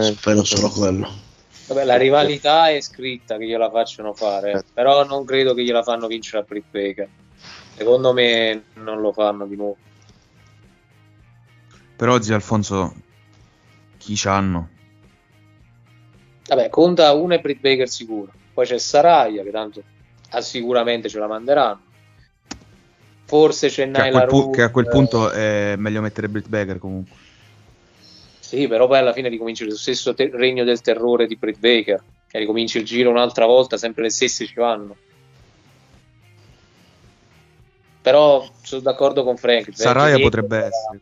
Spero 0.00 0.44
solo 0.44 0.70
quello. 0.70 1.10
Vabbè, 1.66 1.84
la 1.84 1.96
rivalità 1.96 2.70
è 2.70 2.80
scritta 2.80 3.36
che 3.36 3.46
gliela 3.46 3.70
facciano 3.70 4.14
fare, 4.14 4.64
però 4.72 5.04
non 5.04 5.26
credo 5.26 5.52
che 5.52 5.62
gliela 5.62 5.82
fanno 5.82 6.06
vincere 6.06 6.38
a 6.42 6.44
Britt 6.48 6.66
Baker. 6.70 7.08
Secondo 7.74 8.12
me 8.12 8.64
non 8.74 9.00
lo 9.00 9.12
fanno 9.12 9.46
di 9.46 9.56
nuovo. 9.56 9.76
Però 11.96 12.20
zio 12.20 12.34
Alfonso, 12.34 12.94
chi 13.96 14.14
c'hanno? 14.16 14.68
Vabbè, 16.48 16.68
conta 16.68 17.12
una 17.12 17.36
e 17.36 17.40
Britt 17.40 17.60
Baker 17.60 17.88
sicuro. 17.88 18.32
Poi 18.52 18.66
c'è 18.66 18.78
Saraya 18.78 19.42
che 19.42 19.50
tanto 19.50 19.82
ah, 20.30 20.40
sicuramente 20.40 21.08
ce 21.08 21.18
la 21.18 21.26
manderanno. 21.26 21.90
Forse 23.24 23.68
c'è 23.68 23.90
Che 23.90 24.00
a, 24.00 24.04
Nyla 24.04 24.26
quel 24.26 24.26
pu- 24.26 24.50
che 24.50 24.62
a 24.62 24.70
quel 24.70 24.88
punto 24.88 25.30
è 25.30 25.74
meglio 25.78 26.02
mettere 26.02 26.28
Britt 26.28 26.48
Baker 26.48 26.78
comunque. 26.78 27.16
Sì, 28.40 28.68
però 28.68 28.86
poi 28.86 28.98
alla 28.98 29.14
fine 29.14 29.30
ricominci 29.30 29.64
lo 29.64 29.74
stesso 29.76 30.12
te- 30.12 30.30
regno 30.30 30.64
del 30.64 30.82
terrore 30.82 31.26
di 31.26 31.36
Britt 31.36 31.58
Baker. 31.58 32.02
E 32.30 32.38
ricominci 32.38 32.78
il 32.78 32.84
giro 32.84 33.10
un'altra 33.10 33.46
volta, 33.46 33.76
sempre 33.76 34.02
le 34.02 34.10
stesse 34.10 34.44
ci 34.44 34.54
vanno. 34.54 34.96
Però 38.02 38.44
sono 38.62 38.80
d'accordo 38.82 39.22
con 39.24 39.36
Frank. 39.36 39.68
Saraya 39.72 40.18
potrebbe 40.18 40.58
dietro- 40.58 40.76
essere. 40.76 41.00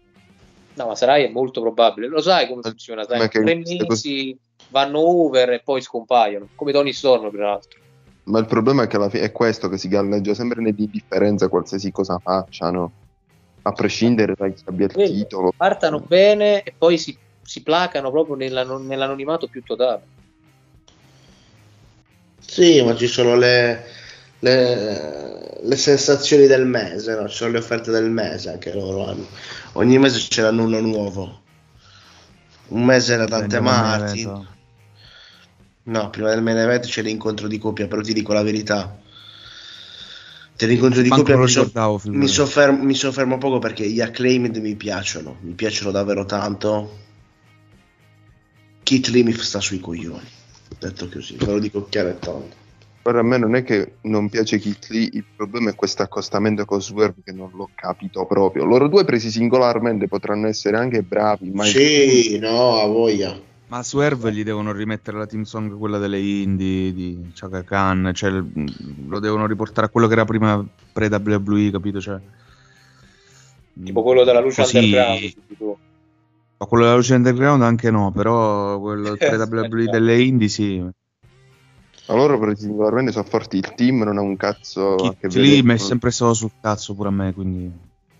No, 0.75 0.87
ma 0.87 0.95
Saraya 0.95 1.27
è 1.27 1.31
molto 1.31 1.61
probabile. 1.61 2.07
Lo 2.09 2.21
sai 2.21 2.47
come 2.47 2.61
funziona? 2.63 3.05
Sai? 3.05 3.29
che- 3.29 3.41
Tre 3.43 3.55
mesi 3.55 4.37
vanno 4.69 5.01
over 5.01 5.51
e 5.51 5.61
poi 5.65 5.81
scompaiono. 5.81 6.49
Come 6.55 6.73
Tony 6.73 6.93
Storm, 6.93 7.31
peraltro. 7.31 7.79
Ma 8.25 8.39
il 8.39 8.47
problema 8.47 8.83
è 8.83 8.87
che 8.87 8.97
alla 8.97 9.09
fine 9.09 9.25
è 9.25 9.33
questo 9.33 9.69
che 9.69 9.79
si 9.79 9.89
galleggia 9.89 10.35
sempre 10.35 10.61
nell'indifferenza 10.61 11.49
qualsiasi 11.49 11.91
cosa 11.91 12.19
facciano, 12.23 12.93
a 13.63 13.73
prescindere 13.73 14.35
da 14.37 14.49
chi 14.49 14.63
abbia 14.67 14.87
il 14.87 14.93
Quello. 14.93 15.09
titolo. 15.13 15.53
Partono 15.57 16.01
bene 16.01 16.63
e 16.63 16.75
poi 16.77 16.97
si, 16.99 17.17
si 17.43 17.63
placano 17.63 18.11
proprio 18.11 18.37
nell'an- 18.37 18.87
nell'anonimato 18.87 19.49
più 19.49 19.63
totale. 19.63 20.03
Sì, 22.39 22.83
ma 22.83 22.95
ci 22.97 23.07
sono 23.07 23.37
le, 23.37 23.85
le, 24.41 25.61
le 25.63 25.77
sensazioni 25.77 26.47
del 26.47 26.67
mese, 26.67 27.15
no? 27.15 27.29
ci 27.29 27.37
sono 27.37 27.53
le 27.53 27.59
offerte 27.59 27.91
del 27.91 28.11
mese 28.11 28.51
anche 28.51 28.73
loro 28.73 29.07
hanno. 29.07 29.27
Ogni 29.73 29.99
mese 29.99 30.19
ce 30.29 30.43
l'hanno 30.43 30.65
uno 30.65 30.81
nuovo. 30.81 31.41
Un 32.69 32.85
mese 32.85 33.15
era 33.15 33.25
Dante 33.25 33.61
Martin. 33.61 34.27
event. 34.27 34.49
No, 35.83 36.11
prima 36.11 36.29
del 36.31 36.43
main 36.43 36.59
event 36.59 36.87
c'è 36.87 37.03
l'incontro 37.03 37.49
di 37.49 37.59
coppia, 37.59 37.89
però 37.89 38.01
ti 38.01 38.13
dico 38.13 38.33
la 38.33 38.43
verità. 38.43 38.99
Dell'incontro 40.57 41.01
di 41.01 41.09
Manco 41.09 41.25
coppia 41.25 41.39
mi, 41.39 41.49
so- 41.49 42.01
mi 42.05 42.29
soffermo, 42.29 42.83
mi 42.85 42.95
soffermo 42.95 43.39
poco 43.39 43.59
perché 43.59 43.89
gli 43.89 44.01
acclaimed 44.01 44.57
mi 44.59 44.75
piacciono, 44.77 45.39
mi 45.41 45.55
piacciono 45.55 45.91
davvero 45.91 46.27
tanto. 46.27 46.99
Kit 48.83 49.09
Lee 49.09 49.23
mi 49.23 49.33
sta 49.33 49.61
sui 49.61 49.81
coglioni, 49.81 50.29
detto 50.79 51.09
così, 51.09 51.37
ve 51.37 51.47
lo 51.47 51.59
dico 51.59 51.89
chiaro 51.89 52.09
e 52.11 52.19
tondo. 52.19 52.55
Guarda, 53.03 53.21
a 53.21 53.25
me 53.25 53.39
non 53.39 53.55
è 53.55 53.63
che 53.65 53.95
non 54.03 54.29
piace 54.29 54.59
Kit 54.59 54.89
Lee, 54.91 55.09
il 55.13 55.25
problema 55.35 55.71
è 55.71 55.75
questo 55.75 56.03
accostamento 56.03 56.65
con 56.67 56.83
Swerve 56.83 57.23
che 57.25 57.33
non 57.33 57.51
l'ho 57.55 57.71
capito 57.75 58.27
proprio. 58.27 58.65
Loro 58.67 58.89
due 58.89 59.05
presi 59.05 59.31
singolarmente 59.31 60.07
potranno 60.07 60.49
essere 60.49 60.77
anche 60.77 61.03
bravi, 61.03 61.51
ma 61.51 61.65
il- 61.67 61.71
Sì, 61.73 62.39
no, 62.39 62.79
a 62.79 62.87
voglia. 62.87 63.41
Ma 63.69 63.79
a 63.79 63.83
Swerve 63.83 64.33
gli 64.33 64.43
devono 64.43 64.73
rimettere 64.73 65.17
la 65.17 65.27
team 65.27 65.45
song, 65.45 65.79
quella 65.79 65.97
delle 65.99 66.19
indie 66.21 66.93
di 66.93 67.31
Chaka 67.33 67.63
Khan, 67.63 68.11
cioè 68.15 68.31
lo 68.33 69.19
devono 69.19 69.47
riportare 69.47 69.87
a 69.87 69.91
quello 69.91 70.07
che 70.07 70.13
era 70.13 70.25
prima 70.27 70.63
pre-WWE, 70.93 71.71
capito? 71.71 72.01
Cioè, 72.01 72.19
Tipo 73.83 74.03
quello 74.03 74.25
della 74.25 74.41
luce 74.41 74.63
Così- 74.63 74.77
underground. 74.77 75.35
ma 76.59 76.67
quello 76.67 76.85
della 76.85 76.97
luce 76.97 77.15
underground 77.15 77.63
anche 77.63 77.91
no, 77.91 78.11
però 78.13 78.79
quello 78.79 79.15
pre-WWE 79.17 79.85
delle 79.87 80.21
indie 80.21 80.49
sì. 80.49 80.85
Ma 82.11 82.17
loro 82.17 82.39
presi 82.39 82.63
singolarmente 82.63 83.13
sono 83.13 83.25
forti, 83.25 83.59
il 83.59 83.73
team 83.75 84.03
non 84.03 84.19
ha 84.19 84.21
un 84.21 84.37
cazzo 84.37 84.97
vedere 85.21 85.63
mi 85.63 85.75
è 85.75 85.77
sempre 85.77 86.11
stato 86.11 86.35
sul 86.35 86.51
cazzo 86.61 86.95
pure 86.95 87.09
a 87.09 87.13
me, 87.13 87.33
quindi... 87.33 87.71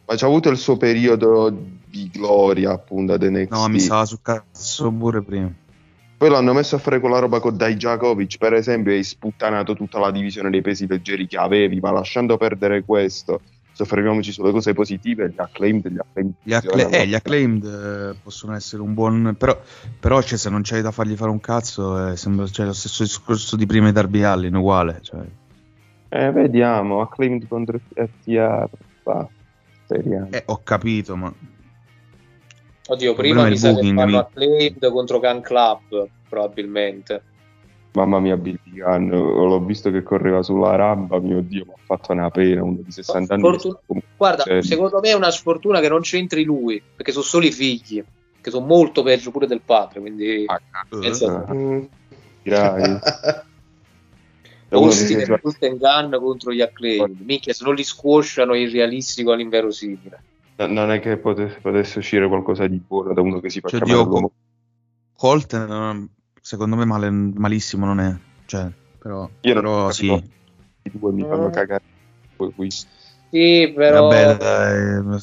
Ma 0.07 0.17
c'ha 0.17 0.27
avuto 0.27 0.49
il 0.49 0.59
suo 0.59 0.77
periodo 0.77 1.53
di 1.87 2.09
gloria 2.13 2.73
appunto 2.73 3.13
ad 3.13 3.23
NXT. 3.23 3.51
No, 3.51 3.69
mi 3.69 3.81
stava 3.81 4.05
sul 4.05 4.21
cazzo 4.23 4.91
pure 4.91 5.23
prima. 5.23 5.53
Poi 6.17 6.29
l'hanno 6.29 6.53
messo 6.53 6.77
a 6.77 6.79
fare 6.79 7.01
quella 7.01 7.19
roba 7.19 7.41
con 7.41 7.57
Dijakovic, 7.57 8.37
per 8.37 8.53
esempio, 8.55 8.93
e 8.93 8.97
hai 8.97 9.05
sputtanato 9.05 9.75
tutta 9.75 9.99
la 9.99 10.11
divisione 10.11 10.51
dei 10.51 10.61
pesi 10.61 10.87
leggeri 10.87 11.27
che 11.27 11.37
avevi, 11.37 11.81
ma 11.81 11.91
lasciando 11.91 12.37
perdere 12.37 12.85
questo, 12.85 13.41
soffermiamoci 13.85 14.33
sulle 14.33 14.51
cose 14.51 14.73
positive, 14.73 15.31
gli 15.31 15.41
acclaimed, 15.41 15.89
gli 15.89 15.99
acclaimed. 15.99 16.35
Gli, 16.43 16.53
accla- 16.53 16.89
eh, 16.89 17.07
gli 17.07 17.15
acclaimed 17.15 17.65
eh, 17.65 18.15
possono 18.23 18.55
essere 18.55 18.83
un 18.83 18.95
buon. 18.95 19.35
Però, 19.39 19.59
però 19.99 20.21
cioè, 20.23 20.39
se 20.39 20.51
non 20.51 20.61
c'hai 20.63 20.83
da 20.83 20.91
fargli 20.91 21.17
fare 21.17 21.31
un 21.31 21.41
cazzo, 21.41 22.09
eh, 22.09 22.17
sembra 22.17 22.47
cioè, 22.47 22.67
lo 22.67 22.73
stesso 22.73 23.03
discorso 23.03 23.57
di 23.57 23.67
prima 23.67 23.87
di 23.87 23.93
Darby 23.93 24.23
Allin, 24.23 24.55
uguale. 24.55 24.99
Cioè. 25.03 25.21
Eh, 26.09 26.33
vediamo, 26.33 27.01
acclaimed 27.01 27.47
contro 27.49 27.79
FTR, 27.95 28.69
va, 29.05 29.29
speriamo. 29.85 30.29
Eh, 30.31 30.43
ho 30.47 30.61
capito, 30.63 31.17
ma 31.17 31.33
Oddio, 32.91 33.15
prima 33.15 33.47
mi 33.47 33.57
sa 33.57 33.73
che 33.73 33.93
fanno 33.95 34.19
acclaimed 34.19 34.91
contro 34.91 35.21
Gun 35.21 35.41
Club, 35.41 36.09
probabilmente. 36.29 37.23
Mamma 37.93 38.21
mia, 38.21 38.37
Billy 38.37 38.59
Gunn, 38.65 39.11
l'ho 39.11 39.61
visto 39.65 39.91
che 39.91 40.03
correva 40.03 40.43
sulla 40.43 40.77
rampa, 40.77 41.19
mio 41.19 41.41
Dio, 41.41 41.65
mi 41.67 41.73
ha 41.73 41.81
fatto 41.85 42.13
una 42.13 42.31
pena, 42.31 42.63
uno 42.63 42.79
di 42.83 42.91
60 42.91 43.35
anni. 43.35 43.43
Sfortuna- 43.43 44.03
Guarda, 44.17 44.43
Cioè, 44.45 44.63
secondo 44.63 45.01
me 45.01 45.09
è 45.09 45.15
una 45.15 45.31
sfortuna 45.31 45.81
che 45.81 45.89
non 45.89 46.01
c'entri 46.01 46.45
lui, 46.45 46.81
perché 46.95 47.11
sono 47.11 47.25
solo 47.25 47.47
i 47.47 47.53
figli, 47.53 48.03
che 48.41 48.51
sono 48.51 48.65
molto 48.65 49.03
peggio 49.03 49.31
pure 49.33 49.47
del 49.47 49.61
padre, 49.65 50.01
quindi... 50.01 50.47
Mm. 51.53 51.83
Direi. 52.43 52.99
È 54.69 54.77
uno 54.77 54.87
Austin 54.87 55.19
e 55.19 55.77
Gunn 55.77 56.15
contro 56.15 56.53
gli 56.53 56.61
acclaimed. 56.61 57.21
Minchia, 57.23 57.53
se 57.53 57.65
non 57.65 57.75
li 57.75 57.83
squosciano 57.83 58.55
il 58.55 58.71
realistico 58.71 59.33
all'inverosimile. 59.33 60.23
No, 60.59 60.67
non 60.67 60.93
è 60.93 61.01
che 61.01 61.17
pote- 61.17 61.59
potesse 61.61 61.99
uscire 61.99 62.29
qualcosa 62.29 62.69
di 62.69 62.77
buono 62.77 63.13
da 63.13 63.21
uno 63.21 63.41
che 63.41 63.51
si 63.51 63.59
fa 63.59 63.69
Cioè, 63.69 63.81
chiamare 63.81 64.31
eh, 65.53 66.09
secondo 66.41 66.77
me, 66.77 66.85
male- 66.85 67.11
malissimo 67.11 67.87
non 67.87 68.01
è. 68.01 68.17
Cioè, 68.47 68.69
però, 68.99 69.29
Io 69.43 69.55
non 69.55 69.63
però 69.63 69.91
sì. 69.91 70.07
I 70.83 70.91
due 70.93 71.13
mi 71.13 71.23
fanno 71.23 71.49
Mm. 71.49 71.53
cagare. 71.53 71.83
Sì, 73.31 73.73
però... 73.75 74.09
Vabbè, 74.09 74.37
dai, 74.37 75.19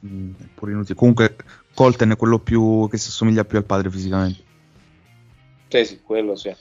è 0.00 0.44
pure 0.54 0.72
inutile. 0.72 0.94
Comunque, 0.94 1.36
Colten 1.74 2.10
è 2.10 2.16
quello 2.16 2.38
più 2.38 2.88
che 2.90 2.96
si 2.98 3.08
assomiglia 3.08 3.44
più 3.44 3.58
al 3.58 3.64
padre 3.64 3.90
fisicamente. 3.90 4.42
Sì, 5.68 5.84
sì, 5.84 6.00
quello 6.00 6.36
sì. 6.36 6.54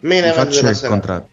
Main 0.00 0.24
event 0.24 0.34
faccio 0.34 0.56
della 0.56 0.70
il 0.70 0.76
serata. 0.76 0.94
contrario. 0.94 1.28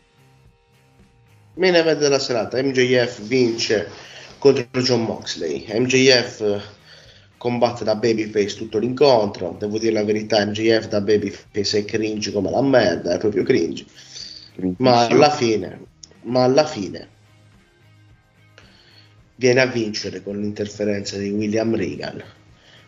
Main 1.56 1.76
event 1.76 1.99
della 1.99 2.19
serata, 2.19 2.61
MJF 2.61 3.22
vince 3.23 3.89
contro 4.38 4.81
John 4.81 5.03
Moxley. 5.03 5.65
MJF 5.68 6.77
combatte 7.40 7.86
da 7.86 7.95
babyface 7.95 8.57
tutto 8.57 8.78
l'incontro. 8.78 9.56
Devo 9.57 9.80
dire 9.80 9.94
la 9.94 10.03
verità, 10.03 10.45
MJF 10.45 10.90
da 10.90 11.02
babyface 11.02 11.80
è 11.80 11.86
cringe 11.86 12.32
come 12.32 12.52
la 12.52 12.61
merda, 12.61 13.16
è 13.16 13.18
proprio 13.18 13.44
cringe. 13.44 13.86
Ma 14.78 15.07
alla 15.07 15.32
fine, 15.32 15.80
ma 16.24 16.44
alla 16.44 16.66
fine 16.66 17.07
viene 19.36 19.61
a 19.61 19.68
vincere 19.68 20.22
con 20.22 20.40
l'interferenza 20.40 21.18
di 21.18 21.30
William 21.30 21.74
Regal. 21.74 22.22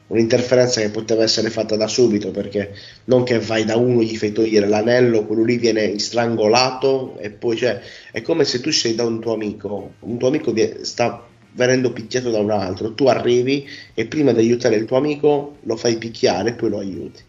Un'interferenza 0.07 0.82
che 0.82 0.90
poteva 0.90 1.23
essere 1.23 1.49
fatta 1.49 1.78
da 1.78 1.88
subito 1.88 2.32
perché 2.32 2.73
non 3.06 3.23
che 3.23 3.40
vai 3.40 3.64
da 3.64 3.78
uno 3.78 4.02
gli 4.02 4.18
fai 4.18 4.34
togliere 4.34 4.68
l'anello, 4.68 5.26
quello 5.26 5.45
lì 5.45 5.57
viene 5.57 5.98
strangolato 5.98 7.18
e 7.19 7.30
poi 7.30 7.56
cioè, 7.56 7.80
è 8.11 8.22
come 8.22 8.44
se 8.44 8.60
tu 8.60 8.69
sei 8.69 8.95
da 8.95 9.06
un 9.06 9.22
tuo 9.22 9.34
amico, 9.34 9.94
un 9.99 10.18
tuo 10.18 10.28
amico 10.28 10.53
sta 10.82 11.30
venendo 11.53 11.91
picchiato 11.91 12.30
da 12.32 12.40
un 12.40 12.52
altro, 12.52 12.94
tu 12.94 13.07
arrivi 13.07 13.68
e 13.94 14.06
prima 14.06 14.32
di 14.32 14.40
aiutare 14.40 14.76
il 14.76 14.86
tuo 14.86 14.98
amico 14.98 15.57
lo 15.64 15.76
fai 15.76 15.98
picchiare 15.98 16.49
e 16.49 16.53
poi 16.53 16.69
lo 16.69 16.80
aiuti. 16.80 17.22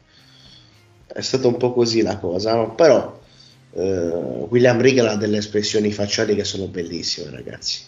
È 1.06 1.20
stata 1.20 1.46
un 1.48 1.56
po' 1.56 1.72
così 1.72 2.02
la 2.02 2.18
cosa, 2.18 2.54
no? 2.54 2.74
però 2.74 3.20
eh, 3.74 4.08
William 4.48 4.80
Regal 4.80 5.08
ha 5.08 5.16
delle 5.16 5.38
espressioni 5.38 5.92
facciali 5.92 6.34
che 6.34 6.44
sono 6.44 6.66
bellissime 6.66 7.30
ragazzi. 7.30 7.82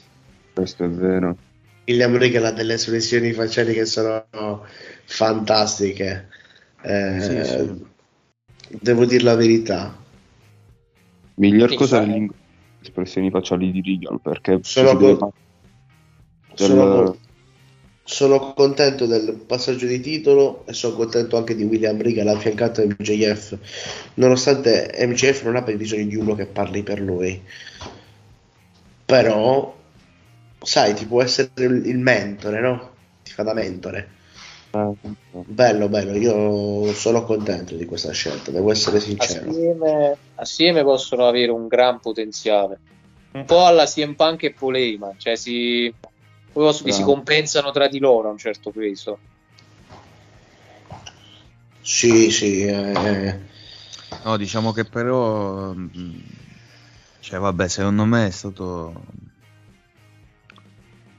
Questo 0.52 0.84
è 0.84 0.88
vero. 0.88 1.36
William 1.86 2.16
Regal 2.16 2.44
ha 2.46 2.52
delle 2.52 2.74
espressioni 2.74 3.32
facciali 3.32 3.74
che 3.74 3.84
sono 3.86 4.26
fantastiche. 5.04 6.28
Eh, 6.82 7.18
Sì, 7.20 7.44
sì. 7.44 7.92
Devo 8.80 9.04
dire 9.04 9.22
la 9.22 9.34
verità. 9.34 9.96
Miglior 11.36 11.70
Sì, 11.70 11.76
cosa 11.76 12.02
è 12.02 12.06
le 12.06 12.28
espressioni 12.80 13.30
facciali 13.30 13.70
di 13.70 13.82
Regal 13.82 14.20
perché 14.20 14.58
Sono 14.62 14.90
ci 14.90 14.96
si 14.96 15.02
deve 15.02 15.18
con- 15.18 15.30
del- 16.54 16.66
Sono, 16.66 17.18
sono 18.04 18.52
contento 18.54 19.06
del 19.06 19.34
passaggio 19.46 19.86
di 19.86 20.00
titolo 20.00 20.64
e 20.66 20.72
sono 20.72 20.94
contento 20.94 21.36
anche 21.36 21.54
di 21.54 21.64
William 21.64 22.00
Regal 22.00 22.28
affiancato 22.28 22.80
a 22.80 22.84
MJF, 22.84 23.58
nonostante 24.14 24.90
MJF 24.98 25.42
non 25.44 25.56
abbia 25.56 25.76
bisogno 25.76 26.06
di 26.06 26.16
uno 26.16 26.34
che 26.34 26.46
parli 26.46 26.82
per 26.82 27.00
lui. 27.00 27.42
Però, 29.06 29.76
sai, 30.62 30.94
ti 30.94 31.06
può 31.06 31.22
essere 31.22 31.50
il 31.56 31.98
mentore, 31.98 32.60
no? 32.60 32.90
Ti 33.22 33.32
fa 33.32 33.42
da 33.42 33.54
mentore. 33.54 34.08
Bello, 35.30 35.88
bello, 35.88 36.16
io 36.16 36.92
sono 36.94 37.22
contento 37.24 37.76
di 37.76 37.84
questa 37.84 38.12
scelta, 38.12 38.50
devo 38.50 38.72
essere 38.72 38.98
sincero. 38.98 39.48
Assieme, 39.50 40.16
assieme 40.34 40.82
possono 40.82 41.28
avere 41.28 41.52
un 41.52 41.68
gran 41.68 42.00
potenziale. 42.00 42.80
Un 43.32 43.44
po' 43.44 43.64
alla 43.64 43.84
CM 43.84 44.14
Punk 44.14 44.44
e 44.44 44.52
Paul 44.52 44.76
Heyman, 44.76 45.14
cioè 45.18 45.36
si, 45.36 45.92
poi 46.54 46.92
si 46.92 47.02
compensano 47.02 47.70
tra 47.70 47.88
di 47.88 47.98
loro 47.98 48.28
a 48.28 48.32
un 48.32 48.38
certo 48.38 48.70
peso. 48.70 49.18
Sì, 51.80 52.30
sì, 52.30 52.62
eh, 52.64 53.38
No, 54.24 54.36
diciamo 54.36 54.72
che 54.72 54.84
però... 54.84 55.72
mh, 55.74 56.22
Cioè, 57.20 57.38
vabbè, 57.38 57.68
secondo 57.68 58.04
me 58.04 58.26
è 58.26 58.30
stato... 58.30 59.04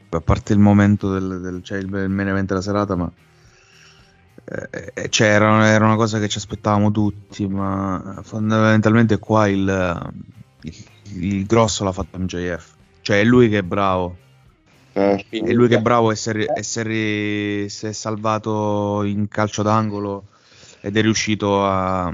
A 0.10 0.22
parte 0.22 0.53
il 0.53 0.60
momento 0.60 1.12
del, 1.12 1.41
del 1.41 1.62
cioè 1.64 1.78
il 1.78 1.86
il 1.94 2.10
main 2.10 2.30
event 2.30 2.48
della 2.48 2.62
serata, 2.62 2.95
ma... 2.95 3.12
eh, 4.45 4.91
eh, 4.94 5.10
cioè, 5.10 5.28
era, 5.28 5.68
era 5.68 5.86
una 5.86 5.95
cosa 5.95 6.20
che 6.20 6.28
ci 6.28 6.38
aspettavamo 6.38 6.91
tutti, 6.91 7.48
ma 7.48 8.20
fondamentalmente 8.24 9.18
qua 9.20 9.48
il, 9.48 10.14
il, 10.62 10.86
il 11.24 11.45
grosso 11.45 11.84
l'ha 11.84 11.91
fatto 11.91 12.18
MJF. 12.18 12.74
Cioè, 13.02 13.20
è 13.20 13.24
lui 13.24 13.49
che 13.49 13.60
è 13.60 13.64
bravo. 13.64 14.18
Eh, 14.96 15.26
È 15.30 15.52
lui 15.52 15.68
che 15.68 15.76
è 15.76 15.82
bravo 15.82 16.12
e 16.12 16.16
si 16.16 16.30
è, 16.30 16.34
ri- 16.34 16.46
e 16.46 16.64
si 17.70 17.86
è 17.88 17.92
salvato 17.92 19.04
in 19.04 19.28
calcio 19.28 19.62
d'angolo 19.62 20.24
ed 20.82 20.96
è 20.98 21.02
riuscito 21.02 21.66
a 21.66 22.14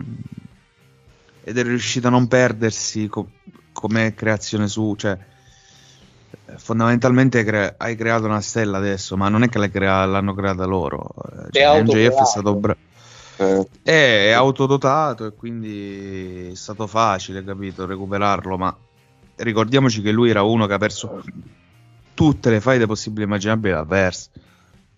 ed 1.44 1.58
è 1.58 1.64
riuscito 1.64 2.08
a 2.08 2.12
non 2.12 2.28
perdersi 2.28 3.08
co- 3.08 3.28
come 3.72 4.14
creazione 4.14 4.68
su 4.68 4.96
cioè 4.96 5.18
eh, 6.46 6.58
fondamentalmente 6.58 7.44
cre- 7.44 7.76
hai 7.78 7.96
creato 7.96 8.26
una 8.26 8.42
stella 8.42 8.78
adesso 8.78 9.18
ma 9.18 9.30
non 9.30 9.44
è 9.44 9.50
che 9.50 9.70
crea- 9.70 10.06
l'hanno 10.06 10.34
creata 10.34 10.66
loro. 10.66 11.08
Eh, 11.54 11.60
È 11.60 11.66
cioè, 11.66 11.82
MJF 11.82 12.22
è 12.22 12.26
stato 12.26 12.56
bravo 12.56 12.80
eh, 13.38 13.68
è, 13.84 14.28
è 14.28 14.32
autodotato 14.32 15.26
e 15.26 15.34
quindi 15.34 16.50
è 16.52 16.56
stato 16.56 16.88
facile 16.88 17.44
capito 17.44 17.86
recuperarlo 17.86 18.58
ma 18.58 18.76
ricordiamoci 19.38 20.02
che 20.02 20.12
lui 20.12 20.30
era 20.30 20.44
uno 20.44 20.68
che 20.68 20.74
ha 20.74 20.78
perso 20.78 21.24
tutte 22.22 22.50
le 22.52 22.62
faide 22.62 22.86
possibili 22.86 23.24
e 23.24 23.26
immaginabili 23.26 23.74
l'ha 23.74 23.86
perse 23.86 24.30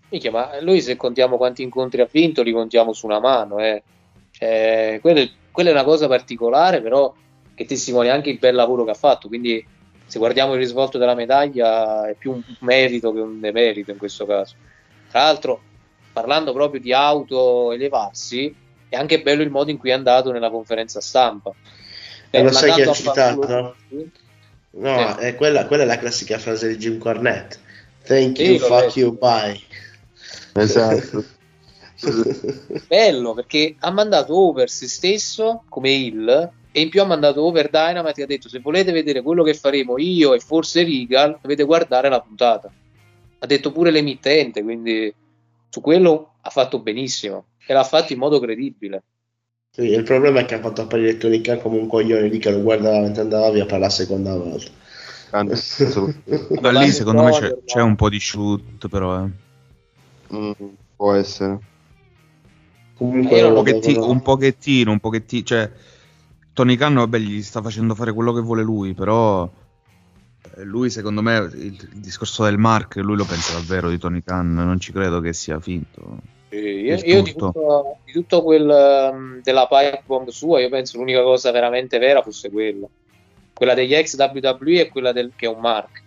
Minchia, 0.09 0.29
ma 0.29 0.61
lui 0.61 0.81
se 0.81 0.95
contiamo 0.97 1.37
quanti 1.37 1.63
incontri 1.63 2.01
ha 2.01 2.09
vinto, 2.11 2.43
li 2.43 2.51
contiamo 2.51 2.93
su 2.93 3.05
una 3.07 3.19
mano, 3.19 3.59
eh. 3.59 3.81
Cioè, 4.29 4.99
quello 5.01 5.21
è- 5.21 5.29
quella 5.49 5.69
è 5.69 5.73
una 5.73 5.83
cosa 5.83 6.07
particolare, 6.07 6.81
però 6.81 7.11
che 7.55 7.65
testimonia 7.65 8.13
anche 8.13 8.29
il 8.29 8.37
bel 8.37 8.53
lavoro 8.53 8.83
che 8.83 8.91
ha 8.91 8.95
fatto. 8.95 9.27
Quindi, 9.27 9.65
se 10.05 10.19
guardiamo 10.19 10.53
il 10.53 10.59
risvolto 10.59 10.97
della 10.99 11.15
medaglia, 11.15 12.07
è 12.07 12.13
più 12.15 12.31
un 12.31 12.43
merito 12.59 13.11
che 13.11 13.21
un 13.21 13.39
demerito 13.39 13.89
in 13.89 13.97
questo 13.97 14.25
caso. 14.27 14.53
Tra 15.09 15.23
l'altro, 15.23 15.61
parlando 16.11 16.53
proprio 16.53 16.79
di 16.79 16.93
auto 16.93 17.71
elevarsi, 17.71 18.53
è 18.89 18.95
anche 18.95 19.21
bello 19.21 19.41
il 19.41 19.49
modo 19.49 19.71
in 19.71 19.77
cui 19.77 19.89
è 19.89 19.93
andato 19.93 20.31
nella 20.31 20.51
conferenza 20.51 21.01
stampa. 21.01 21.51
E 22.29 22.41
lo 22.43 22.49
Eh, 22.49 22.51
sai 22.51 22.71
chi 22.73 22.81
ha 22.81 22.91
citato? 22.91 23.41
fanculo- 23.41 23.75
No, 24.75 25.17
è 25.17 25.35
quella, 25.35 25.67
quella 25.67 25.83
è 25.83 25.85
la 25.85 25.97
classica 25.99 26.39
frase 26.39 26.67
di 26.69 26.77
Jim 26.77 26.97
Cornette. 26.97 27.57
Thank 28.05 28.37
Sì, 28.37 28.43
you, 28.43 28.59
fuck 28.59 28.95
you, 28.95 29.17
bye. 29.17 29.59
esatto. 30.53 31.23
bello 32.87 33.33
perché 33.33 33.75
ha 33.79 33.91
mandato 33.91 34.35
over 34.35 34.69
se 34.69 34.87
stesso 34.89 35.63
come 35.69 35.89
Hill 35.91 36.51
e 36.71 36.81
in 36.81 36.89
più 36.89 37.01
ha 37.01 37.05
mandato 37.05 37.43
over 37.43 37.69
Dynamite 37.69 38.19
e 38.19 38.23
ha 38.23 38.27
detto 38.27 38.49
se 38.49 38.59
volete 38.59 38.91
vedere 38.91 39.21
quello 39.21 39.43
che 39.43 39.53
faremo 39.53 39.97
io 39.97 40.33
e 40.33 40.39
forse 40.39 40.83
Regal 40.83 41.37
dovete 41.41 41.63
guardare 41.63 42.09
la 42.09 42.19
puntata 42.19 42.69
ha 43.39 43.45
detto 43.45 43.71
pure 43.71 43.91
l'emittente 43.91 44.63
quindi 44.63 45.13
su 45.69 45.79
quello 45.79 46.33
ha 46.41 46.49
fatto 46.49 46.79
benissimo 46.79 47.45
e 47.65 47.73
l'ha 47.73 47.85
fatto 47.85 48.11
in 48.11 48.19
modo 48.19 48.39
credibile 48.39 49.03
Sì, 49.75 49.85
il 49.85 50.03
problema 50.03 50.41
è 50.41 50.45
che 50.45 50.53
ha 50.53 50.59
fatto 50.59 50.83
apparire 50.83 51.17
Tony 51.17 51.41
Khan 51.41 51.59
come 51.59 51.79
un 51.79 51.87
coglione 51.87 52.27
lì 52.27 52.37
che 52.37 52.51
lo 52.51 52.61
guardava 52.61 52.99
mentre 52.99 53.23
andava 53.23 53.49
via 53.49 53.65
per 53.65 53.79
la 53.79 53.89
seconda 53.89 54.35
volta. 54.35 54.69
Da 56.61 56.69
lì 56.69 56.91
secondo 56.91 57.23
me 57.23 57.31
c'è, 57.31 57.57
c'è 57.65 57.81
un 57.81 57.95
po' 57.95 58.07
di 58.07 58.19
shoot 58.19 58.87
però 58.87 59.25
eh. 59.25 59.29
Mm, 60.35 60.51
può 60.95 61.13
essere. 61.15 61.59
Comunque, 62.93 63.41
non 63.41 63.55
un, 63.57 63.63
devono- 63.63 64.11
un 64.11 64.21
pochettino, 64.21 64.91
un 64.91 64.99
pochettino, 64.99 65.43
cioè 65.43 65.71
Tony 66.53 66.75
Khan 66.75 66.93
vabbè 66.93 67.17
gli 67.17 67.41
sta 67.41 67.63
facendo 67.63 67.95
fare 67.95 68.13
quello 68.13 68.31
che 68.31 68.41
vuole 68.41 68.61
lui, 68.61 68.93
però 68.93 69.51
eh, 70.55 70.63
lui 70.63 70.91
secondo 70.91 71.23
me 71.23 71.37
il, 71.37 71.79
il 71.93 71.99
discorso 71.99 72.43
del 72.43 72.59
Mark, 72.59 72.97
lui 72.97 73.17
lo 73.17 73.25
pensa 73.25 73.53
davvero 73.53 73.89
di 73.89 73.97
Tony 73.97 74.21
Khan, 74.21 74.53
non 74.53 74.79
ci 74.79 74.91
credo 74.91 75.19
che 75.19 75.33
sia 75.33 75.59
finto. 75.59 76.32
Io, 76.55 76.95
io 76.95 77.21
di, 77.21 77.33
tutto. 77.33 77.97
di 78.05 78.11
tutto 78.11 78.43
quel 78.43 79.09
um, 79.11 79.41
della 79.41 79.67
pipe 79.67 80.03
bomb 80.05 80.29
sua 80.29 80.59
io 80.59 80.69
penso 80.69 80.97
l'unica 80.97 81.23
cosa 81.23 81.51
veramente 81.51 81.97
vera 81.97 82.21
fosse 82.21 82.49
quella 82.51 82.87
quella 83.53 83.73
degli 83.73 83.93
ex 83.93 84.15
WWE 84.17 84.81
e 84.81 84.89
quella 84.89 85.11
del, 85.11 85.31
che 85.35 85.47
è 85.47 85.49
un 85.49 85.59
mark 85.59 86.03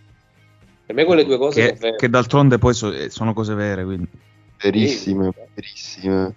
per 0.87 0.95
me 0.95 1.05
quelle 1.05 1.25
due 1.25 1.39
cose 1.39 1.61
Che, 1.61 1.67
sono 1.69 1.81
vere 1.81 1.97
che 1.97 2.09
d'altronde 2.09 2.59
poi 2.59 2.75
so- 2.75 2.93
eh, 2.93 3.11
sono 3.11 3.33
cose 3.33 3.55
vere, 3.55 3.85
quindi 3.85 4.09
Verissime, 4.59 5.33
verissime. 5.55 6.35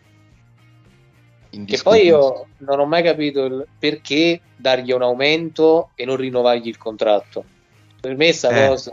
Che 1.50 1.80
poi 1.82 2.06
io 2.06 2.48
non 2.58 2.80
ho 2.80 2.86
mai 2.86 3.02
capito 3.02 3.46
il 3.46 3.68
perché 3.80 4.42
dargli 4.56 4.92
un 4.92 5.02
aumento 5.02 5.92
e 5.96 6.06
non 6.06 6.18
rinnovargli 6.18 6.68
il 6.68 6.78
contratto. 6.78 7.44
Per 8.00 8.16
me 8.16 8.32
sta 8.34 8.50
Eh. 8.50 8.68
cosa 8.68 8.92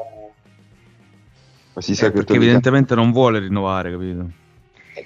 Ma 1.74 1.80
si 1.82 1.94
sa 1.94 2.06
Eh, 2.06 2.08
che 2.10 2.14
perché 2.16 2.34
evidentemente 2.34 2.94
non 2.94 3.12
vuole 3.12 3.40
rinnovare, 3.40 3.90
capito? 3.90 4.30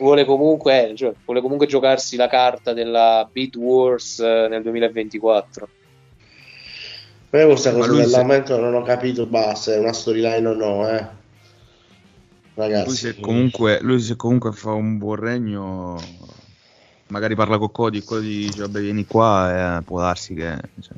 Vuole 0.00 0.24
comunque, 0.24 0.90
eh, 0.90 0.96
cioè, 0.96 1.12
vuole 1.24 1.40
comunque 1.40 1.66
giocarsi 1.66 2.16
la 2.16 2.28
carta 2.28 2.72
della 2.72 3.28
Beat 3.30 3.56
Wars 3.56 4.18
eh, 4.18 4.46
nel 4.48 4.62
2024. 4.62 5.68
Ma 7.30 7.40
io 7.40 7.46
questa 7.46 7.72
cosa 7.72 7.86
lui 7.86 7.98
se- 7.98 8.04
dell'aumento 8.06 8.58
non 8.58 8.74
ho 8.74 8.82
capito, 8.82 9.26
basta, 9.26 9.72
è 9.72 9.78
una 9.78 9.92
storyline 9.92 10.46
o 10.48 10.54
no, 10.54 10.88
eh. 10.88 11.18
Lui 12.54 12.66
Ragazzi, 12.66 12.96
se, 12.96 13.20
comunque, 13.20 13.78
lui 13.80 14.00
se 14.00 14.16
comunque 14.16 14.52
fa 14.52 14.72
un 14.72 14.98
buon 14.98 15.16
regno, 15.16 15.96
magari 17.06 17.34
parla 17.34 17.58
con 17.58 17.70
Cody 17.70 18.02
Cody 18.02 18.46
dice 18.46 18.62
vabbè 18.62 18.80
vieni 18.80 19.06
qua 19.06 19.78
e 19.78 19.82
può 19.82 20.00
darsi 20.00 20.34
che 20.34 20.56
cioè, 20.80 20.96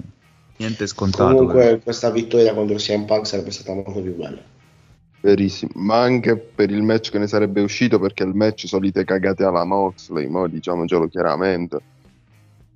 niente 0.57 0.85
è 0.85 0.87
scontato. 0.87 1.35
comunque 1.35 1.81
questa 1.83 2.11
vittoria 2.11 2.55
contro 2.55 2.77
CM 2.77 3.05
Punk 3.05 3.27
sarebbe 3.27 3.51
stata 3.51 3.75
molto 3.75 4.01
più 4.01 4.17
bella. 4.17 4.52
Verissimo, 5.25 5.71
ma 5.77 6.01
anche 6.01 6.37
per 6.37 6.73
il 6.73 6.83
match 6.83 7.13
che 7.13 7.19
ne 7.19 7.29
sarebbe 7.29 7.61
uscito, 7.61 8.01
perché 8.01 8.25
il 8.25 8.35
match 8.35 8.67
solite 8.67 9.05
cagate 9.05 9.45
alla 9.45 9.65
Moxley, 9.65 10.27
mo 10.27 10.49
diciamocelo 10.49 11.07
chiaramente. 11.07 11.79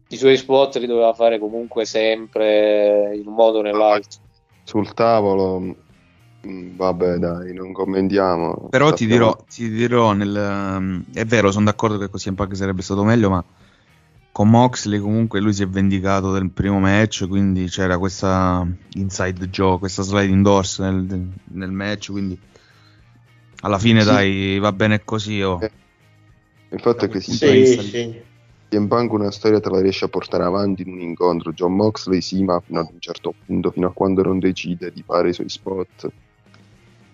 I 0.09 0.17
suoi 0.17 0.37
spot 0.37 0.77
li 0.77 0.87
doveva 0.87 1.13
fare 1.13 1.41
comunque 1.41 1.85
sempre 1.85 3.17
in 3.17 3.27
un 3.27 3.35
modo 3.35 3.59
o 3.59 3.63
nell'altro. 3.63 4.21
Sul 4.63 4.95
tavolo, 4.95 5.61
mm, 6.47 6.77
vabbè 6.77 7.17
dai, 7.17 7.53
non 7.53 7.73
commentiamo. 7.73 8.69
Però 8.71 8.93
ti 8.93 9.07
dirò, 9.07 9.37
ti 9.49 9.69
dirò 9.69 10.13
nel, 10.13 10.37
ehm, 10.37 11.05
è 11.15 11.25
vero, 11.25 11.51
sono 11.51 11.65
d'accordo 11.65 11.99
che 11.99 12.09
così 12.09 12.33
Punk 12.33 12.55
sarebbe 12.55 12.83
stato 12.83 13.03
meglio, 13.03 13.29
ma 13.29 13.45
con 14.37 14.51
Moxley 14.51 14.99
comunque 14.99 15.41
lui 15.41 15.55
si 15.55 15.63
è 15.63 15.67
vendicato 15.67 16.31
del 16.31 16.51
primo 16.51 16.79
match, 16.79 17.27
quindi 17.27 17.69
c'era 17.69 17.97
questa 17.97 18.69
inside 18.93 19.49
joke, 19.49 19.79
questa 19.79 20.03
sliding 20.03 20.45
doors 20.45 20.79
nel, 20.81 21.31
nel 21.53 21.71
match, 21.71 22.11
quindi 22.11 22.39
Alla 23.61 23.79
fine, 23.79 24.03
Sì. 24.03 24.07
dai, 24.07 24.59
va 24.59 24.73
bene 24.73 25.03
così. 25.05 25.41
Oh. 25.41 25.59
Il 26.69 26.81
fatto 26.81 27.07
è 27.07 27.09
che 27.09 27.21
si 27.21 27.33
Sì, 27.33 27.65
sì. 27.65 28.23
CM 28.69 28.89
Punk 28.89 29.13
una 29.13 29.31
storia 29.31 29.59
te 29.59 29.71
la 29.71 29.81
riesce 29.81 30.05
a 30.05 30.09
portare 30.09 30.45
avanti 30.45 30.83
in 30.83 30.93
un 30.93 31.01
incontro. 31.01 31.55
John 31.55 31.75
Moxley 31.75 32.21
sì, 32.21 32.43
ma 32.43 32.61
fino 32.61 32.81
ad 32.81 32.89
un 32.93 33.01
certo 33.01 33.33
punto, 33.47 33.71
fino 33.71 33.87
a 33.87 33.93
quando 33.95 34.23
non 34.23 34.39
decide 34.39 34.93
di 34.93 35.03
fare 35.03 35.31
i 35.31 35.33
suoi 35.33 35.49
spot. 35.49 36.11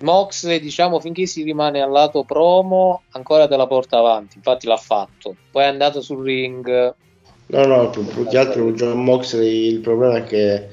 Mox, 0.00 0.52
diciamo, 0.58 0.98
finché 0.98 1.26
si 1.26 1.44
rimane 1.44 1.80
al 1.80 1.92
lato 1.92 2.24
promo, 2.24 3.02
ancora 3.10 3.46
te 3.46 3.56
la 3.56 3.68
porta 3.68 3.98
avanti. 3.98 4.38
Infatti 4.38 4.66
l'ha 4.66 4.76
fatto. 4.76 5.36
Poi 5.52 5.62
è 5.62 5.66
andato 5.66 6.00
sul 6.00 6.24
ring. 6.24 6.94
No, 7.52 7.66
no, 7.66 7.90
più, 7.90 8.02
più 8.06 8.26
che 8.26 8.38
altro 8.38 8.72
John 8.72 9.04
Moxley 9.04 9.68
il 9.68 9.80
problema 9.80 10.16
è 10.16 10.24
che 10.24 10.68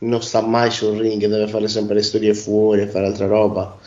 non 0.00 0.22
sta 0.22 0.42
mai 0.42 0.70
sul 0.70 0.98
ring, 0.98 1.18
deve 1.26 1.48
fare 1.48 1.66
sempre 1.66 1.94
le 1.94 2.02
storie 2.02 2.34
fuori 2.34 2.82
e 2.82 2.88
fare 2.88 3.06
altra 3.06 3.26
roba. 3.26 3.78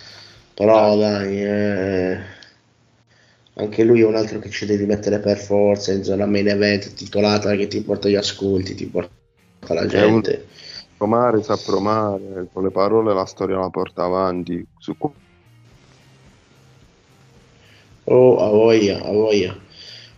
Però 0.55 0.97
dai, 0.97 1.43
eh, 1.43 2.17
anche 3.53 3.83
lui 3.83 4.01
è 4.01 4.05
un 4.05 4.15
altro 4.15 4.39
che 4.39 4.49
ci 4.49 4.65
devi 4.65 4.85
mettere 4.85 5.19
per 5.19 5.37
forza 5.37 5.91
in 5.91 6.03
zona 6.03 6.25
main 6.25 6.47
event 6.47 6.95
titolata 6.95 7.55
che 7.55 7.67
ti 7.67 7.81
porta 7.81 8.09
gli 8.09 8.15
ascolti, 8.15 8.73
ti 8.73 8.87
porta 8.87 9.11
la 9.67 9.85
gente. 9.85 10.47
Promare 10.97 11.43
sa 11.43 11.55
promare, 11.55 12.47
con 12.51 12.63
le 12.63 12.71
parole 12.71 13.13
la 13.13 13.25
storia 13.25 13.59
la 13.59 13.69
porta 13.69 14.05
avanti. 14.05 14.65
Su 14.79 14.95
Oh, 18.05 18.37
a 18.39 18.49
voglia, 18.49 19.01
a 19.03 19.11
voglia. 19.11 19.55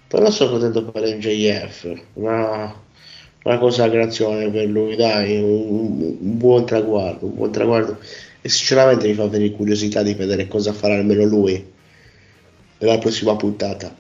Però 0.08 0.30
sono 0.30 0.52
contento 0.52 0.84
per 0.92 1.04
MJF, 1.04 2.04
una, 2.14 2.74
una 3.44 3.58
consacrazione 3.58 4.50
per 4.52 4.68
lui, 4.68 4.96
dai, 4.96 5.38
un, 5.42 6.18
un 6.20 6.38
buon 6.38 6.66
traguardo, 6.66 7.26
un 7.26 7.36
buon 7.36 7.52
traguardo. 7.52 8.00
E 8.42 8.50
sinceramente 8.50 9.08
mi 9.08 9.14
fa 9.16 9.28
venire 9.28 9.54
curiosità 9.56 10.04
di 10.04 10.14
vedere 10.14 10.48
cosa 10.48 10.74
farà 10.74 10.96
almeno 10.96 11.24
lui 11.26 11.74
nella 12.80 12.98
prossima 13.00 13.36
puntata. 13.36 13.96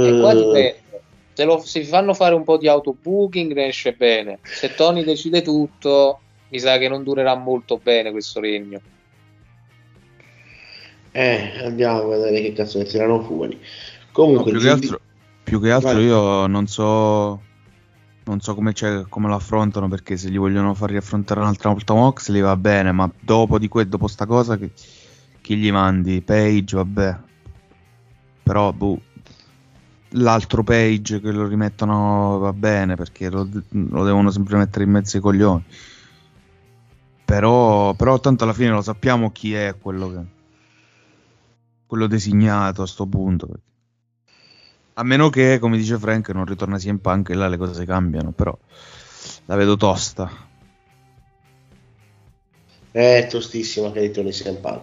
E 0.00 0.12
qua 0.14 0.32
Eh, 0.32 0.34
dipende. 0.34 0.82
Se, 1.32 1.44
lo, 1.44 1.58
se 1.64 1.84
fanno 1.84 2.14
fare 2.14 2.34
un 2.34 2.44
po' 2.44 2.58
di 2.58 2.68
autobooking 2.68 3.52
ne 3.52 3.66
esce 3.68 3.94
bene. 3.94 4.40
Se 4.50 4.74
Tony 4.74 5.04
decide 5.04 5.42
tutto, 5.42 6.22
mi 6.48 6.58
sa 6.58 6.78
che 6.78 6.88
non 6.88 7.04
durerà 7.04 7.34
molto 7.36 7.78
bene 7.78 8.10
questo 8.10 8.40
regno. 8.40 8.82
eh, 11.12 11.52
andiamo 11.64 12.00
a 12.00 12.06
vedere 12.16 12.42
che 12.42 12.52
cazzo 12.52 12.78
ne 12.78 12.84
tirano 12.84 13.22
fuori. 13.22 13.58
No, 14.18 14.24
Comunque, 14.24 14.50
più, 14.50 14.60
che 14.60 14.68
altro, 14.68 15.00
più 15.44 15.60
che 15.60 15.70
altro 15.70 15.92
Vai. 15.92 16.04
io 16.04 16.46
non 16.48 16.66
so, 16.66 17.40
non 18.24 18.40
so 18.40 18.54
come, 18.56 18.72
c'è- 18.72 19.06
come 19.08 19.28
lo 19.28 19.36
affrontano 19.36 19.86
perché 19.86 20.16
se 20.16 20.28
gli 20.28 20.38
vogliono 20.38 20.74
far 20.74 20.90
riaffrontare 20.90 21.38
un'altra 21.38 21.70
volta 21.70 21.94
Moxley 21.94 22.40
va 22.40 22.56
bene, 22.56 22.90
ma 22.90 23.08
dopo 23.20 23.60
di 23.60 23.68
que- 23.68 23.88
dopo 23.88 24.08
sta 24.08 24.26
cosa 24.26 24.58
che, 24.58 24.72
chi 25.40 25.56
gli 25.56 25.70
mandi? 25.70 26.20
Page, 26.20 26.74
vabbè. 26.74 27.18
Però 28.42 28.72
boh, 28.72 29.00
l'altro 30.10 30.64
Page 30.64 31.20
che 31.20 31.30
lo 31.30 31.46
rimettono 31.46 32.38
va 32.38 32.52
bene 32.52 32.96
perché 32.96 33.30
lo, 33.30 33.48
lo 33.70 34.04
devono 34.04 34.32
sempre 34.32 34.56
mettere 34.56 34.82
in 34.82 34.90
mezzo 34.90 35.16
ai 35.16 35.22
coglioni. 35.22 35.62
Però, 37.24 37.94
però 37.94 38.18
tanto 38.18 38.42
alla 38.42 38.52
fine 38.52 38.70
lo 38.70 38.82
sappiamo 38.82 39.30
chi 39.30 39.54
è 39.54 39.76
quello 39.78 40.10
che 40.10 40.36
quello 41.86 42.06
designato 42.06 42.82
a 42.82 42.86
sto 42.86 43.06
punto. 43.06 43.48
A 44.98 45.04
meno 45.04 45.30
che, 45.30 45.60
come 45.60 45.76
dice 45.76 45.96
Frank, 45.96 46.30
non 46.30 46.44
ritorna 46.44 46.76
CM 46.76 46.98
Punk 46.98 47.30
e 47.30 47.34
là 47.34 47.46
le 47.46 47.56
cose 47.56 47.84
cambiano, 47.84 48.32
però 48.32 48.56
la 49.44 49.54
vedo 49.54 49.76
tosta. 49.76 50.28
È 52.90 53.28
tostissima 53.30 53.92
che 53.92 54.00
ritorni 54.00 54.32
CM 54.32 54.56
Punk. 54.56 54.82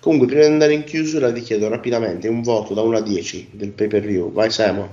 Comunque, 0.00 0.26
prima 0.26 0.46
di 0.46 0.50
andare 0.50 0.74
in 0.74 0.82
chiusura, 0.82 1.30
vi 1.30 1.42
chiedo 1.42 1.68
rapidamente 1.68 2.26
un 2.26 2.42
voto 2.42 2.74
da 2.74 2.82
1 2.82 2.96
a 2.96 3.00
10 3.02 3.50
del 3.52 3.70
pay 3.70 3.86
per 3.86 4.02
view. 4.02 4.32
Vai, 4.32 4.50
Simon. 4.50 4.88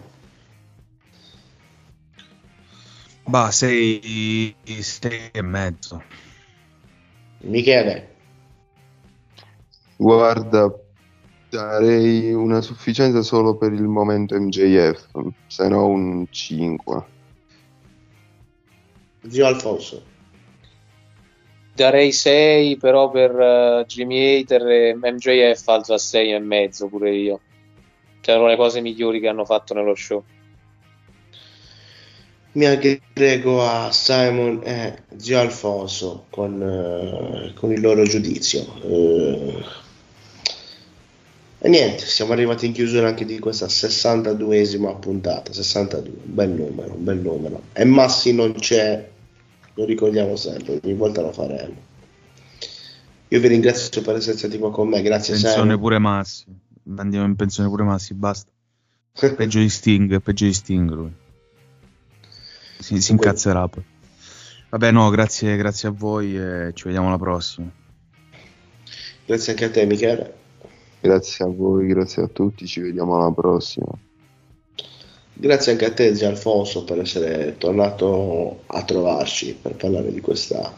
Bah, 3.25 3.49
sei, 3.49 4.53
sei 4.81 5.29
e 5.31 5.41
mezzo. 5.41 6.03
Michele, 7.39 8.09
Guarda, 9.99 10.73
darei 11.49 12.31
una 12.31 12.61
sufficienza 12.61 13.21
solo 13.21 13.55
per 13.55 13.73
il 13.73 13.83
momento 13.83 14.39
MJF, 14.39 15.07
se 15.47 15.67
no 15.67 15.87
un 15.87 16.25
5. 16.29 17.03
zio 19.27 19.45
Alfonso. 19.45 20.03
Darei 21.73 22.11
6, 22.11 22.77
però 22.77 23.09
per 23.09 23.31
eh, 23.39 23.85
Jimmy 23.87 24.41
Hater 24.41 24.67
e 24.67 24.95
MJF 24.95 25.67
alzo 25.67 25.93
a 25.93 25.97
6 25.97 26.33
e 26.33 26.39
mezzo 26.39 26.87
pure 26.87 27.15
io. 27.15 27.39
C'erano 28.21 28.47
le 28.47 28.57
cose 28.57 28.81
migliori 28.81 29.19
che 29.19 29.29
hanno 29.29 29.45
fatto 29.45 29.73
nello 29.73 29.95
show. 29.95 30.23
Mi 32.51 32.65
aggrego 32.65 33.63
a 33.63 33.91
Simon 33.91 34.61
e 34.63 35.03
zio 35.15 35.39
Alfonso 35.39 36.25
con, 36.29 36.61
eh, 36.61 37.53
con 37.53 37.71
il 37.71 37.79
loro 37.79 38.03
giudizio. 38.03 38.65
Eh, 38.81 39.63
e 41.61 41.67
niente, 41.67 42.05
siamo 42.05 42.31
arrivati 42.31 42.67
in 42.67 42.71
chiusura 42.71 43.09
anche 43.09 43.25
di 43.25 43.37
questa 43.37 43.65
62esima 43.65 44.97
puntata. 44.97 45.51
62, 45.51 46.09
un 46.09 46.33
bel 46.33 46.49
numero, 46.51 46.93
un 46.93 47.03
bel 47.03 47.17
numero. 47.17 47.63
E 47.73 47.83
Massi 47.83 48.33
non 48.33 48.53
c'è, 48.53 49.09
lo 49.73 49.83
ricordiamo 49.83 50.37
sempre, 50.37 50.79
ogni 50.81 50.93
volta 50.93 51.21
lo 51.21 51.33
faremo. 51.33 51.75
Io 53.27 53.39
vi 53.41 53.47
ringrazio 53.49 54.01
per 54.01 54.15
essere 54.15 54.37
stati 54.37 54.57
qua 54.57 54.71
con 54.71 54.87
me, 54.87 55.01
grazie 55.01 55.33
Pensione 55.33 55.61
Simon. 55.63 55.79
pure 55.79 55.99
Massi. 55.99 56.45
Andiamo 56.95 57.25
in 57.25 57.35
pensione 57.35 57.67
pure 57.67 57.83
Massi, 57.83 58.13
basta. 58.13 58.49
Peggio 59.35 59.59
di 59.59 59.69
Sting, 59.69 60.21
peggio 60.21 60.45
di 60.45 60.53
Sting 60.53 60.89
lui. 60.89 61.11
Si, 62.79 63.01
si 63.01 63.11
incazzerà 63.11 63.67
poi. 63.67 63.83
Vabbè, 64.69 64.91
no, 64.91 65.09
grazie, 65.09 65.57
grazie 65.57 65.89
a 65.89 65.91
voi 65.91 66.37
e 66.37 66.71
ci 66.73 66.85
vediamo 66.85 67.07
alla 67.07 67.17
prossima. 67.17 67.69
Grazie 69.25 69.51
anche 69.51 69.65
a 69.65 69.69
te 69.71 69.85
Michele. 69.85 70.38
Grazie 71.01 71.45
a 71.45 71.47
voi, 71.47 71.87
grazie 71.87 72.23
a 72.23 72.27
tutti, 72.27 72.65
ci 72.65 72.81
vediamo 72.81 73.15
alla 73.15 73.31
prossima. 73.31 73.87
Grazie 75.33 75.71
anche 75.71 75.85
a 75.85 75.93
te, 75.93 76.13
zio 76.13 76.27
Alfonso, 76.27 76.83
per 76.83 76.99
essere 76.99 77.55
tornato 77.57 78.63
a 78.65 78.83
trovarci 78.83 79.57
per 79.61 79.75
parlare 79.75 80.11
di 80.11 80.19
questa 80.19 80.75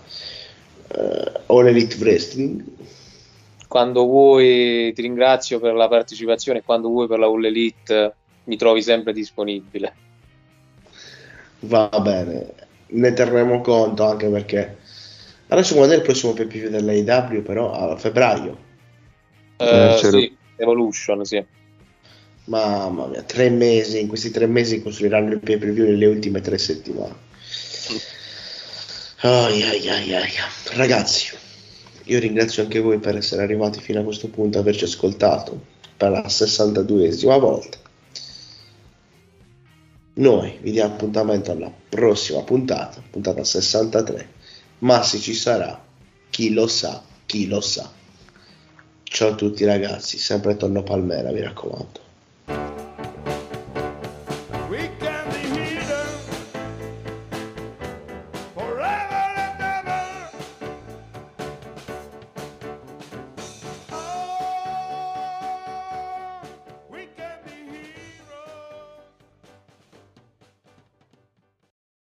eh, 0.90 1.32
All 1.48 1.66
Elite 1.66 1.96
Wrestling. 1.98 2.64
Quando 3.68 4.06
vuoi 4.06 4.94
ti 4.94 5.02
ringrazio 5.02 5.60
per 5.60 5.74
la 5.74 5.88
partecipazione 5.88 6.60
e 6.60 6.64
quando 6.64 6.90
vuoi 6.90 7.08
per 7.08 7.18
la 7.18 7.26
All 7.26 7.44
Elite 7.44 8.14
mi 8.44 8.56
trovi 8.58 8.84
sempre 8.84 9.14
disponibile. 9.14 9.96
Va 11.62 11.90
bene, 12.00 12.54
ne 12.86 13.14
terremo 13.14 13.62
conto 13.62 14.04
anche 14.04 14.28
perché 14.28 14.78
adesso 15.48 15.74
quando 15.74 15.94
è 15.94 15.98
il 15.98 16.04
prossimo 16.04 16.34
view 16.34 16.70
dell'AEW, 16.70 17.42
però 17.42 17.72
a 17.72 17.96
febbraio. 17.98 18.70
Eh, 19.62 19.98
sì, 19.98 20.38
Evolution, 20.56 21.26
sì. 21.26 21.44
Mamma 22.46 23.08
mia, 23.08 23.22
tre 23.22 23.50
mesi, 23.50 24.00
in 24.00 24.08
questi 24.08 24.32
tre 24.32 24.48
mesi 24.48 24.82
costruiranno 24.82 25.34
il 25.34 25.40
pay 25.40 25.58
per 25.58 25.72
view 25.72 25.86
nelle 25.86 26.08
ultime 26.08 26.42
tre 26.42 26.58
settimane. 26.58 27.16
Ai, 29.22 29.62
ai, 29.62 29.90
ai, 29.90 30.16
ai. 30.16 30.32
Ragazzi, 30.72 31.36
io 32.06 32.20
ringrazio 32.20 32.64
anche 32.64 32.80
voi 32.80 32.98
per 32.98 33.16
essere 33.16 33.44
arrivati 33.44 33.80
fino 33.80 34.00
a 34.00 34.04
questo 34.04 34.28
punto, 34.30 34.58
averci 34.58 34.86
ascoltato 34.86 35.60
per 35.96 36.10
la 36.10 36.26
62esima 36.26 37.40
volta. 37.40 37.78
Noi 40.14 40.58
vi 40.62 40.72
diamo 40.72 40.94
appuntamento 40.94 41.52
alla 41.52 41.72
prossima 41.90 42.42
puntata, 42.42 43.02
puntata 43.10 43.44
63. 43.44 44.30
Ma 44.80 45.04
se 45.04 45.20
ci 45.20 45.34
sarà, 45.34 45.80
chi 46.30 46.52
lo 46.52 46.68
sa, 46.68 47.02
chi 47.26 47.48
lo 47.48 47.62
sa. 47.62 47.90
Ciao 49.14 49.32
a 49.32 49.36
tutti 49.36 49.66
ragazzi, 49.66 50.18
sempre 50.18 50.56
Tonno 50.56 50.84
Palmera, 50.84 51.32
mi 51.32 51.42
raccomando. 51.42 52.00